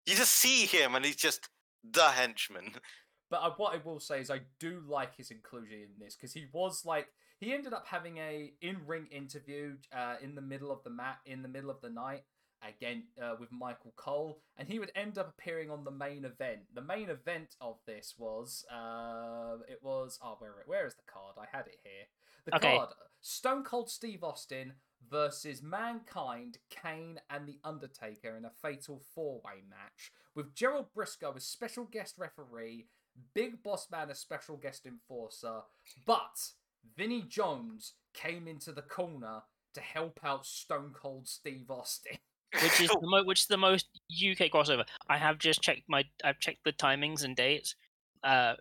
You 0.06 0.14
just 0.14 0.32
see 0.36 0.64
him 0.66 0.94
and 0.94 1.04
he's 1.04 1.16
just 1.16 1.48
the 1.84 2.10
henchman. 2.10 2.74
But 3.30 3.42
uh, 3.42 3.50
what 3.56 3.74
I 3.74 3.78
will 3.84 4.00
say 4.00 4.20
is 4.20 4.30
I 4.30 4.40
do 4.58 4.82
like 4.86 5.16
his 5.16 5.30
inclusion 5.30 5.78
in 5.80 5.90
this 6.04 6.16
because 6.16 6.32
he 6.34 6.46
was 6.52 6.84
like 6.84 7.08
he 7.38 7.52
ended 7.52 7.72
up 7.72 7.86
having 7.86 8.18
a 8.18 8.52
in 8.60 8.78
ring 8.86 9.06
interview 9.10 9.76
uh, 9.94 10.16
in 10.22 10.34
the 10.34 10.42
middle 10.42 10.70
of 10.72 10.82
the 10.84 10.90
mat 10.90 11.18
in 11.26 11.42
the 11.42 11.48
middle 11.48 11.70
of 11.70 11.80
the 11.80 11.90
night 11.90 12.24
again 12.66 13.04
uh, 13.22 13.34
with 13.38 13.50
Michael 13.52 13.92
Cole, 13.96 14.40
and 14.56 14.68
he 14.68 14.78
would 14.78 14.92
end 14.94 15.16
up 15.18 15.28
appearing 15.38 15.70
on 15.70 15.84
the 15.84 15.90
main 15.90 16.24
event. 16.24 16.60
The 16.74 16.82
main 16.82 17.08
event 17.08 17.54
of 17.60 17.76
this 17.86 18.14
was 18.18 18.64
uh, 18.70 19.56
it 19.68 19.78
was 19.82 20.18
oh 20.22 20.36
where 20.38 20.54
where 20.66 20.86
is 20.86 20.94
the 20.94 21.02
card? 21.10 21.36
I 21.38 21.46
had 21.56 21.66
it 21.68 21.76
here. 21.84 22.06
The 22.46 22.52
Okay. 22.52 22.80
card 22.80 22.90
Stone 23.20 23.64
Cold 23.64 23.90
Steve 23.90 24.24
Austin 24.24 24.74
versus 25.08 25.62
Mankind, 25.62 26.58
Kane, 26.70 27.20
and 27.30 27.46
The 27.46 27.58
Undertaker 27.64 28.36
in 28.36 28.44
a 28.44 28.52
fatal 28.62 29.02
four 29.14 29.40
way 29.44 29.62
match, 29.68 30.12
with 30.34 30.54
Gerald 30.54 30.86
Brisco 30.96 31.36
as 31.36 31.44
special 31.44 31.84
guest 31.84 32.16
referee, 32.18 32.86
Big 33.34 33.62
Boss 33.62 33.88
Man 33.90 34.10
as 34.10 34.18
special 34.18 34.56
guest 34.56 34.86
enforcer, 34.86 35.60
but 36.06 36.50
Vinnie 36.96 37.24
Jones 37.28 37.94
came 38.14 38.48
into 38.48 38.72
the 38.72 38.82
corner 38.82 39.42
to 39.74 39.80
help 39.80 40.20
out 40.24 40.46
Stone 40.46 40.92
Cold 40.94 41.28
Steve 41.28 41.70
Austin. 41.70 42.18
Which 42.62 42.80
is 42.80 42.88
the 42.88 42.98
mo- 43.02 43.22
which 43.24 43.42
is 43.42 43.46
the 43.46 43.56
most 43.56 43.86
UK 44.10 44.50
crossover. 44.50 44.84
I 45.08 45.16
have 45.18 45.38
just 45.38 45.62
checked 45.62 45.82
my 45.88 46.04
I've 46.24 46.40
checked 46.40 46.64
the 46.64 46.72
timings 46.72 47.22
and 47.22 47.36
dates. 47.36 47.76
Uh 48.24 48.54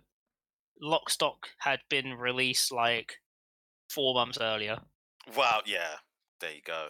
Lockstock 0.82 1.46
had 1.58 1.80
been 1.88 2.14
released 2.14 2.70
like 2.72 3.14
four 3.88 4.14
months 4.14 4.38
earlier. 4.40 4.78
wow, 5.36 5.60
yeah. 5.66 5.96
There 6.40 6.52
you 6.52 6.62
go. 6.64 6.88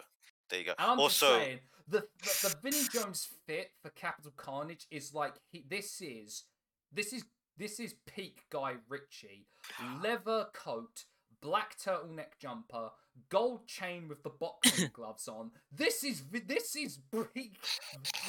There 0.49 0.59
you 0.59 0.65
go. 0.65 0.73
I'm 0.77 0.99
also, 0.99 1.25
just 1.27 1.45
saying, 1.45 1.59
the, 1.87 1.99
the 1.99 2.49
the 2.49 2.55
Vinnie 2.63 2.87
Jones 2.91 3.27
fit 3.47 3.71
for 3.81 3.89
Capital 3.91 4.31
Carnage 4.37 4.85
is 4.91 5.13
like 5.13 5.33
he, 5.49 5.65
this 5.69 6.01
is 6.01 6.45
this 6.91 7.13
is 7.13 7.23
this 7.57 7.79
is 7.79 7.95
peak 8.05 8.41
Guy 8.49 8.75
Ritchie, 8.89 9.45
leather 10.03 10.47
coat, 10.53 11.05
black 11.41 11.77
turtleneck 11.77 12.37
jumper, 12.39 12.89
gold 13.29 13.67
chain 13.67 14.07
with 14.07 14.23
the 14.23 14.29
boxing 14.29 14.89
gloves 14.93 15.27
on. 15.27 15.51
This 15.71 16.03
is 16.03 16.23
this 16.47 16.75
is 16.75 16.99
peak, 17.33 17.57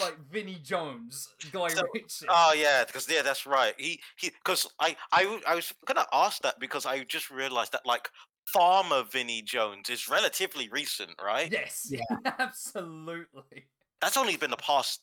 like 0.01 0.16
Vinnie 0.31 0.61
Jones, 0.62 1.28
Guy 1.53 1.69
So- 1.69 1.82
Ritchie. 1.94 2.27
Oh 2.28 2.55
yeah, 2.57 2.85
because 2.85 3.09
yeah, 3.11 3.23
that's 3.23 3.47
right. 3.47 3.74
He 3.78 4.01
he 4.16 4.31
because 4.31 4.66
I 4.81 4.97
I 5.12 5.40
I 5.47 5.55
was 5.55 5.73
gonna 5.86 6.07
ask 6.12 6.43
that 6.43 6.59
because 6.59 6.86
I 6.86 7.05
just 7.05 7.31
realized 7.31 7.73
that 7.73 7.86
like 7.86 8.11
Farmer 8.47 9.02
Vinnie 9.05 9.43
Jones 9.43 9.89
is 9.90 10.09
relatively 10.09 10.69
recent, 10.69 11.12
right? 11.23 11.51
yes, 11.51 11.86
Yeah. 11.90 12.01
absolutely. 12.39 13.66
That's 14.01 14.16
only 14.16 14.36
been 14.36 14.51
the 14.51 14.56
past 14.56 15.01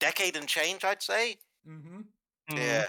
decade 0.00 0.36
and 0.36 0.46
change, 0.48 0.84
I'd 0.84 1.02
say. 1.02 1.36
hmm 1.66 2.00
Mm. 2.50 2.56
Yeah. 2.56 2.86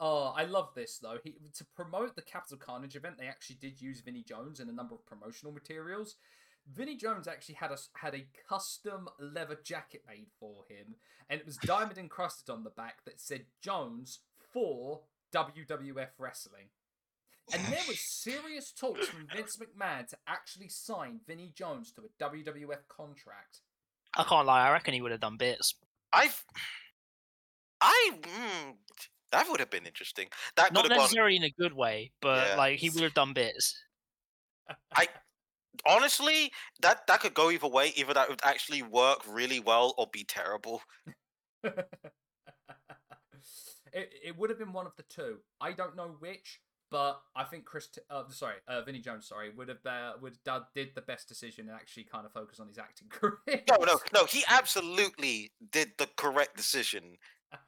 Oh, 0.00 0.32
I 0.34 0.44
love 0.44 0.70
this 0.74 0.98
though. 0.98 1.18
He 1.22 1.36
to 1.54 1.64
promote 1.76 2.16
the 2.16 2.22
Capital 2.22 2.56
Carnage 2.56 2.96
event, 2.96 3.18
they 3.18 3.26
actually 3.28 3.56
did 3.56 3.80
use 3.80 4.00
Vinnie 4.00 4.22
Jones 4.24 4.58
in 4.60 4.68
a 4.68 4.72
number 4.72 4.94
of 4.94 5.04
promotional 5.06 5.52
materials. 5.52 6.16
Vinnie 6.66 6.96
Jones 6.96 7.28
actually 7.28 7.56
had 7.56 7.70
a 7.70 7.74
s- 7.74 7.90
had 7.96 8.14
a 8.14 8.26
custom 8.48 9.08
leather 9.18 9.58
jacket 9.62 10.02
made 10.08 10.28
for 10.38 10.64
him, 10.68 10.94
and 11.28 11.38
it 11.40 11.46
was 11.46 11.56
diamond 11.58 11.98
encrusted 11.98 12.48
on 12.50 12.64
the 12.64 12.70
back 12.70 13.04
that 13.04 13.20
said 13.20 13.44
Jones 13.60 14.20
for 14.52 15.02
WWF 15.32 16.10
Wrestling. 16.18 16.70
And 17.52 17.64
there 17.66 17.82
was 17.88 18.00
serious 18.08 18.72
talks 18.72 19.06
from 19.06 19.26
Vince 19.34 19.58
McMahon 19.58 20.06
to 20.08 20.16
actually 20.26 20.68
sign 20.68 21.20
Vinnie 21.26 21.52
Jones 21.54 21.92
to 21.92 22.02
a 22.02 22.24
WWF 22.24 22.86
contract. 22.88 23.60
I 24.16 24.24
can't 24.24 24.46
lie. 24.46 24.68
I 24.68 24.72
reckon 24.72 24.94
he 24.94 25.00
would 25.00 25.12
have 25.12 25.20
done 25.20 25.36
bits. 25.36 25.74
I've 26.12 26.44
I 27.80 28.10
mm, 28.20 28.74
that 29.32 29.48
would 29.48 29.60
have 29.60 29.70
been 29.70 29.86
interesting. 29.86 30.28
That 30.56 30.72
Not 30.72 30.82
could 30.82 30.92
have 30.92 30.98
gone 30.98 31.04
necessarily 31.04 31.36
in 31.36 31.44
a 31.44 31.50
good 31.50 31.72
way, 31.72 32.12
but 32.20 32.48
Yeah. 32.48 32.56
like 32.56 32.78
he 32.78 32.90
would 32.90 33.02
have 33.02 33.14
done 33.14 33.32
bits. 33.32 33.80
I 34.94 35.08
honestly, 35.86 36.52
that 36.80 37.06
that 37.06 37.20
could 37.20 37.34
go 37.34 37.50
either 37.50 37.68
way. 37.68 37.92
Either 37.96 38.14
that 38.14 38.28
would 38.28 38.40
actually 38.44 38.82
work 38.82 39.20
really 39.28 39.60
well 39.60 39.94
or 39.96 40.08
be 40.12 40.24
terrible. 40.24 40.82
it, 41.64 41.86
it 43.92 44.36
would 44.36 44.50
have 44.50 44.58
been 44.58 44.72
one 44.72 44.86
of 44.86 44.96
the 44.96 45.04
two. 45.04 45.38
I 45.60 45.72
don't 45.72 45.96
know 45.96 46.16
which, 46.18 46.60
but 46.90 47.20
I 47.36 47.44
think 47.44 47.64
Chris, 47.64 47.86
T- 47.88 48.00
uh, 48.10 48.24
sorry, 48.30 48.56
uh, 48.66 48.82
Vinnie 48.82 49.00
Jones, 49.00 49.26
sorry, 49.26 49.50
would 49.50 49.68
have 49.68 49.84
uh, 49.86 50.12
would 50.20 50.38
have 50.46 50.64
did 50.74 50.90
the 50.94 51.00
best 51.00 51.28
decision 51.28 51.68
and 51.68 51.76
actually 51.76 52.04
kind 52.04 52.26
of 52.26 52.32
focus 52.32 52.60
on 52.60 52.68
his 52.68 52.78
acting 52.78 53.08
career. 53.10 53.62
No, 53.68 53.76
no, 53.84 54.00
no. 54.12 54.24
He 54.24 54.44
absolutely 54.48 55.52
did 55.72 55.92
the 55.98 56.08
correct 56.16 56.56
decision. 56.56 57.18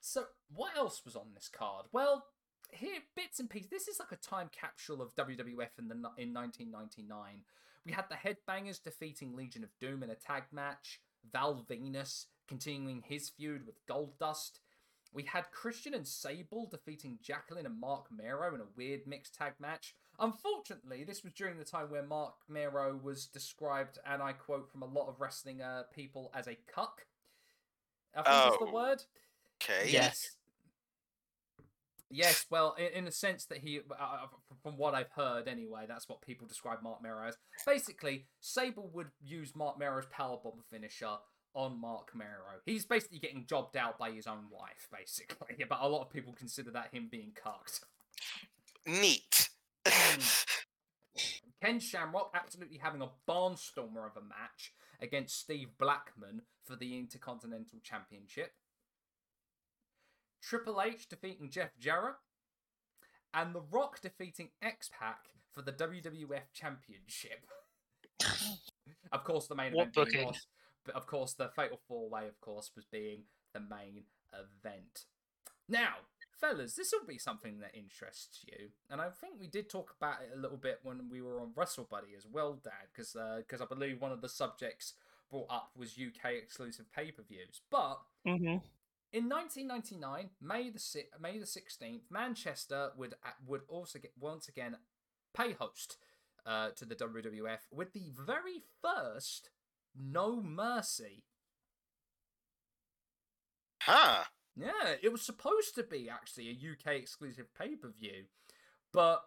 so 0.00 0.24
what 0.54 0.76
else 0.76 1.02
was 1.04 1.16
on 1.16 1.28
this 1.34 1.48
card? 1.48 1.86
Well, 1.92 2.24
here 2.72 3.00
bits 3.14 3.40
and 3.40 3.50
pieces. 3.50 3.70
This 3.70 3.88
is 3.88 3.98
like 4.00 4.12
a 4.12 4.16
time 4.16 4.50
capsule 4.52 5.02
of 5.02 5.14
WWF 5.16 5.78
in 5.78 5.88
the 5.88 5.96
in 6.16 6.32
1999. 6.32 7.42
We 7.86 7.92
had 7.92 8.04
the 8.10 8.14
Headbangers 8.16 8.82
defeating 8.82 9.34
Legion 9.34 9.64
of 9.64 9.70
Doom 9.80 10.02
in 10.02 10.10
a 10.10 10.14
tag 10.14 10.44
match. 10.52 11.00
Val 11.32 11.64
Venis 11.68 12.26
continuing 12.48 13.02
his 13.06 13.28
feud 13.28 13.66
with 13.66 13.86
Goldust. 13.86 14.60
We 15.12 15.24
had 15.24 15.50
Christian 15.50 15.94
and 15.94 16.06
Sable 16.06 16.68
defeating 16.70 17.18
Jacqueline 17.22 17.66
and 17.66 17.80
Mark 17.80 18.06
Mero 18.16 18.54
in 18.54 18.60
a 18.60 18.66
weird 18.76 19.00
mixed 19.06 19.34
tag 19.34 19.54
match. 19.58 19.94
Unfortunately, 20.20 21.02
this 21.04 21.24
was 21.24 21.32
during 21.32 21.58
the 21.58 21.64
time 21.64 21.90
where 21.90 22.02
Mark 22.04 22.34
Mero 22.48 22.98
was 23.02 23.26
described, 23.26 23.98
and 24.06 24.22
I 24.22 24.32
quote 24.32 24.70
from 24.70 24.82
a 24.82 24.86
lot 24.86 25.08
of 25.08 25.20
wrestling 25.20 25.62
uh, 25.62 25.82
people, 25.92 26.30
as 26.34 26.46
a 26.46 26.56
cuck. 26.72 27.06
I 28.14 28.22
think 28.22 28.52
is 28.54 28.58
the 28.60 28.66
Oh. 28.66 28.72
word. 28.72 29.02
Okay. 29.62 29.90
Yes. 29.90 30.36
Yes, 32.12 32.44
well, 32.50 32.74
in, 32.76 32.86
in 32.86 33.04
the 33.04 33.12
sense 33.12 33.44
that 33.46 33.58
he, 33.58 33.78
uh, 33.78 33.94
uh, 34.02 34.26
from 34.64 34.76
what 34.76 34.94
I've 34.94 35.10
heard 35.12 35.46
anyway, 35.46 35.84
that's 35.86 36.08
what 36.08 36.20
people 36.22 36.46
describe 36.46 36.82
Mark 36.82 37.00
Mero 37.02 37.26
as. 37.28 37.36
Basically, 37.64 38.26
Sable 38.40 38.90
would 38.92 39.10
use 39.22 39.54
Mark 39.54 39.78
Mero's 39.78 40.06
powerbomb 40.06 40.64
finisher 40.68 41.18
on 41.54 41.80
Mark 41.80 42.14
Mero. 42.14 42.60
He's 42.64 42.84
basically 42.84 43.18
getting 43.18 43.46
jobbed 43.46 43.76
out 43.76 43.98
by 43.98 44.10
his 44.10 44.26
own 44.26 44.44
wife, 44.50 44.88
basically. 44.92 45.64
But 45.68 45.78
a 45.80 45.88
lot 45.88 46.02
of 46.02 46.10
people 46.10 46.32
consider 46.32 46.70
that 46.72 46.92
him 46.92 47.08
being 47.10 47.32
cucked. 47.34 47.80
Neat. 48.86 49.48
Mm. 49.84 50.46
Ken 51.62 51.80
Shamrock 51.80 52.30
absolutely 52.34 52.78
having 52.78 53.02
a 53.02 53.10
barnstormer 53.28 54.06
of 54.06 54.16
a 54.16 54.22
match 54.22 54.72
against 55.00 55.38
Steve 55.38 55.68
Blackman 55.78 56.42
for 56.64 56.76
the 56.76 56.96
Intercontinental 56.98 57.78
Championship. 57.82 58.52
Triple 60.42 60.80
H 60.80 61.08
defeating 61.08 61.50
Jeff 61.50 61.70
Jarrett. 61.78 62.16
And 63.32 63.54
The 63.54 63.62
Rock 63.70 64.00
defeating 64.00 64.48
X 64.62 64.90
Pac 64.98 65.26
for 65.52 65.62
the 65.62 65.72
WWF 65.72 66.52
Championship. 66.52 67.46
of 69.12 69.24
course, 69.24 69.46
the 69.46 69.54
main 69.54 69.72
What 69.72 69.88
event 69.88 69.94
booking? 69.94 70.26
was, 70.26 70.46
but 70.84 70.94
of 70.94 71.06
course, 71.06 71.32
the 71.32 71.48
Fatal 71.48 71.80
Four 71.88 72.08
Way, 72.08 72.26
of 72.28 72.40
course, 72.40 72.70
was 72.74 72.84
being 72.84 73.22
the 73.52 73.60
main 73.60 74.04
event. 74.32 75.04
Now, 75.68 75.94
fellas, 76.40 76.74
this 76.74 76.92
will 76.92 77.06
be 77.06 77.18
something 77.18 77.60
that 77.60 77.74
interests 77.74 78.40
you, 78.46 78.68
and 78.90 79.00
I 79.00 79.08
think 79.10 79.34
we 79.38 79.46
did 79.46 79.68
talk 79.68 79.94
about 80.00 80.22
it 80.22 80.36
a 80.36 80.40
little 80.40 80.56
bit 80.56 80.80
when 80.82 81.08
we 81.10 81.20
were 81.22 81.40
on 81.40 81.52
Wrestle 81.54 81.86
Buddy 81.90 82.14
as 82.16 82.26
well, 82.26 82.60
Dad, 82.62 82.88
because 82.92 83.16
because 83.38 83.60
I 83.60 83.66
believe 83.66 84.00
one 84.00 84.12
of 84.12 84.20
the 84.20 84.28
subjects 84.28 84.94
brought 85.30 85.46
up 85.50 85.70
was 85.76 85.92
UK 85.98 86.32
exclusive 86.32 86.86
pay 86.92 87.10
per 87.12 87.22
views. 87.22 87.60
But 87.70 88.00
Mm-hmm. 88.26 88.58
in 89.12 89.28
1999, 89.28 90.30
May 90.40 90.70
the 90.70 90.78
si- 90.78 91.08
May 91.20 91.38
the 91.38 91.46
16th, 91.46 92.02
Manchester 92.10 92.90
would 92.96 93.14
would 93.46 93.62
also 93.68 93.98
get 93.98 94.12
once 94.18 94.48
again 94.48 94.76
pay 95.36 95.52
host 95.52 95.96
uh, 96.46 96.70
to 96.70 96.84
the 96.84 96.96
WWF 96.96 97.60
with 97.70 97.92
the 97.92 98.10
very 98.26 98.62
first 98.82 99.50
No 99.94 100.42
Mercy. 100.42 101.24
huh. 103.82 104.24
Yeah, 104.56 104.94
it 105.02 105.12
was 105.12 105.22
supposed 105.22 105.74
to 105.76 105.82
be 105.82 106.10
actually 106.10 106.48
a 106.48 106.72
UK 106.72 106.96
exclusive 106.96 107.46
pay 107.54 107.76
per 107.76 107.88
view, 107.98 108.24
but 108.92 109.22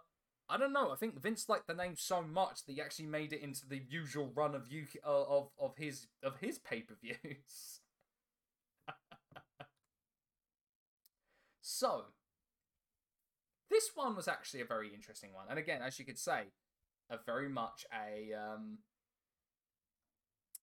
I 0.50 0.58
don't 0.58 0.74
know. 0.74 0.92
I 0.92 0.96
think 0.96 1.22
Vince 1.22 1.48
liked 1.50 1.68
the 1.68 1.74
name 1.74 1.96
so 1.96 2.22
much 2.22 2.66
that 2.66 2.74
he 2.74 2.82
actually 2.82 3.08
made 3.08 3.34
it 3.34 3.42
into 3.42 3.68
the 3.68 3.82
usual 3.90 4.32
run 4.36 4.54
of 4.54 4.64
UK 4.64 4.98
uh, 5.06 5.24
of 5.24 5.50
of 5.60 5.78
his 5.78 6.08
of 6.22 6.38
his 6.38 6.60
pay 6.60 6.82
per 6.82 6.96
views. 7.02 7.80
so, 11.62 12.04
this 13.70 13.92
one 13.96 14.16
was 14.16 14.28
actually 14.28 14.62
a 14.62 14.66
very 14.66 14.94
interesting 14.94 15.34
one, 15.34 15.46
and 15.50 15.58
again, 15.58 15.82
as 15.82 15.98
you 15.98 16.06
could 16.06 16.20
say, 16.20 16.52
a 17.10 17.18
very 17.26 17.50
much 17.50 17.86
a 17.94 18.34
um 18.34 18.80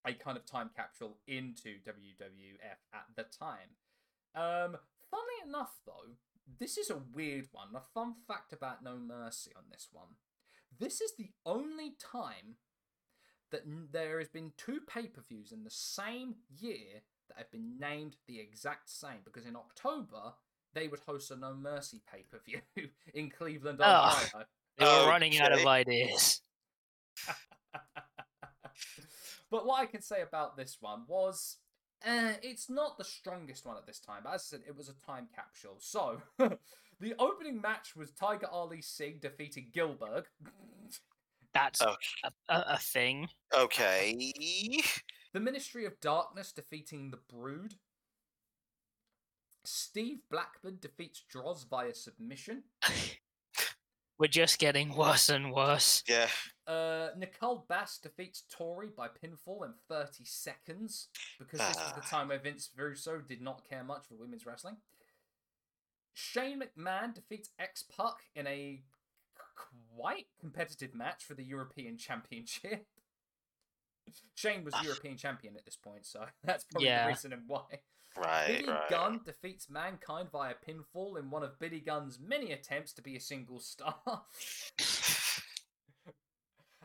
a 0.07 0.13
kind 0.15 0.37
of 0.37 0.47
time 0.47 0.71
capsule 0.75 1.19
into 1.27 1.77
WWF 1.87 2.81
at 2.95 3.05
the 3.17 3.25
time. 3.25 3.71
Um, 4.35 4.77
funny 5.11 5.49
enough, 5.49 5.73
though, 5.87 6.15
this 6.59 6.79
is 6.79 6.91
a 6.91 7.03
weird 7.15 7.49
one. 7.53 7.69
A 7.75 7.81
fun 7.95 8.15
fact 8.27 8.53
about 8.53 8.83
No 8.83 8.97
Mercy 8.97 9.53
on 9.57 9.65
this 9.71 9.89
one. 9.93 10.09
This 10.79 11.01
is 11.01 11.13
the 11.19 11.31
only 11.45 11.95
time 12.01 12.57
that 13.51 13.63
n- 13.67 13.89
there 13.93 14.19
has 14.19 14.29
been 14.29 14.53
two 14.57 14.81
pay 14.87 15.07
per 15.07 15.21
views 15.29 15.53
in 15.53 15.65
the 15.65 15.71
same 15.71 16.37
year 16.59 17.03
that 17.29 17.37
have 17.39 17.51
been 17.51 17.79
named 17.79 18.17
the 18.27 18.41
exact 18.41 18.89
same. 18.91 19.19
Because 19.25 19.45
in 19.47 19.57
October, 19.57 20.35
they 20.73 20.89
would 20.89 21.01
host 21.07 21.31
a 21.31 21.37
No 21.37 21.55
Mercy 21.55 22.01
pay 22.11 22.23
per 22.23 22.41
view 22.45 22.61
in 23.15 23.31
Cleveland, 23.31 23.81
Oh. 23.83 24.25
They 24.79 24.87
were 24.87 25.09
running 25.09 25.39
out 25.39 25.53
of 25.53 25.67
ideas. 25.67 26.41
but 29.51 29.67
what 29.67 29.81
I 29.81 29.87
can 29.87 30.03
say 30.03 30.23
about 30.23 30.57
this 30.57 30.79
one 30.81 31.03
was 31.07 31.57
uh, 32.07 32.33
it's 32.43 32.71
not 32.71 32.97
the 32.99 33.05
strongest 33.05 33.67
one 33.67 33.77
at 33.77 33.87
this 33.87 34.01
time, 34.01 34.21
but 34.25 34.35
as 34.35 34.43
I 34.43 34.57
said, 34.57 34.61
it 34.67 34.77
was 34.77 34.89
a 34.89 34.95
time 35.07 35.29
capsule. 35.35 35.77
So, 35.81 36.23
the 36.39 37.15
opening 37.19 37.61
match 37.61 37.95
was 37.95 38.11
Tiger 38.13 38.47
Ali 38.51 38.81
Singh 38.81 39.19
defeating 39.21 39.71
Gillberg. 39.75 40.25
That's 41.53 41.83
Oh. 41.83 41.97
a, 42.25 42.31
a, 42.55 42.65
a 42.75 42.79
thing. 42.79 43.29
Okay. 43.55 44.33
the 45.35 45.41
Ministry 45.41 45.85
of 45.85 45.99
Darkness 46.01 46.53
defeating 46.53 47.11
the 47.11 47.19
Brood. 47.29 47.75
Steve 49.65 50.21
Blackman 50.31 50.79
defeats 50.81 51.23
Droz 51.29 51.65
via 51.69 51.95
submission. 51.95 52.63
We're 54.19 54.27
just 54.29 54.59
getting 54.59 54.95
worse 54.95 55.29
and 55.29 55.53
worse. 55.53 56.03
Yeah. 56.09 56.29
Uh, 56.71 57.11
Nicole 57.17 57.65
Bass 57.69 57.99
defeats 57.99 58.45
Tori 58.49 58.91
by 58.97 59.09
pinfall 59.09 59.65
in 59.65 59.73
30 59.89 60.25
seconds 60.25 61.09
because 61.39 61.59
this 61.59 61.77
was 61.77 61.93
the 61.95 62.03
Ah. 62.03 62.09
time 62.09 62.29
where 62.29 62.39
Vince 62.39 62.71
Russo 62.77 63.19
did 63.21 63.41
not 63.43 63.69
care 63.69 63.83
much 63.83 64.07
for 64.07 64.15
women's 64.15 64.47
wrestling. 64.47 64.77
Shane 66.13 66.61
McMahon 66.63 67.13
defeats 67.13 67.51
X 67.59 67.83
Pac 67.83 68.31
in 68.37 68.47
a 68.47 68.85
quite 69.97 70.29
competitive 70.39 70.95
match 70.95 71.25
for 71.25 71.35
the 71.35 71.43
European 71.45 71.99
Championship. 71.99 72.87
Shane 74.37 74.63
was 74.65 74.75
Ah. 74.77 74.83
European 74.85 75.17
champion 75.17 75.57
at 75.57 75.65
this 75.65 75.77
point, 75.77 76.07
so 76.07 76.25
that's 76.45 76.63
probably 76.65 76.87
Yeah. 76.87 77.05
the 77.07 77.09
reason 77.09 77.33
and 77.33 77.49
why. 77.49 77.83
Right. 78.17 78.59
Billy 78.61 78.69
right. 78.69 78.91
Gunn 78.91 79.23
defeats 79.25 79.69
Mankind 79.69 80.31
via 80.31 80.55
pinfall 80.55 81.17
in 81.19 81.31
one 81.31 81.43
of 81.45 81.59
Billy 81.59 81.81
Gunn's 81.81 82.19
many 82.19 82.53
attempts 82.53 82.93
to 82.95 83.03
be 83.03 83.17
a 83.17 83.21
single 83.21 83.59
star. 83.61 84.25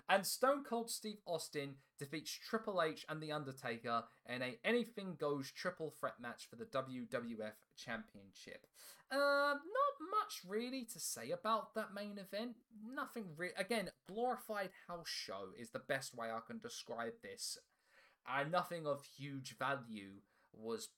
And 0.07 0.25
Stone 0.25 0.63
Cold 0.63 0.89
Steve 0.91 1.17
Austin 1.25 1.75
defeats 1.97 2.31
Triple 2.31 2.81
H 2.81 3.05
and 3.09 3.21
The 3.21 3.31
Undertaker 3.31 4.03
in 4.29 4.41
a 4.41 4.59
anything 4.63 5.15
goes 5.19 5.51
triple 5.51 5.93
threat 5.99 6.19
match 6.21 6.47
for 6.49 6.57
the 6.57 6.65
WWF 6.65 7.53
Championship. 7.75 8.67
Uh, 9.11 9.17
not 9.17 10.09
much 10.11 10.41
really 10.47 10.85
to 10.85 10.99
say 10.99 11.31
about 11.31 11.73
that 11.73 11.93
main 11.93 12.19
event. 12.19 12.55
Nothing 12.93 13.25
really. 13.35 13.53
Again, 13.57 13.89
glorified 14.07 14.71
house 14.87 15.07
show 15.07 15.49
is 15.59 15.71
the 15.71 15.79
best 15.79 16.15
way 16.15 16.27
I 16.27 16.39
can 16.45 16.59
describe 16.59 17.13
this. 17.23 17.57
And 18.27 18.51
nothing 18.51 18.85
of 18.85 19.03
huge 19.17 19.57
value 19.57 20.21
was 20.53 20.89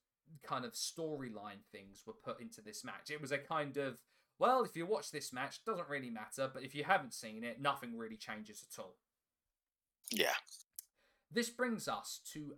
kind 0.44 0.66
of 0.66 0.74
storyline 0.74 1.64
things 1.72 2.04
were 2.06 2.14
put 2.14 2.42
into 2.42 2.62
this 2.62 2.84
match. 2.84 3.10
It 3.10 3.22
was 3.22 3.32
a 3.32 3.38
kind 3.38 3.78
of 3.78 3.98
well, 4.40 4.64
if 4.64 4.76
you 4.76 4.86
watch 4.86 5.12
this 5.12 5.34
match, 5.34 5.64
doesn't 5.66 5.90
really 5.90 6.10
matter, 6.10 6.50
but 6.54 6.64
if 6.64 6.76
you 6.76 6.84
haven't 6.84 7.14
seen 7.14 7.44
it, 7.44 7.62
nothing 7.62 7.98
really 7.98 8.18
changes 8.18 8.66
at 8.72 8.82
all. 8.82 8.98
Yeah. 10.12 10.36
This 11.32 11.50
brings 11.50 11.88
us 11.88 12.22
to 12.34 12.54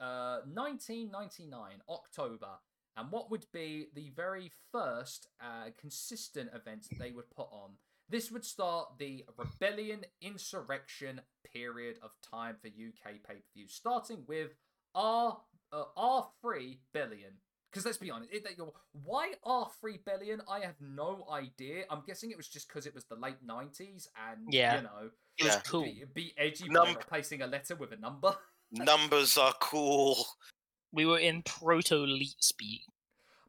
uh, 0.00 0.40
1999, 0.52 1.82
October, 1.88 2.58
and 2.96 3.12
what 3.12 3.30
would 3.30 3.46
be 3.52 3.86
the 3.94 4.10
very 4.14 4.50
first 4.72 5.28
uh, 5.40 5.70
consistent 5.78 6.50
event 6.54 6.86
they 6.98 7.12
would 7.12 7.30
put 7.30 7.48
on. 7.52 7.72
This 8.08 8.30
would 8.30 8.44
start 8.44 8.98
the 8.98 9.24
rebellion 9.36 10.04
insurrection 10.20 11.20
period 11.52 11.98
of 12.02 12.10
time 12.22 12.56
for 12.60 12.68
UK 12.68 13.16
pay 13.26 13.34
per 13.34 13.52
view, 13.54 13.66
starting 13.68 14.24
with 14.26 14.52
R 14.94 15.38
uh, 15.72 15.84
R3 15.96 16.78
billion. 16.92 17.34
Because 17.70 17.84
let's 17.84 17.98
be 17.98 18.10
honest, 18.10 18.32
it, 18.32 18.44
they, 18.44 18.56
why 19.04 19.32
R3 19.46 19.98
billion? 20.04 20.40
I 20.48 20.60
have 20.60 20.76
no 20.80 21.26
idea. 21.30 21.84
I'm 21.90 22.02
guessing 22.06 22.30
it 22.30 22.36
was 22.36 22.48
just 22.48 22.66
because 22.68 22.86
it 22.86 22.94
was 22.94 23.04
the 23.04 23.14
late 23.16 23.46
90s 23.46 24.08
and, 24.30 24.52
Yeah. 24.52 24.76
you 24.76 24.82
know, 24.82 25.10
It 25.36 25.44
was 25.44 25.54
Yeah. 25.54 25.60
cool. 25.66 25.82
be, 25.84 26.04
be 26.14 26.34
edgy 26.38 26.66
by 26.68 26.72
Num- 26.72 26.94
replacing 26.94 27.42
a 27.42 27.46
letter 27.46 27.76
with 27.76 27.92
a 27.92 27.96
number. 27.96 28.34
Numbers 28.72 29.36
are 29.36 29.52
cool. 29.60 30.16
We 30.92 31.04
were 31.04 31.18
in 31.18 31.42
proto 31.42 32.04
elite 32.04 32.36
speak. 32.42 32.80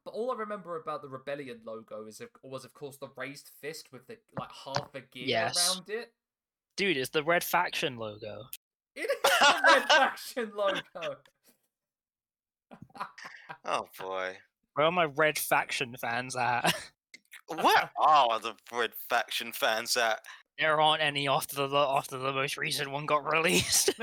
But 0.04 0.14
all 0.14 0.32
I 0.32 0.36
remember 0.36 0.76
about 0.76 1.02
the 1.02 1.08
rebellion 1.10 1.62
logo 1.66 2.06
is 2.06 2.20
of, 2.22 2.30
was, 2.44 2.66
of 2.66 2.74
course, 2.74 2.98
the 2.98 3.10
raised 3.16 3.50
fist 3.62 3.91
with 3.94 4.06
the 4.08 4.18
like 4.38 4.50
half 4.66 4.94
a 4.96 5.02
gear 5.02 5.26
Yes. 5.28 5.76
around 5.76 5.90
it. 5.90 6.14
Dude, 6.76 6.98
it's 6.98 7.10
the 7.10 7.24
Red 7.24 7.44
Faction 7.44 7.98
logo. 7.98 8.44
It 8.96 9.10
is 9.10 9.18
the 9.40 9.62
red 9.68 9.88
faction 9.88 10.52
logo. 10.56 11.18
Oh 13.66 13.88
boy. 14.00 14.38
Where 14.74 14.86
are 14.86 14.91
my 14.91 15.06
Red 15.06 15.38
Faction 15.38 15.96
fans 16.00 16.36
at? 16.36 16.74
Where 17.48 17.90
are 17.98 18.40
the 18.40 18.54
Red 18.72 18.91
Faction 19.10 19.52
fans 19.52 19.98
at? 19.98 20.20
there 20.60 20.80
aren't 20.80 21.02
any 21.02 21.28
after 21.28 21.68
the 21.68 21.78
after 21.78 22.18
the 22.18 22.34
most 22.34 22.58
recent 22.58 22.91
one 22.91 23.06
got 23.06 23.26
released. 23.32 23.91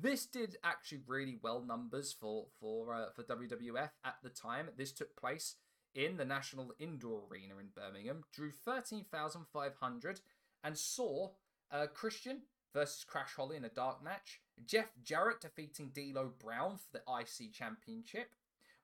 this 0.00 0.26
did 0.26 0.56
actually 0.62 1.00
really 1.06 1.38
well 1.42 1.64
numbers 1.66 2.14
for 2.18 2.46
for 2.60 2.94
uh, 2.94 3.06
for 3.14 3.22
WWF 3.22 3.90
at 4.04 4.16
the 4.22 4.28
time. 4.28 4.68
This 4.76 4.92
took 4.92 5.16
place 5.16 5.56
in 5.94 6.18
the 6.18 6.24
National 6.24 6.72
Indoor 6.78 7.22
Arena 7.30 7.54
in 7.58 7.68
Birmingham, 7.74 8.24
drew 8.32 8.50
thirteen 8.50 9.04
thousand 9.10 9.46
five 9.52 9.74
hundred, 9.80 10.20
and 10.62 10.76
saw 10.76 11.30
uh, 11.72 11.86
Christian 11.86 12.42
versus 12.74 13.04
Crash 13.04 13.32
Holly 13.34 13.56
in 13.56 13.64
a 13.64 13.70
dark 13.70 14.04
match. 14.04 14.40
Jeff 14.64 14.90
Jarrett 15.02 15.40
defeating 15.40 15.90
D'Lo 15.94 16.32
Brown 16.42 16.76
for 16.78 16.98
the 16.98 17.02
IC 17.20 17.52
Championship. 17.52 18.28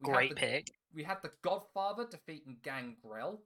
We 0.01 0.13
Great 0.13 0.31
the- 0.31 0.37
pick. 0.37 0.71
we 0.95 1.03
had 1.05 1.19
the 1.23 1.31
Godfather 1.43 2.07
defeating 2.07 2.59
Gangrel. 2.63 3.43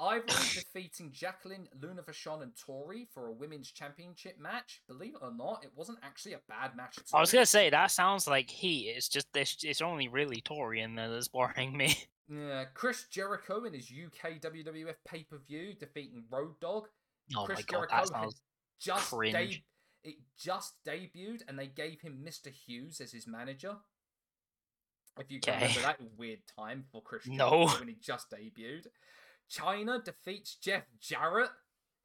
Ivory 0.00 0.24
defeating 0.54 1.12
Jacqueline, 1.12 1.68
Luna 1.80 2.02
Vachon, 2.02 2.42
and 2.42 2.52
Tori 2.56 3.06
for 3.14 3.28
a 3.28 3.32
women's 3.32 3.70
championship 3.70 4.38
match. 4.40 4.82
Believe 4.88 5.14
it 5.14 5.20
or 5.22 5.32
not, 5.32 5.62
it 5.62 5.70
wasn't 5.76 5.98
actually 6.02 6.32
a 6.32 6.40
bad 6.48 6.76
match 6.76 6.98
at 6.98 7.04
all. 7.12 7.18
I 7.18 7.20
was 7.20 7.30
gonna 7.32 7.46
say 7.46 7.70
that 7.70 7.90
sounds 7.92 8.26
like 8.26 8.50
heat. 8.50 8.88
It's 8.88 9.08
just 9.08 9.32
this. 9.32 9.56
It's 9.62 9.80
only 9.80 10.08
really 10.08 10.40
Tori 10.40 10.80
in 10.80 10.96
there 10.96 11.10
that's 11.10 11.28
boring 11.28 11.76
me. 11.76 11.96
Yeah, 12.26 12.64
Chris 12.72 13.04
Jericho 13.10 13.64
in 13.64 13.74
his 13.74 13.84
UK 13.92 14.40
WWF 14.40 14.94
pay 15.06 15.24
per 15.24 15.38
view 15.46 15.74
defeating 15.78 16.24
Road 16.30 16.58
Dog. 16.58 16.88
Oh 17.36 17.44
Chris 17.44 17.58
my 17.58 17.62
god, 17.64 17.70
Jericho 17.70 17.96
that 17.96 18.08
sounds 18.08 18.40
just 18.80 19.10
cringe. 19.10 19.34
deb- 19.34 19.62
it 20.04 20.16
just 20.38 20.74
debuted, 20.86 21.42
and 21.48 21.58
they 21.58 21.66
gave 21.66 22.00
him 22.02 22.24
Mr. 22.24 22.50
Hughes 22.52 23.00
as 23.00 23.12
his 23.12 23.26
manager. 23.26 23.76
If 25.18 25.30
you 25.30 25.40
can 25.40 25.54
Okay. 25.54 25.66
remember 25.68 25.80
that 25.82 26.18
weird 26.18 26.40
time 26.58 26.84
for 26.90 27.02
Chris 27.02 27.26
No. 27.26 27.66
When 27.78 27.88
he 27.88 27.94
just 27.94 28.30
debuted. 28.30 28.86
Chyna 29.50 30.02
defeats 30.04 30.56
Jeff 30.56 30.84
Jarrett. 31.00 31.50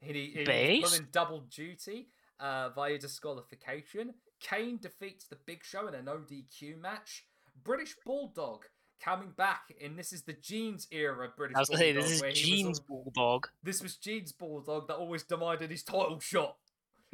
He, 0.01 0.13
he 0.45 0.81
pulling 0.83 1.07
double 1.11 1.41
duty 1.41 2.07
uh, 2.39 2.69
via 2.69 2.97
disqualification. 2.97 4.13
Kane 4.39 4.77
defeats 4.81 5.27
the 5.27 5.35
Big 5.45 5.63
Show 5.63 5.87
in 5.87 5.95
an 5.95 6.05
ODQ 6.05 6.79
match. 6.79 7.25
British 7.63 7.95
Bulldog 8.05 8.65
coming 9.03 9.31
back, 9.35 9.73
and 9.81 9.97
this 9.97 10.13
is 10.13 10.21
the 10.23 10.33
Jeans 10.33 10.87
era 10.91 11.29
British 11.35 11.55
I 11.55 11.59
was 11.61 11.69
gonna 11.69 11.79
say 11.79 11.93
Bulldog. 11.93 12.03
this 12.09 12.15
is 12.15 12.21
where 12.21 12.31
he 12.31 12.41
was 12.41 12.49
Gene's 12.61 12.79
al- 12.79 12.85
bulldog. 13.03 13.47
this 13.63 13.81
was 13.81 13.97
Gene's 13.97 14.31
Bulldog 14.31 14.87
that 14.87 14.95
always 14.97 15.23
demanded 15.23 15.71
his 15.71 15.83
title 15.83 16.19
shot. 16.19 16.55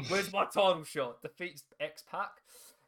Where's 0.10 0.32
my 0.34 0.46
title 0.46 0.84
shot? 0.84 1.22
Defeats 1.22 1.64
X 1.80 2.04
Pac. 2.10 2.30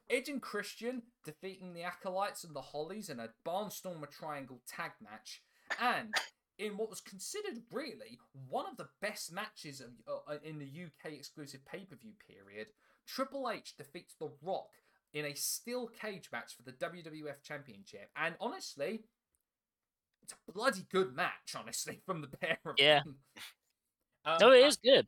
Edge 0.10 0.30
and 0.30 0.42
Christian 0.42 1.02
defeating 1.26 1.74
the 1.74 1.84
Acolytes 1.84 2.44
and 2.46 2.56
the 2.56 2.62
Hollies 2.62 3.10
in 3.10 3.20
a 3.20 3.30
Barnstormer 3.46 4.10
Triangle 4.10 4.62
tag 4.68 4.92
match. 5.02 5.42
And 5.82 6.14
in 6.58 6.78
what 6.78 6.90
was 6.90 7.02
considered 7.02 7.62
really 7.72 8.18
one 8.50 8.66
of 8.70 8.78
the 8.78 8.88
best 9.02 9.32
matches 9.34 9.82
of, 9.82 9.90
uh, 10.08 10.38
in 10.44 10.60
the 10.60 10.66
UK 10.66 11.14
exclusive 11.14 11.66
pay 11.66 11.84
per 11.86 11.96
view 11.98 12.14
period, 12.26 12.68
Triple 13.06 13.50
H 13.50 13.76
defeats 13.78 14.16
The 14.20 14.32
Rock 14.42 14.70
in 15.14 15.26
a 15.26 15.34
steel 15.36 15.88
cage 15.88 16.30
match 16.32 16.56
for 16.56 16.64
the 16.64 16.74
WWF 16.74 17.42
Championship. 17.44 18.10
And 18.16 18.36
honestly, 18.40 19.04
it's 20.24 20.34
a 20.34 20.52
bloody 20.52 20.86
good 20.90 21.14
match, 21.16 21.54
honestly, 21.58 22.02
from 22.06 22.22
the 22.22 22.28
pair 22.28 22.58
of 22.66 22.76
Yeah. 22.78 23.04
them. 23.04 23.16
Um, 24.26 24.38
No, 24.40 24.52
it 24.52 24.64
I- 24.64 24.68
is 24.68 24.78
good. 24.78 25.08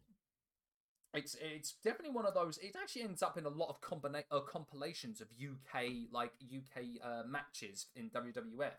It's 1.14 1.36
it's 1.42 1.74
definitely 1.84 2.16
one 2.16 2.26
of 2.26 2.34
those. 2.34 2.58
It 2.60 2.76
actually 2.82 3.04
ends 3.04 3.24
up 3.24 3.38
in 3.38 3.46
a 3.46 3.50
lot 3.50 3.70
of 3.70 3.82
combina- 3.82 4.26
uh, 4.32 4.42
compilations 4.42 5.22
of 5.22 5.28
UK 5.32 5.84
like 6.12 6.32
UK 6.44 6.84
uh, 7.04 7.24
matches 7.28 7.88
in 7.96 8.10
WWF, 8.10 8.74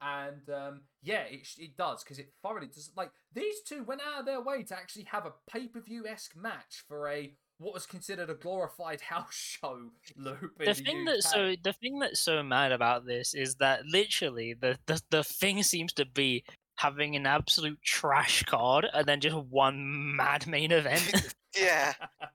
and 0.00 0.48
um, 0.50 0.82
yeah, 1.02 1.22
it 1.22 1.48
it 1.58 1.76
does 1.76 2.04
because 2.04 2.18
it 2.18 2.32
thoroughly 2.42 2.68
does. 2.68 2.90
Like 2.96 3.10
these 3.32 3.62
two 3.66 3.82
went 3.82 4.00
out 4.00 4.20
of 4.20 4.26
their 4.26 4.40
way 4.40 4.62
to 4.64 4.76
actually 4.76 5.04
have 5.04 5.26
a 5.26 5.32
pay 5.50 5.66
per 5.66 5.80
view 5.80 6.06
esque 6.06 6.36
match 6.36 6.84
for 6.86 7.08
a 7.08 7.32
what 7.58 7.74
was 7.74 7.86
considered 7.86 8.30
a 8.30 8.34
glorified 8.34 9.00
house 9.12 9.34
show 9.34 9.90
loop. 10.16 10.58
The, 10.58 10.74
thing 10.74 11.00
UK. 11.00 11.06
that's 11.06 11.30
so 11.30 11.54
the 11.62 11.72
thing 11.72 11.98
that's 11.98 12.20
so 12.20 12.42
mad 12.42 12.72
about 12.72 13.06
this 13.06 13.34
is 13.34 13.56
that 13.56 13.86
literally 13.86 14.54
the, 14.54 14.78
the 14.86 15.00
the 15.10 15.24
thing 15.24 15.62
seems 15.62 15.92
to 15.94 16.04
be 16.04 16.44
having 16.76 17.16
an 17.16 17.26
absolute 17.26 17.80
trash 17.82 18.42
card 18.44 18.86
and 18.92 19.06
then 19.06 19.20
just 19.20 19.36
one 19.36 20.14
mad 20.16 20.46
main 20.46 20.72
event. 20.72 21.34
Yeah. 21.58 21.94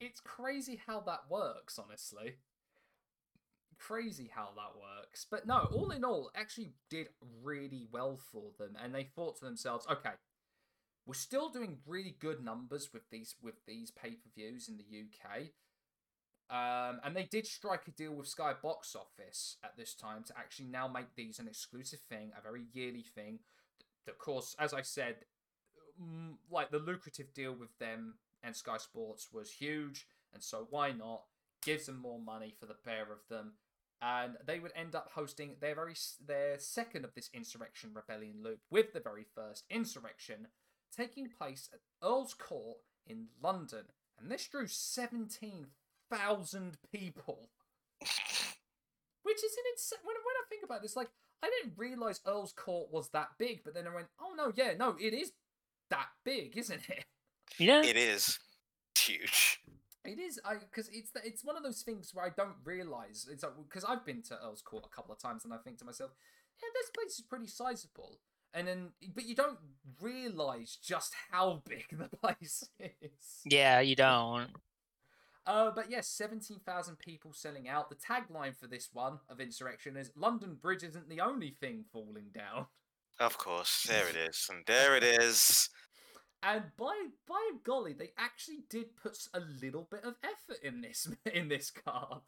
it's 0.00 0.20
crazy 0.20 0.80
how 0.86 1.00
that 1.00 1.20
works, 1.30 1.78
honestly. 1.78 2.36
Crazy 3.78 4.30
how 4.34 4.48
that 4.56 4.78
works. 4.80 5.26
But 5.30 5.46
no, 5.46 5.68
all 5.72 5.90
in 5.90 6.04
all, 6.04 6.30
actually 6.34 6.72
did 6.90 7.08
really 7.42 7.86
well 7.92 8.18
for 8.32 8.50
them, 8.58 8.76
and 8.82 8.94
they 8.94 9.04
thought 9.04 9.38
to 9.38 9.44
themselves, 9.44 9.86
okay, 9.90 10.10
we're 11.06 11.14
still 11.14 11.48
doing 11.48 11.78
really 11.86 12.14
good 12.18 12.44
numbers 12.44 12.90
with 12.92 13.02
these 13.10 13.34
with 13.42 13.54
these 13.66 13.90
pay 13.90 14.10
per 14.10 14.30
views 14.34 14.68
in 14.68 14.76
the 14.78 14.84
UK. 14.84 15.48
Um, 16.50 17.00
and 17.04 17.14
they 17.14 17.24
did 17.24 17.46
strike 17.46 17.86
a 17.88 17.90
deal 17.90 18.14
with 18.14 18.26
Sky 18.26 18.54
Box 18.62 18.96
Office 18.96 19.56
at 19.62 19.76
this 19.76 19.94
time 19.94 20.22
to 20.24 20.38
actually 20.38 20.68
now 20.68 20.88
make 20.88 21.14
these 21.14 21.38
an 21.38 21.46
exclusive 21.48 22.00
thing, 22.08 22.32
a 22.38 22.42
very 22.42 22.64
yearly 22.72 23.04
thing. 23.14 23.40
Of 24.08 24.18
course, 24.18 24.56
as 24.58 24.72
I 24.72 24.82
said, 24.82 25.16
Mm, 26.00 26.34
like 26.50 26.70
the 26.70 26.78
lucrative 26.78 27.34
deal 27.34 27.52
with 27.52 27.76
them 27.78 28.14
and 28.42 28.54
Sky 28.54 28.76
Sports 28.78 29.28
was 29.32 29.50
huge, 29.50 30.06
and 30.32 30.42
so 30.42 30.66
why 30.70 30.92
not 30.92 31.22
gives 31.62 31.86
them 31.86 32.00
more 32.00 32.20
money 32.20 32.54
for 32.58 32.66
the 32.66 32.74
pair 32.74 33.02
of 33.02 33.26
them, 33.28 33.54
and 34.00 34.36
they 34.46 34.60
would 34.60 34.72
end 34.76 34.94
up 34.94 35.10
hosting 35.14 35.56
their 35.60 35.74
very 35.74 35.94
their 36.24 36.58
second 36.58 37.04
of 37.04 37.14
this 37.14 37.30
insurrection 37.34 37.90
rebellion 37.94 38.36
loop 38.42 38.60
with 38.70 38.92
the 38.92 39.00
very 39.00 39.26
first 39.34 39.64
insurrection 39.70 40.48
taking 40.96 41.28
place 41.28 41.68
at 41.72 41.80
Earl's 42.02 42.34
Court 42.34 42.78
in 43.06 43.26
London, 43.42 43.84
and 44.20 44.30
this 44.30 44.46
drew 44.46 44.66
seventeen 44.68 45.66
thousand 46.10 46.78
people, 46.92 47.50
which 48.00 49.38
is 49.38 49.52
an 49.52 49.64
insane. 49.74 49.98
When, 50.04 50.14
when 50.14 50.36
I 50.36 50.48
think 50.48 50.62
about 50.64 50.82
this, 50.82 50.94
like 50.94 51.10
I 51.42 51.50
didn't 51.50 51.76
realize 51.76 52.20
Earl's 52.26 52.52
Court 52.52 52.88
was 52.92 53.10
that 53.10 53.30
big, 53.38 53.62
but 53.64 53.74
then 53.74 53.86
I 53.86 53.94
went, 53.94 54.08
oh 54.20 54.34
no, 54.36 54.52
yeah, 54.54 54.74
no, 54.78 54.96
it 55.00 55.12
is 55.12 55.32
that 55.90 56.08
big, 56.24 56.56
isn't 56.56 56.88
it? 56.88 57.04
yeah. 57.58 57.82
It 57.84 57.96
is. 57.96 58.38
It's 58.94 59.06
huge. 59.06 59.60
It 60.04 60.18
is, 60.18 60.40
I 60.44 60.54
because 60.54 60.88
it's 60.92 61.10
the- 61.10 61.26
it's 61.26 61.44
one 61.44 61.56
of 61.56 61.62
those 61.62 61.82
things 61.82 62.14
where 62.14 62.24
I 62.24 62.30
don't 62.30 62.56
realize 62.64 63.26
it's 63.30 63.42
like 63.42 63.52
because 63.68 63.84
I've 63.84 64.06
been 64.06 64.22
to 64.24 64.38
Earl's 64.42 64.62
Court 64.62 64.84
a 64.86 64.94
couple 64.94 65.12
of 65.12 65.20
times 65.20 65.44
and 65.44 65.52
I 65.52 65.58
think 65.58 65.78
to 65.78 65.84
myself, 65.84 66.12
yeah, 66.62 66.68
this 66.74 66.90
place 66.90 67.18
is 67.18 67.24
pretty 67.28 67.46
sizable. 67.48 68.20
and 68.54 68.66
then 68.66 68.92
but 69.14 69.24
you 69.26 69.34
don't 69.34 69.58
realize 70.00 70.78
just 70.82 71.12
how 71.30 71.62
big 71.68 71.84
the 71.90 72.08
place 72.16 72.64
is. 72.78 73.40
Yeah, 73.44 73.80
you 73.80 73.96
don't. 73.96 74.48
Uh, 75.46 75.70
but 75.74 75.90
yes, 75.90 76.08
17,000 76.08 76.98
people 76.98 77.32
selling 77.32 77.68
out. 77.68 77.88
The 77.88 77.96
tagline 77.96 78.54
for 78.56 78.66
this 78.66 78.90
one 78.92 79.18
of 79.30 79.40
Insurrection 79.40 79.96
is 79.96 80.10
London 80.14 80.56
Bridge 80.60 80.82
isn't 80.82 81.08
the 81.08 81.20
only 81.22 81.50
thing 81.60 81.84
falling 81.92 82.26
down. 82.34 82.66
Of 83.20 83.38
course, 83.38 83.84
there 83.88 84.08
it 84.08 84.16
is, 84.30 84.46
and 84.50 84.64
there 84.66 84.96
it 84.96 85.02
is. 85.02 85.68
And 86.42 86.64
by 86.76 86.94
by 87.26 87.50
golly, 87.64 87.92
they 87.92 88.12
actually 88.16 88.60
did 88.70 88.96
put 88.96 89.18
a 89.34 89.40
little 89.40 89.88
bit 89.90 90.04
of 90.04 90.14
effort 90.22 90.62
in 90.62 90.80
this 90.80 91.08
in 91.32 91.48
this 91.48 91.70
card. 91.70 92.22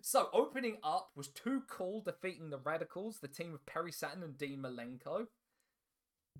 So 0.00 0.28
opening 0.32 0.76
up 0.84 1.10
was 1.16 1.28
Too 1.28 1.62
Cool 1.68 2.02
defeating 2.02 2.50
the 2.50 2.58
Radicals, 2.58 3.18
the 3.18 3.28
team 3.28 3.54
of 3.54 3.66
Perry 3.66 3.92
Saturn 3.92 4.22
and 4.22 4.38
Dean 4.38 4.60
Malenko. 4.60 5.26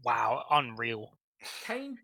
Wow, 0.05 0.45
unreal. 0.51 1.19
Kane 1.67 1.99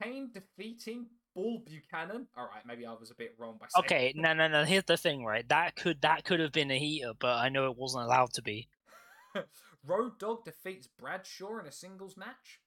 Kane 0.00 0.30
defeating 0.32 1.06
Bull 1.34 1.62
Buchanan. 1.66 2.26
All 2.36 2.48
right, 2.52 2.64
maybe 2.66 2.86
I 2.86 2.92
was 2.92 3.10
a 3.10 3.14
bit 3.14 3.34
wrong 3.38 3.58
by 3.60 3.66
saying. 3.68 3.84
Okay, 3.84 4.12
no, 4.16 4.32
no, 4.32 4.48
no. 4.48 4.64
Here's 4.64 4.84
the 4.84 4.96
thing, 4.96 5.24
right? 5.24 5.46
That 5.48 5.76
could 5.76 6.00
that 6.02 6.24
could 6.24 6.40
have 6.40 6.52
been 6.52 6.70
a 6.70 6.78
heater, 6.78 7.12
but 7.18 7.36
I 7.36 7.48
know 7.48 7.70
it 7.70 7.76
wasn't 7.76 8.04
allowed 8.04 8.32
to 8.34 8.42
be. 8.42 8.68
Road 9.88 10.18
Dog 10.18 10.44
defeats 10.44 10.86
Bradshaw 10.86 11.58
in 11.58 11.66
a 11.66 11.72
singles 11.72 12.16
match. 12.16 12.60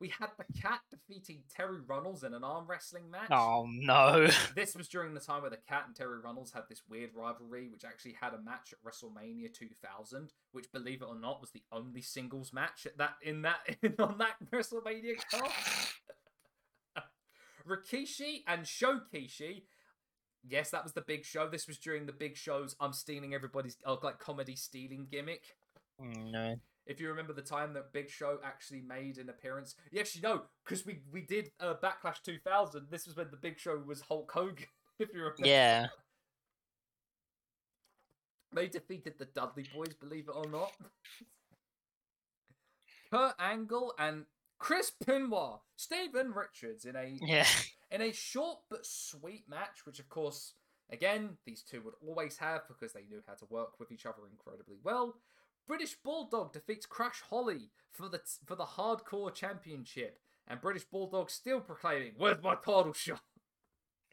We 0.00 0.08
had 0.08 0.28
the 0.36 0.60
Cat 0.60 0.80
defeating 0.90 1.44
Terry 1.54 1.80
Runnels 1.80 2.24
in 2.24 2.34
an 2.34 2.44
arm 2.44 2.66
wrestling 2.68 3.10
match. 3.10 3.30
Oh 3.30 3.66
no. 3.68 4.28
This 4.54 4.76
was 4.76 4.88
during 4.88 5.14
the 5.14 5.20
time 5.20 5.42
where 5.42 5.50
the 5.50 5.56
Cat 5.56 5.84
and 5.86 5.96
Terry 5.96 6.18
Runnels 6.18 6.52
had 6.52 6.64
this 6.68 6.82
weird 6.88 7.10
rivalry, 7.14 7.68
which 7.68 7.84
actually 7.84 8.16
had 8.20 8.34
a 8.34 8.42
match 8.42 8.72
at 8.72 8.82
WrestleMania 8.84 9.52
2000, 9.52 10.32
which, 10.52 10.70
believe 10.72 11.02
it 11.02 11.08
or 11.08 11.18
not, 11.18 11.40
was 11.40 11.50
the 11.50 11.62
only 11.72 12.02
singles 12.02 12.52
match 12.52 12.86
at 12.86 12.98
that 12.98 13.14
in 13.22 13.42
that 13.42 13.60
on 13.98 14.18
that 14.18 14.34
WrestleMania 14.52 15.16
card. 15.30 15.50
Rikishi 17.68 18.42
and 18.46 18.62
Shokishi. 18.64 19.62
Yes, 20.46 20.70
that 20.70 20.84
was 20.84 20.92
the 20.92 21.00
big 21.00 21.24
show. 21.24 21.48
This 21.48 21.66
was 21.66 21.78
during 21.78 22.04
the 22.04 22.12
big 22.12 22.36
show's 22.36 22.76
I'm 22.78 22.92
stealing 22.92 23.32
everybody's 23.32 23.78
uh, 23.86 23.96
like 24.02 24.18
comedy 24.18 24.56
stealing 24.56 25.06
gimmick. 25.10 25.56
Mm, 26.00 26.30
no. 26.32 26.56
If 26.86 27.00
you 27.00 27.08
remember 27.08 27.32
the 27.32 27.42
time 27.42 27.72
that 27.74 27.92
Big 27.92 28.10
Show 28.10 28.38
actually 28.44 28.82
made 28.82 29.16
an 29.18 29.30
appearance, 29.30 29.74
yes, 29.90 30.14
you 30.14 30.20
know, 30.22 30.42
because 30.64 30.84
we 30.84 31.00
we 31.10 31.22
did 31.22 31.50
uh, 31.60 31.74
Backlash 31.82 32.22
2000. 32.22 32.88
This 32.90 33.06
was 33.06 33.16
when 33.16 33.30
the 33.30 33.36
Big 33.38 33.58
Show 33.58 33.78
was 33.78 34.02
Hulk 34.02 34.30
Hogan. 34.32 34.66
If 35.00 35.08
you 35.12 35.22
remember, 35.22 35.46
Yeah. 35.48 35.86
they 38.52 38.68
defeated 38.68 39.14
the 39.18 39.24
Dudley 39.24 39.66
Boys. 39.74 39.94
Believe 39.94 40.28
it 40.28 40.34
or 40.36 40.48
not, 40.48 40.72
Kurt 43.10 43.34
Angle 43.38 43.94
and 43.98 44.26
Chris 44.58 44.92
Benoit, 45.04 45.60
Stephen 45.76 46.32
Richards 46.32 46.84
in 46.84 46.96
a 46.96 47.18
Yeah. 47.20 47.46
in 47.90 48.00
a 48.00 48.12
short 48.12 48.60
but 48.70 48.86
sweet 48.86 49.48
match, 49.48 49.84
which 49.86 49.98
of 50.00 50.08
course, 50.08 50.54
again, 50.90 51.38
these 51.44 51.62
two 51.62 51.82
would 51.82 51.94
always 52.00 52.38
have 52.38 52.66
because 52.68 52.92
they 52.92 53.04
knew 53.04 53.22
how 53.26 53.34
to 53.34 53.44
work 53.46 53.78
with 53.78 53.90
each 53.92 54.06
other 54.06 54.26
incredibly 54.30 54.78
well. 54.82 55.20
British 55.66 55.94
Bulldog 56.02 56.52
defeats 56.52 56.86
Crash 56.86 57.22
Holly 57.28 57.70
for 57.90 58.08
the 58.08 58.20
for 58.44 58.54
the 58.54 58.64
Hardcore 58.64 59.32
Championship, 59.32 60.18
and 60.46 60.60
British 60.60 60.84
Bulldog 60.84 61.30
still 61.30 61.60
proclaiming, 61.60 62.12
"Where's 62.16 62.42
my 62.42 62.54
title 62.54 62.92
shot?" 62.92 63.22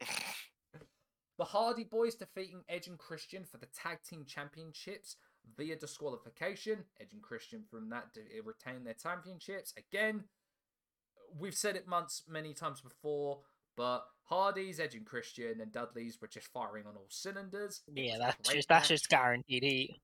the 1.38 1.44
Hardy 1.44 1.84
Boys 1.84 2.14
defeating 2.14 2.64
Edge 2.68 2.86
and 2.86 2.98
Christian 2.98 3.44
for 3.44 3.58
the 3.58 3.66
Tag 3.66 3.98
Team 4.02 4.24
Championships 4.26 5.16
via 5.56 5.76
disqualification. 5.76 6.84
Edge 7.00 7.12
and 7.12 7.22
Christian 7.22 7.64
from 7.70 7.90
that 7.90 8.14
to 8.14 8.20
eh, 8.20 8.40
retain 8.44 8.84
their 8.84 8.94
championships 8.94 9.74
again. 9.76 10.24
We've 11.38 11.54
said 11.54 11.76
it 11.76 11.88
months 11.88 12.22
many 12.28 12.52
times 12.52 12.80
before, 12.80 13.40
but 13.76 14.04
Hardy's, 14.24 14.78
Edge 14.78 14.94
and 14.94 15.06
Christian, 15.06 15.60
and 15.60 15.72
Dudley's 15.72 16.20
were 16.20 16.28
just 16.28 16.48
firing 16.48 16.86
on 16.86 16.96
all 16.96 17.06
cylinders. 17.08 17.82
Yeah, 17.92 18.18
that's 18.18 18.48
just 18.50 18.68
that's 18.68 18.88
just 18.88 19.08
guaranteed 19.08 19.62
heat. 19.62 20.00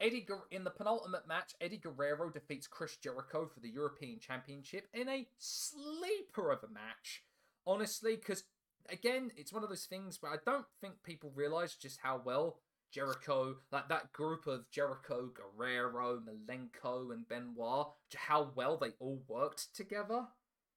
Eddie 0.00 0.22
Guer- 0.22 0.46
in 0.50 0.64
the 0.64 0.70
penultimate 0.70 1.26
match, 1.26 1.52
Eddie 1.60 1.78
Guerrero 1.78 2.30
defeats 2.30 2.66
Chris 2.66 2.96
Jericho 2.96 3.46
for 3.52 3.60
the 3.60 3.68
European 3.70 4.18
Championship 4.18 4.88
in 4.92 5.08
a 5.08 5.26
sleeper 5.38 6.50
of 6.50 6.62
a 6.64 6.68
match. 6.68 7.24
Honestly, 7.66 8.16
because 8.16 8.44
again, 8.88 9.30
it's 9.36 9.52
one 9.52 9.62
of 9.62 9.68
those 9.68 9.84
things 9.86 10.18
where 10.20 10.32
I 10.32 10.36
don't 10.44 10.66
think 10.80 10.94
people 11.02 11.30
realize 11.34 11.74
just 11.74 11.98
how 12.02 12.20
well 12.24 12.60
Jericho, 12.90 13.56
like 13.70 13.88
that 13.88 14.12
group 14.12 14.46
of 14.46 14.70
Jericho, 14.70 15.28
Guerrero, 15.34 16.20
Malenko, 16.20 17.12
and 17.12 17.28
Benoit, 17.28 17.88
how 18.16 18.50
well 18.54 18.78
they 18.78 18.92
all 18.98 19.22
worked 19.28 19.74
together. 19.74 20.24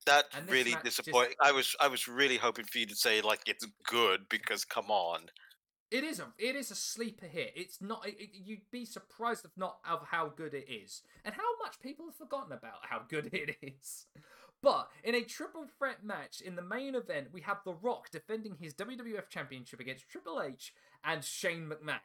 That's 0.06 0.28
this 0.36 0.50
really 0.50 0.72
match 0.72 0.84
just- 0.84 0.98
disappointing. 0.98 1.36
I 1.42 1.52
was 1.52 1.76
I 1.80 1.88
was 1.88 2.08
really 2.08 2.38
hoping 2.38 2.66
for 2.66 2.80
you 2.80 2.88
to 2.88 2.96
say 2.96 3.22
like 3.22 3.42
it's 3.46 3.66
good 3.86 4.28
because 4.30 4.66
come 4.66 4.90
on. 4.90 5.30
It 5.92 6.04
is 6.06 6.20
a 6.20 6.28
it 6.40 6.56
is 6.56 6.72
a 6.72 6.76
sleeper 6.76 7.26
hit. 7.26 7.52
It's 7.56 7.82
not. 7.82 8.08
It, 8.08 8.16
it- 8.20 8.30
you'd 8.34 8.72
be 8.72 8.86
surprised 8.86 9.44
if 9.46 9.52
not 9.58 9.78
of 9.90 10.08
how 10.10 10.30
good 10.30 10.54
it 10.54 10.68
is, 10.72 11.02
and 11.26 11.36
how 11.36 11.58
much 11.64 11.80
people 11.82 12.06
have 12.06 12.16
forgotten 12.16 12.54
about 12.54 12.80
how 12.90 13.02
good 13.10 13.30
it 13.34 13.58
is. 13.62 14.06
But 14.64 14.90
in 15.04 15.16
a 15.16 15.22
triple 15.24 15.66
threat 15.78 16.04
match 16.04 16.40
in 16.40 16.56
the 16.56 16.62
main 16.62 16.94
event, 16.96 17.30
we 17.34 17.42
have 17.42 17.58
The 17.66 17.74
Rock 17.74 18.10
defending 18.12 18.56
his 18.60 18.74
WWF 18.76 19.28
Championship 19.30 19.80
against 19.80 20.08
Triple 20.08 20.42
H 20.42 20.72
and 21.04 21.24
Shane 21.24 21.68
McMahon. 21.68 22.00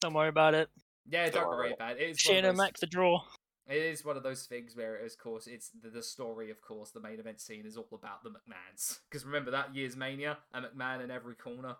Don't 0.00 0.14
worry 0.14 0.28
about 0.30 0.54
it. 0.54 0.68
Yeah, 1.08 1.24
don't 1.30 1.34
Don't 1.42 1.48
worry 1.48 1.56
worry. 1.66 1.72
about 1.74 1.96
it. 1.98 2.02
It's 2.10 2.20
Shane 2.20 2.38
and 2.44 2.46
those- 2.46 2.56
Mac 2.56 2.78
the 2.78 2.86
draw. 2.86 3.20
It 3.66 3.78
is 3.78 4.04
one 4.04 4.16
of 4.16 4.22
those 4.22 4.44
things 4.44 4.76
where, 4.76 4.96
of 4.96 5.18
course, 5.18 5.46
it's 5.46 5.70
the, 5.70 5.88
the 5.88 6.02
story. 6.02 6.50
Of 6.50 6.60
course, 6.60 6.90
the 6.90 7.00
main 7.00 7.18
event 7.18 7.40
scene 7.40 7.64
is 7.64 7.76
all 7.76 7.88
about 7.92 8.22
the 8.22 8.30
McMahons. 8.30 8.98
Because 9.08 9.24
remember 9.24 9.50
that 9.52 9.74
year's 9.74 9.96
Mania, 9.96 10.38
a 10.52 10.60
McMahon 10.60 11.02
in 11.02 11.10
every 11.10 11.34
corner. 11.34 11.76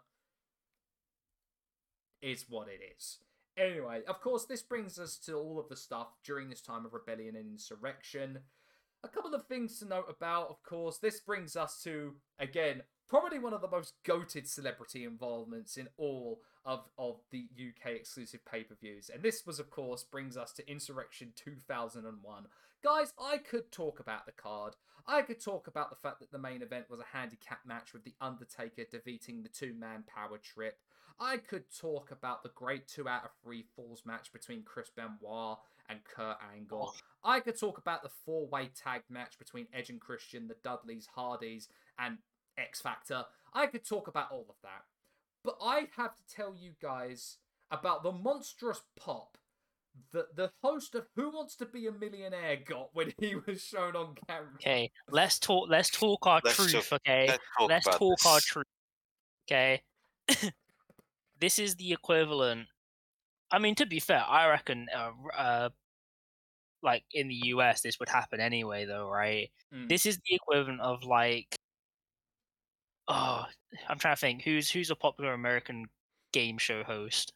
Is 2.23 2.47
what 2.48 2.69
it 2.69 2.81
is. 2.97 3.19
Anyway, 3.59 4.01
of 4.09 4.20
course, 4.23 4.47
this 4.47 4.62
brings 4.62 4.98
us 4.98 5.19
to 5.19 5.35
all 5.35 5.61
of 5.61 5.69
the 5.69 5.77
stuff 5.77 6.09
during 6.24 6.48
this 6.48 6.62
time 6.62 6.86
of 6.86 6.94
rebellion 6.94 7.36
and 7.36 7.47
insurrection. 7.47 8.39
A 9.02 9.09
couple 9.09 9.35
of 9.35 9.47
things 9.47 9.78
to 9.78 9.85
note 9.85 10.06
about, 10.09 10.48
of 10.48 10.62
course, 10.62 10.97
this 10.97 11.20
brings 11.20 11.55
us 11.55 11.82
to, 11.82 12.15
again, 12.39 12.82
probably 13.09 13.39
one 13.39 13.53
of 13.53 13.61
the 13.61 13.69
most 13.69 13.95
goated 14.05 14.47
celebrity 14.47 15.05
involvements 15.05 15.77
in 15.77 15.89
all 15.97 16.41
of, 16.65 16.81
of 16.99 17.17
the 17.31 17.47
UK 17.57 17.93
exclusive 17.93 18.45
pay 18.45 18.63
per 18.63 18.75
views. 18.75 19.11
And 19.13 19.23
this 19.23 19.47
was, 19.47 19.59
of 19.59 19.71
course, 19.71 20.05
brings 20.05 20.37
us 20.37 20.53
to 20.55 20.71
Insurrection 20.71 21.33
2001. 21.37 22.45
Guys, 22.83 23.13
I 23.19 23.39
could 23.39 23.73
talk 23.73 24.01
about 24.01 24.27
the 24.27 24.33
card. 24.33 24.75
I 25.07 25.23
could 25.23 25.43
talk 25.43 25.67
about 25.67 25.91
the 25.91 25.97
fact 25.97 26.21
that 26.21 26.33
the 26.33 26.39
main 26.39 26.63
event 26.63 26.87
was 26.89 27.01
a 27.01 27.17
handicap 27.17 27.61
match 27.67 27.93
with 27.93 28.05
The 28.05 28.15
Undertaker 28.21 28.85
defeating 28.91 29.43
the 29.43 29.49
two 29.49 29.75
man 29.75 30.05
power 30.07 30.39
trip. 30.39 30.79
I 31.21 31.37
could 31.37 31.65
talk 31.79 32.11
about 32.11 32.43
the 32.43 32.51
great 32.55 32.89
two 32.89 33.09
out 33.09 33.25
of 33.25 33.31
three 33.43 33.65
falls 33.77 34.03
match 34.05 34.33
between 34.33 34.63
Chris 34.63 34.91
Benoit 34.95 35.59
and 35.89 36.01
Kurt 36.05 36.39
Angle. 36.55 36.93
Oh. 36.95 37.01
I 37.23 37.41
could 37.41 37.59
talk 37.59 37.79
about 37.79 38.03
the 38.03 38.11
four 38.25 38.47
way 38.49 38.71
tag 38.75 39.03
match 39.09 39.39
between 39.39 39.67
Edge 39.73 39.91
and 39.91 40.01
Christian, 40.01 40.49
the 40.49 40.57
Dudleys, 40.63 41.09
Hardys, 41.15 41.69
and 41.99 42.19
X 42.59 42.81
Factor. 42.81 43.25
I 43.53 43.67
could 43.67 43.87
talk 43.87 44.09
about 44.09 44.31
all 44.31 44.47
of 44.49 44.57
that. 44.63 44.85
But 45.45 45.59
I 45.63 45.89
have 45.97 46.17
to 46.17 46.23
tell 46.35 46.55
you 46.59 46.73
guys 46.81 47.37
about 47.71 48.03
the 48.03 48.13
monstrous 48.13 48.81
pop 48.97 49.37
that 50.13 50.37
the 50.37 50.51
host 50.63 50.95
of 50.95 51.07
Who 51.17 51.31
Wants 51.31 51.55
to 51.57 51.67
Be 51.67 51.87
a 51.87 51.93
Millionaire 51.93 52.57
got 52.67 52.91
when 52.95 53.13
he 53.19 53.35
was 53.47 53.63
shown 53.63 53.95
on 53.95 54.15
camera. 54.27 54.49
Okay, 54.57 54.91
let's 55.09 55.39
talk. 55.39 55.69
Let's 55.69 55.91
talk 55.91 56.27
our 56.27 56.41
Let's 56.45 56.57
truth. 56.57 56.73
talk- 56.89 57.01
okay, 57.07 57.27
Let's 57.29 57.45
talk 57.59 57.69
let's 57.69 57.87
talk 57.87 58.27
our 58.27 58.41
truth. 58.41 58.67
Okay, 59.47 59.83
this 61.41 61.59
is 61.59 61.75
the 61.77 61.93
equivalent. 61.93 62.67
I 63.51 63.59
mean, 63.59 63.75
to 63.77 63.87
be 63.87 64.01
fair, 64.01 64.25
I 64.27 64.49
reckon, 64.49 64.87
uh, 64.97 65.11
uh, 65.37 65.69
like 66.83 67.05
in 67.13 67.29
the 67.29 67.35
US, 67.35 67.83
this 67.83 68.01
would 68.01 68.09
happen 68.09 68.41
anyway, 68.41 68.85
though, 68.87 69.09
right? 69.09 69.51
Mm. 69.73 69.89
This 69.89 70.07
is 70.07 70.17
the 70.17 70.35
equivalent 70.35 70.81
of 70.81 71.05
like, 71.05 71.55
oh, 73.09 73.45
I'm 73.89 73.99
trying 73.99 74.15
to 74.17 74.21
think 74.21 74.43
who's 74.43 74.71
who's 74.71 74.91
a 74.91 74.97
popular 74.97 75.33
American 75.33 75.87
game 76.33 76.59
show 76.59 76.83
host. 76.83 77.33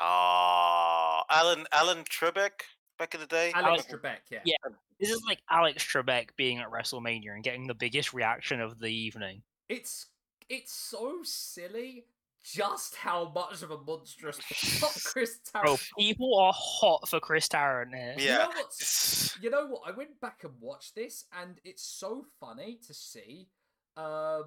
Ah, 0.00 1.24
Alan 1.30 1.66
Alan 1.72 2.04
Trebek 2.04 2.62
back 2.98 3.14
in 3.14 3.20
the 3.20 3.26
day. 3.26 3.52
Alex 3.54 3.84
Alex- 3.88 3.92
Trebek, 3.92 4.18
yeah. 4.30 4.40
Yeah. 4.44 4.56
This 5.00 5.10
is 5.10 5.22
like 5.26 5.40
Alex 5.50 5.84
Trebek 5.84 6.30
being 6.36 6.58
at 6.58 6.70
WrestleMania 6.70 7.32
and 7.34 7.42
getting 7.44 7.66
the 7.66 7.74
biggest 7.74 8.12
reaction 8.12 8.60
of 8.60 8.78
the 8.78 8.88
evening. 8.88 9.42
It's 9.68 10.06
it's 10.48 10.72
so 10.72 11.18
silly 11.22 12.06
just 12.42 12.94
how 12.96 13.30
much 13.34 13.62
of 13.62 13.70
a 13.70 13.78
monstrous 13.78 14.38
pop 14.80 14.92
Chris 15.04 15.38
Bro, 15.52 15.76
people 15.98 16.38
are 16.38 16.52
hot 16.56 17.08
for 17.08 17.20
Chris 17.20 17.48
Tarrant 17.48 17.94
here. 17.94 18.14
You 18.16 18.24
Yeah. 18.24 18.36
know 18.38 18.48
what's 18.54 19.36
you 19.42 19.50
know 19.50 19.66
what? 19.66 19.82
I 19.86 19.90
went 19.96 20.20
back 20.20 20.44
and 20.44 20.52
watched 20.60 20.94
this, 20.94 21.24
and 21.40 21.60
it's 21.64 21.82
so 21.82 22.24
funny 22.40 22.78
to 22.86 22.94
see. 22.94 23.48
Um, 23.96 24.44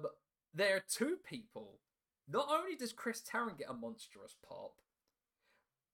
there 0.54 0.76
are 0.76 0.84
two 0.88 1.16
people. 1.28 1.78
Not 2.28 2.48
only 2.50 2.76
does 2.76 2.92
Chris 2.92 3.20
Tarrant 3.20 3.58
get 3.58 3.68
a 3.70 3.74
monstrous 3.74 4.36
pop, 4.48 4.72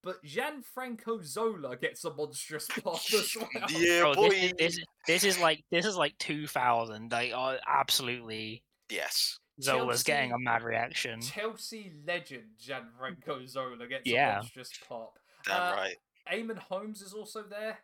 but 0.05 0.23
Gianfranco 0.25 1.25
Zola 1.25 1.77
gets 1.77 2.05
a 2.05 2.13
monstrous 2.15 2.69
pop 2.83 3.01
as 3.13 3.37
well. 3.41 3.49
Yeah, 3.71 4.01
Bro, 4.03 4.15
boy. 4.15 4.29
this, 4.31 4.43
is, 4.43 4.53
this, 4.59 4.79
this 5.07 5.25
is 5.25 5.39
like 5.41 5.65
this 5.71 5.85
is 5.87 5.97
like 5.97 6.17
2000. 6.19 7.11
Like, 7.11 7.33
oh, 7.35 7.57
absolutely, 7.67 8.63
Yes. 8.91 9.39
Zola's 9.61 10.05
getting 10.05 10.31
a 10.33 10.39
mad 10.39 10.63
reaction. 10.63 11.21
Chelsea 11.21 11.93
legend 12.07 12.45
Gianfranco 12.65 13.49
Zola 13.49 13.89
gets 13.89 14.07
Yeah. 14.07 14.35
a 14.35 14.37
monstrous 14.37 14.71
pop. 14.89 15.19
Damn 15.45 15.73
Uh, 15.73 15.77
right. 15.77 15.97
Eamonn 16.33 16.59
Holmes 16.59 17.03
is 17.03 17.13
also 17.13 17.43
there. 17.43 17.79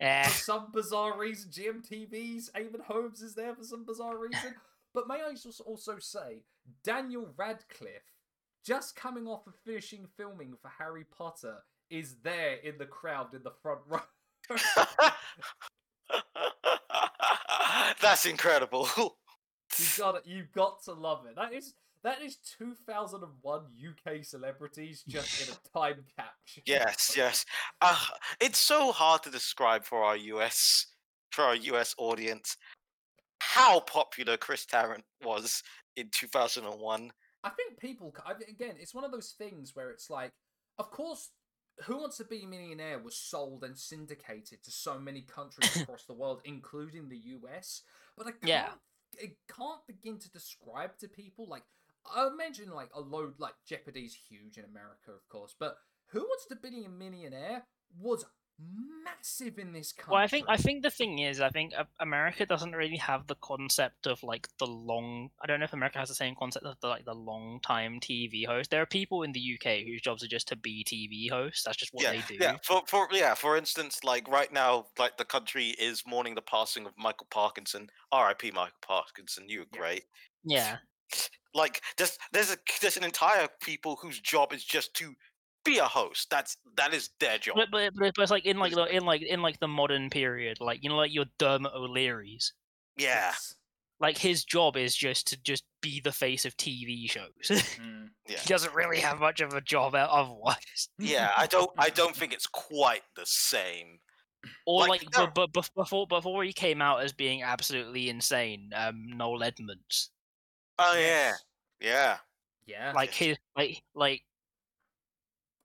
Eh, 0.00 0.22
For 0.28 0.30
some 0.30 0.70
bizarre 0.72 1.18
reason, 1.18 1.50
GMTV's 1.50 2.50
Eamonn 2.54 2.82
Holmes 2.86 3.20
is 3.20 3.34
there 3.34 3.52
for 3.56 3.64
some 3.64 3.84
bizarre 3.84 4.16
reason. 4.16 4.54
But 4.98 5.06
may 5.06 5.22
I 5.22 5.36
also- 5.64 5.98
say, 6.00 6.42
Daniel 6.82 7.32
Radcliffe, 7.36 8.16
just 8.64 8.96
coming 8.96 9.28
off 9.28 9.46
of 9.46 9.54
finishing 9.64 10.08
filming 10.16 10.56
for 10.60 10.70
Harry 10.76 11.04
Potter, 11.04 11.62
is 11.88 12.16
there 12.16 12.54
in 12.56 12.78
the 12.78 12.86
crowd 12.86 13.32
in 13.32 13.44
the 13.44 13.52
front 13.52 13.82
row. 13.86 14.00
That's 18.00 18.26
incredible. 18.26 18.88
you 18.96 19.86
got 19.96 20.16
it. 20.16 20.26
You 20.26 20.42
got 20.52 20.82
to 20.86 20.94
love 20.94 21.26
it. 21.26 21.36
That 21.36 21.52
is 21.52 21.74
that 22.02 22.20
is 22.20 22.38
2001 22.58 23.60
UK 23.88 24.24
celebrities 24.24 25.04
just 25.06 25.46
in 25.48 25.54
a 25.54 25.58
time 25.78 26.04
capsule. 26.16 26.64
yes, 26.66 27.14
yes. 27.16 27.46
Uh, 27.80 28.04
it's 28.40 28.58
so 28.58 28.90
hard 28.90 29.22
to 29.22 29.30
describe 29.30 29.84
for 29.84 30.02
our 30.02 30.16
US 30.16 30.86
for 31.30 31.42
our 31.44 31.54
US 31.54 31.94
audience 31.98 32.56
how 33.40 33.80
popular 33.80 34.36
Chris 34.36 34.66
Tarrant 34.66 35.04
was 35.22 35.62
in 35.96 36.08
2001. 36.12 37.10
I 37.44 37.50
think 37.50 37.78
people. 37.78 38.14
I 38.26 38.32
mean, 38.34 38.48
again, 38.48 38.74
it's 38.78 38.94
one 38.94 39.04
of 39.04 39.12
those 39.12 39.34
things 39.38 39.74
where 39.74 39.90
it's 39.90 40.10
like, 40.10 40.32
of 40.78 40.90
course, 40.90 41.30
Who 41.84 41.98
Wants 41.98 42.18
to 42.18 42.24
Be 42.24 42.42
a 42.42 42.46
Millionaire 42.46 42.98
was 42.98 43.16
sold 43.16 43.64
and 43.64 43.78
syndicated 43.78 44.62
to 44.64 44.70
so 44.70 44.98
many 44.98 45.22
countries 45.22 45.76
across 45.82 46.04
the 46.04 46.14
world, 46.14 46.40
including 46.44 47.08
the 47.08 47.18
US. 47.18 47.82
But 48.16 48.26
I 48.26 48.30
can't, 48.30 48.44
Yeah. 48.44 48.68
I 49.22 49.32
can't 49.48 49.86
begin 49.86 50.18
to 50.18 50.30
describe 50.30 50.98
to 50.98 51.08
people 51.08 51.46
like 51.48 51.62
I 52.14 52.26
imagine 52.26 52.70
like 52.70 52.90
a 52.94 53.00
load 53.00 53.34
like 53.38 53.54
Jeopardy's 53.66 54.16
huge 54.28 54.56
in 54.58 54.64
America, 54.64 55.10
of 55.10 55.28
course, 55.28 55.54
but 55.58 55.76
Who 56.08 56.20
Wants 56.20 56.46
to 56.46 56.56
Be 56.56 56.84
a 56.84 56.88
Millionaire 56.88 57.64
was 57.98 58.24
massive 59.04 59.58
in 59.58 59.72
this 59.72 59.92
country. 59.92 60.12
well, 60.12 60.22
I 60.22 60.26
think 60.26 60.46
I 60.48 60.56
think 60.56 60.82
the 60.82 60.90
thing 60.90 61.20
is, 61.20 61.40
I 61.40 61.48
think 61.50 61.72
uh, 61.76 61.84
America 62.00 62.44
doesn't 62.46 62.72
really 62.72 62.96
have 62.96 63.26
the 63.26 63.36
concept 63.36 64.06
of 64.06 64.22
like 64.22 64.48
the 64.58 64.66
long. 64.66 65.30
I 65.42 65.46
don't 65.46 65.60
know 65.60 65.64
if 65.64 65.72
America 65.72 65.98
has 65.98 66.08
the 66.08 66.14
same 66.14 66.34
concept 66.38 66.66
of 66.66 66.76
the 66.80 66.88
like 66.88 67.04
the 67.04 67.14
long 67.14 67.60
time 67.62 68.00
TV 68.00 68.46
host. 68.46 68.70
There 68.70 68.82
are 68.82 68.86
people 68.86 69.22
in 69.22 69.32
the 69.32 69.40
UK 69.60 69.86
whose 69.86 70.02
jobs 70.02 70.22
are 70.24 70.28
just 70.28 70.48
to 70.48 70.56
be 70.56 70.84
TV 70.84 71.30
hosts. 71.30 71.62
That's 71.64 71.76
just 71.76 71.92
what 71.94 72.02
yeah, 72.04 72.12
they 72.12 72.22
do. 72.26 72.36
yeah. 72.40 72.56
For 72.64 72.82
for 72.86 73.08
yeah, 73.12 73.34
for 73.34 73.56
instance, 73.56 74.00
like 74.04 74.28
right 74.28 74.52
now, 74.52 74.86
like 74.98 75.16
the 75.18 75.24
country 75.24 75.68
is 75.78 76.02
mourning 76.06 76.34
the 76.34 76.42
passing 76.42 76.86
of 76.86 76.92
Michael 76.98 77.28
Parkinson. 77.30 77.88
R.I.P. 78.12 78.50
Michael 78.52 78.72
Parkinson. 78.82 79.48
You 79.48 79.60
were 79.60 79.66
Yeah. 79.72 79.78
great. 79.80 80.04
yeah. 80.44 80.76
Like 81.54 81.80
there's 81.96 82.18
there's 82.32 82.52
a 82.52 82.56
there's 82.82 82.98
an 82.98 83.04
entire 83.04 83.48
people 83.62 83.96
whose 84.02 84.20
job 84.20 84.52
is 84.52 84.62
just 84.64 84.92
to 84.94 85.14
be 85.68 85.78
a 85.78 85.84
host. 85.84 86.28
That's 86.30 86.56
that 86.76 86.92
is 86.94 87.10
their 87.20 87.38
job. 87.38 87.56
But, 87.56 87.68
but, 87.70 87.92
but, 87.94 88.12
but 88.16 88.22
it's 88.22 88.30
like 88.30 88.46
in 88.46 88.58
like 88.58 88.72
the, 88.74 88.84
in 88.84 89.04
like 89.04 89.22
in 89.22 89.42
like 89.42 89.58
the 89.60 89.68
modern 89.68 90.10
period, 90.10 90.58
like 90.60 90.82
you 90.82 90.88
know, 90.90 90.96
like 90.96 91.14
your 91.14 91.26
Dermot 91.38 91.72
O'Leary's. 91.74 92.52
yeah, 92.96 93.30
Yes. 93.30 93.54
Like 94.00 94.16
his 94.16 94.44
job 94.44 94.76
is 94.76 94.94
just 94.94 95.26
to 95.28 95.42
just 95.42 95.64
be 95.82 96.00
the 96.00 96.12
face 96.12 96.44
of 96.44 96.56
TV 96.56 97.10
shows. 97.10 97.28
Mm. 97.80 98.08
yeah. 98.28 98.38
he 98.38 98.48
doesn't 98.48 98.74
really 98.74 98.98
have 99.00 99.18
much 99.20 99.40
of 99.40 99.54
a 99.54 99.60
job 99.60 99.94
o- 99.94 99.98
otherwise. 99.98 100.88
yeah, 100.98 101.30
I 101.36 101.46
don't 101.54 101.70
I 101.78 101.88
don't 101.90 102.14
think 102.14 102.32
it's 102.32 102.46
quite 102.46 103.02
the 103.16 103.24
same. 103.26 103.98
Or 104.66 104.80
Like, 104.82 105.02
like, 105.02 105.10
there- 105.10 105.32
but, 105.34 105.52
but 105.52 105.68
before 105.74 106.06
before 106.06 106.44
he 106.44 106.52
came 106.52 106.80
out 106.80 107.02
as 107.02 107.12
being 107.12 107.42
absolutely 107.42 108.08
insane, 108.08 108.70
um, 108.74 109.06
Noel 109.16 109.42
Edmonds. 109.42 110.10
Oh 110.78 110.94
yeah, 110.96 111.32
yeah. 111.80 112.18
Yeah. 112.66 112.92
Like 112.94 113.12
his 113.12 113.36
like 113.56 113.82
like. 113.96 114.22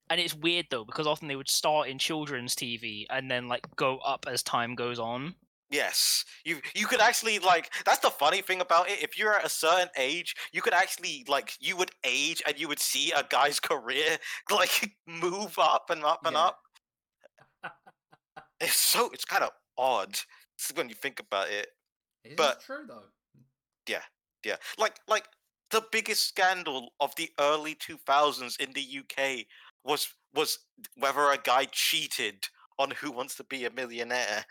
And 0.09 0.19
it's 0.19 0.35
weird 0.35 0.67
though 0.69 0.85
because 0.85 1.07
often 1.07 1.27
they 1.27 1.35
would 1.35 1.49
start 1.49 1.87
in 1.87 1.97
children's 1.97 2.55
TV 2.55 3.05
and 3.09 3.29
then 3.31 3.47
like 3.47 3.65
go 3.75 3.97
up 3.99 4.25
as 4.27 4.43
time 4.43 4.75
goes 4.75 4.99
on. 4.99 5.35
Yes, 5.71 6.23
you 6.45 6.59
you 6.75 6.85
could 6.85 6.99
actually 7.01 7.39
like 7.39 7.73
that's 7.83 7.99
the 7.99 8.11
funny 8.11 8.41
thing 8.41 8.61
about 8.61 8.89
it. 8.89 9.01
If 9.01 9.17
you're 9.17 9.33
at 9.33 9.45
a 9.45 9.49
certain 9.49 9.89
age, 9.97 10.35
you 10.51 10.61
could 10.61 10.73
actually 10.73 11.25
like 11.27 11.53
you 11.59 11.75
would 11.77 11.89
age 12.03 12.43
and 12.45 12.59
you 12.59 12.67
would 12.67 12.79
see 12.79 13.11
a 13.11 13.23
guy's 13.29 13.59
career 13.71 14.17
like 14.51 14.91
move 15.07 15.57
up 15.57 15.89
and 15.89 16.03
up 16.03 16.19
and 16.25 16.33
Yeah. 16.35 16.41
up. 16.43 16.59
It's 18.59 18.79
so 18.79 19.09
it's 19.13 19.25
kind 19.25 19.43
of 19.43 19.49
odd 19.77 20.15
when 20.75 20.89
you 20.89 20.95
think 20.95 21.19
about 21.19 21.49
it. 21.49 21.67
It 22.23 22.31
is 22.31 22.35
but- 22.37 22.61
true 22.61 22.85
though. 22.87 23.03
Yeah, 23.87 24.03
yeah, 24.45 24.55
like 24.77 24.97
like 25.07 25.25
the 25.71 25.83
biggest 25.91 26.27
scandal 26.27 26.93
of 26.99 27.13
the 27.15 27.29
early 27.39 27.75
2000s 27.75 28.59
in 28.59 28.71
the 28.73 28.99
UK 28.99 29.45
was 29.83 30.09
was 30.33 30.59
whether 30.97 31.31
a 31.31 31.37
guy 31.37 31.65
cheated 31.71 32.45
on 32.79 32.91
Who 32.91 33.11
Wants 33.11 33.35
to 33.35 33.43
Be 33.43 33.65
a 33.65 33.71
Millionaire. 33.71 34.45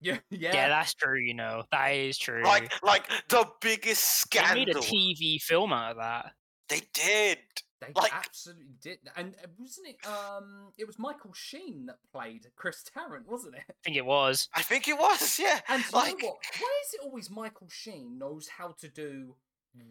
Yeah, 0.00 0.18
yeah. 0.30 0.52
Yeah, 0.54 0.68
that's 0.68 0.94
true. 0.94 1.18
You 1.18 1.34
know 1.34 1.64
that 1.70 1.88
is 1.88 2.18
true. 2.18 2.42
Like 2.42 2.72
like 2.82 3.04
the 3.28 3.46
biggest 3.60 4.20
scandal. 4.20 4.54
they 4.54 4.64
made 4.66 4.76
a. 4.76 4.80
TV 4.80 5.40
film 5.40 5.72
out 5.72 5.92
of 5.92 5.96
that. 5.98 6.32
They 6.68 6.80
did. 6.94 7.38
They 7.80 7.92
like- 8.00 8.14
absolutely 8.14 8.76
did, 8.80 8.98
and 9.16 9.34
uh, 9.42 9.48
wasn't 9.58 9.88
it? 9.88 10.06
Um, 10.06 10.72
it 10.78 10.86
was 10.86 10.98
Michael 11.00 11.32
Sheen 11.32 11.86
that 11.86 11.98
played 12.12 12.46
Chris 12.54 12.84
Tarrant, 12.84 13.28
wasn't 13.28 13.56
it? 13.56 13.64
I 13.68 13.74
think 13.84 13.96
it 13.96 14.06
was. 14.06 14.48
I 14.54 14.62
think 14.62 14.86
it 14.86 14.96
was, 14.96 15.38
yeah. 15.42 15.60
And 15.68 15.82
you 15.82 15.98
like 15.98 16.18
know 16.22 16.28
what? 16.28 16.36
Why 16.60 16.80
is 16.86 16.94
it 16.94 17.00
always 17.02 17.28
Michael 17.28 17.68
Sheen 17.68 18.18
knows 18.18 18.46
how 18.46 18.76
to 18.80 18.88
do 18.88 19.34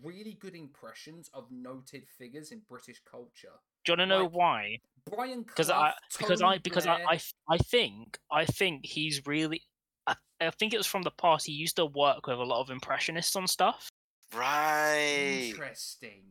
really 0.02 0.38
good 0.40 0.56
impressions 0.56 1.30
of 1.34 1.52
noted 1.52 2.04
figures 2.18 2.52
in 2.52 2.62
British 2.70 3.02
culture? 3.04 3.60
Do 3.86 3.92
you 3.92 3.98
want 3.98 4.00
to 4.02 4.06
know 4.06 4.24
Like, 4.24 4.34
why? 4.34 4.80
Brian 5.10 5.44
Because 5.44 5.68
Clough, 5.68 5.76
I 5.76 5.94
because 6.18 6.42
I 6.42 6.46
Tony 6.46 6.60
because 6.60 6.88
I, 6.88 6.94
I 6.94 7.04
I 7.10 7.16
f- 7.16 7.34
I 7.50 7.58
think 7.58 8.20
I 8.32 8.46
think 8.46 8.86
he's 8.86 9.26
really. 9.26 9.64
I, 10.08 10.16
I 10.40 10.50
think 10.52 10.74
it 10.74 10.78
was 10.78 10.88
from 10.88 11.04
the 11.04 11.12
past. 11.12 11.46
He 11.48 11.54
used 11.54 11.76
to 11.78 11.86
work 11.86 12.28
with 12.28 12.38
a 12.38 12.44
lot 12.44 12.62
of 12.62 12.70
impressionists 12.70 13.36
on 13.36 13.48
stuff. 13.48 13.90
right. 14.36 15.48
interesting. 15.50 16.24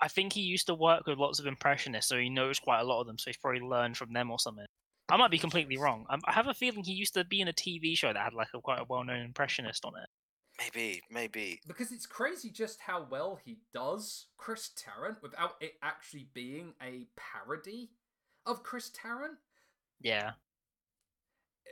I 0.00 0.08
think 0.08 0.34
he 0.34 0.42
used 0.42 0.66
to 0.66 0.74
work 0.74 1.06
with 1.06 1.18
lots 1.18 1.38
of 1.40 1.46
impressionists, 1.46 2.08
so 2.08 2.18
he 2.18 2.28
knows 2.28 2.58
quite 2.58 2.80
a 2.80 2.84
lot 2.84 3.00
of 3.00 3.06
them. 3.06 3.18
So 3.18 3.30
he's 3.30 3.38
probably 3.38 3.60
learned 3.60 3.96
from 3.96 4.12
them 4.12 4.30
or 4.30 4.38
something. 4.38 4.66
I 5.08 5.16
might 5.16 5.30
be 5.30 5.38
completely 5.38 5.78
wrong. 5.78 6.04
I 6.10 6.32
have 6.32 6.48
a 6.48 6.54
feeling 6.54 6.84
he 6.84 6.92
used 6.92 7.14
to 7.14 7.24
be 7.24 7.40
in 7.40 7.48
a 7.48 7.52
TV 7.52 7.96
show 7.96 8.12
that 8.12 8.22
had 8.22 8.34
like 8.34 8.48
a 8.54 8.60
quite 8.60 8.80
a 8.80 8.84
well-known 8.88 9.20
impressionist 9.20 9.84
on 9.84 9.92
it. 9.96 10.08
Maybe, 10.58 11.02
maybe. 11.10 11.60
Because 11.66 11.92
it's 11.92 12.06
crazy 12.06 12.50
just 12.50 12.80
how 12.80 13.06
well 13.10 13.38
he 13.44 13.58
does 13.74 14.26
Chris 14.38 14.70
Tarrant 14.74 15.22
without 15.22 15.54
it 15.60 15.74
actually 15.82 16.28
being 16.32 16.72
a 16.82 17.06
parody 17.16 17.90
of 18.46 18.62
Chris 18.62 18.90
Tarrant. 18.90 19.36
Yeah. 20.00 20.32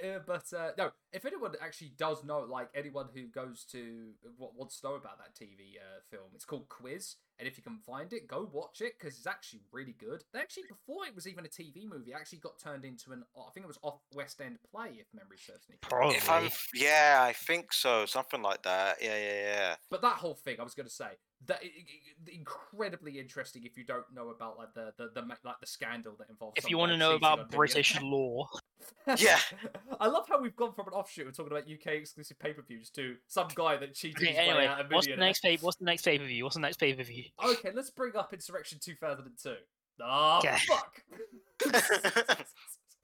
Uh, 0.03 0.19
but 0.27 0.53
uh, 0.53 0.71
no, 0.77 0.91
if 1.13 1.25
anyone 1.25 1.53
actually 1.63 1.93
does 1.97 2.25
know, 2.25 2.41
like 2.41 2.69
anyone 2.75 3.07
who 3.15 3.27
goes 3.27 3.65
to 3.71 4.11
what 4.37 4.57
wants 4.57 4.81
to 4.81 4.89
know 4.89 4.95
about 4.95 5.19
that 5.19 5.35
TV 5.35 5.77
uh, 5.79 6.01
film, 6.11 6.31
it's 6.35 6.45
called 6.45 6.69
Quiz, 6.69 7.17
and 7.39 7.49
if 7.49 7.57
you 7.57 7.63
can 7.63 7.79
find 7.79 8.13
it, 8.13 8.29
go 8.29 8.49
watch 8.53 8.81
it 8.81 8.95
because 8.99 9.17
it's 9.19 9.27
actually 9.27 9.63
really 9.73 9.95
good. 9.99 10.23
They 10.33 10.41
actually, 10.41 10.65
before 10.69 11.05
it 11.07 11.15
was 11.15 11.27
even 11.27 11.45
a 11.45 11.49
TV 11.49 11.89
movie, 11.89 12.13
it 12.13 12.15
actually 12.15 12.39
got 12.39 12.59
turned 12.59 12.85
into 12.85 13.13
an 13.13 13.25
I 13.37 13.51
think 13.53 13.65
it 13.65 13.69
was 13.69 13.79
off 13.83 14.01
West 14.15 14.41
End 14.41 14.59
play, 14.71 14.97
if 14.99 15.07
memory 15.13 15.39
serves 15.39 15.69
me. 15.69 15.77
correct. 15.83 16.17
If 16.17 16.31
I'm, 16.31 16.43
Probably. 16.43 16.57
yeah, 16.75 17.19
I 17.21 17.33
think 17.33 17.73
so. 17.73 18.07
Something 18.07 18.43
like 18.43 18.63
that. 18.63 18.99
Yeah, 19.03 19.17
yeah, 19.17 19.41
yeah. 19.43 19.75
But 19.91 20.03
that 20.03 20.17
whole 20.17 20.35
thing, 20.35 20.57
I 20.61 20.63
was 20.65 20.75
going 20.75 20.87
to 20.89 20.93
say, 20.95 21.09
that 21.47 21.59
i- 21.63 21.67
i- 21.67 21.69
i- 21.69 22.35
incredibly 22.35 23.19
interesting 23.19 23.65
if 23.65 23.77
you 23.77 23.85
don't 23.85 24.07
know 24.15 24.29
about 24.31 24.57
like 24.57 24.73
the 24.75 24.93
the, 24.97 25.11
the 25.15 25.23
like 25.45 25.61
the 25.61 25.67
scandal 25.67 26.15
that 26.19 26.31
involves. 26.31 26.55
If 26.57 26.71
you 26.71 26.79
want 26.79 26.93
to 26.93 26.97
know 26.99 27.15
about 27.17 27.51
British 27.51 28.01
law, 28.01 28.49
Yeah. 29.19 29.39
I 30.01 30.07
love 30.09 30.27
how 30.29 30.41
we've 30.41 30.57
gone 30.57 30.73
from 30.73 30.89
an 30.89 30.95
offshoot 30.95 31.27
of 31.27 31.37
talking 31.37 31.53
about 31.53 31.65
UK 31.71 31.95
exclusive 31.95 32.39
pay 32.39 32.53
per 32.53 32.63
views 32.63 32.91
to 32.91 33.17
some 33.27 33.49
guy 33.55 33.77
that 33.77 33.95
cheated 33.95 34.19
okay, 34.19 34.29
his 34.29 34.37
way 34.37 34.45
anyway, 34.49 34.67
out 34.67 34.81
of 34.81 34.91
what's 34.91 35.07
the 35.07 35.17
next 35.17 35.41
pay? 35.41 35.57
What's 35.61 35.77
the 35.79 35.85
next 35.85 36.05
pay 36.05 36.19
per 36.19 36.25
view? 36.25 36.45
What's 36.45 36.57
the 36.57 36.63
next 36.63 36.79
pay 36.79 36.95
per 36.95 37.03
view? 37.03 37.25
Okay, 37.45 37.71
let's 37.75 37.91
bring 37.91 38.17
up 38.17 38.33
Insurrection 38.33 38.79
2002. 38.83 39.55
Ah, 40.03 40.39
Okay. 40.39 40.57
fuck. 40.67 41.03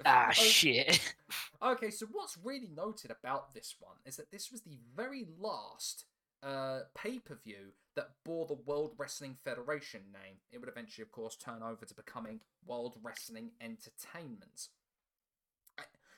Ah, 0.05 0.29
Okay, 0.31 0.43
shit. 0.43 1.15
Okay, 1.63 1.91
so 1.91 2.07
what's 2.11 2.39
really 2.43 2.71
noted 2.75 3.11
about 3.11 3.53
this 3.53 3.77
one 3.79 3.97
is 4.07 4.17
that 4.17 4.31
this 4.31 4.51
was 4.51 4.63
the 4.63 4.79
very 4.97 5.27
last 5.39 6.07
uh, 6.43 6.81
pay 6.95 7.19
per 7.19 7.35
view 7.35 7.73
that 7.97 8.11
bore 8.25 8.47
the 8.47 8.55
World 8.55 8.95
Wrestling 8.97 9.37
Federation 9.45 10.01
name. 10.13 10.37
It 10.53 10.59
would 10.59 10.71
eventually, 10.71 11.03
of 11.03 11.13
course, 11.13 11.37
turn 11.37 11.63
over 11.63 11.85
to 11.85 11.95
becoming 11.95 12.41
World 12.67 12.97
Wrestling 13.03 13.51
Entertainment. 13.61 14.69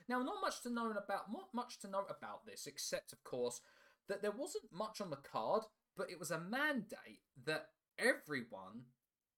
Now, 0.09 0.23
not 0.23 0.41
much 0.41 0.63
to 0.63 0.71
know 0.71 0.91
about 0.91 1.33
not 1.33 1.49
much 1.55 1.79
to 1.81 1.89
note 1.89 2.11
about 2.11 2.47
this, 2.47 2.67
except 2.67 3.13
of 3.13 3.23
course 3.25 3.61
that 4.09 4.23
there 4.23 4.33
wasn't 4.33 4.73
much 4.73 5.01
on 5.01 5.11
the 5.11 5.17
card, 5.17 5.63
but 5.97 6.11
it 6.11 6.19
was 6.19 6.31
a 6.31 6.41
mandate 6.41 7.21
that 7.45 7.67
everyone 7.99 8.85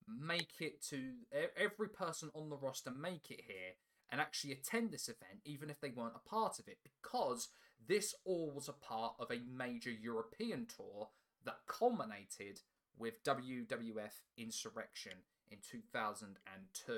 make 0.09 0.61
it 0.61 0.83
to 0.83 1.13
every 1.57 1.89
person 1.89 2.31
on 2.35 2.51
the 2.51 2.57
roster 2.57 2.91
make 2.91 3.31
it 3.31 3.41
here 3.47 3.75
and 4.11 4.21
actually 4.21 4.53
attend 4.53 4.91
this 4.91 5.09
event, 5.09 5.41
even 5.45 5.71
if 5.71 5.81
they 5.81 5.91
weren't 5.91 6.15
a 6.15 6.29
part 6.29 6.59
of 6.59 6.69
it, 6.69 6.79
because 6.85 7.49
this 7.87 8.15
all 8.25 8.53
was 8.55 8.69
a 8.69 8.73
part 8.73 9.15
of 9.19 9.31
a 9.31 9.43
major 9.51 9.91
European 9.91 10.67
tour 10.67 11.09
that 11.45 11.59
culminated 11.67 12.61
with 12.97 13.23
WWF 13.25 14.23
Insurrection 14.37 15.13
in 15.51 15.59
2002. 15.69 16.93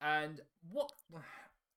And 0.00 0.40
what, 0.70 0.92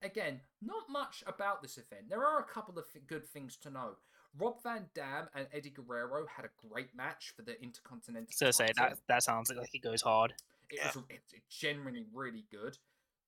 again, 0.03 0.41
not 0.61 0.83
much 0.89 1.23
about 1.27 1.61
this 1.61 1.77
event. 1.77 2.09
There 2.09 2.25
are 2.25 2.39
a 2.39 2.43
couple 2.43 2.77
of 2.77 2.85
th- 2.91 3.05
good 3.07 3.25
things 3.27 3.57
to 3.57 3.69
know. 3.69 3.91
Rob 4.37 4.61
Van 4.63 4.85
Dam 4.95 5.27
and 5.35 5.47
Eddie 5.53 5.69
Guerrero 5.69 6.25
had 6.35 6.45
a 6.45 6.49
great 6.67 6.95
match 6.95 7.33
for 7.35 7.43
the 7.43 7.61
Intercontinental. 7.61 8.29
So 8.31 8.49
say 8.51 8.69
that 8.77 8.97
that 9.07 9.23
sounds 9.23 9.51
like 9.55 9.69
it 9.73 9.79
goes 9.83 10.01
hard. 10.01 10.33
It 10.69 10.79
Yeah. 10.79 10.91
was 10.95 11.03
it's 11.09 11.33
genuinely 11.49 12.05
really 12.11 12.45
good. 12.51 12.77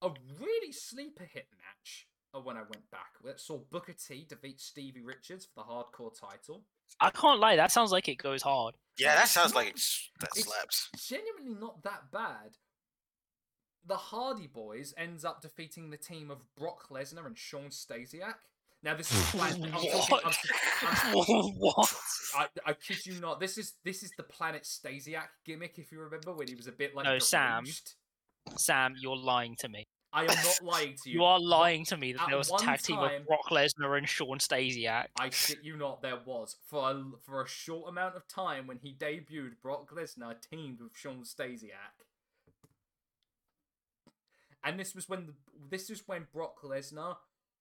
A 0.02 0.10
really 0.40 0.72
sleeper 0.72 1.26
hit 1.26 1.48
match 1.52 2.08
uh, 2.34 2.40
when 2.40 2.58
I 2.58 2.62
went 2.62 2.90
back. 2.92 3.12
That 3.24 3.40
saw 3.40 3.60
Booker 3.70 3.94
T 3.94 4.26
defeat 4.28 4.60
Stevie 4.60 5.02
Richards 5.04 5.46
for 5.46 5.64
the 5.64 5.70
hardcore 5.72 6.12
title. 6.20 6.64
I 7.00 7.10
can't 7.12 7.40
lie, 7.40 7.56
that 7.56 7.72
sounds 7.72 7.92
like 7.92 8.08
it 8.08 8.16
goes 8.18 8.42
hard. 8.42 8.76
Yeah, 8.98 9.16
that 9.16 9.28
sounds 9.28 9.54
like 9.54 9.68
it's, 9.70 10.10
that 10.22 10.30
it's- 10.36 10.46
slaps. 10.46 10.90
Genuinely 11.08 11.60
not 11.60 11.84
that 11.84 12.12
bad. 12.12 12.58
The 13.88 13.98
Hardy 13.98 14.48
Boys 14.48 14.94
ends 14.98 15.24
up 15.24 15.42
defeating 15.42 15.90
the 15.90 15.98
team 15.98 16.32
of 16.32 16.40
Brock 16.56 16.90
Lesnar 16.90 17.26
and 17.26 17.38
Shawn 17.38 17.70
Stasiak. 17.70 18.36
Now 18.84 18.96
this 18.96 19.12
is 19.12 19.22
planet. 19.32 19.62
I'm 19.64 19.72
talking, 19.72 20.32
I'm, 20.84 21.18
I'm, 21.18 21.52
what? 21.58 21.96
I, 22.36 22.48
I 22.66 22.74
kid 22.74 23.06
you 23.06 23.20
not. 23.20 23.40
This 23.40 23.58
is 23.58 23.74
this 23.84 24.04
is 24.04 24.12
the 24.18 24.24
Planet 24.24 24.64
Stasiak 24.64 25.28
gimmick. 25.46 25.80
If 25.80 25.92
you 25.92 26.00
remember 26.00 26.34
when 26.34 26.48
he 26.48 26.56
was 26.56 26.68
a 26.68 26.72
bit 26.72 26.96
like 26.96 27.06
No, 27.06 27.20
Sam. 27.20 27.66
Sam, 28.58 28.96
you're 29.00 29.18
lying 29.18 29.56
to 29.58 29.70
me. 29.70 29.86
I 30.14 30.22
am 30.22 30.28
not 30.28 30.60
lying 30.62 30.96
to 31.04 31.10
you. 31.10 31.16
You 31.16 31.26
are 31.26 31.40
lying 31.40 31.84
to 31.86 31.98
me 31.98 32.14
that 32.14 32.22
at 32.22 32.28
there 32.30 32.38
was 32.38 32.52
a 32.52 32.58
tag 32.58 32.82
team 32.82 32.98
time- 32.98 33.22
of 33.22 33.28
Brock 33.28 33.50
Lesnar 33.52 33.98
and 33.98 34.08
Shawn 34.08 34.38
Stasiak. 34.38 35.08
I 35.20 35.30
shit 35.30 35.64
you 35.64 35.76
not, 35.76 36.02
there 36.02 36.20
was 36.26 36.56
for 36.68 36.92
a, 36.92 37.04
for 37.24 37.44
a 37.44 37.48
short 37.48 37.90
amount 37.90 38.16
of 38.16 38.28
time 38.28 38.66
when 38.66 38.78
he 38.78 38.94
debuted. 38.94 39.54
Brock 39.62 39.92
Lesnar 39.94 40.36
teamed 40.50 40.80
with 40.80 40.96
Shawn 40.96 41.24
Stasiak, 41.24 42.06
and 44.66 44.80
this 44.80 44.96
was 44.96 45.08
when 45.08 45.28
the, 45.28 45.34
this 45.70 45.90
is 45.90 46.04
when 46.08 46.28
Brock 46.34 46.62
Lesnar, 46.64 47.18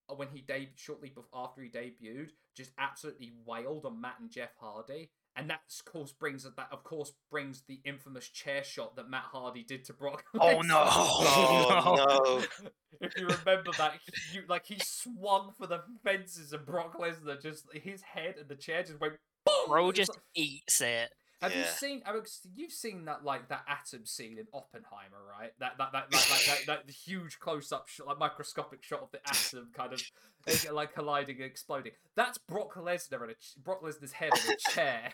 uh, 0.09 0.15
when 0.15 0.29
he 0.29 0.41
debuted 0.41 0.77
shortly 0.77 1.11
before 1.11 1.29
after 1.35 1.63
he 1.63 1.69
debuted, 1.69 2.31
just 2.57 2.73
absolutely 2.79 3.33
wailed 3.45 3.85
on 3.85 4.01
Matt 4.01 4.17
and 4.21 4.31
Jeff 4.31 4.51
Hardy, 4.59 5.11
and 5.37 5.51
that 5.51 5.61
of 5.69 5.85
course 5.85 6.13
brings 6.13 6.45
that 6.45 6.69
of 6.73 6.83
course 6.83 7.13
brings 7.31 7.63
the 7.69 7.81
infamous 7.85 8.29
chair 8.29 8.65
shot 8.65 8.97
that 8.97 9.11
Matt 9.11 9.25
Hardy 9.33 9.63
did 9.63 9.85
to 9.85 9.93
Brock. 9.93 10.25
Oh 10.41 10.61
no! 10.63 10.83
Oh 10.87 12.45
no! 12.63 12.69
if 13.01 13.13
you 13.19 13.27
remember 13.27 13.71
that, 13.77 13.99
you, 14.33 14.43
like 14.49 14.65
he 14.65 14.79
swung 14.83 15.53
for 15.59 15.67
the 15.67 15.83
fences 16.03 16.53
and 16.53 16.65
Brock 16.65 16.99
Lesnar 16.99 17.41
just 17.41 17.67
his 17.75 18.03
head 18.03 18.37
and 18.41 18.49
the 18.49 18.57
chair 18.57 18.83
just 18.83 19.01
went. 19.01 19.15
Boom! 19.45 19.69
Bro 19.69 19.93
just 19.93 20.19
eats 20.35 20.81
it. 20.81 21.11
Have 21.41 21.55
you 21.55 21.65
seen? 21.65 22.03
You've 22.55 22.73
seen 22.73 23.05
that 23.07 23.25
like 23.25 23.49
that 23.49 23.65
atom 23.69 24.07
scene 24.07 24.39
in 24.39 24.47
Oppenheimer, 24.53 25.19
right? 25.31 25.53
That 25.61 25.79
that 25.79 25.93
that 25.93 26.11
that, 26.11 26.27
that, 26.47 26.63
that, 26.67 26.87
that 26.87 26.95
huge 26.95 27.39
close 27.39 27.73
up 27.73 27.89
shot, 27.89 28.07
like 28.07 28.19
microscopic 28.19 28.83
shot 28.83 29.03
of 29.03 29.11
the 29.11 29.21
atom 29.29 29.71
kind 29.75 29.93
of 29.93 30.03
eh, 30.47 30.57
like 30.73 30.95
colliding 30.95 31.37
and 31.37 31.45
exploding. 31.45 31.93
That's 32.17 32.39
Brock 32.39 32.75
Lesnar 32.75 33.23
and 33.23 33.31
a 33.33 33.35
ch- 33.35 33.57
Brock 33.63 33.83
Lesnar's 33.83 34.13
head 34.13 34.31
in 34.47 34.53
a 34.53 34.57
chair. 34.71 35.13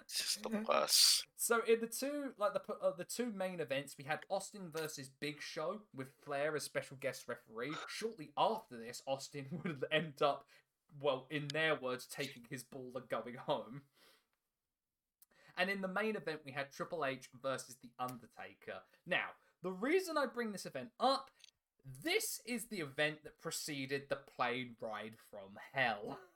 It's 0.00 0.18
just 0.18 0.42
the 0.42 0.64
worst. 0.68 1.26
So 1.36 1.60
in 1.68 1.80
the 1.80 1.86
two 1.86 2.32
like 2.38 2.54
the 2.54 2.60
uh, 2.82 2.92
the 2.96 3.04
two 3.04 3.32
main 3.34 3.60
events, 3.60 3.96
we 3.98 4.04
had 4.04 4.20
Austin 4.30 4.70
versus 4.72 5.10
Big 5.20 5.42
Show 5.42 5.80
with 5.94 6.08
Flair 6.24 6.56
as 6.56 6.62
special 6.64 6.96
guest 7.00 7.24
referee. 7.28 7.72
Shortly 7.88 8.30
after 8.36 8.78
this, 8.78 9.02
Austin 9.06 9.46
would 9.64 9.84
end 9.92 10.22
up, 10.22 10.46
well, 11.00 11.26
in 11.30 11.48
their 11.48 11.74
words, 11.74 12.06
taking 12.06 12.44
his 12.48 12.62
ball 12.62 12.92
and 12.94 13.08
going 13.08 13.34
home. 13.34 13.82
And 15.56 15.70
in 15.70 15.80
the 15.80 15.88
main 15.88 16.16
event, 16.16 16.40
we 16.44 16.52
had 16.52 16.72
Triple 16.72 17.04
H 17.04 17.28
versus 17.42 17.76
The 17.82 17.90
Undertaker. 17.98 18.80
Now, 19.06 19.26
the 19.62 19.70
reason 19.70 20.18
I 20.18 20.26
bring 20.26 20.52
this 20.52 20.66
event 20.66 20.90
up, 20.98 21.30
this 22.02 22.40
is 22.46 22.66
the 22.66 22.80
event 22.80 23.22
that 23.24 23.40
preceded 23.40 24.02
the 24.08 24.18
plane 24.36 24.76
ride 24.80 25.14
from 25.30 25.58
hell. 25.72 26.18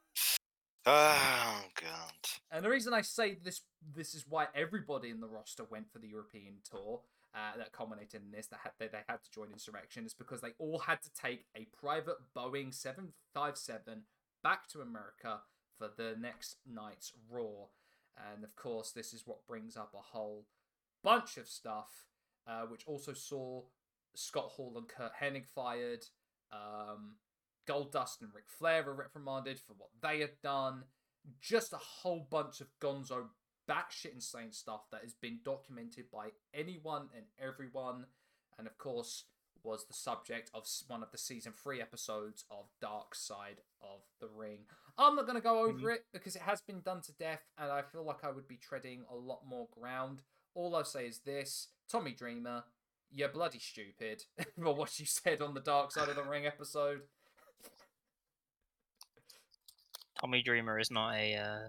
Oh 0.90 1.64
god. 1.82 2.14
And 2.50 2.64
the 2.64 2.70
reason 2.70 2.94
I 2.94 3.02
say 3.02 3.36
this 3.44 3.60
this 3.94 4.14
is 4.14 4.24
why 4.26 4.46
everybody 4.54 5.10
in 5.10 5.20
the 5.20 5.28
roster 5.28 5.64
went 5.64 5.92
for 5.92 5.98
the 5.98 6.08
European 6.08 6.54
tour 6.64 7.02
uh, 7.34 7.58
that 7.58 7.72
culminated 7.72 8.22
in 8.22 8.30
this 8.30 8.46
that 8.46 8.60
had, 8.62 8.72
they, 8.78 8.86
they 8.86 9.02
had 9.06 9.22
to 9.22 9.30
join 9.30 9.52
Insurrection 9.52 10.06
is 10.06 10.14
because 10.14 10.40
they 10.40 10.54
all 10.58 10.78
had 10.78 11.02
to 11.02 11.10
take 11.12 11.44
a 11.54 11.66
private 11.78 12.16
Boeing 12.34 12.72
757 12.72 14.04
back 14.42 14.66
to 14.68 14.80
America 14.80 15.40
for 15.76 15.90
the 15.94 16.16
next 16.18 16.56
night's 16.66 17.12
Raw. 17.30 17.66
And 18.32 18.44
of 18.44 18.56
course, 18.56 18.90
this 18.90 19.12
is 19.12 19.26
what 19.26 19.46
brings 19.46 19.76
up 19.76 19.94
a 19.94 20.16
whole 20.16 20.46
bunch 21.02 21.36
of 21.36 21.46
stuff, 21.48 22.06
uh, 22.46 22.62
which 22.62 22.86
also 22.86 23.12
saw 23.12 23.62
Scott 24.14 24.50
Hall 24.56 24.74
and 24.76 24.88
Curt 24.88 25.12
Hennig 25.20 25.46
fired. 25.46 26.04
Um, 26.52 27.16
Goldust 27.68 28.22
and 28.22 28.34
Ric 28.34 28.48
Flair 28.48 28.82
were 28.82 28.94
reprimanded 28.94 29.58
for 29.58 29.74
what 29.74 29.90
they 30.02 30.20
had 30.20 30.40
done. 30.42 30.84
Just 31.40 31.72
a 31.72 31.78
whole 31.78 32.26
bunch 32.30 32.60
of 32.60 32.68
gonzo 32.80 33.26
batshit 33.68 34.14
insane 34.14 34.52
stuff 34.52 34.88
that 34.90 35.02
has 35.02 35.14
been 35.14 35.40
documented 35.44 36.06
by 36.10 36.28
anyone 36.54 37.08
and 37.14 37.26
everyone, 37.38 38.06
and 38.58 38.66
of 38.66 38.78
course 38.78 39.24
was 39.62 39.86
the 39.86 39.94
subject 39.94 40.51
of 40.55 40.66
one 40.86 41.02
of 41.02 41.10
the 41.10 41.18
season 41.18 41.52
three 41.52 41.80
episodes 41.80 42.44
of 42.51 42.66
Dark 42.80 43.14
Side 43.14 43.60
of 43.82 44.01
the 44.20 44.28
Ring. 44.28 44.60
I'm 44.97 45.14
not 45.14 45.26
going 45.26 45.36
to 45.36 45.43
go 45.43 45.64
over 45.64 45.90
it 45.90 46.05
because 46.12 46.36
it 46.36 46.43
has 46.43 46.60
been 46.60 46.80
done 46.80 47.01
to 47.02 47.12
death, 47.12 47.43
and 47.56 47.70
I 47.70 47.82
feel 47.82 48.05
like 48.05 48.24
I 48.24 48.30
would 48.30 48.48
be 48.48 48.56
treading 48.56 49.05
a 49.10 49.14
lot 49.14 49.40
more 49.48 49.68
ground. 49.78 50.22
All 50.55 50.74
I'll 50.74 50.85
say 50.85 51.06
is 51.06 51.20
this 51.20 51.68
Tommy 51.90 52.12
Dreamer, 52.12 52.64
you're 53.12 53.28
bloody 53.28 53.59
stupid 53.59 54.24
for 54.62 54.74
what 54.74 54.98
you 54.98 55.06
said 55.06 55.40
on 55.40 55.55
the 55.55 55.60
Dark 55.60 55.93
Side 55.93 56.09
of 56.09 56.16
the 56.16 56.24
Ring 56.24 56.47
episode. 56.47 57.02
Tommy 60.20 60.43
Dreamer 60.43 60.78
is 60.78 60.90
not 60.90 61.14
a 61.14 61.36
uh, 61.36 61.68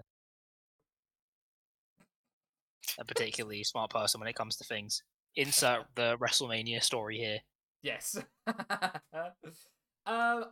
a 2.98 3.04
particularly 3.04 3.64
smart 3.64 3.90
person 3.90 4.20
when 4.20 4.28
it 4.28 4.34
comes 4.34 4.56
to 4.56 4.64
things. 4.64 5.02
Insert 5.36 5.86
the 5.94 6.16
WrestleMania 6.18 6.82
story 6.82 7.18
here. 7.18 7.38
Yes. 7.82 8.18
uh, 8.46 10.44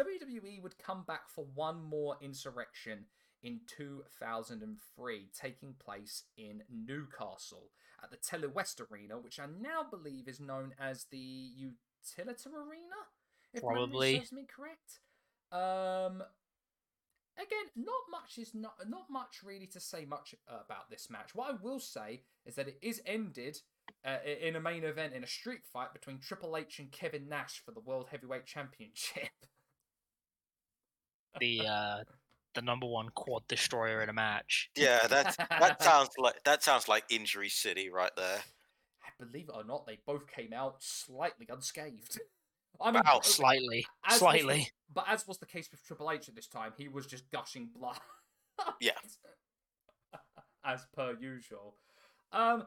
WWE 0.00 0.62
would 0.62 0.78
come 0.78 1.04
back 1.06 1.28
for 1.28 1.46
one 1.54 1.82
more 1.82 2.16
insurrection 2.20 3.06
in 3.42 3.60
2003, 3.66 5.28
taking 5.38 5.74
place 5.84 6.24
in 6.36 6.62
Newcastle 6.70 7.70
at 8.02 8.10
the 8.10 8.16
Telewest 8.16 8.80
Arena, 8.90 9.18
which 9.18 9.38
I 9.38 9.46
now 9.46 9.86
believe 9.88 10.28
is 10.28 10.40
known 10.40 10.74
as 10.80 11.06
the 11.10 11.50
Utilita 11.58 12.48
Arena, 12.48 13.06
if 13.52 13.62
Probably. 13.62 14.12
memory 14.12 14.18
serves 14.18 14.32
me 14.32 14.46
correct. 14.46 15.00
Um, 15.52 16.22
again, 17.36 17.66
not 17.76 18.02
much 18.10 18.38
is 18.38 18.54
not 18.54 18.74
not 18.88 19.08
much 19.10 19.42
really 19.44 19.66
to 19.68 19.80
say 19.80 20.04
much 20.04 20.34
about 20.48 20.90
this 20.90 21.08
match. 21.10 21.34
What 21.34 21.50
I 21.50 21.56
will 21.62 21.80
say 21.80 22.22
is 22.44 22.54
that 22.56 22.68
it 22.68 22.78
is 22.82 23.00
ended 23.06 23.60
uh, 24.04 24.16
in 24.42 24.56
a 24.56 24.60
main 24.60 24.84
event 24.84 25.12
in 25.14 25.24
a 25.24 25.26
street 25.26 25.60
fight 25.72 25.92
between 25.92 26.18
Triple 26.20 26.56
H 26.56 26.78
and 26.78 26.90
Kevin 26.90 27.28
Nash 27.28 27.62
for 27.64 27.72
the 27.72 27.80
World 27.80 28.06
Heavyweight 28.10 28.46
Championship. 28.46 29.28
The 31.38 31.66
uh, 31.66 31.96
the 32.54 32.62
number 32.62 32.86
one 32.86 33.10
quad 33.10 33.46
destroyer 33.46 34.02
in 34.02 34.08
a 34.08 34.12
match. 34.14 34.70
Yeah, 34.74 35.06
that 35.08 35.36
that 35.50 35.82
sounds 35.82 36.08
like 36.16 36.42
that 36.44 36.62
sounds 36.62 36.88
like 36.88 37.04
Injury 37.10 37.50
City 37.50 37.90
right 37.90 38.10
there. 38.16 38.38
Believe 39.20 39.48
it 39.50 39.54
or 39.54 39.64
not, 39.64 39.86
they 39.86 39.98
both 40.06 40.26
came 40.26 40.52
out 40.54 40.76
slightly 40.78 41.46
unscathed. 41.50 42.18
I 42.80 42.90
mean, 42.90 43.02
Wow, 43.06 43.18
uh, 43.18 43.20
Slightly, 43.22 43.86
was 44.08 44.18
slightly. 44.18 44.70
but 44.92 45.04
as 45.08 45.26
was 45.26 45.38
the 45.38 45.46
case 45.46 45.68
with 45.70 45.82
Triple 45.84 46.10
H 46.10 46.28
at 46.28 46.34
this 46.34 46.46
time, 46.46 46.72
he 46.76 46.88
was 46.88 47.06
just 47.06 47.30
gushing 47.30 47.68
blood. 47.74 47.98
Yeah. 48.80 48.92
as 50.64 50.86
per 50.94 51.16
usual. 51.20 51.76
Um, 52.32 52.64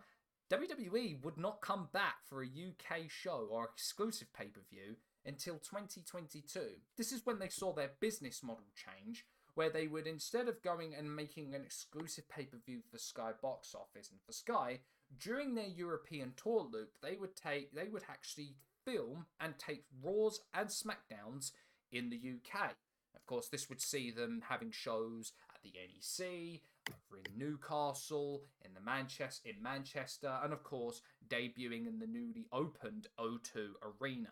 WWE 0.52 1.24
would 1.24 1.38
not 1.38 1.62
come 1.62 1.90
back 1.94 2.16
for 2.26 2.42
a 2.42 2.48
UK 2.48 3.02
show 3.08 3.48
or 3.52 3.66
exclusive 3.66 4.34
pay 4.34 4.46
per 4.46 4.62
view 4.70 4.96
until 5.26 5.56
2022. 5.56 6.60
This 6.98 7.12
is 7.12 7.26
when 7.26 7.38
they 7.38 7.50
saw 7.50 7.72
their 7.72 7.92
business 8.00 8.42
model 8.42 8.66
change, 8.76 9.26
where 9.54 9.70
they 9.70 9.88
would 9.88 10.08
instead 10.08 10.48
of 10.48 10.64
going 10.64 10.96
and 10.96 11.16
making 11.16 11.54
an 11.54 11.62
exclusive 11.62 12.28
pay 12.30 12.46
per 12.46 12.58
view 12.66 12.80
for 12.90 12.98
Sky 12.98 13.32
box 13.42 13.76
office 13.76 14.10
and 14.10 14.20
for 14.26 14.32
Sky, 14.32 14.80
during 15.20 15.54
their 15.54 15.68
European 15.68 16.34
tour 16.36 16.68
loop, 16.72 16.94
they 17.04 17.16
would 17.16 17.36
take 17.36 17.72
they 17.74 17.88
would 17.88 18.04
actually 18.10 18.56
film 18.86 19.28
and 19.40 19.54
tape 19.60 19.86
Raws 20.02 20.42
and 20.54 20.70
SmackDowns 20.70 21.52
in 21.92 22.10
the 22.10 22.18
UK. 22.18 22.72
Of 23.16 23.26
course, 23.28 23.50
this 23.50 23.70
would 23.70 23.82
see 23.82 24.10
them 24.10 24.42
having 24.50 24.72
shows 24.72 25.34
at 25.54 25.62
the 25.62 25.74
NEC, 25.74 26.62
over 26.90 27.20
in 27.20 27.38
Newcastle, 27.38 28.44
in 28.64 28.74
the 28.74 28.82
Manchester, 28.82 29.50
in 29.50 29.62
Manchester, 29.62 30.40
and 30.44 30.54
of 30.54 30.64
course 30.64 31.02
debuting 31.28 31.88
in 31.88 32.00
the 32.00 32.08
newly 32.08 32.48
opened 32.52 33.08
O2 33.20 33.70
Arena. 34.02 34.30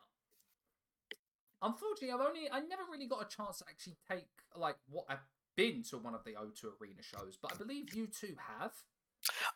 Unfortunately, 1.61 2.11
I've 2.11 2.27
only 2.27 2.49
I 2.51 2.59
never 2.61 2.83
really 2.91 3.07
got 3.07 3.21
a 3.21 3.35
chance 3.35 3.59
to 3.59 3.65
actually 3.69 3.97
take 4.09 4.27
like 4.55 4.75
what 4.89 5.05
I've 5.09 5.25
been 5.55 5.83
to 5.89 5.97
one 5.97 6.13
of 6.13 6.23
the 6.23 6.31
O2 6.33 6.63
Arena 6.79 7.01
shows, 7.01 7.37
but 7.41 7.53
I 7.53 7.57
believe 7.57 7.93
you 7.95 8.07
two 8.07 8.35
have. 8.59 8.71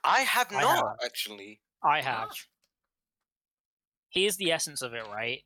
I 0.03 0.21
have 0.21 0.51
I 0.51 0.61
not 0.61 0.75
have. 0.75 0.97
actually. 1.05 1.61
I 1.83 2.01
have. 2.01 2.29
Here's 4.09 4.37
the 4.37 4.51
essence 4.51 4.81
of 4.81 4.93
it, 4.93 5.05
right? 5.07 5.43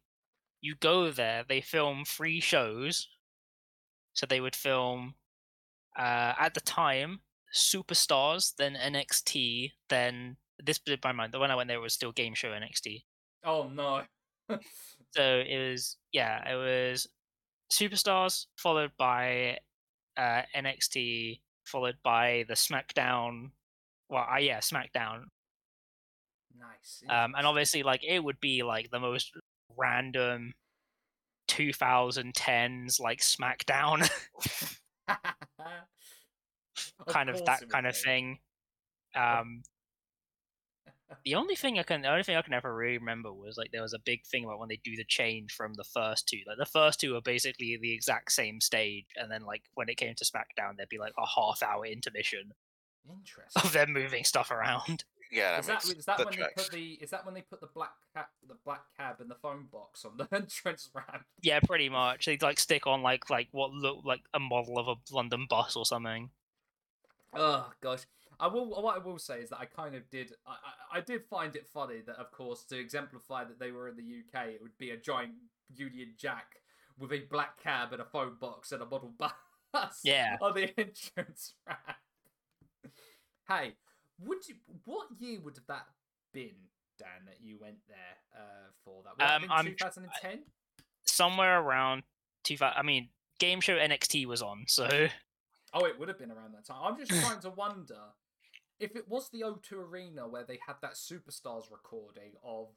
You 0.62 0.76
go 0.80 1.12
there, 1.12 1.44
they 1.48 1.62
film 1.62 2.04
three 2.06 2.40
shows. 2.40 3.10
So 4.14 4.26
they 4.26 4.40
would 4.40 4.56
film 4.56 5.16
uh 5.98 6.34
at 6.40 6.54
the 6.54 6.62
time 6.62 7.20
Superstars, 7.56 8.54
then 8.58 8.76
NXT, 8.76 9.72
then 9.90 10.36
this 10.64 10.78
blew 10.78 10.98
my 11.04 11.14
mind. 11.14 11.34
The 11.34 11.40
one 11.40 11.52
I 11.52 11.56
went 11.56 11.70
there 11.70 11.80
was 11.80 11.94
still 11.94 12.12
game 12.12 12.34
show 12.34 12.50
NXT. 12.50 13.04
Oh 13.44 13.70
no. 13.74 14.04
So 15.12 15.24
it 15.48 15.72
was 15.72 15.96
yeah, 16.12 16.44
it 16.52 16.56
was 16.56 17.08
Superstars 17.72 18.48
followed 18.58 18.92
by 18.98 19.60
uh 20.18 20.42
NXT 20.54 21.40
followed 21.66 21.96
by 22.04 22.44
the 22.50 22.54
SmackDown 22.54 23.52
well, 24.10 24.28
uh, 24.30 24.38
yeah, 24.40 24.60
SmackDown 24.60 25.24
nice. 26.60 27.02
um, 27.10 27.34
and 27.38 27.48
obviously 27.48 27.82
like 27.82 28.04
it 28.04 28.22
would 28.22 28.42
be 28.42 28.62
like 28.62 28.92
the 28.92 29.00
most 29.00 29.32
random 29.78 30.54
2010s 31.48 33.00
like 33.00 33.20
smackdown 33.20 34.10
kind 37.08 37.30
of 37.30 37.44
that 37.46 37.68
kind 37.70 37.88
of 37.88 37.96
thing 37.98 38.40
um 39.16 39.62
the 41.24 41.36
only 41.36 41.56
thing 41.56 41.78
i 41.80 41.84
can 41.84 42.02
the 42.02 42.10
only 42.10 42.24
thing 42.24 42.36
i 42.36 42.42
can 42.42 42.54
ever 42.54 42.76
really 42.76 42.98
remember 42.98 43.32
was 43.32 43.58
like 43.58 43.72
there 43.72 43.82
was 43.82 43.94
a 43.94 44.00
big 44.00 44.26
thing 44.26 44.44
about 44.44 44.60
when 44.60 44.70
they 44.70 44.80
do 44.84 44.96
the 44.96 45.06
change 45.06 45.52
from 45.54 45.74
the 45.76 45.84
first 45.84 46.28
two 46.28 46.40
like 46.48 46.58
the 46.58 46.66
first 46.66 47.00
two 47.00 47.16
are 47.16 47.22
basically 47.22 47.78
the 47.82 47.94
exact 47.94 48.32
same 48.32 48.60
stage 48.60 49.06
and 49.16 49.32
then 49.32 49.42
like 49.44 49.64
when 49.76 49.88
it 49.90 49.98
came 49.98 50.14
to 50.16 50.26
smackdown 50.26 50.76
there'd 50.76 50.90
be 50.90 50.98
like 51.00 51.14
a 51.18 51.26
half 51.26 51.62
hour 51.64 51.86
intermission 51.86 52.52
Interesting. 53.08 53.62
of 53.64 53.72
them 53.72 53.94
moving 53.94 54.24
stuff 54.24 54.52
around 54.52 55.04
Yeah, 55.32 55.60
that 55.60 55.60
Is 55.60 55.66
that, 55.68 55.74
makes 55.74 55.90
is 56.00 56.06
that 56.06 56.18
that 56.18 56.26
when 56.26 56.34
tracks. 56.36 56.54
they 56.56 56.64
put 56.64 56.72
the 56.72 57.04
is 57.04 57.10
that 57.10 57.26
when 57.26 57.34
they 57.34 57.42
put 57.42 57.60
the 57.60 57.68
black 57.74 57.92
cab 58.16 58.26
the 58.48 58.56
black 58.64 58.84
cab 58.96 59.16
and 59.20 59.30
the 59.30 59.36
phone 59.36 59.66
box 59.72 60.06
on 60.06 60.18
the 60.18 60.28
entrance 60.36 60.90
ramp? 60.94 61.24
yeah 61.42 61.60
pretty 61.60 61.90
much 61.90 62.26
they'd 62.28 62.44
like 62.44 62.60
stick 62.60 62.86
on 62.88 63.02
like 63.02 63.28
like 63.30 63.48
what 63.52 63.72
looked 63.72 64.06
like 64.06 64.22
a 64.36 64.40
model 64.40 64.78
of 64.78 64.88
a 64.88 64.96
london 65.14 65.46
bus 65.50 65.76
or 65.76 65.86
something 65.86 66.30
Oh 67.36 67.70
gosh. 67.82 68.02
I 68.40 68.48
will. 68.48 68.66
What 68.82 68.96
I 68.96 69.00
will 69.00 69.18
say 69.20 69.40
is 69.40 69.50
that 69.50 69.60
I 69.60 69.66
kind 69.66 69.96
of 69.96 70.10
did. 70.10 70.34
I, 70.46 70.52
I, 70.52 70.98
I 70.98 71.02
did 71.02 71.24
find 71.26 71.56
it 71.56 71.66
funny 71.74 72.02
that, 72.06 72.18
of 72.18 72.32
course, 72.32 72.66
to 72.66 72.78
exemplify 72.78 73.46
that 73.46 73.60
they 73.60 73.72
were 73.72 73.88
in 73.88 73.96
the 73.96 74.04
UK, 74.04 74.48
it 74.50 74.62
would 74.62 74.78
be 74.78 74.90
a 74.92 74.98
giant 74.98 75.34
Union 75.74 76.14
Jack 76.18 76.56
with 77.00 77.14
a 77.14 77.20
black 77.32 77.62
cab 77.64 77.94
and 77.94 78.02
a 78.02 78.06
phone 78.06 78.36
box 78.40 78.72
and 78.74 78.82
a 78.82 78.86
model 78.86 79.14
bus. 79.74 80.02
Yeah. 80.04 80.38
On 80.42 80.54
the 80.54 80.64
entrance 80.78 81.54
ramp. 81.66 81.80
hey, 83.48 83.74
would 84.20 84.48
you? 84.48 84.56
What 84.84 85.08
year 85.18 85.40
would 85.42 85.56
have 85.56 85.68
that 85.68 85.86
been, 86.34 86.56
Dan? 87.00 87.26
That 87.26 87.38
you 87.42 87.58
went 87.60 87.78
there 87.88 87.98
uh, 88.36 88.70
for 88.84 89.04
that? 89.04 89.18
Would 89.18 89.44
Um, 89.44 89.50
have 89.50 89.52
I'm 89.52 89.66
2010. 89.76 90.40
somewhere 91.06 91.62
around 91.62 92.04
2000 92.44 92.78
i 92.78 92.82
mean 92.84 93.10
game 93.40 93.60
show 93.62 93.76
nxt 93.78 94.26
was 94.28 94.42
on 94.42 94.66
so 94.68 94.88
Oh, 95.76 95.86
it 95.86 96.00
would 96.00 96.08
have 96.08 96.18
been 96.18 96.32
around 96.32 96.54
that 96.54 96.66
time. 96.66 96.80
I'm 96.82 96.98
just 96.98 97.12
trying 97.26 97.42
to 97.42 97.50
wonder 97.50 98.00
if 98.80 98.96
it 98.96 99.08
was 99.08 99.30
the 99.30 99.42
O2 99.42 99.74
Arena 99.74 100.28
where 100.28 100.44
they 100.44 100.60
had 100.66 100.78
that 100.82 100.94
Superstars 100.94 101.70
recording 101.70 102.32
of 102.44 102.70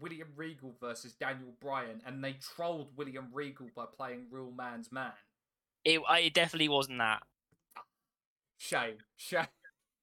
William 0.00 0.28
Regal 0.34 0.74
versus 0.80 1.12
Daniel 1.12 1.52
Bryan, 1.60 2.00
and 2.04 2.24
they 2.24 2.32
trolled 2.32 2.96
William 2.96 3.28
Regal 3.32 3.68
by 3.76 3.84
playing 3.94 4.26
Real 4.30 4.50
Man's 4.50 4.90
Man. 4.90 5.12
it, 5.84 6.00
it 6.08 6.34
definitely 6.34 6.68
wasn't 6.68 6.98
that 6.98 7.22
Shame. 8.58 8.96
Shame. 9.16 9.46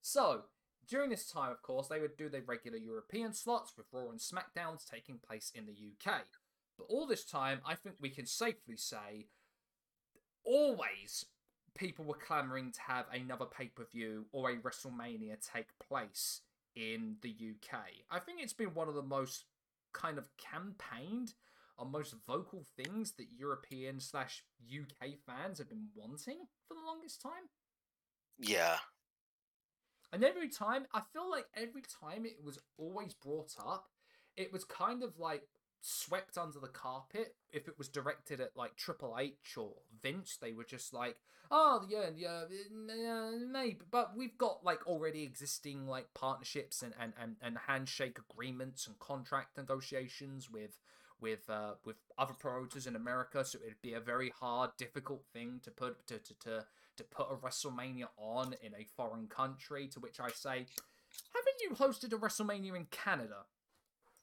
so, 0.00 0.42
during 0.88 1.10
this 1.10 1.30
time, 1.30 1.52
of 1.52 1.62
course, 1.62 1.88
they 1.88 2.00
would 2.00 2.16
do 2.16 2.28
their 2.28 2.42
regular 2.42 2.78
European 2.78 3.34
slots 3.34 3.74
with 3.76 3.86
Raw 3.92 4.08
and 4.08 4.18
SmackDowns 4.18 4.88
taking 4.88 5.18
place 5.18 5.52
in 5.54 5.66
the 5.66 5.72
UK. 5.72 6.22
But 6.76 6.86
all 6.88 7.06
this 7.06 7.24
time, 7.24 7.60
I 7.66 7.74
think 7.74 7.96
we 8.00 8.10
can 8.10 8.26
safely 8.26 8.76
say, 8.76 9.26
always 10.48 11.26
people 11.76 12.04
were 12.04 12.14
clamoring 12.14 12.72
to 12.72 12.80
have 12.80 13.04
another 13.12 13.44
pay 13.44 13.66
per 13.66 13.84
view 13.84 14.26
or 14.32 14.50
a 14.50 14.56
WrestleMania 14.56 15.36
take 15.52 15.68
place 15.78 16.40
in 16.74 17.16
the 17.22 17.30
UK. 17.30 17.78
I 18.10 18.18
think 18.18 18.40
it's 18.40 18.52
been 18.52 18.74
one 18.74 18.88
of 18.88 18.94
the 18.94 19.02
most 19.02 19.44
kind 19.92 20.18
of 20.18 20.28
campaigned 20.38 21.34
or 21.76 21.86
most 21.86 22.14
vocal 22.26 22.64
things 22.76 23.12
that 23.12 23.26
European 23.36 24.00
slash 24.00 24.42
UK 24.66 25.10
fans 25.26 25.58
have 25.58 25.68
been 25.68 25.88
wanting 25.94 26.38
for 26.66 26.74
the 26.74 26.86
longest 26.86 27.22
time. 27.22 27.48
Yeah. 28.38 28.78
And 30.12 30.24
every 30.24 30.48
time, 30.48 30.86
I 30.92 31.02
feel 31.12 31.30
like 31.30 31.44
every 31.54 31.82
time 32.00 32.24
it 32.24 32.38
was 32.42 32.58
always 32.78 33.14
brought 33.14 33.54
up, 33.60 33.86
it 34.36 34.52
was 34.52 34.64
kind 34.64 35.02
of 35.02 35.18
like 35.18 35.42
swept 35.80 36.36
under 36.36 36.58
the 36.58 36.68
carpet. 36.68 37.34
If 37.52 37.68
it 37.68 37.78
was 37.78 37.88
directed 37.88 38.40
at 38.40 38.56
like 38.56 38.76
Triple 38.76 39.16
H 39.18 39.56
or 39.56 39.72
Vince, 40.02 40.36
they 40.40 40.52
were 40.52 40.64
just 40.64 40.92
like, 40.92 41.16
"Oh 41.50 41.84
yeah, 41.88 42.08
yeah, 42.14 42.44
maybe." 43.50 43.80
But 43.90 44.16
we've 44.16 44.36
got 44.36 44.64
like 44.64 44.86
already 44.86 45.22
existing 45.22 45.86
like 45.86 46.12
partnerships 46.14 46.82
and 46.82 46.94
and 47.00 47.12
and, 47.20 47.36
and 47.42 47.58
handshake 47.66 48.18
agreements 48.18 48.86
and 48.86 48.98
contract 48.98 49.56
negotiations 49.56 50.50
with 50.50 50.78
with 51.20 51.48
uh 51.50 51.74
with 51.84 51.96
other 52.16 52.34
promoters 52.34 52.86
in 52.86 52.96
America, 52.96 53.44
so 53.44 53.58
it'd 53.64 53.82
be 53.82 53.94
a 53.94 54.00
very 54.00 54.30
hard, 54.30 54.70
difficult 54.76 55.24
thing 55.32 55.60
to 55.64 55.70
put 55.70 56.06
to 56.08 56.18
to 56.18 56.34
to, 56.40 56.66
to 56.96 57.04
put 57.04 57.28
a 57.30 57.36
WrestleMania 57.36 58.08
on 58.16 58.54
in 58.62 58.74
a 58.74 58.86
foreign 58.96 59.26
country. 59.28 59.88
To 59.88 60.00
which 60.00 60.20
I 60.20 60.30
say, 60.30 60.66
haven't 61.34 61.60
you 61.60 61.70
hosted 61.74 62.12
a 62.12 62.18
WrestleMania 62.18 62.76
in 62.76 62.86
Canada? 62.90 63.46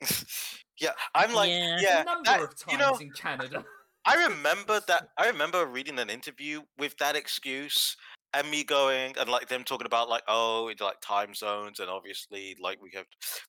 yeah, 0.79 0.91
I'm 1.13 1.33
like, 1.33 1.49
Yeah. 1.49 1.77
yeah, 1.79 2.01
a 2.01 2.05
number 2.05 2.29
that- 2.29 2.41
of 2.41 2.55
times 2.55 2.71
you 2.71 2.77
know, 2.77 2.97
in 2.97 3.11
Canada. 3.11 3.65
I 4.05 4.15
remember 4.27 4.81
that. 4.87 5.09
I 5.17 5.27
remember 5.27 5.65
reading 5.65 5.99
an 5.99 6.09
interview 6.09 6.61
with 6.77 6.97
that 6.97 7.15
excuse, 7.15 7.97
and 8.35 8.49
me 8.51 8.63
going 8.63 9.15
and 9.17 9.29
like 9.29 9.47
them 9.47 9.63
talking 9.63 9.87
about 9.87 10.09
like, 10.09 10.23
oh, 10.27 10.67
it's 10.67 10.81
like 10.81 10.99
time 11.01 11.33
zones, 11.33 11.79
and 11.79 11.89
obviously 11.89 12.55
like 12.61 12.81
we 12.81 12.91
have 12.93 13.05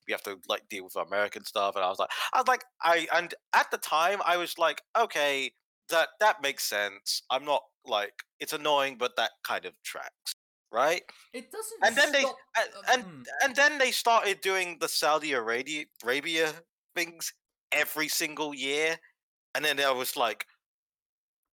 we 0.07 0.11
have 0.11 0.23
to 0.23 0.39
like 0.47 0.67
deal 0.69 0.85
with 0.85 0.95
American 0.95 1.43
stuff, 1.43 1.75
and 1.75 1.83
I 1.83 1.89
was 1.89 1.99
like, 1.99 2.09
I 2.33 2.39
was 2.39 2.47
like, 2.47 2.63
I 2.81 3.07
and 3.13 3.33
at 3.53 3.69
the 3.69 3.77
time 3.77 4.19
I 4.25 4.37
was 4.37 4.57
like, 4.57 4.81
okay, 4.97 5.51
that 5.89 6.09
that 6.19 6.41
makes 6.41 6.63
sense. 6.63 7.21
I'm 7.29 7.45
not 7.45 7.61
like 7.85 8.13
it's 8.39 8.53
annoying, 8.53 8.97
but 8.97 9.15
that 9.17 9.31
kind 9.43 9.65
of 9.65 9.73
tracks, 9.83 10.33
right? 10.71 11.01
It 11.33 11.51
doesn't. 11.51 11.83
And 11.83 11.95
then 11.95 12.11
they 12.11 12.23
and 12.23 12.29
uh, 12.57 12.93
and, 12.93 13.03
mm. 13.03 13.23
and 13.43 13.55
then 13.55 13.77
they 13.77 13.91
started 13.91 14.41
doing 14.41 14.77
the 14.79 14.87
Saudi 14.87 15.33
Arabia 15.33 15.85
Arabia 16.03 16.53
things 16.97 17.31
every 17.71 18.07
single 18.07 18.53
year, 18.53 18.97
and 19.53 19.63
then 19.63 19.79
I 19.79 19.91
was 19.91 20.17
like, 20.17 20.45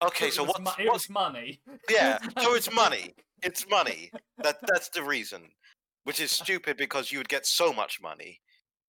okay, 0.01 0.29
so 0.29 0.43
what's, 0.43 0.59
mo- 0.59 0.85
what's 0.85 1.09
money. 1.09 1.59
yeah, 1.89 2.17
so 2.39 2.55
it's 2.55 2.73
money. 2.73 3.13
It's 3.45 3.69
money. 3.69 4.09
That 4.37 4.55
that's 4.65 4.87
the 4.87 5.03
reason, 5.03 5.41
which 6.05 6.21
is 6.21 6.31
stupid 6.31 6.77
because 6.77 7.11
you 7.11 7.17
would 7.17 7.27
get 7.27 7.45
so 7.45 7.73
much 7.73 7.99
money. 8.01 8.39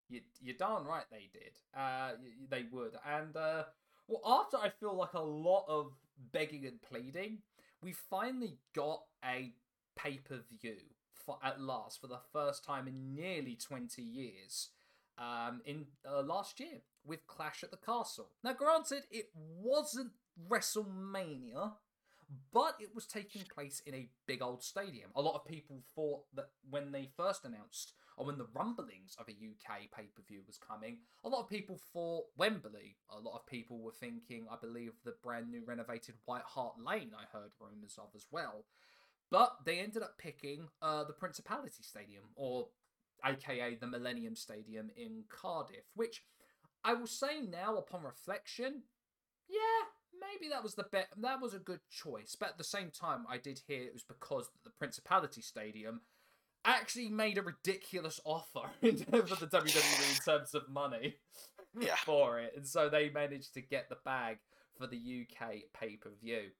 You, 0.08 0.20
you're 0.40 0.56
darn 0.56 0.84
right 0.84 1.02
they 1.10 1.28
did. 1.32 1.58
Uh, 1.76 2.12
they 2.48 2.64
would. 2.70 2.92
And 3.04 3.36
uh, 3.36 3.64
well, 4.06 4.20
after 4.24 4.56
I 4.58 4.68
feel 4.68 4.94
like 4.94 5.14
a 5.14 5.20
lot 5.20 5.64
of 5.66 5.90
begging 6.30 6.66
and 6.66 6.80
pleading, 6.82 7.38
we 7.82 7.94
finally 8.08 8.58
got 8.76 9.00
a 9.24 9.52
pay 9.96 10.18
per 10.18 10.38
view 10.62 10.76
for 11.12 11.36
at 11.42 11.60
last 11.60 12.00
for 12.00 12.06
the 12.06 12.20
first 12.32 12.64
time 12.64 12.86
in 12.86 13.16
nearly 13.16 13.58
twenty 13.60 14.02
years. 14.02 14.68
Um, 15.16 15.60
in 15.64 15.86
uh, 16.10 16.22
last 16.22 16.58
year 16.58 16.82
with 17.04 17.26
Clash 17.26 17.62
at 17.62 17.70
the 17.70 17.76
Castle. 17.76 18.30
Now, 18.42 18.52
granted, 18.52 19.04
it 19.10 19.26
wasn't 19.34 20.12
WrestleMania, 20.48 21.72
but 22.52 22.76
it 22.80 22.94
was 22.94 23.06
taking 23.06 23.42
place 23.42 23.82
in 23.86 23.94
a 23.94 24.08
big 24.26 24.42
old 24.42 24.62
stadium. 24.62 25.10
A 25.14 25.22
lot 25.22 25.34
of 25.34 25.44
people 25.44 25.82
thought 25.94 26.24
that 26.34 26.48
when 26.68 26.92
they 26.92 27.10
first 27.16 27.44
announced, 27.44 27.92
or 28.16 28.26
when 28.26 28.38
the 28.38 28.46
rumblings 28.54 29.16
of 29.18 29.26
a 29.28 29.32
UK 29.32 29.90
pay 29.94 30.04
per 30.14 30.22
view 30.26 30.42
was 30.46 30.58
coming, 30.58 30.98
a 31.24 31.28
lot 31.28 31.40
of 31.40 31.48
people 31.48 31.78
thought 31.92 32.26
Wembley. 32.36 32.96
A 33.10 33.18
lot 33.18 33.34
of 33.34 33.46
people 33.46 33.80
were 33.80 33.92
thinking, 33.92 34.46
I 34.50 34.56
believe, 34.60 34.92
the 35.04 35.14
brand 35.22 35.50
new 35.50 35.62
renovated 35.66 36.14
White 36.24 36.42
Hart 36.46 36.74
Lane, 36.78 37.10
I 37.16 37.24
heard 37.36 37.50
rumours 37.60 37.98
of 37.98 38.08
as 38.14 38.26
well. 38.30 38.64
But 39.30 39.56
they 39.64 39.80
ended 39.80 40.02
up 40.02 40.16
picking 40.18 40.68
uh, 40.80 41.04
the 41.04 41.12
Principality 41.12 41.82
Stadium, 41.82 42.24
or 42.36 42.68
aka 43.24 43.74
the 43.76 43.86
Millennium 43.86 44.36
Stadium 44.36 44.90
in 44.96 45.24
Cardiff, 45.28 45.84
which 45.94 46.22
I 46.84 46.94
will 46.94 47.06
say 47.06 47.40
now, 47.40 47.76
upon 47.76 48.02
reflection, 48.04 48.82
yeah, 49.48 49.58
maybe 50.12 50.50
that 50.50 50.62
was 50.62 50.74
the 50.74 50.84
bet. 50.90 51.08
That 51.16 51.40
was 51.40 51.54
a 51.54 51.58
good 51.58 51.80
choice. 51.90 52.36
But 52.38 52.50
at 52.50 52.58
the 52.58 52.64
same 52.64 52.90
time, 52.90 53.24
I 53.28 53.38
did 53.38 53.60
hear 53.66 53.82
it 53.82 53.94
was 53.94 54.04
because 54.04 54.50
the 54.64 54.70
Principality 54.70 55.40
Stadium 55.40 56.02
actually 56.66 57.08
made 57.08 57.38
a 57.38 57.42
ridiculous 57.42 58.20
offer 58.24 58.70
in 58.82 58.96
terms 58.96 59.30
of 59.32 59.40
the 59.40 59.46
WWE 59.46 60.10
in 60.10 60.24
terms 60.24 60.54
of 60.54 60.68
money 60.68 61.16
Yeah. 61.78 61.96
for 62.04 62.38
it, 62.40 62.52
and 62.56 62.66
so 62.66 62.88
they 62.88 63.10
managed 63.10 63.54
to 63.54 63.60
get 63.60 63.88
the 63.88 63.96
bag 64.04 64.38
for 64.78 64.86
the 64.86 64.96
UK 65.26 65.54
pay 65.78 65.96
per 65.96 66.10
view. 66.22 66.50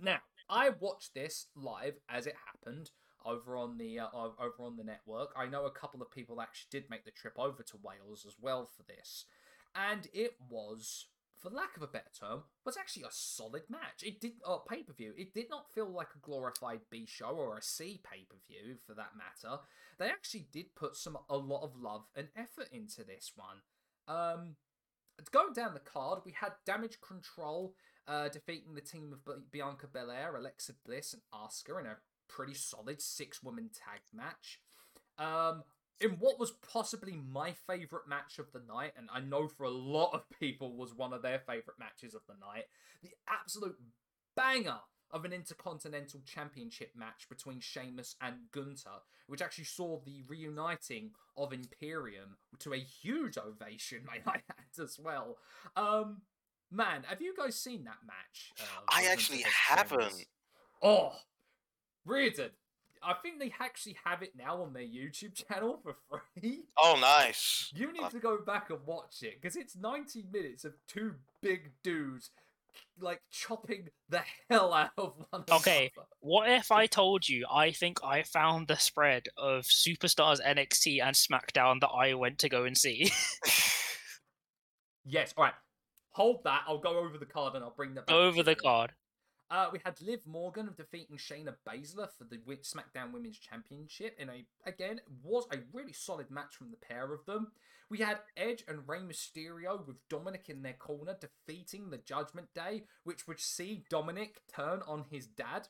Now, 0.00 0.18
I 0.48 0.70
watched 0.80 1.14
this 1.14 1.46
live 1.54 1.94
as 2.08 2.26
it 2.26 2.34
happened 2.46 2.90
over 3.24 3.56
on 3.56 3.78
the 3.78 3.98
uh, 3.98 4.08
over 4.14 4.62
on 4.64 4.76
the 4.76 4.84
network. 4.84 5.30
I 5.36 5.46
know 5.46 5.64
a 5.66 5.70
couple 5.70 6.02
of 6.02 6.10
people 6.10 6.40
actually 6.40 6.68
did 6.70 6.90
make 6.90 7.04
the 7.04 7.10
trip 7.10 7.34
over 7.38 7.62
to 7.62 7.76
Wales 7.82 8.24
as 8.26 8.36
well 8.40 8.68
for 8.76 8.82
this, 8.82 9.26
and 9.74 10.08
it 10.12 10.32
was, 10.48 11.06
for 11.38 11.50
lack 11.50 11.76
of 11.76 11.82
a 11.82 11.86
better 11.86 12.10
term, 12.18 12.42
was 12.64 12.76
actually 12.76 13.04
a 13.04 13.10
solid 13.10 13.62
match. 13.68 14.02
It 14.02 14.20
did 14.20 14.32
uh, 14.46 14.58
pay 14.58 14.82
per 14.82 14.92
view. 14.92 15.12
It 15.16 15.34
did 15.34 15.50
not 15.50 15.72
feel 15.72 15.90
like 15.90 16.08
a 16.14 16.26
glorified 16.26 16.80
B 16.90 17.06
show 17.06 17.30
or 17.30 17.56
a 17.56 17.62
C 17.62 18.00
pay 18.02 18.26
per 18.28 18.36
view 18.48 18.76
for 18.86 18.94
that 18.94 19.12
matter. 19.16 19.62
They 19.98 20.06
actually 20.06 20.48
did 20.52 20.74
put 20.74 20.96
some 20.96 21.18
a 21.28 21.36
lot 21.36 21.62
of 21.62 21.76
love 21.76 22.06
and 22.16 22.28
effort 22.36 22.68
into 22.72 23.04
this 23.04 23.32
one. 23.36 23.58
Um, 24.06 24.56
going 25.30 25.52
down 25.52 25.74
the 25.74 25.80
card, 25.80 26.20
we 26.24 26.32
had 26.32 26.52
Damage 26.66 27.00
Control 27.00 27.74
uh, 28.06 28.28
defeating 28.28 28.74
the 28.74 28.80
team 28.80 29.12
of 29.12 29.50
Bianca 29.50 29.86
Belair, 29.86 30.36
Alexa 30.36 30.74
Bliss, 30.84 31.14
and 31.14 31.22
Asuka 31.32 31.80
in 31.80 31.86
a 31.86 31.96
pretty 32.28 32.54
solid 32.54 33.00
six-woman 33.00 33.70
tag 33.74 34.00
match. 34.12 34.60
Um, 35.18 35.62
in 36.00 36.10
what 36.12 36.38
was 36.38 36.52
possibly 36.72 37.16
my 37.30 37.52
favorite 37.66 38.08
match 38.08 38.38
of 38.38 38.50
the 38.52 38.60
night, 38.66 38.92
and 38.96 39.08
I 39.12 39.20
know 39.20 39.48
for 39.48 39.64
a 39.64 39.70
lot 39.70 40.10
of 40.12 40.28
people 40.40 40.76
was 40.76 40.94
one 40.94 41.12
of 41.12 41.22
their 41.22 41.38
favorite 41.38 41.78
matches 41.78 42.14
of 42.14 42.22
the 42.26 42.34
night, 42.34 42.64
the 43.02 43.10
absolute 43.28 43.76
banger 44.36 44.80
of 45.10 45.24
an 45.24 45.32
Intercontinental 45.32 46.20
Championship 46.26 46.90
match 46.96 47.28
between 47.28 47.60
Sheamus 47.60 48.16
and 48.20 48.34
Gunther, 48.50 49.02
which 49.28 49.40
actually 49.40 49.64
saw 49.64 50.00
the 50.04 50.22
reuniting 50.28 51.12
of 51.36 51.52
Imperium 51.52 52.36
to 52.58 52.72
a 52.72 52.78
huge 52.78 53.38
ovation, 53.38 54.00
may 54.06 54.20
I 54.26 54.36
add, 54.36 54.82
as 54.82 54.98
well. 54.98 55.36
Um, 55.76 56.22
man, 56.70 57.04
have 57.06 57.22
you 57.22 57.32
guys 57.36 57.54
seen 57.54 57.84
that 57.84 57.98
match? 58.04 58.52
Uh, 58.60 58.82
I 58.88 59.04
actually 59.06 59.44
haven't. 59.68 60.02
Sheamus? 60.02 60.26
Oh, 60.82 61.12
Reardon. 62.04 62.50
I 63.02 63.14
think 63.22 63.38
they 63.38 63.52
actually 63.60 63.96
have 64.04 64.22
it 64.22 64.32
now 64.36 64.62
on 64.62 64.72
their 64.72 64.82
YouTube 64.82 65.34
channel 65.34 65.78
for 65.82 65.96
free. 66.40 66.64
Oh, 66.78 66.96
nice. 66.98 67.70
You 67.74 67.92
need 67.92 68.08
to 68.10 68.18
go 68.18 68.38
back 68.38 68.70
and 68.70 68.78
watch 68.86 69.22
it 69.22 69.40
because 69.40 69.56
it's 69.56 69.76
90 69.76 70.24
minutes 70.32 70.64
of 70.64 70.72
two 70.88 71.14
big 71.42 71.72
dudes 71.82 72.30
like 72.98 73.20
chopping 73.30 73.88
the 74.08 74.22
hell 74.50 74.72
out 74.72 74.90
of 74.96 75.12
one 75.30 75.44
Okay. 75.52 75.90
another. 75.94 76.08
What 76.20 76.50
if 76.50 76.72
I 76.72 76.86
told 76.86 77.28
you 77.28 77.46
I 77.52 77.72
think 77.72 77.98
I 78.02 78.22
found 78.22 78.68
the 78.68 78.76
spread 78.76 79.24
of 79.36 79.64
Superstars 79.64 80.40
NXT 80.42 81.02
and 81.02 81.14
SmackDown 81.14 81.80
that 81.80 81.90
I 81.90 82.14
went 82.14 82.38
to 82.40 82.48
go 82.48 82.64
and 82.64 82.76
see? 82.76 83.10
Yes, 85.06 85.34
all 85.36 85.44
right. 85.44 85.52
Hold 86.12 86.44
that. 86.44 86.62
I'll 86.66 86.78
go 86.78 86.98
over 86.98 87.18
the 87.18 87.26
card 87.26 87.54
and 87.54 87.64
I'll 87.64 87.74
bring 87.76 87.94
that 87.94 88.06
back. 88.06 88.16
over 88.16 88.42
the 88.42 88.54
card. 88.54 88.92
Uh, 89.50 89.68
we 89.72 89.78
had 89.84 90.00
Liv 90.00 90.26
Morgan 90.26 90.70
defeating 90.76 91.16
Shayna 91.16 91.54
Baszler 91.68 92.08
for 92.16 92.24
the 92.24 92.38
SmackDown 92.38 93.12
Women's 93.12 93.38
Championship 93.38 94.16
in 94.18 94.28
a 94.30 94.44
again 94.66 95.00
was 95.22 95.46
a 95.52 95.58
really 95.72 95.92
solid 95.92 96.30
match 96.30 96.56
from 96.56 96.70
the 96.70 96.76
pair 96.76 97.12
of 97.12 97.24
them. 97.26 97.48
We 97.90 97.98
had 97.98 98.20
Edge 98.36 98.64
and 98.66 98.88
Rey 98.88 99.00
Mysterio 99.00 99.86
with 99.86 99.96
Dominic 100.08 100.48
in 100.48 100.62
their 100.62 100.72
corner 100.72 101.16
defeating 101.20 101.90
the 101.90 101.98
Judgment 101.98 102.48
Day, 102.54 102.84
which 103.04 103.28
would 103.28 103.38
see 103.38 103.84
Dominic 103.90 104.40
turn 104.54 104.80
on 104.88 105.04
his 105.10 105.26
dad. 105.26 105.68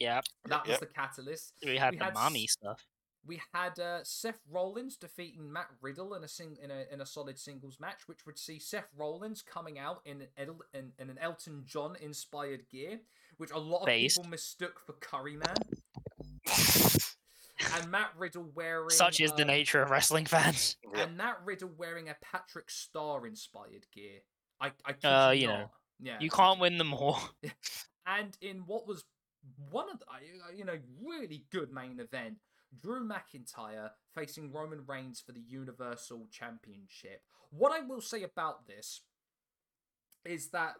Yep. 0.00 0.24
That 0.46 0.62
was 0.66 0.70
Yep. 0.72 0.80
the 0.80 0.86
catalyst. 0.86 1.52
We 1.64 1.76
had 1.76 1.92
We 1.92 1.98
the 1.98 2.04
had 2.06 2.14
mommy 2.14 2.46
stuff. 2.48 2.84
We 3.26 3.40
had 3.52 3.78
uh, 3.78 4.00
Seth 4.02 4.40
Rollins 4.50 4.96
defeating 4.96 5.52
Matt 5.52 5.68
Riddle 5.82 6.14
in 6.14 6.24
a 6.24 6.28
sing 6.28 6.56
in 6.62 6.70
a 6.70 6.84
in 6.90 7.00
a 7.00 7.06
solid 7.06 7.38
singles 7.38 7.78
match, 7.78 8.06
which 8.06 8.24
would 8.26 8.38
see 8.38 8.58
Seth 8.58 8.88
Rollins 8.96 9.42
coming 9.42 9.78
out 9.78 10.00
in 10.04 10.22
an, 10.22 10.28
El- 10.38 10.62
in, 10.72 10.92
in 10.98 11.10
an 11.10 11.18
Elton 11.18 11.64
John 11.66 11.96
inspired 12.00 12.68
gear, 12.70 13.00
which 13.36 13.50
a 13.50 13.58
lot 13.58 13.80
of 13.80 13.86
Based. 13.86 14.16
people 14.16 14.30
mistook 14.30 14.80
for 14.80 14.94
Curry 14.94 15.36
Man, 15.36 15.56
and 17.74 17.90
Matt 17.90 18.10
Riddle 18.16 18.50
wearing 18.54 18.90
Such 18.90 19.20
is 19.20 19.32
the 19.32 19.42
uh, 19.42 19.46
nature 19.46 19.82
of 19.82 19.90
wrestling 19.90 20.24
fans. 20.26 20.76
And 20.94 21.16
Matt 21.16 21.38
Riddle 21.44 21.70
wearing 21.76 22.08
a 22.08 22.16
Patrick 22.22 22.70
Star 22.70 23.26
inspired 23.26 23.86
gear. 23.94 24.20
I 24.60 24.72
I 24.84 25.06
Uh, 25.06 25.30
you 25.32 25.46
know, 25.46 25.70
yeah, 26.00 26.16
You 26.20 26.30
can't 26.30 26.58
win 26.58 26.78
them 26.78 26.94
all. 26.94 27.20
and 28.06 28.36
in 28.40 28.60
what 28.66 28.86
was 28.86 29.04
one 29.70 29.90
of 29.90 29.98
the, 29.98 30.06
you 30.56 30.64
know 30.64 30.78
really 31.02 31.44
good 31.50 31.72
main 31.72 32.00
event, 32.00 32.36
Drew 32.78 33.06
McIntyre 33.06 33.90
facing 34.14 34.52
Roman 34.52 34.84
Reigns 34.86 35.20
for 35.20 35.32
the 35.32 35.40
Universal 35.40 36.28
Championship. 36.30 37.22
What 37.50 37.72
I 37.72 37.84
will 37.84 38.00
say 38.00 38.22
about 38.22 38.66
this 38.66 39.02
is 40.24 40.50
that 40.50 40.74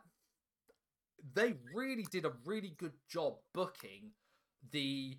they 1.35 1.55
really 1.75 2.07
did 2.11 2.25
a 2.25 2.33
really 2.45 2.75
good 2.79 2.93
job 3.09 3.35
booking 3.53 4.13
the 4.73 5.19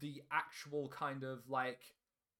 the 0.00 0.22
actual 0.32 0.88
kind 0.88 1.22
of 1.24 1.40
like 1.48 1.80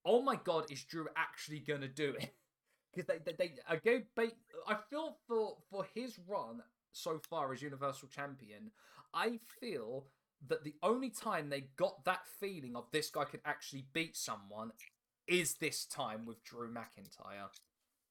oh 0.04 0.22
my 0.22 0.36
god 0.44 0.70
is 0.70 0.82
Drew 0.84 1.06
actually 1.16 1.60
gonna 1.60 1.88
do 1.88 2.14
it 2.18 2.32
because 2.94 3.06
they, 3.06 3.32
they 3.32 3.52
they 3.84 4.02
they, 4.16 4.30
I 4.66 4.76
feel 4.90 5.18
for 5.26 5.56
for 5.70 5.86
his 5.94 6.18
run 6.26 6.62
so 6.92 7.20
far 7.28 7.52
as 7.52 7.60
Universal 7.60 8.08
Champion, 8.08 8.70
I 9.12 9.38
feel 9.60 10.06
that 10.48 10.64
the 10.64 10.74
only 10.82 11.10
time 11.10 11.48
they 11.48 11.68
got 11.76 12.04
that 12.04 12.26
feeling 12.40 12.76
of 12.76 12.86
this 12.92 13.10
guy 13.10 13.24
could 13.24 13.40
actually 13.44 13.86
beat 13.92 14.16
someone 14.16 14.72
is 15.26 15.54
this 15.54 15.84
time 15.86 16.26
with 16.26 16.42
Drew 16.44 16.72
McIntyre. 16.72 17.48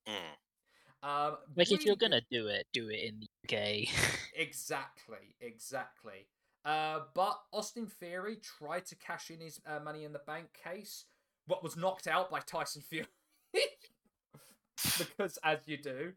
Mm. 0.07 1.07
Um, 1.07 1.37
Like, 1.55 1.71
if 1.71 1.85
you're 1.85 1.95
gonna 1.95 2.21
do 2.31 2.47
it, 2.47 2.67
do 2.73 2.89
it 2.89 2.99
in 3.01 3.19
the 3.19 3.57
UK. 3.57 3.89
Exactly, 4.35 5.35
exactly. 5.39 6.27
Uh, 6.65 7.01
but 7.13 7.39
Austin 7.51 7.85
Theory 7.85 8.37
tried 8.37 8.85
to 8.87 8.95
cash 8.95 9.29
in 9.29 9.39
his 9.41 9.61
uh, 9.67 9.79
Money 9.79 10.05
in 10.05 10.11
the 10.13 10.21
Bank 10.25 10.47
case, 10.53 11.05
but 11.47 11.61
was 11.61 11.77
knocked 11.77 12.07
out 12.07 12.31
by 12.31 12.39
Tyson 12.39 12.81
Fury. 12.81 13.05
because, 14.97 15.37
as 15.43 15.59
you 15.67 15.77
do. 15.77 16.13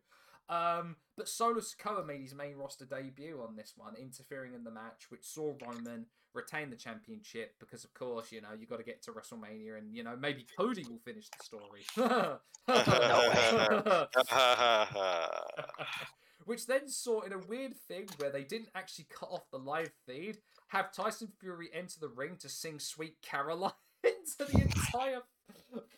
Um, 0.48 0.97
but 1.16 1.28
Solo 1.28 1.60
Sikoa 1.60 2.06
made 2.06 2.20
his 2.20 2.35
main 2.35 2.56
roster 2.56 2.85
debut 2.85 3.40
on 3.47 3.56
this 3.56 3.74
one, 3.77 3.94
interfering 4.01 4.55
in 4.55 4.64
the 4.64 4.70
match, 4.70 5.06
which 5.09 5.24
saw 5.24 5.55
Roman 5.66 6.06
retain 6.35 6.70
the 6.70 6.77
championship 6.77 7.55
because, 7.59 7.85
of 7.85 7.93
course, 7.94 8.31
you 8.31 8.40
know, 8.40 8.48
you 8.59 8.66
got 8.66 8.78
to 8.78 8.85
get 8.85 9.02
to 9.02 9.12
WrestleMania 9.12 9.78
and, 9.78 9.94
you 9.94 10.05
know, 10.05 10.16
maybe 10.16 10.47
Cody 10.56 10.85
will 10.89 11.01
finish 11.05 11.28
the 11.31 11.43
story. 11.43 11.85
Which 16.44 16.66
then 16.66 16.89
saw 16.89 17.23
in 17.23 17.32
a 17.32 17.39
weird 17.39 17.77
thing 17.89 18.06
where 18.18 18.31
they 18.31 18.44
didn't 18.44 18.68
actually 18.74 19.06
cut 19.10 19.31
off 19.31 19.51
the 19.51 19.59
live 19.59 19.90
feed, 20.06 20.39
have 20.68 20.93
Tyson 20.93 21.32
Fury 21.40 21.70
enter 21.73 21.98
the 22.01 22.09
ring 22.09 22.36
to 22.40 22.48
sing 22.48 22.78
Sweet 22.78 23.16
Caroline 23.20 23.73
to 24.05 24.44
the 24.44 24.60
entire 24.60 25.23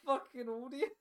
fucking 0.07 0.49
audience. 0.49 0.95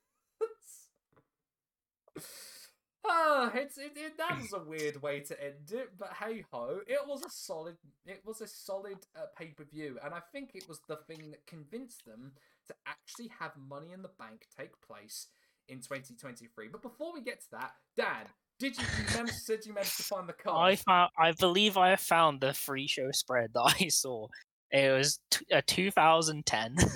Ah, 3.08 3.50
it's 3.54 3.78
it, 3.78 3.92
it, 3.96 4.18
that 4.18 4.38
was 4.40 4.52
a 4.52 4.68
weird 4.68 5.00
way 5.02 5.20
to 5.20 5.44
end 5.44 5.70
it, 5.72 5.90
but 5.98 6.12
hey 6.20 6.44
ho, 6.52 6.80
it 6.86 7.00
was 7.06 7.22
a 7.24 7.30
solid 7.30 7.76
it 8.06 8.22
was 8.24 8.40
a 8.40 8.46
solid 8.46 8.98
uh, 9.16 9.26
pay 9.36 9.46
per 9.46 9.64
view, 9.64 9.98
and 10.04 10.12
I 10.14 10.20
think 10.32 10.50
it 10.54 10.68
was 10.68 10.80
the 10.88 10.96
thing 10.96 11.30
that 11.30 11.46
convinced 11.46 12.04
them 12.04 12.32
to 12.68 12.74
actually 12.86 13.30
have 13.38 13.52
Money 13.56 13.92
in 13.92 14.02
the 14.02 14.10
Bank 14.18 14.46
take 14.56 14.80
place 14.86 15.28
in 15.68 15.78
2023. 15.78 16.68
But 16.68 16.82
before 16.82 17.12
we 17.12 17.22
get 17.22 17.40
to 17.40 17.50
that, 17.52 17.72
Dan, 17.96 18.26
did 18.58 18.76
you, 18.76 18.84
you 18.84 19.16
manage, 19.16 19.34
said 19.44 19.60
you 19.64 19.72
managed 19.72 19.96
to 19.96 20.02
find 20.02 20.28
the 20.28 20.32
card? 20.32 20.72
I 20.72 20.76
found, 20.76 21.10
I 21.18 21.32
believe 21.32 21.76
I 21.76 21.90
have 21.90 22.00
found 22.00 22.40
the 22.40 22.52
free 22.52 22.86
show 22.86 23.10
spread 23.12 23.50
that 23.54 23.74
I 23.80 23.88
saw. 23.88 24.28
It 24.70 24.92
was 24.92 25.20
t- 25.30 25.46
uh, 25.52 25.62
2010. 25.66 26.76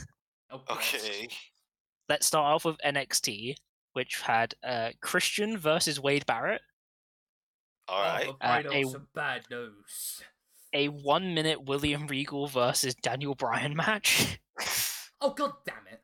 Oh, 0.54 0.60
okay. 0.68 1.30
Let's 2.10 2.26
start 2.26 2.54
off 2.54 2.66
with 2.66 2.76
NXT, 2.84 3.54
which 3.92 4.20
had 4.20 4.54
uh, 4.64 4.90
Christian 5.00 5.58
versus 5.58 6.00
Wade 6.00 6.26
Barrett, 6.26 6.62
All 7.88 8.00
right. 8.02 8.28
Oh, 8.28 8.36
Uh, 8.40 8.62
a- 8.72 8.84
some 8.84 9.08
bad 9.14 9.42
news. 9.50 10.22
a 10.72 10.88
one 10.88 11.34
minute 11.34 11.64
William 11.64 12.06
Regal 12.06 12.46
versus 12.46 12.94
Daniel 12.94 13.34
Bryan 13.34 13.76
match, 13.76 14.38
Oh 15.20 15.30
god 15.30 15.52
damn 15.66 15.86
it! 15.90 16.00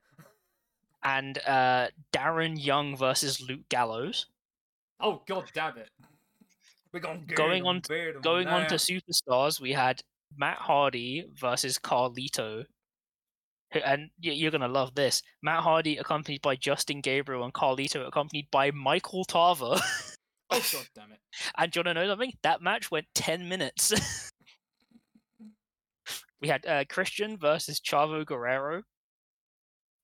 and 1.03 1.39
uh, 1.47 1.89
Darren 2.13 2.63
Young 2.63 2.97
versus 2.97 3.41
Luke 3.41 3.69
Gallows. 3.69 4.27
Oh 5.01 5.23
god 5.27 5.51
damn 5.55 5.79
it! 5.79 5.89
We're 6.93 7.01
going 7.01 7.25
Going 7.35 7.67
on 7.67 7.81
to, 7.83 8.13
Going 8.23 8.49
on 8.49 8.67
to 8.69 8.75
superstars, 8.77 9.61
we 9.61 9.73
had 9.73 10.03
Matt 10.37 10.59
Hardy 10.59 11.27
versus 11.35 11.79
Carlito. 11.79 12.65
And 13.73 14.11
you're 14.21 14.51
gonna 14.51 14.69
love 14.69 14.95
this. 14.95 15.23
Matt 15.43 15.61
Hardy 15.63 15.99
accompanied 15.99 16.43
by 16.43 16.57
Justin 16.57 17.01
Gabriel 17.01 17.45
and 17.45 17.53
Carlito 17.53 18.07
accompanied 18.07 18.51
by 18.51 18.71
Michael 18.71 19.25
Tarver. 19.25 19.77
Oh 20.51 20.65
god 20.73 20.89
damn 20.95 21.13
it! 21.13 21.19
And 21.59 21.71
do 21.71 21.79
you 21.79 21.85
want 21.85 21.95
to 21.95 22.03
know 22.03 22.11
something? 22.11 22.33
That 22.43 22.63
match 22.63 22.91
went 22.91 23.05
10 23.15 23.51
minutes. 23.51 23.93
we 26.41 26.49
had 26.49 26.65
uh, 26.67 26.85
Christian 26.89 27.37
versus 27.37 27.81
Chavo 27.81 28.25
Guerrero. 28.25 28.79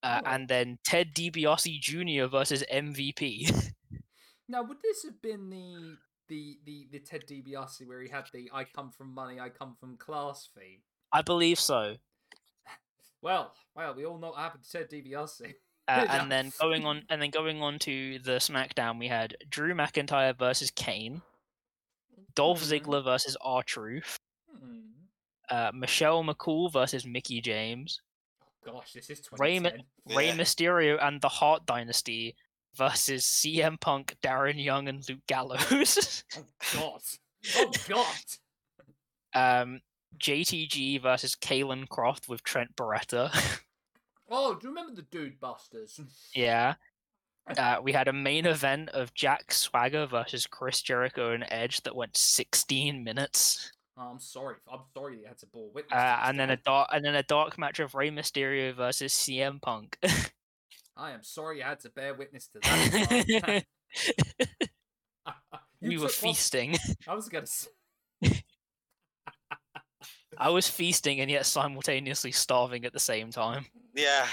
Uh, 0.03 0.21
Oh. 0.23 0.29
And 0.31 0.47
then 0.49 0.79
Ted 0.85 1.15
DiBiase 1.15 1.81
Jr. 1.81 2.27
versus 2.27 2.63
MVP. 2.71 3.71
Now, 4.47 4.63
would 4.63 4.77
this 4.83 5.03
have 5.05 5.23
been 5.23 5.49
the 5.49 5.97
the 6.29 6.59
the 6.67 6.87
the 6.93 6.99
Ted 6.99 7.23
DiBiase 7.27 7.87
where 7.87 8.03
he 8.03 8.11
had 8.11 8.25
the 8.35 8.51
"I 8.53 8.65
come 8.65 8.91
from 8.91 9.15
money, 9.15 9.41
I 9.41 9.49
come 9.49 9.75
from 9.81 9.97
class" 9.97 10.51
theme? 10.55 10.83
I 11.11 11.23
believe 11.23 11.59
so. 11.59 11.97
Well, 13.25 13.55
well, 13.75 13.95
we 13.95 14.05
all 14.05 14.19
know 14.19 14.29
what 14.33 14.39
happened 14.39 14.65
to 14.65 14.71
Ted 14.71 14.91
DiBiase. 14.91 15.55
Uh, 15.89 16.07
and 16.11 16.31
then 16.31 16.53
going 16.61 16.85
on, 16.85 17.03
and 17.09 17.23
then 17.23 17.31
going 17.31 17.63
on 17.63 17.79
to 17.81 18.19
the 18.19 18.33
SmackDown, 18.33 18.99
we 18.99 19.09
had 19.09 19.35
Drew 19.49 19.75
McIntyre 19.75 20.39
versus 20.39 20.71
Kane, 20.71 21.23
Dolph 22.35 22.61
Mhm. 22.63 22.83
Ziggler 22.83 23.03
versus 23.03 23.35
R 23.41 23.63
Truth, 23.63 24.19
Hmm. 24.51 24.91
uh, 25.49 25.73
Michelle 25.75 26.23
McCool 26.23 26.71
versus 26.71 27.07
Mickie 27.07 27.41
James, 27.41 28.03
Oh, 28.67 28.73
gosh, 28.73 28.93
this 28.93 29.09
is 29.09 29.27
Ray 29.33 29.59
2010. 29.59 30.17
Rey 30.17 30.31
Mysterio 30.33 30.99
and 31.03 31.21
the 31.21 31.29
Hart 31.31 31.65
Dynasty 31.65 32.37
versus 32.75 33.25
CM 33.25 33.79
Punk, 33.81 34.17
Darren 34.23 34.63
Young, 34.63 34.89
and 34.89 35.07
Luke 35.09 35.27
Gallows. 35.27 36.25
Oh 36.37 36.45
god! 36.75 37.03
Oh 37.57 37.73
god! 37.89 38.25
um, 39.35 39.81
JTG 40.19 41.01
versus 41.03 41.35
Caylen 41.37 41.89
Croft 41.89 42.29
with 42.29 42.43
Trent 42.43 42.75
Barreta. 42.77 43.31
Oh, 44.31 44.55
do 44.55 44.61
you 44.67 44.69
remember 44.75 44.95
the 44.95 45.03
Dude 45.03 45.39
Busters? 45.39 46.01
yeah. 46.35 46.75
Uh, 47.59 47.77
we 47.83 47.93
had 47.93 48.09
a 48.09 48.13
main 48.13 48.47
event 48.47 48.89
of 48.89 49.13
Jack 49.13 49.53
Swagger 49.53 50.07
versus 50.07 50.47
Chris 50.47 50.81
Jericho 50.81 51.33
and 51.33 51.45
Edge 51.51 51.83
that 51.83 51.95
went 51.95 52.17
16 52.17 53.05
minutes. 53.05 53.71
Oh, 53.99 54.09
I'm 54.11 54.19
sorry. 54.19 54.57
I'm 54.73 54.81
sorry 54.97 55.19
you 55.21 55.27
had 55.29 55.37
to 55.41 55.47
bore 55.47 55.69
witness. 55.75 55.91
to 55.93 55.99
Uh, 55.99 56.21
and 56.25 56.41
then 56.41 56.49
a 56.51 56.57
dark 56.57 56.89
and 56.91 57.05
then 57.05 57.15
a 57.17 57.23
dark 57.23 57.59
match 57.59 57.81
of 57.81 57.95
Rey 57.95 58.11
Mysterio 58.11 58.75
versus 58.75 59.13
CM 59.13 59.61
Punk. 59.61 59.99
I 60.97 61.11
am 61.11 61.23
sorry 61.23 61.59
you 61.59 61.65
had 61.65 61.81
to 61.81 61.91
bear 61.91 62.15
witness 62.15 62.49
to 62.49 62.61
that. 62.63 63.65
You 65.81 65.89
we 65.91 65.99
were 65.99 66.09
took 66.09 66.23
one- 66.23 66.33
feasting. 66.33 66.77
I 67.07 67.15
was 67.15 67.29
gonna 67.29 67.47
say. 67.47 67.69
I 70.39 70.51
was 70.51 70.69
feasting 70.69 71.21
and 71.21 71.31
yet 71.31 71.47
simultaneously 71.47 72.33
starving 72.33 72.85
at 72.85 72.93
the 72.93 73.01
same 73.01 73.31
time. 73.31 73.67
Yeah. 73.95 74.27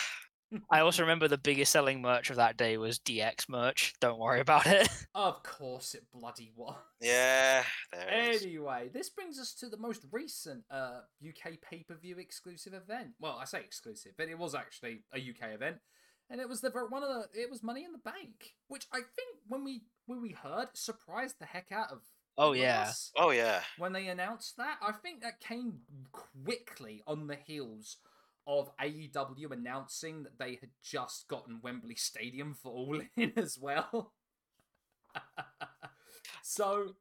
I 0.69 0.81
also 0.81 1.03
remember 1.03 1.27
the 1.27 1.37
biggest 1.37 1.71
selling 1.71 2.01
merch 2.01 2.29
of 2.29 2.35
that 2.35 2.57
day 2.57 2.77
was 2.77 2.99
DX 2.99 3.47
merch. 3.47 3.93
Don't 4.01 4.19
worry 4.19 4.41
about 4.41 4.67
it. 4.67 4.89
Of 5.13 5.43
course, 5.43 5.93
it 5.93 6.05
bloody 6.13 6.53
was. 6.55 6.75
Yeah. 7.01 7.63
There 7.91 8.07
it 8.09 8.35
is. 8.35 8.43
Anyway, 8.43 8.89
this 8.93 9.09
brings 9.09 9.39
us 9.39 9.53
to 9.55 9.67
the 9.67 9.77
most 9.77 10.05
recent 10.09 10.63
uh, 10.71 11.01
UK 11.27 11.59
pay 11.61 11.83
per 11.83 11.95
view 11.95 12.17
exclusive 12.17 12.73
event. 12.73 13.09
Well, 13.19 13.37
I 13.39 13.43
say 13.43 13.59
exclusive, 13.59 14.13
but 14.17 14.29
it 14.29 14.39
was 14.39 14.55
actually 14.55 15.03
a 15.13 15.17
UK 15.17 15.53
event, 15.53 15.77
and 16.29 16.39
it 16.39 16.47
was 16.47 16.61
the 16.61 16.71
one 16.89 17.03
of 17.03 17.09
the 17.09 17.27
it 17.39 17.51
was 17.51 17.61
Money 17.61 17.83
in 17.83 17.91
the 17.91 17.97
Bank, 17.97 18.53
which 18.69 18.87
I 18.93 18.99
think 18.99 19.37
when 19.49 19.65
we 19.65 19.83
when 20.05 20.21
we 20.21 20.31
heard 20.31 20.69
surprised 20.73 21.35
the 21.39 21.45
heck 21.45 21.73
out 21.73 21.91
of 21.91 21.99
Oh, 22.37 22.53
yeah. 22.53 22.81
us 22.89 23.11
Oh 23.17 23.31
yeah. 23.31 23.61
when 23.77 23.93
they 23.93 24.07
announced 24.07 24.57
that. 24.57 24.77
I 24.81 24.91
think 24.93 25.21
that 25.21 25.39
came 25.39 25.79
quickly 26.11 27.03
on 27.07 27.27
the 27.27 27.35
heels 27.35 27.97
of 28.47 28.71
AEW 28.79 29.51
announcing 29.51 30.23
that 30.23 30.39
they 30.39 30.55
had 30.59 30.71
just 30.81 31.27
gotten 31.27 31.59
Wembley 31.61 31.95
Stadium 31.95 32.55
for 32.55 32.71
All 32.71 33.01
In 33.17 33.33
as 33.37 33.57
well. 33.59 34.13
so, 36.43 36.95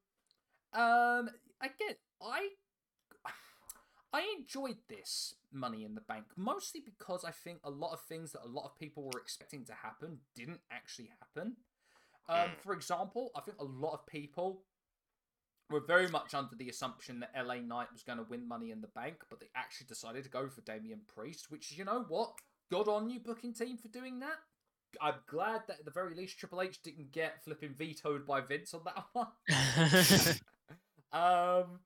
um, 0.75 1.31
again, 1.63 1.97
I 2.23 2.51
I 4.13 4.23
enjoyed 4.39 4.79
this 4.89 5.35
Money 5.53 5.85
in 5.85 5.95
the 5.95 6.01
Bank 6.01 6.27
mostly 6.37 6.81
because 6.85 7.25
I 7.25 7.31
think 7.31 7.61
a 7.65 7.71
lot 7.71 7.93
of 7.93 8.01
things 8.03 8.33
that 8.33 8.43
a 8.45 8.49
lot 8.49 8.65
of 8.65 8.77
people 8.77 9.05
were 9.05 9.21
expecting 9.21 9.65
to 9.67 9.73
happen 9.75 10.19
didn't 10.35 10.61
actually 10.71 11.11
happen. 11.21 11.57
Um, 12.29 12.51
Mm. 12.51 12.61
for 12.63 12.73
example, 12.75 13.31
I 13.37 13.41
think 13.41 13.59
a 13.61 13.65
lot 13.65 13.95
of 13.95 14.07
people 14.07 14.65
were 15.71 15.81
very 15.81 16.09
much 16.09 16.35
under 16.35 16.57
the 16.57 16.69
assumption 16.69 17.21
that 17.21 17.33
LA 17.47 17.57
Knight 17.57 17.93
was 17.93 18.03
going 18.03 18.19
to 18.19 18.25
win 18.29 18.47
Money 18.47 18.71
in 18.71 18.81
the 18.81 18.89
Bank, 18.89 19.17
but 19.29 19.41
they 19.41 19.51
actually 19.55 19.87
decided 19.87 20.25
to 20.25 20.31
go 20.31 20.49
for 20.49 20.61
Damian 20.63 21.01
Priest, 21.15 21.51
which, 21.51 21.73
you 21.73 21.85
know 21.85 22.05
what? 22.09 22.33
Good 22.71 22.89
on 22.89 23.09
you, 23.09 23.21
booking 23.21 23.55
team, 23.55 23.77
for 23.77 23.89
doing 23.89 24.21
that. 24.21 24.37
I'm 25.01 25.15
glad 25.29 25.63
that 25.69 25.79
at 25.81 25.85
the 25.85 25.91
very 25.91 26.15
least 26.15 26.39
Triple 26.39 26.63
H 26.63 26.83
didn't 26.83 27.13
get 27.13 27.45
flipping 27.45 27.75
vetoed 27.75 28.27
by 28.27 28.41
Vince 28.41 28.75
on 28.75 28.81
that 28.85 29.05
one. 29.13 30.41
Um, 31.13 31.81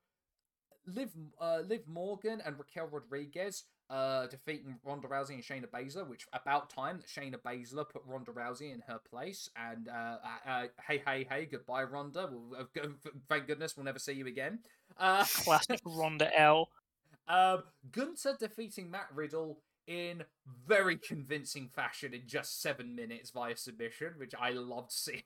Liv, 0.86 1.11
uh, 1.40 1.61
Liv 1.66 1.81
Morgan 1.86 2.43
and 2.44 2.59
Raquel 2.59 2.89
Rodriguez 2.89 3.65
uh, 3.90 4.27
defeating 4.27 4.77
Ronda 4.85 5.09
Rousey 5.09 5.35
and 5.35 5.43
Shayna 5.43 5.69
Baszler, 5.69 6.09
which 6.09 6.27
about 6.32 6.70
time 6.70 6.98
that 6.98 7.06
Shayna 7.06 7.36
Baszler 7.36 7.89
put 7.89 8.02
Ronda 8.06 8.32
Rousey 8.32 8.73
in 8.73 8.82
her 8.89 8.98
place. 9.11 9.48
And 9.56 9.89
uh, 9.89 10.16
uh, 10.47 10.51
uh, 10.51 10.66
hey, 10.89 11.02
hey, 11.06 11.27
hey, 11.28 11.47
goodbye, 11.51 11.85
Ronda. 11.85 12.28
We'll, 12.31 12.61
uh, 12.61 12.65
go- 12.74 12.94
thank 13.28 13.47
goodness 13.47 13.77
we'll 13.77 13.85
never 13.85 13.98
see 13.98 14.12
you 14.12 14.27
again. 14.27 14.61
Uh, 14.98 15.24
Classic 15.44 15.81
Ronda 15.85 16.31
L. 16.39 16.69
um, 17.28 17.62
Gunther 17.93 18.36
defeating 18.40 18.90
Matt 18.90 19.09
Riddle 19.15 19.59
in 19.86 20.24
very 20.66 20.97
convincing 20.97 21.69
fashion 21.69 22.15
in 22.15 22.23
just 22.27 22.62
seven 22.62 22.94
minutes 22.94 23.31
via 23.31 23.56
submission, 23.56 24.15
which 24.16 24.32
I 24.39 24.51
loved 24.51 24.93
seeing. 24.93 25.23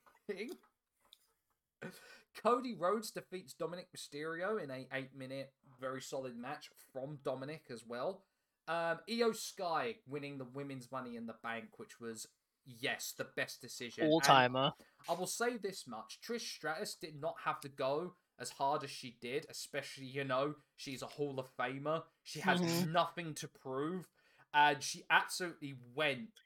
Cody 2.42 2.74
Rhodes 2.74 3.10
defeats 3.10 3.54
Dominik 3.54 3.86
Mysterio 3.96 4.62
in 4.62 4.70
a 4.70 4.86
eight 4.92 5.14
minute, 5.16 5.52
very 5.80 6.00
solid 6.02 6.36
match 6.36 6.70
from 6.92 7.18
Dominik 7.24 7.70
as 7.70 7.84
well. 7.86 8.22
Um, 8.68 8.98
IYO 9.08 9.32
SKY 9.32 9.96
winning 10.06 10.38
the 10.38 10.44
women's 10.44 10.92
Money 10.92 11.16
in 11.16 11.26
the 11.26 11.34
Bank, 11.42 11.78
which 11.78 11.98
was 12.00 12.26
yes 12.66 13.14
the 13.16 13.24
best 13.36 13.60
decision. 13.62 14.06
All 14.06 14.20
timer. 14.20 14.72
I 15.08 15.14
will 15.14 15.26
say 15.26 15.56
this 15.56 15.86
much: 15.86 16.20
Trish 16.22 16.42
Stratus 16.56 16.94
did 16.94 17.18
not 17.20 17.36
have 17.44 17.60
to 17.62 17.68
go 17.68 18.14
as 18.38 18.50
hard 18.50 18.84
as 18.84 18.90
she 18.90 19.16
did, 19.20 19.46
especially 19.48 20.04
you 20.06 20.22
know 20.24 20.54
she's 20.76 21.02
a 21.02 21.06
Hall 21.06 21.40
of 21.40 21.48
Famer. 21.56 22.04
She 22.22 22.40
has 22.40 22.60
Mhm. 22.60 22.88
nothing 22.92 23.34
to 23.36 23.48
prove, 23.48 24.06
and 24.52 24.82
she 24.82 25.04
absolutely 25.08 25.78
went 25.94 26.42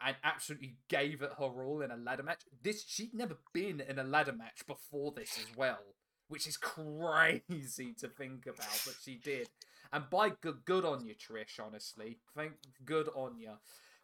and 0.00 0.16
absolutely 0.24 0.76
gave 0.88 1.22
it 1.22 1.32
her 1.38 1.64
all 1.64 1.82
in 1.82 1.90
a 1.90 1.96
ladder 1.96 2.22
match. 2.22 2.42
This 2.62 2.84
she'd 2.86 3.14
never 3.14 3.36
been 3.52 3.80
in 3.80 3.98
a 3.98 4.04
ladder 4.04 4.32
match 4.32 4.66
before 4.66 5.12
this 5.12 5.38
as 5.38 5.54
well, 5.56 5.94
which 6.28 6.46
is 6.46 6.56
crazy 6.56 7.92
to 7.94 8.08
think 8.08 8.46
about, 8.46 8.82
but 8.86 8.94
she 9.02 9.16
did. 9.16 9.48
And 9.92 10.04
by 10.10 10.30
good, 10.40 10.64
good 10.64 10.84
on 10.84 11.04
you, 11.04 11.14
Trish. 11.14 11.58
Honestly, 11.64 12.18
thank 12.34 12.52
good 12.84 13.08
on 13.14 13.38
you. 13.38 13.52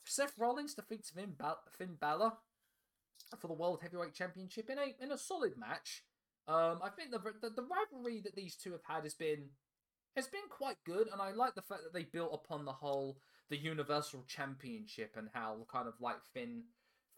Seth 0.04 0.38
Rollins 0.38 0.74
defeats 0.74 1.10
Finn, 1.10 1.34
Bal- 1.38 1.62
Finn 1.70 1.96
Balor 2.00 2.32
for 3.38 3.46
the 3.48 3.54
World 3.54 3.80
Heavyweight 3.82 4.14
Championship 4.14 4.68
in 4.70 4.78
a 4.78 4.94
in 5.02 5.12
a 5.12 5.18
solid 5.18 5.56
match. 5.56 6.04
Um, 6.48 6.80
I 6.82 6.88
think 6.88 7.10
the, 7.12 7.18
the 7.18 7.50
the 7.50 7.62
rivalry 7.62 8.20
that 8.22 8.34
these 8.34 8.56
two 8.56 8.72
have 8.72 8.82
had 8.86 9.04
has 9.04 9.14
been 9.14 9.50
has 10.16 10.26
been 10.26 10.48
quite 10.50 10.76
good, 10.84 11.08
and 11.12 11.20
I 11.22 11.30
like 11.32 11.54
the 11.54 11.62
fact 11.62 11.82
that 11.84 11.92
they 11.92 12.02
built 12.04 12.32
upon 12.34 12.64
the 12.64 12.72
whole 12.72 13.18
the 13.48 13.56
Universal 13.56 14.24
Championship 14.26 15.14
and 15.16 15.28
how 15.32 15.66
kind 15.70 15.86
of 15.86 15.94
like 16.00 16.16
Finn 16.34 16.64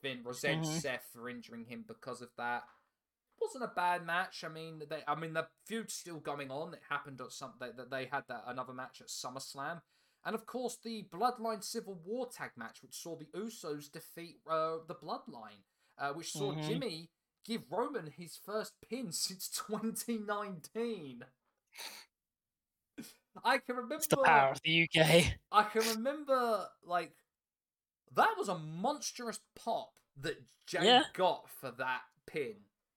Finn 0.02 0.22
resents 0.24 0.68
Mhm. 0.68 0.80
Seth 0.82 1.08
for 1.12 1.28
injuring 1.28 1.64
him 1.64 1.84
because 1.86 2.20
of 2.20 2.28
that. 2.36 2.64
Wasn't 3.44 3.64
a 3.64 3.74
bad 3.74 4.04
match. 4.06 4.42
I 4.44 4.48
mean, 4.48 4.82
they 4.88 5.02
I 5.06 5.14
mean 5.14 5.34
the 5.34 5.46
feud's 5.66 5.94
still 5.94 6.18
going 6.18 6.50
on. 6.50 6.72
It 6.74 6.80
happened 6.88 7.20
at 7.20 7.32
some 7.32 7.52
that 7.60 7.76
they, 7.76 7.84
they 8.04 8.08
had 8.10 8.24
that 8.28 8.44
another 8.46 8.72
match 8.72 9.00
at 9.00 9.08
SummerSlam. 9.08 9.80
And 10.24 10.34
of 10.34 10.46
course, 10.46 10.78
the 10.82 11.04
Bloodline 11.12 11.62
Civil 11.62 12.00
War 12.04 12.26
tag 12.26 12.52
match, 12.56 12.78
which 12.82 12.94
saw 12.94 13.16
the 13.16 13.26
Usos 13.38 13.90
defeat 13.92 14.38
uh, 14.48 14.76
the 14.88 14.94
Bloodline, 14.94 15.62
uh, 15.98 16.12
which 16.14 16.32
saw 16.32 16.52
Mhm. 16.52 16.66
Jimmy 16.66 17.10
give 17.44 17.70
Roman 17.70 18.06
his 18.06 18.36
first 18.42 18.72
pin 18.88 19.12
since 19.12 19.48
2019. 19.50 21.24
I 23.44 23.58
can 23.58 23.76
remember. 23.76 23.96
It's 23.96 24.06
the 24.06 24.16
power 24.18 24.52
of 24.52 24.60
the 24.62 24.88
UK. 24.88 25.34
I 25.52 25.64
can 25.64 25.86
remember 25.96 26.66
like 26.84 27.12
that 28.14 28.34
was 28.38 28.48
a 28.48 28.56
monstrous 28.58 29.40
pop 29.56 29.92
that 30.20 30.40
Jay 30.66 30.84
Yeah. 30.84 31.02
got 31.14 31.50
for 31.50 31.70
that 31.72 32.02
pin. 32.26 32.54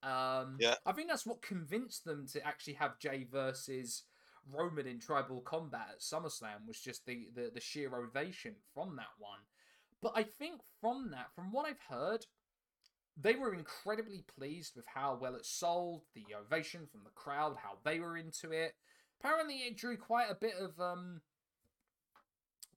Um, 0.08 0.58
Yeah. 0.60 0.76
I 0.86 0.94
think 0.94 1.10
that's 1.10 1.26
what 1.26 1.42
convinced 1.42 2.06
them 2.06 2.26
to 2.34 2.46
actually 2.46 2.74
have 2.76 3.00
Jay 3.00 3.26
versus 3.30 4.04
Roman 4.50 4.88
in 4.88 5.00
tribal 5.00 5.42
combat 5.42 5.88
at 5.92 6.00
SummerSlam 6.00 6.66
was 6.66 6.80
just 6.80 7.06
the, 7.06 7.28
the 7.36 7.52
the 7.54 7.60
sheer 7.60 7.94
ovation 7.96 8.56
from 8.74 8.96
that 8.96 9.14
one. 9.18 9.40
But 10.02 10.14
I 10.16 10.24
think 10.24 10.62
from 10.80 11.12
that, 11.12 11.34
from 11.36 11.52
what 11.52 11.68
I've 11.68 11.82
heard, 11.90 12.26
they 13.20 13.36
were 13.36 13.54
incredibly 13.54 14.24
pleased 14.38 14.76
with 14.76 14.86
how 14.86 15.18
well 15.20 15.36
it 15.36 15.46
sold, 15.46 16.04
the 16.14 16.26
ovation 16.40 16.88
from 16.92 17.04
the 17.04 17.10
crowd, 17.10 17.58
how 17.62 17.78
they 17.84 18.00
were 18.00 18.16
into 18.16 18.52
it. 18.52 18.76
Apparently, 19.20 19.56
it 19.56 19.76
drew 19.76 19.98
quite 19.98 20.30
a 20.30 20.36
bit 20.36 20.54
of 20.60 20.80
um, 20.80 21.22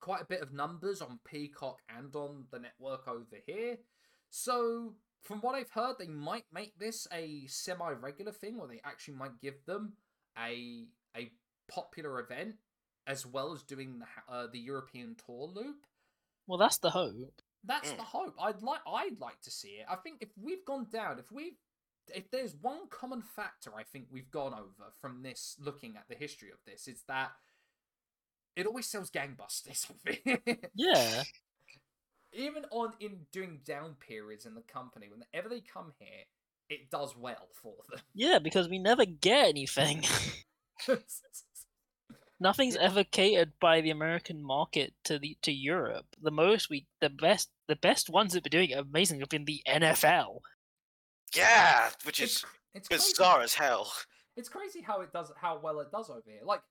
quite 0.01 0.23
a 0.23 0.27
bit 0.27 0.40
of 0.40 0.52
numbers 0.52 1.02
on 1.02 1.20
Peacock 1.24 1.78
and 1.97 2.15
on 2.16 2.47
the 2.51 2.59
network 2.59 3.07
over 3.07 3.36
here. 3.47 3.77
So 4.31 4.94
from 5.22 5.40
what 5.40 5.55
I've 5.55 5.70
heard, 5.70 5.97
they 5.98 6.09
might 6.09 6.44
make 6.52 6.78
this 6.78 7.06
a 7.12 7.47
semi-regular 7.47 8.32
thing, 8.32 8.59
where 8.59 8.68
they 8.68 8.80
actually 8.84 9.14
might 9.14 9.40
give 9.40 9.64
them 9.66 9.94
a 10.38 10.86
a 11.16 11.32
popular 11.68 12.20
event 12.20 12.56
as 13.06 13.26
well 13.26 13.52
as 13.52 13.62
doing 13.62 13.98
the 13.98 14.32
uh, 14.32 14.47
the 14.52 14.59
European 14.60 15.16
tour 15.26 15.47
loop. 15.47 15.86
Well, 16.47 16.59
that's 16.59 16.78
the 16.78 16.90
hope. 16.90 17.42
That's 17.64 17.92
Mm. 17.92 17.97
the 17.97 18.02
hope. 18.02 18.34
I'd 18.40 18.62
like 18.62 18.80
I'd 18.86 19.20
like 19.20 19.40
to 19.42 19.51
see 19.51 19.80
it. 19.80 19.86
I 19.88 19.97
think 19.97 20.22
if 20.22 20.30
we've 20.36 20.64
gone 20.64 20.86
down, 20.90 21.18
if 21.18 21.30
we've 21.30 21.59
if 22.14 22.30
there's 22.30 22.55
one 22.56 22.88
common 22.88 23.22
factor 23.22 23.74
I 23.76 23.84
think 23.84 24.06
we've 24.10 24.30
gone 24.30 24.55
over 24.55 24.92
from 25.01 25.22
this 25.22 25.56
looking 25.60 25.97
at 25.97 26.09
the 26.09 26.14
history 26.16 26.51
of 26.51 26.59
this, 26.66 26.88
it's 26.88 27.02
that 27.05 27.32
it 28.56 28.66
always 28.66 28.86
sells 28.86 29.10
gangbusters. 29.10 29.86
Yeah. 30.74 31.24
Even 32.32 32.65
on 32.70 32.93
in 33.01 33.27
doing 33.32 33.61
down 33.65 33.97
periods 34.07 34.47
in 34.47 34.55
the 34.55 34.62
company, 34.62 35.09
whenever 35.09 35.48
they 35.48 35.61
come 35.61 35.93
here, 35.98 36.24
it 36.69 36.90
does 36.90 37.16
well 37.16 37.48
for 37.52 37.74
them. 37.90 38.01
Yeah, 38.15 38.39
because 38.39 38.69
we 38.69 38.78
never 38.78 39.05
get 39.05 39.48
anything. 39.48 40.05
Nothing's 42.43 42.77
ever 42.77 43.05
catered 43.05 43.52
by 43.61 43.81
the 43.82 43.90
American 43.90 44.43
market 44.43 44.94
to 45.05 45.19
the 45.19 45.36
to 45.43 45.52
Europe. 45.52 46.07
The 46.23 46.31
most 46.31 46.70
we 46.70 46.86
the 47.01 47.11
best 47.11 47.51
the 47.69 47.77
best 47.77 48.09
ones 48.09 48.32
that 48.32 48.39
have 48.39 48.44
been 48.44 48.51
doing 48.59 48.70
it 48.70 48.78
amazing 48.78 49.20
have 49.20 49.28
been 49.28 49.44
the 49.44 49.62
NFL. 49.69 50.40
yeah, 51.36 51.90
which 52.05 52.20
is 52.20 52.44
it's 52.74 52.89
crazy. 52.89 53.12
bizarre 53.12 53.43
as 53.43 53.55
hell. 53.55 53.93
It's 54.36 54.48
crazy 54.48 54.81
how 54.81 55.01
it 55.02 55.12
does 55.12 55.31
how 55.36 55.59
well 55.62 55.81
it 55.81 55.90
does 55.90 56.09
over 56.09 56.23
here. 56.24 56.40
Like, 56.44 56.62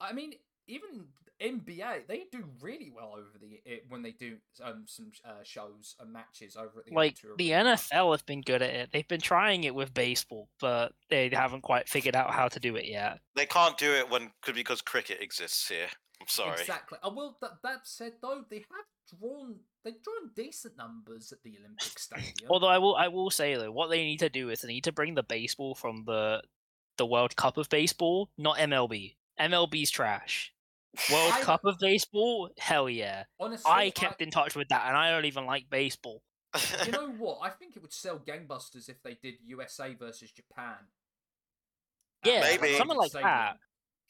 I 0.00 0.12
mean, 0.12 0.32
even 0.66 1.06
NBA 1.42 2.06
they 2.06 2.24
do 2.30 2.44
really 2.60 2.92
well 2.94 3.12
over 3.12 3.38
the 3.40 3.60
it, 3.64 3.84
when 3.88 4.02
they 4.02 4.12
do 4.12 4.36
um 4.62 4.84
some 4.86 5.10
uh, 5.24 5.42
shows 5.42 5.96
and 6.00 6.12
matches 6.12 6.56
over 6.56 6.78
at 6.78 6.86
the 6.86 6.94
Like 6.94 7.18
the 7.36 7.54
Arena. 7.54 7.74
NFL 7.74 8.12
have 8.12 8.24
been 8.24 8.40
good 8.40 8.62
at 8.62 8.70
it. 8.70 8.90
They've 8.92 9.06
been 9.06 9.20
trying 9.20 9.64
it 9.64 9.74
with 9.74 9.92
baseball, 9.92 10.48
but 10.60 10.92
they 11.10 11.28
haven't 11.30 11.62
quite 11.62 11.88
figured 11.88 12.14
out 12.14 12.30
how 12.30 12.48
to 12.48 12.60
do 12.60 12.76
it 12.76 12.86
yet. 12.86 13.18
They 13.34 13.46
can't 13.46 13.76
do 13.76 13.92
it 13.92 14.08
when 14.08 14.30
could 14.42 14.54
because 14.54 14.80
cricket 14.80 15.20
exists 15.20 15.68
here. 15.68 15.88
I'm 16.20 16.28
sorry. 16.28 16.60
Exactly. 16.60 16.98
Uh, 17.02 17.10
well, 17.14 17.36
that, 17.42 17.50
that 17.62 17.80
said, 17.84 18.12
though, 18.22 18.44
they 18.48 18.58
have 18.58 19.18
drawn 19.20 19.56
they've 19.84 20.02
drawn 20.02 20.30
decent 20.34 20.76
numbers 20.76 21.32
at 21.32 21.42
the 21.42 21.58
Olympic 21.58 21.98
Stadium. 21.98 22.48
Although 22.48 22.68
I 22.68 22.78
will 22.78 22.94
I 22.94 23.08
will 23.08 23.30
say 23.30 23.56
though, 23.56 23.72
what 23.72 23.90
they 23.90 24.04
need 24.04 24.20
to 24.20 24.28
do 24.28 24.50
is 24.50 24.60
they 24.60 24.68
need 24.68 24.84
to 24.84 24.92
bring 24.92 25.14
the 25.14 25.22
baseball 25.22 25.74
from 25.74 26.04
the 26.06 26.42
the 26.96 27.06
World 27.06 27.34
Cup 27.34 27.58
of 27.58 27.68
Baseball, 27.68 28.30
not 28.38 28.56
MLB. 28.58 29.16
MLB's 29.38 29.90
trash. 29.90 30.53
World 31.12 31.32
I- 31.34 31.40
Cup 31.42 31.64
of 31.64 31.76
Baseball, 31.78 32.50
hell 32.58 32.88
yeah. 32.88 33.24
Honestly, 33.40 33.70
I 33.70 33.90
kept 33.90 34.20
in 34.22 34.30
touch 34.30 34.54
with 34.56 34.68
that, 34.68 34.86
and 34.88 34.96
I 34.96 35.10
don't 35.10 35.24
even 35.26 35.46
like 35.46 35.68
baseball. 35.70 36.22
You 36.86 36.92
know 36.92 37.08
what? 37.10 37.38
I 37.42 37.50
think 37.50 37.76
it 37.76 37.82
would 37.82 37.92
sell 37.92 38.18
gangbusters 38.18 38.88
if 38.88 39.02
they 39.02 39.16
did 39.22 39.34
USA 39.46 39.94
versus 39.94 40.30
Japan. 40.30 40.76
Yeah, 42.24 42.40
the 42.56 42.60
Maybe. 42.60 42.76
something 42.78 42.96
like 42.96 43.10
Stadium. 43.10 43.28
that. 43.30 43.56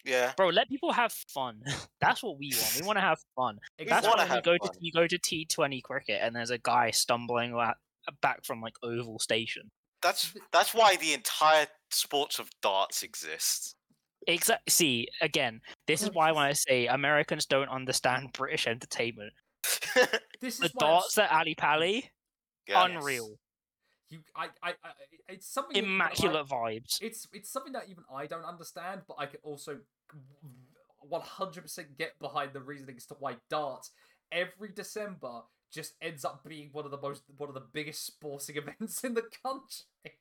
yeah. 0.04 0.32
Bro, 0.36 0.48
let 0.50 0.68
people 0.68 0.92
have 0.92 1.12
fun. 1.12 1.62
That's 2.00 2.22
what 2.22 2.38
we 2.38 2.52
want. 2.54 2.80
We 2.80 2.86
want 2.86 2.96
to 2.98 3.02
have 3.02 3.18
fun. 3.34 3.58
That's 3.86 4.06
why 4.06 4.24
you 4.24 4.42
go 4.42 4.56
fun. 4.60 4.72
to 4.72 4.78
you 4.80 4.92
go 4.92 5.06
to 5.06 5.18
T 5.18 5.46
Twenty 5.46 5.80
cricket 5.80 6.20
and 6.22 6.36
there's 6.36 6.50
a 6.50 6.58
guy 6.58 6.90
stumbling 6.90 7.54
la- 7.54 7.74
back 8.20 8.44
from 8.44 8.60
like 8.60 8.74
Oval 8.82 9.18
Station. 9.18 9.70
That's 10.02 10.34
that's 10.52 10.74
why 10.74 10.96
the 10.96 11.14
entire 11.14 11.66
sports 11.90 12.38
of 12.38 12.50
darts 12.62 13.02
exists. 13.02 13.74
Exactly. 14.26 14.70
See, 14.70 15.08
again, 15.20 15.60
this 15.86 16.02
is 16.02 16.10
why 16.12 16.32
when 16.32 16.44
I 16.44 16.52
say 16.52 16.86
Americans 16.86 17.46
don't 17.46 17.68
understand 17.68 18.32
British 18.32 18.66
entertainment, 18.66 19.32
This 20.40 20.58
the 20.58 20.66
is 20.66 20.72
why 20.74 20.86
darts 20.88 21.18
s- 21.18 21.24
at 21.24 21.32
Ally 21.32 21.54
Pally, 21.56 22.10
yeah. 22.68 22.84
unreal, 22.84 23.38
You, 24.10 24.20
I, 24.36 24.46
I, 24.62 24.70
I, 24.84 24.90
it's 25.28 25.46
something 25.46 25.74
that 25.74 25.78
even 25.78 25.90
I- 25.90 25.94
immaculate 26.06 26.46
vibes. 26.46 26.98
it's 27.02 27.26
it's 27.32 27.50
something 27.50 27.72
that 27.72 27.84
even 27.88 28.04
I 28.14 28.26
don't 28.26 28.44
understand, 28.44 29.02
but 29.08 29.16
I 29.18 29.26
can 29.26 29.40
also 29.42 29.78
100% 31.10 31.98
get 31.98 32.18
behind 32.18 32.52
the 32.52 32.60
reasoning 32.60 32.96
as 32.96 33.06
to 33.06 33.14
why 33.18 33.36
darts 33.50 33.90
every 34.32 34.70
December 34.70 35.42
just 35.72 35.94
ends 36.00 36.24
up 36.24 36.42
being 36.48 36.70
one 36.72 36.84
of 36.84 36.90
the 36.90 36.98
most 37.00 37.22
one 37.36 37.48
of 37.48 37.54
the 37.54 37.60
biggest 37.72 38.06
sporting 38.06 38.56
events 38.62 39.04
in 39.04 39.14
the 39.14 39.22
country. 39.42 40.18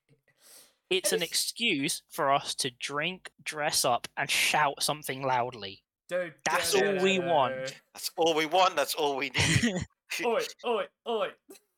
It's 0.93 1.11
an 1.11 1.23
excuse 1.23 2.03
for 2.11 2.31
us 2.31 2.53
to 2.55 2.71
drink, 2.79 3.31
dress 3.43 3.83
up, 3.83 4.07
and 4.15 4.29
shout 4.29 4.83
something 4.83 5.23
loudly. 5.23 5.83
Dude, 6.07 6.33
That's 6.45 6.75
all 6.75 6.97
we 7.01 7.17
want. 7.17 7.73
That's 7.93 8.11
all 8.15 8.35
we 8.35 8.45
want. 8.45 8.75
That's 8.75 8.93
all 8.93 9.15
we 9.17 9.31
need. 9.31 9.75
Oi, 10.23 10.41
oi, 10.63 10.83
oi. 11.07 11.27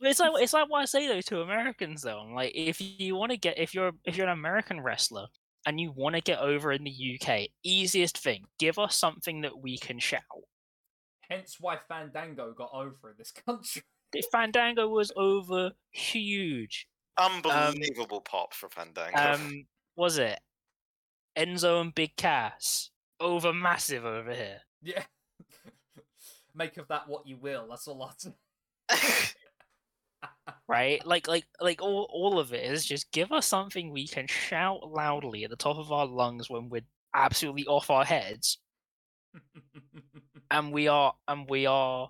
It's 0.02 0.20
like 0.20 0.32
it's 0.42 0.52
like 0.52 0.70
what 0.70 0.82
I 0.82 0.86
say 0.86 1.08
though 1.08 1.22
to 1.22 1.42
Americans 1.42 2.02
though. 2.02 2.20
I'm 2.20 2.34
like, 2.34 2.52
if 2.54 2.82
you 2.82 3.16
want 3.16 3.32
to 3.32 3.38
get 3.38 3.58
if 3.58 3.74
you're 3.74 3.94
if 4.04 4.18
you're 4.18 4.28
an 4.28 4.38
American 4.38 4.82
wrestler 4.82 5.28
and 5.66 5.80
you 5.80 5.94
want 5.96 6.16
to 6.16 6.22
get 6.22 6.40
over 6.40 6.74
in 6.74 6.84
the 6.84 7.18
UK, 7.18 7.48
easiest 7.64 8.18
thing, 8.18 8.44
give 8.60 8.78
us 8.78 8.98
something 8.98 9.40
that 9.42 9.58
we 9.58 9.78
can 9.78 10.00
shout. 10.00 10.22
Hence 11.30 11.56
why 11.62 11.78
Fandango 11.88 12.54
got 12.54 12.72
over 12.74 13.12
in 13.12 13.16
this 13.18 13.32
country. 13.32 13.84
Fandango 14.32 14.90
was 14.90 15.14
over 15.16 15.72
huge. 15.92 16.88
Unbelievable 17.18 18.22
pop 18.22 18.54
for 18.54 18.70
Fandango. 18.70 19.16
Um, 19.18 19.66
was 19.96 20.18
it 20.18 20.40
Enzo 21.38 21.82
and 21.82 21.96
Big 21.96 22.16
Cass 22.18 22.90
over 23.20 23.54
massive 23.54 24.06
over 24.06 24.34
here? 24.34 24.60
Yeah. 24.82 25.04
Make 26.56 26.78
of 26.78 26.88
that 26.90 27.08
what 27.08 27.26
you 27.28 27.38
will. 27.38 27.68
That's 27.70 27.88
all 27.88 28.04
I 28.04 28.12
say. 28.18 28.32
right? 30.68 31.02
Like, 31.06 31.28
like, 31.28 31.46
like 31.62 31.82
all, 31.82 32.10
all 32.12 32.40
of 32.40 32.54
it 32.54 32.64
is 32.70 32.86
just 32.86 33.12
give 33.12 33.32
us 33.32 33.46
something 33.46 33.92
we 33.92 34.08
can 34.08 34.28
shout 34.28 34.90
loudly 34.92 35.44
at 35.44 35.50
the 35.50 35.56
top 35.56 35.78
of 35.78 35.92
our 35.92 36.06
lungs 36.06 36.50
when 36.50 36.70
we're 36.70 36.82
absolutely 37.14 37.66
off 37.66 37.90
our 37.90 38.04
heads, 38.06 38.58
and 40.52 40.74
we 40.74 40.88
are, 40.88 41.14
and 41.28 41.50
we 41.50 41.66
are 41.66 42.10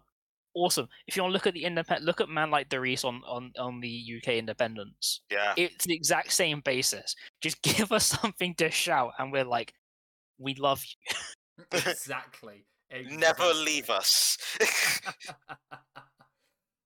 awesome. 0.55 0.87
If 1.07 1.15
you 1.15 1.21
want 1.21 1.31
to 1.31 1.33
look 1.33 1.47
at 1.47 1.53
the 1.53 1.65
independent, 1.65 2.05
look 2.05 2.21
at 2.21 2.29
man 2.29 2.49
like 2.49 2.69
Darius 2.69 3.03
on 3.03 3.21
on 3.27 3.51
on 3.59 3.79
the 3.81 4.17
UK 4.17 4.33
Independence. 4.35 5.21
yeah. 5.29 5.53
It's 5.57 5.85
the 5.85 5.93
exact 5.93 6.31
same 6.31 6.61
basis. 6.61 7.15
Just 7.41 7.61
give 7.61 7.91
us 7.91 8.05
something 8.05 8.55
to 8.55 8.71
shout, 8.71 9.11
and 9.19 9.31
we're 9.31 9.43
like, 9.43 9.73
we 10.39 10.55
love 10.55 10.83
you. 10.83 11.15
exactly. 11.71 12.65
Never 13.09 13.53
leave 13.53 13.89
us. 13.89 14.37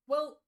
well, 0.08 0.40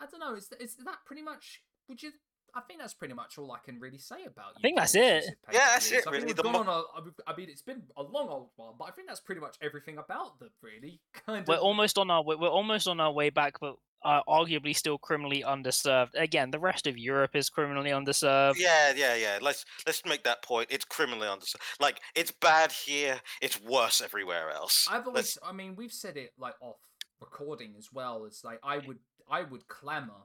I 0.00 0.06
don't 0.10 0.20
know. 0.20 0.34
Is, 0.34 0.50
is 0.60 0.76
that 0.84 0.98
pretty 1.06 1.22
much? 1.22 1.62
Would 1.88 2.02
you? 2.02 2.10
I 2.54 2.60
think 2.62 2.80
that's 2.80 2.94
pretty 2.94 3.14
much 3.14 3.38
all 3.38 3.52
I 3.52 3.58
can 3.64 3.78
really 3.80 3.98
say 3.98 4.24
about. 4.26 4.52
You. 4.54 4.58
I 4.58 4.60
think 4.62 4.76
that's 4.78 4.94
it. 4.94 5.24
Yeah, 5.52 5.58
that's 5.72 5.88
pay-per-views. 5.90 5.92
it, 5.92 5.96
I 5.96 6.00
think 6.00 6.12
really. 6.12 6.26
we've 6.26 6.36
The 6.36 6.42
gone 6.42 6.52
mo- 6.52 6.60
on 6.96 7.12
a- 7.26 7.30
I 7.30 7.36
mean, 7.36 7.48
it's 7.50 7.62
been 7.62 7.82
a 7.96 8.02
long 8.02 8.28
old 8.28 8.50
while, 8.56 8.74
but 8.78 8.86
I 8.86 8.90
think 8.92 9.08
that's 9.08 9.20
pretty 9.20 9.40
much 9.40 9.56
everything 9.62 9.98
about 9.98 10.38
them. 10.40 10.50
Really, 10.62 11.00
kind 11.26 11.46
We're 11.46 11.54
of. 11.56 11.60
almost 11.62 11.98
on 11.98 12.10
our 12.10 12.22
we're 12.24 12.36
we're 12.38 12.48
almost 12.48 12.88
on 12.88 13.00
our 13.00 13.12
way 13.12 13.30
back, 13.30 13.60
but 13.60 13.76
uh, 14.04 14.20
arguably 14.28 14.74
still 14.76 14.96
criminally 14.96 15.42
underserved. 15.46 16.10
Again, 16.14 16.50
the 16.52 16.58
rest 16.58 16.86
of 16.86 16.96
Europe 16.96 17.34
is 17.34 17.48
criminally 17.50 17.90
underserved. 17.90 18.54
yeah, 18.58 18.92
yeah, 18.96 19.14
yeah. 19.16 19.38
Let's 19.42 19.64
let's 19.86 20.04
make 20.04 20.22
that 20.24 20.42
point. 20.42 20.68
It's 20.70 20.84
criminally 20.84 21.26
understood. 21.28 21.60
Like 21.80 22.00
it's 22.14 22.30
bad 22.30 22.70
here. 22.72 23.20
It's 23.42 23.60
worse 23.60 24.00
everywhere 24.00 24.50
else. 24.50 24.86
I've 24.90 25.06
Let's- 25.06 25.36
always, 25.36 25.38
I 25.44 25.52
mean, 25.56 25.74
we've 25.76 25.92
said 25.92 26.16
it 26.16 26.32
like 26.38 26.54
off 26.60 26.76
recording 27.20 27.74
as 27.76 27.88
well. 27.92 28.24
It's 28.26 28.44
like 28.44 28.60
I 28.62 28.78
would, 28.78 28.98
I 29.28 29.42
would 29.42 29.66
clamor 29.66 30.22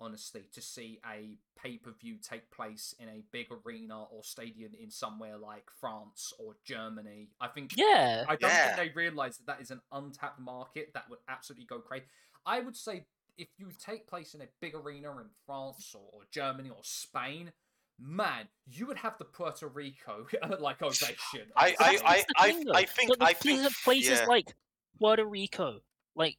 honestly 0.00 0.48
to 0.52 0.60
see 0.60 1.00
a 1.10 1.36
pay 1.60 1.78
per 1.78 1.90
view 1.92 2.16
take 2.22 2.50
place 2.50 2.94
in 2.98 3.08
a 3.08 3.22
big 3.32 3.46
arena 3.64 4.04
or 4.04 4.22
stadium 4.22 4.72
in 4.78 4.90
somewhere 4.90 5.36
like 5.38 5.64
France 5.80 6.32
or 6.38 6.54
Germany. 6.64 7.30
I 7.40 7.48
think 7.48 7.72
Yeah. 7.76 8.24
I 8.28 8.36
don't 8.36 8.50
Yeah. 8.50 8.76
think 8.76 8.94
they 8.94 9.00
realise 9.00 9.38
that 9.38 9.46
that 9.46 9.60
is 9.60 9.70
an 9.70 9.80
untapped 9.92 10.38
market 10.38 10.90
that 10.94 11.08
would 11.08 11.20
absolutely 11.28 11.64
go 11.66 11.80
crazy. 11.80 12.06
I 12.44 12.60
would 12.60 12.76
say 12.76 13.06
if 13.38 13.48
you 13.58 13.70
take 13.78 14.06
place 14.06 14.34
in 14.34 14.40
a 14.42 14.48
big 14.60 14.74
arena 14.74 15.12
in 15.18 15.28
France 15.46 15.94
or, 15.94 16.08
or 16.12 16.22
Germany 16.30 16.70
or 16.70 16.82
Spain, 16.82 17.52
man, 17.98 18.48
you 18.66 18.86
would 18.86 18.98
have 18.98 19.16
the 19.18 19.24
Puerto 19.24 19.66
Rico 19.68 20.26
like 20.60 20.82
ovation. 20.82 21.50
I- 21.56 21.70
But 21.72 21.78
that's- 21.78 22.02
I- 22.04 22.24
I- 22.36 22.52
thing, 22.52 22.68
I 22.70 22.82
though. 22.84 22.86
think- 22.92 23.08
But 23.18 23.22
I 23.22 23.32
places- 23.34 23.62
think- 23.62 23.82
places 23.84 24.20
yeah. 24.20 24.26
like 24.26 24.54
Puerto 24.98 25.24
Rico, 25.24 25.80
like 26.14 26.38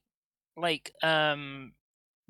like 0.56 0.92
um 1.04 1.74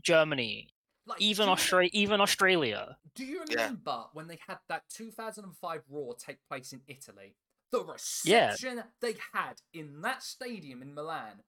Germany, 0.02 0.70
like, 1.08 1.22
even 1.22 1.46
do 1.46 1.50
you- 1.50 1.54
Australia, 1.54 1.90
even 1.94 2.22
Australia. 2.22 2.98
Do 3.16 3.26
you 3.26 3.44
Yeah. 3.50 3.64
remember 3.64 4.06
when 4.14 4.28
they 4.28 4.40
had 4.48 4.60
that 4.70 4.84
2005 4.90 5.82
Raw 5.90 6.12
take 6.18 6.38
place 6.48 6.74
in 6.74 6.82
Italy? 6.88 7.36
The 7.72 7.84
Yeah. 8.24 8.52
reception 8.52 8.84
they 9.02 9.16
had 9.34 9.62
in 9.74 10.02
that 10.02 10.24
stadium 10.24 10.82
in 10.82 10.94
Milan. 10.94 11.44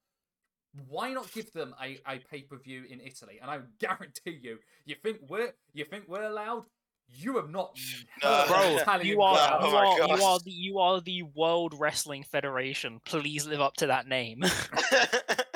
Why 0.87 1.11
not 1.13 1.31
give 1.31 1.51
them 1.53 1.73
a, 1.81 1.99
a 2.07 2.19
pay 2.19 2.41
per 2.43 2.57
view 2.57 2.83
in 2.89 3.01
Italy? 3.01 3.39
And 3.41 3.49
I 3.49 3.59
guarantee 3.79 4.39
you, 4.41 4.59
you 4.85 4.95
think 4.95 5.21
we're 5.27 5.53
you 5.73 5.85
think 5.85 6.07
we're 6.07 6.23
allowed? 6.23 6.65
You 7.11 7.37
have 7.37 7.49
not 7.49 7.75
No. 8.21 8.45
Bro, 8.47 8.77
Italian 8.77 9.07
you 9.07 9.21
are 9.23 9.35
crowd. 9.35 9.59
Oh 9.63 9.69
you 9.71 9.75
are 10.13 10.17
you 10.17 10.23
are 10.23 10.39
the 10.39 10.51
you 10.51 10.79
are 10.79 11.01
the 11.01 11.23
World 11.23 11.73
Wrestling 11.79 12.23
Federation. 12.23 12.99
Please 13.03 13.47
live 13.47 13.61
up 13.61 13.75
to 13.77 13.87
that 13.87 14.07
name. 14.07 14.43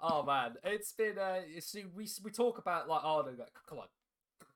oh 0.00 0.22
man, 0.22 0.54
it's 0.64 0.92
been. 0.92 1.18
Uh, 1.18 1.40
you 1.52 1.60
see, 1.60 1.84
we 1.94 2.08
we 2.22 2.30
talk 2.30 2.58
about 2.58 2.88
like, 2.88 3.02
oh, 3.04 3.22
no, 3.26 3.32
like, 3.38 3.52
come 3.68 3.78
on, 3.78 3.86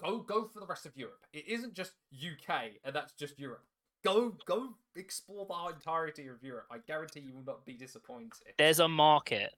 go 0.02 0.18
go 0.18 0.48
for 0.48 0.60
the 0.60 0.66
rest 0.66 0.86
of 0.86 0.96
Europe. 0.96 1.24
It 1.32 1.48
isn't 1.48 1.74
just 1.74 1.92
UK, 2.14 2.72
and 2.84 2.94
that's 2.94 3.12
just 3.12 3.38
Europe. 3.38 3.64
Go 4.04 4.36
go 4.46 4.74
explore 4.96 5.46
the 5.46 5.74
entirety 5.74 6.26
of 6.28 6.42
Europe. 6.42 6.66
I 6.70 6.78
guarantee 6.86 7.20
you 7.20 7.34
will 7.34 7.44
not 7.44 7.64
be 7.64 7.74
disappointed. 7.74 8.54
There's 8.58 8.80
a 8.80 8.88
market. 8.88 9.50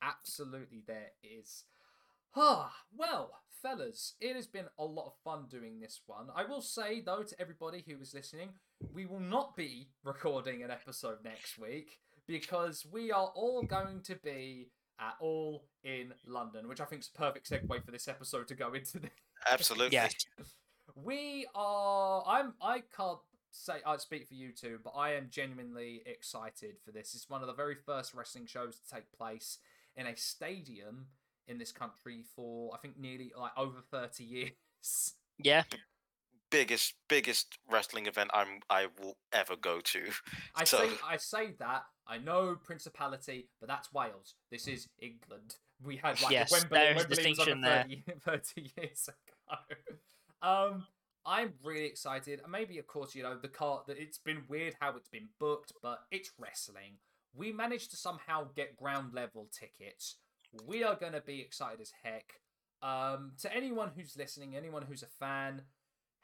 Absolutely, 0.00 0.82
there 0.86 1.12
is. 1.22 1.64
Ah, 2.34 2.72
well, 2.96 3.32
fellas, 3.62 4.14
it 4.20 4.34
has 4.34 4.46
been 4.46 4.66
a 4.78 4.84
lot 4.84 5.06
of 5.06 5.12
fun 5.22 5.44
doing 5.50 5.78
this 5.78 6.00
one. 6.06 6.28
I 6.34 6.44
will 6.44 6.62
say, 6.62 7.00
though, 7.00 7.22
to 7.22 7.40
everybody 7.40 7.84
who 7.86 7.98
was 7.98 8.14
listening, 8.14 8.50
we 8.92 9.06
will 9.06 9.20
not 9.20 9.54
be 9.54 9.88
recording 10.02 10.62
an 10.62 10.70
episode 10.70 11.18
next 11.22 11.58
week 11.58 11.98
because 12.26 12.86
we 12.90 13.12
are 13.12 13.30
all 13.34 13.62
going 13.62 14.00
to 14.04 14.16
be 14.16 14.68
at 15.00 15.14
all 15.20 15.64
in 15.84 16.12
London, 16.26 16.68
which 16.68 16.80
I 16.80 16.84
think 16.84 17.02
is 17.02 17.10
a 17.14 17.18
perfect 17.18 17.50
segue 17.50 17.84
for 17.84 17.90
this 17.90 18.08
episode 18.08 18.48
to 18.48 18.54
go 18.54 18.72
into. 18.72 19.00
The... 19.00 19.10
Absolutely. 19.50 19.94
Yes. 19.94 20.14
We 20.94 21.46
are. 21.54 22.22
I'm. 22.26 22.54
I 22.60 22.82
can't 22.94 23.18
say 23.50 23.74
I 23.86 23.96
speak 23.98 24.26
for 24.28 24.34
you 24.34 24.50
two, 24.52 24.78
but 24.82 24.90
I 24.90 25.14
am 25.14 25.28
genuinely 25.30 26.02
excited 26.06 26.76
for 26.84 26.90
this. 26.90 27.14
It's 27.14 27.30
one 27.30 27.40
of 27.40 27.46
the 27.46 27.54
very 27.54 27.76
first 27.86 28.14
wrestling 28.14 28.46
shows 28.46 28.76
to 28.76 28.94
take 28.94 29.10
place 29.12 29.58
in 29.96 30.06
a 30.06 30.16
stadium 30.16 31.06
in 31.46 31.58
this 31.58 31.72
country 31.72 32.24
for 32.34 32.72
I 32.74 32.78
think 32.78 32.98
nearly 32.98 33.32
like 33.38 33.52
over 33.56 33.80
thirty 33.90 34.24
years. 34.24 35.14
Yeah. 35.38 35.62
Biggest 36.50 36.94
biggest 37.08 37.58
wrestling 37.70 38.06
event 38.06 38.30
I'm 38.34 38.60
I 38.68 38.88
will 39.00 39.16
ever 39.32 39.56
go 39.56 39.80
to. 39.80 40.02
I 40.54 40.64
So- 40.64 40.78
say 40.78 40.90
I 41.08 41.16
say 41.16 41.54
that 41.58 41.84
I 42.06 42.18
know 42.18 42.56
Principality, 42.62 43.48
but 43.60 43.68
that's 43.68 43.92
Wales. 43.92 44.34
This 44.50 44.66
is 44.68 44.88
England. 44.98 45.56
We 45.84 45.96
had 45.96 46.20
like 46.22 46.32
Yes, 46.32 46.50
Wembley. 46.52 46.78
there 46.78 46.90
is 46.92 46.96
Wembley 46.96 47.08
was 47.08 47.18
distinction 47.18 47.60
there. 47.60 47.84
30, 47.84 48.02
30 48.20 48.70
years 48.76 49.08
ago. 49.08 49.58
Um, 50.42 50.86
I'm 51.24 51.52
really 51.62 51.84
excited. 51.86 52.40
And 52.42 52.50
Maybe, 52.50 52.78
of 52.78 52.86
course, 52.86 53.14
you 53.14 53.22
know 53.22 53.36
the 53.36 53.48
car. 53.48 53.82
That 53.86 53.98
it's 53.98 54.18
been 54.18 54.42
weird 54.48 54.74
how 54.80 54.96
it's 54.96 55.08
been 55.08 55.28
booked, 55.38 55.72
but 55.82 56.00
it's 56.10 56.30
wrestling. 56.38 56.94
We 57.34 57.52
managed 57.52 57.90
to 57.92 57.96
somehow 57.96 58.48
get 58.54 58.76
ground 58.76 59.14
level 59.14 59.48
tickets. 59.52 60.16
We 60.66 60.84
are 60.84 60.96
going 60.96 61.12
to 61.12 61.20
be 61.20 61.40
excited 61.40 61.80
as 61.80 61.92
heck. 62.02 62.40
Um, 62.82 63.32
to 63.40 63.54
anyone 63.54 63.92
who's 63.96 64.16
listening, 64.16 64.56
anyone 64.56 64.82
who's 64.82 65.02
a 65.02 65.06
fan, 65.06 65.62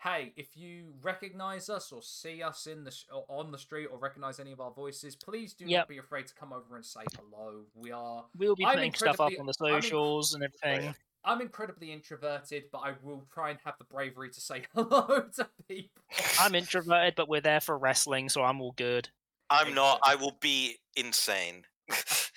hey, 0.01 0.33
if 0.37 0.57
you 0.57 0.95
recognize 1.03 1.69
us 1.69 1.91
or 1.93 2.03
see 2.03 2.43
us 2.43 2.67
in 2.67 2.85
the 2.85 2.91
sh- 2.91 3.05
on 3.11 3.51
the 3.51 3.59
street 3.59 3.87
or 3.87 3.99
recognize 3.99 4.39
any 4.41 4.53
of 4.53 4.61
our 4.61 4.71
voices, 4.71 5.17
please 5.17 5.55
do 5.55 5.65
Yep. 5.67 5.79
not 5.81 5.89
be 5.89 5.99
afraid 5.99 6.27
to 6.27 6.35
come 6.35 6.53
over 6.53 6.77
and 6.77 6.85
say 6.85 7.01
hello. 7.17 7.65
We 7.75 7.91
are. 7.91 8.25
We'll 8.37 8.55
be 8.55 8.65
putting 8.65 8.95
stuff 8.95 9.21
up 9.21 9.33
on 9.39 9.47
the 9.47 9.55
I'm 9.61 9.67
inc- 9.67 9.83
socials 9.83 10.35
and 10.35 10.45
everything. 10.45 10.95
I'm 11.25 11.41
incredibly 11.41 11.93
introverted, 11.93 12.65
but 12.71 12.79
I 12.79 12.95
will 13.03 13.27
try 13.33 13.51
and 13.51 13.59
have 13.65 13.75
the 13.79 13.85
bravery 13.85 14.31
to 14.31 14.41
say 14.41 14.63
hello 14.75 15.27
to 15.37 15.49
people. 15.69 16.03
I'm 16.41 16.55
introverted, 16.55 17.15
but 17.17 17.29
we're 17.29 17.41
there 17.41 17.61
for 17.61 17.77
wrestling, 17.77 18.29
so 18.29 18.43
I'm 18.43 18.61
all 18.61 18.73
good. 18.73 19.09
I'm 19.51 19.75
not. 19.75 20.01
I 20.05 20.15
will 20.15 20.37
be 20.41 20.77
insane. 20.97 21.65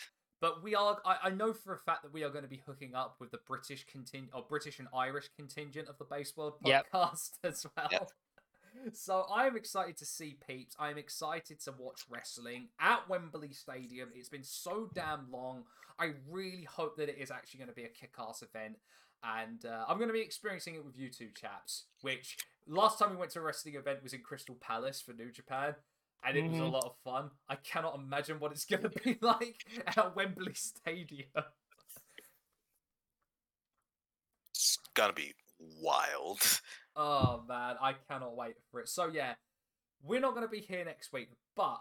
But 0.42 0.62
we 0.64 0.76
are. 0.76 0.98
I, 1.06 1.18
I 1.26 1.30
know 1.30 1.54
for 1.54 1.74
a 1.74 1.78
fact 1.78 2.02
that 2.04 2.12
we 2.14 2.24
are 2.24 2.30
going 2.30 2.44
to 2.44 2.50
be 2.50 2.62
hooking 2.66 2.96
up 2.96 3.16
with 3.20 3.32
the 3.32 3.40
British 3.48 3.86
contingent 3.86 4.32
or 4.34 4.44
British 4.50 4.80
and 4.80 4.88
Irish 4.94 5.30
contingent 5.38 5.88
of 5.88 5.98
the 6.00 6.04
Base 6.06 6.36
World 6.36 6.54
Yep. 6.66 6.88
podcast 6.94 7.30
as 7.44 7.66
well. 7.78 7.88
Yep. 7.92 8.12
So 8.94 9.26
I'm 9.32 9.56
excited 9.56 9.98
to 9.98 10.06
see 10.06 10.38
peeps. 10.48 10.76
I'm 10.80 10.98
excited 10.98 11.60
to 11.62 11.74
watch 11.78 12.06
wrestling 12.10 12.70
at 12.80 13.08
Wembley 13.08 13.52
Stadium. 13.54 14.10
It's 14.16 14.30
been 14.30 14.44
so 14.44 14.90
damn 14.96 15.32
long. 15.32 15.64
I 16.00 16.14
really 16.30 16.64
hope 16.64 16.98
that 16.98 17.10
it 17.10 17.18
is 17.20 17.30
actually 17.30 17.60
going 17.60 17.70
to 17.70 17.76
be 17.76 17.84
a 17.84 17.90
kick-ass 17.90 18.42
event, 18.42 18.78
and 19.24 19.64
uh, 19.66 19.86
I'm 19.88 19.98
going 19.98 20.08
to 20.10 20.14
be 20.14 20.22
experiencing 20.22 20.74
it 20.76 20.84
with 20.84 20.98
you 20.98 21.10
two 21.10 21.28
chaps. 21.40 21.84
Which 22.02 22.38
last 22.68 22.98
time 22.98 23.12
we 23.12 23.18
went 23.18 23.32
to 23.32 23.40
a 23.40 23.44
wrestling 23.44 23.76
event 23.76 24.02
was 24.02 24.14
in 24.14 24.22
Crystal 24.22 24.56
Palace 24.56 25.00
for 25.02 25.14
New 25.14 25.32
Japan, 25.32 25.76
and 26.24 26.38
it 26.38 26.50
was 26.50 26.60
a 26.60 26.62
Mhm. 26.64 26.72
lot 26.72 26.86
of 26.86 26.96
fun. 27.04 27.32
I 27.50 27.56
cannot 27.56 27.96
imagine 27.96 28.40
what 28.40 28.52
it's 28.52 28.66
going 28.66 28.84
to 28.90 28.90
be 28.90 29.18
like 29.22 29.66
at 29.88 30.16
Wembley 30.16 30.54
Stadium. 30.54 31.30
It's 34.54 34.78
gonna 34.94 35.14
be 35.14 35.34
wild. 35.60 36.62
Oh 36.96 37.44
man, 37.48 37.78
I 37.82 37.94
cannot 37.94 38.36
wait 38.36 38.56
for 38.70 38.82
it. 38.82 38.90
So 38.90 39.08
yeah, 39.08 39.36
we're 40.04 40.20
not 40.20 40.32
going 40.34 40.46
to 40.46 40.52
be 40.52 40.60
here 40.60 40.84
next 40.84 41.14
week, 41.14 41.30
but 41.56 41.80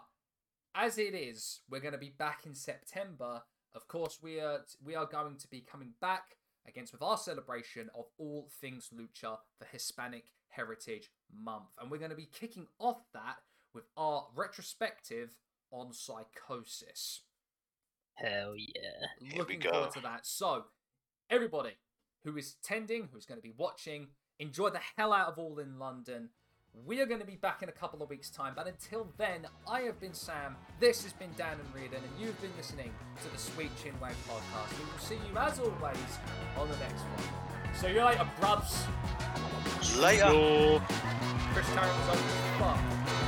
as 0.73 0.97
it 0.97 1.13
is, 1.13 1.61
we're 1.69 1.81
going 1.81 1.91
to 1.93 1.97
be 1.97 2.11
back 2.11 2.45
in 2.45 2.53
September. 2.55 3.41
Of 3.73 3.87
course, 3.87 4.19
we 4.21 4.39
are 4.39 4.65
we 4.83 4.95
are 4.95 5.05
going 5.05 5.37
to 5.37 5.47
be 5.49 5.61
coming 5.61 5.93
back 5.99 6.37
against 6.67 6.93
with 6.93 7.01
our 7.01 7.17
celebration 7.17 7.89
of 7.93 8.05
all 8.17 8.49
things 8.61 8.89
lucha, 8.95 9.37
the 9.59 9.65
Hispanic 9.65 10.31
Heritage 10.49 11.09
Month, 11.35 11.71
and 11.79 11.91
we're 11.91 11.97
going 11.97 12.11
to 12.11 12.15
be 12.15 12.27
kicking 12.31 12.67
off 12.79 13.01
that 13.13 13.37
with 13.73 13.85
our 13.97 14.27
retrospective 14.35 15.37
on 15.71 15.91
Psicosis. 15.91 17.21
Hell 18.15 18.53
yeah. 18.57 19.07
Here 19.21 19.31
we 19.33 19.37
Looking 19.39 19.59
go. 19.59 19.71
forward 19.71 19.91
to 19.91 20.01
that. 20.01 20.25
So, 20.25 20.65
everybody 21.29 21.77
who 22.23 22.35
is 22.37 22.55
attending, 22.61 23.09
who's 23.11 23.25
going 23.25 23.39
to 23.39 23.41
be 23.41 23.53
watching, 23.57 24.07
enjoy 24.39 24.69
the 24.69 24.81
hell 24.97 25.13
out 25.13 25.27
of 25.29 25.37
All 25.39 25.59
in 25.59 25.79
London. 25.79 26.29
We 26.85 27.01
are 27.01 27.05
going 27.05 27.19
to 27.19 27.25
be 27.25 27.35
back 27.35 27.63
in 27.63 27.67
a 27.69 27.73
couple 27.73 28.01
of 28.01 28.09
weeks' 28.09 28.29
time, 28.29 28.53
but 28.55 28.65
until 28.65 29.11
then, 29.17 29.45
I 29.69 29.81
have 29.81 29.99
been 29.99 30.13
Sam, 30.13 30.55
this 30.79 31.03
has 31.03 31.11
been 31.11 31.31
Dan 31.35 31.57
and 31.59 31.75
Reardon, 31.75 32.01
and 32.01 32.21
you've 32.21 32.39
been 32.41 32.51
listening 32.55 32.93
to 33.23 33.31
the 33.31 33.37
Sweet 33.37 33.71
Chinwag 33.75 34.13
podcast. 34.27 34.79
We 34.79 34.85
will 34.85 34.99
see 34.99 35.15
you, 35.15 35.37
as 35.37 35.59
always, 35.59 36.19
on 36.57 36.69
the 36.69 36.77
next 36.77 37.01
one. 37.01 37.73
See 37.75 37.93
you 37.93 38.03
later, 38.05 38.27
brubs. 38.39 38.85
Later. 39.99 40.31
Yo. 40.31 40.81
Chris 41.53 41.67
Tarrant 41.73 41.97
was 41.97 42.07
over 42.09 42.25
as 42.25 42.59
fuck. 42.59 43.20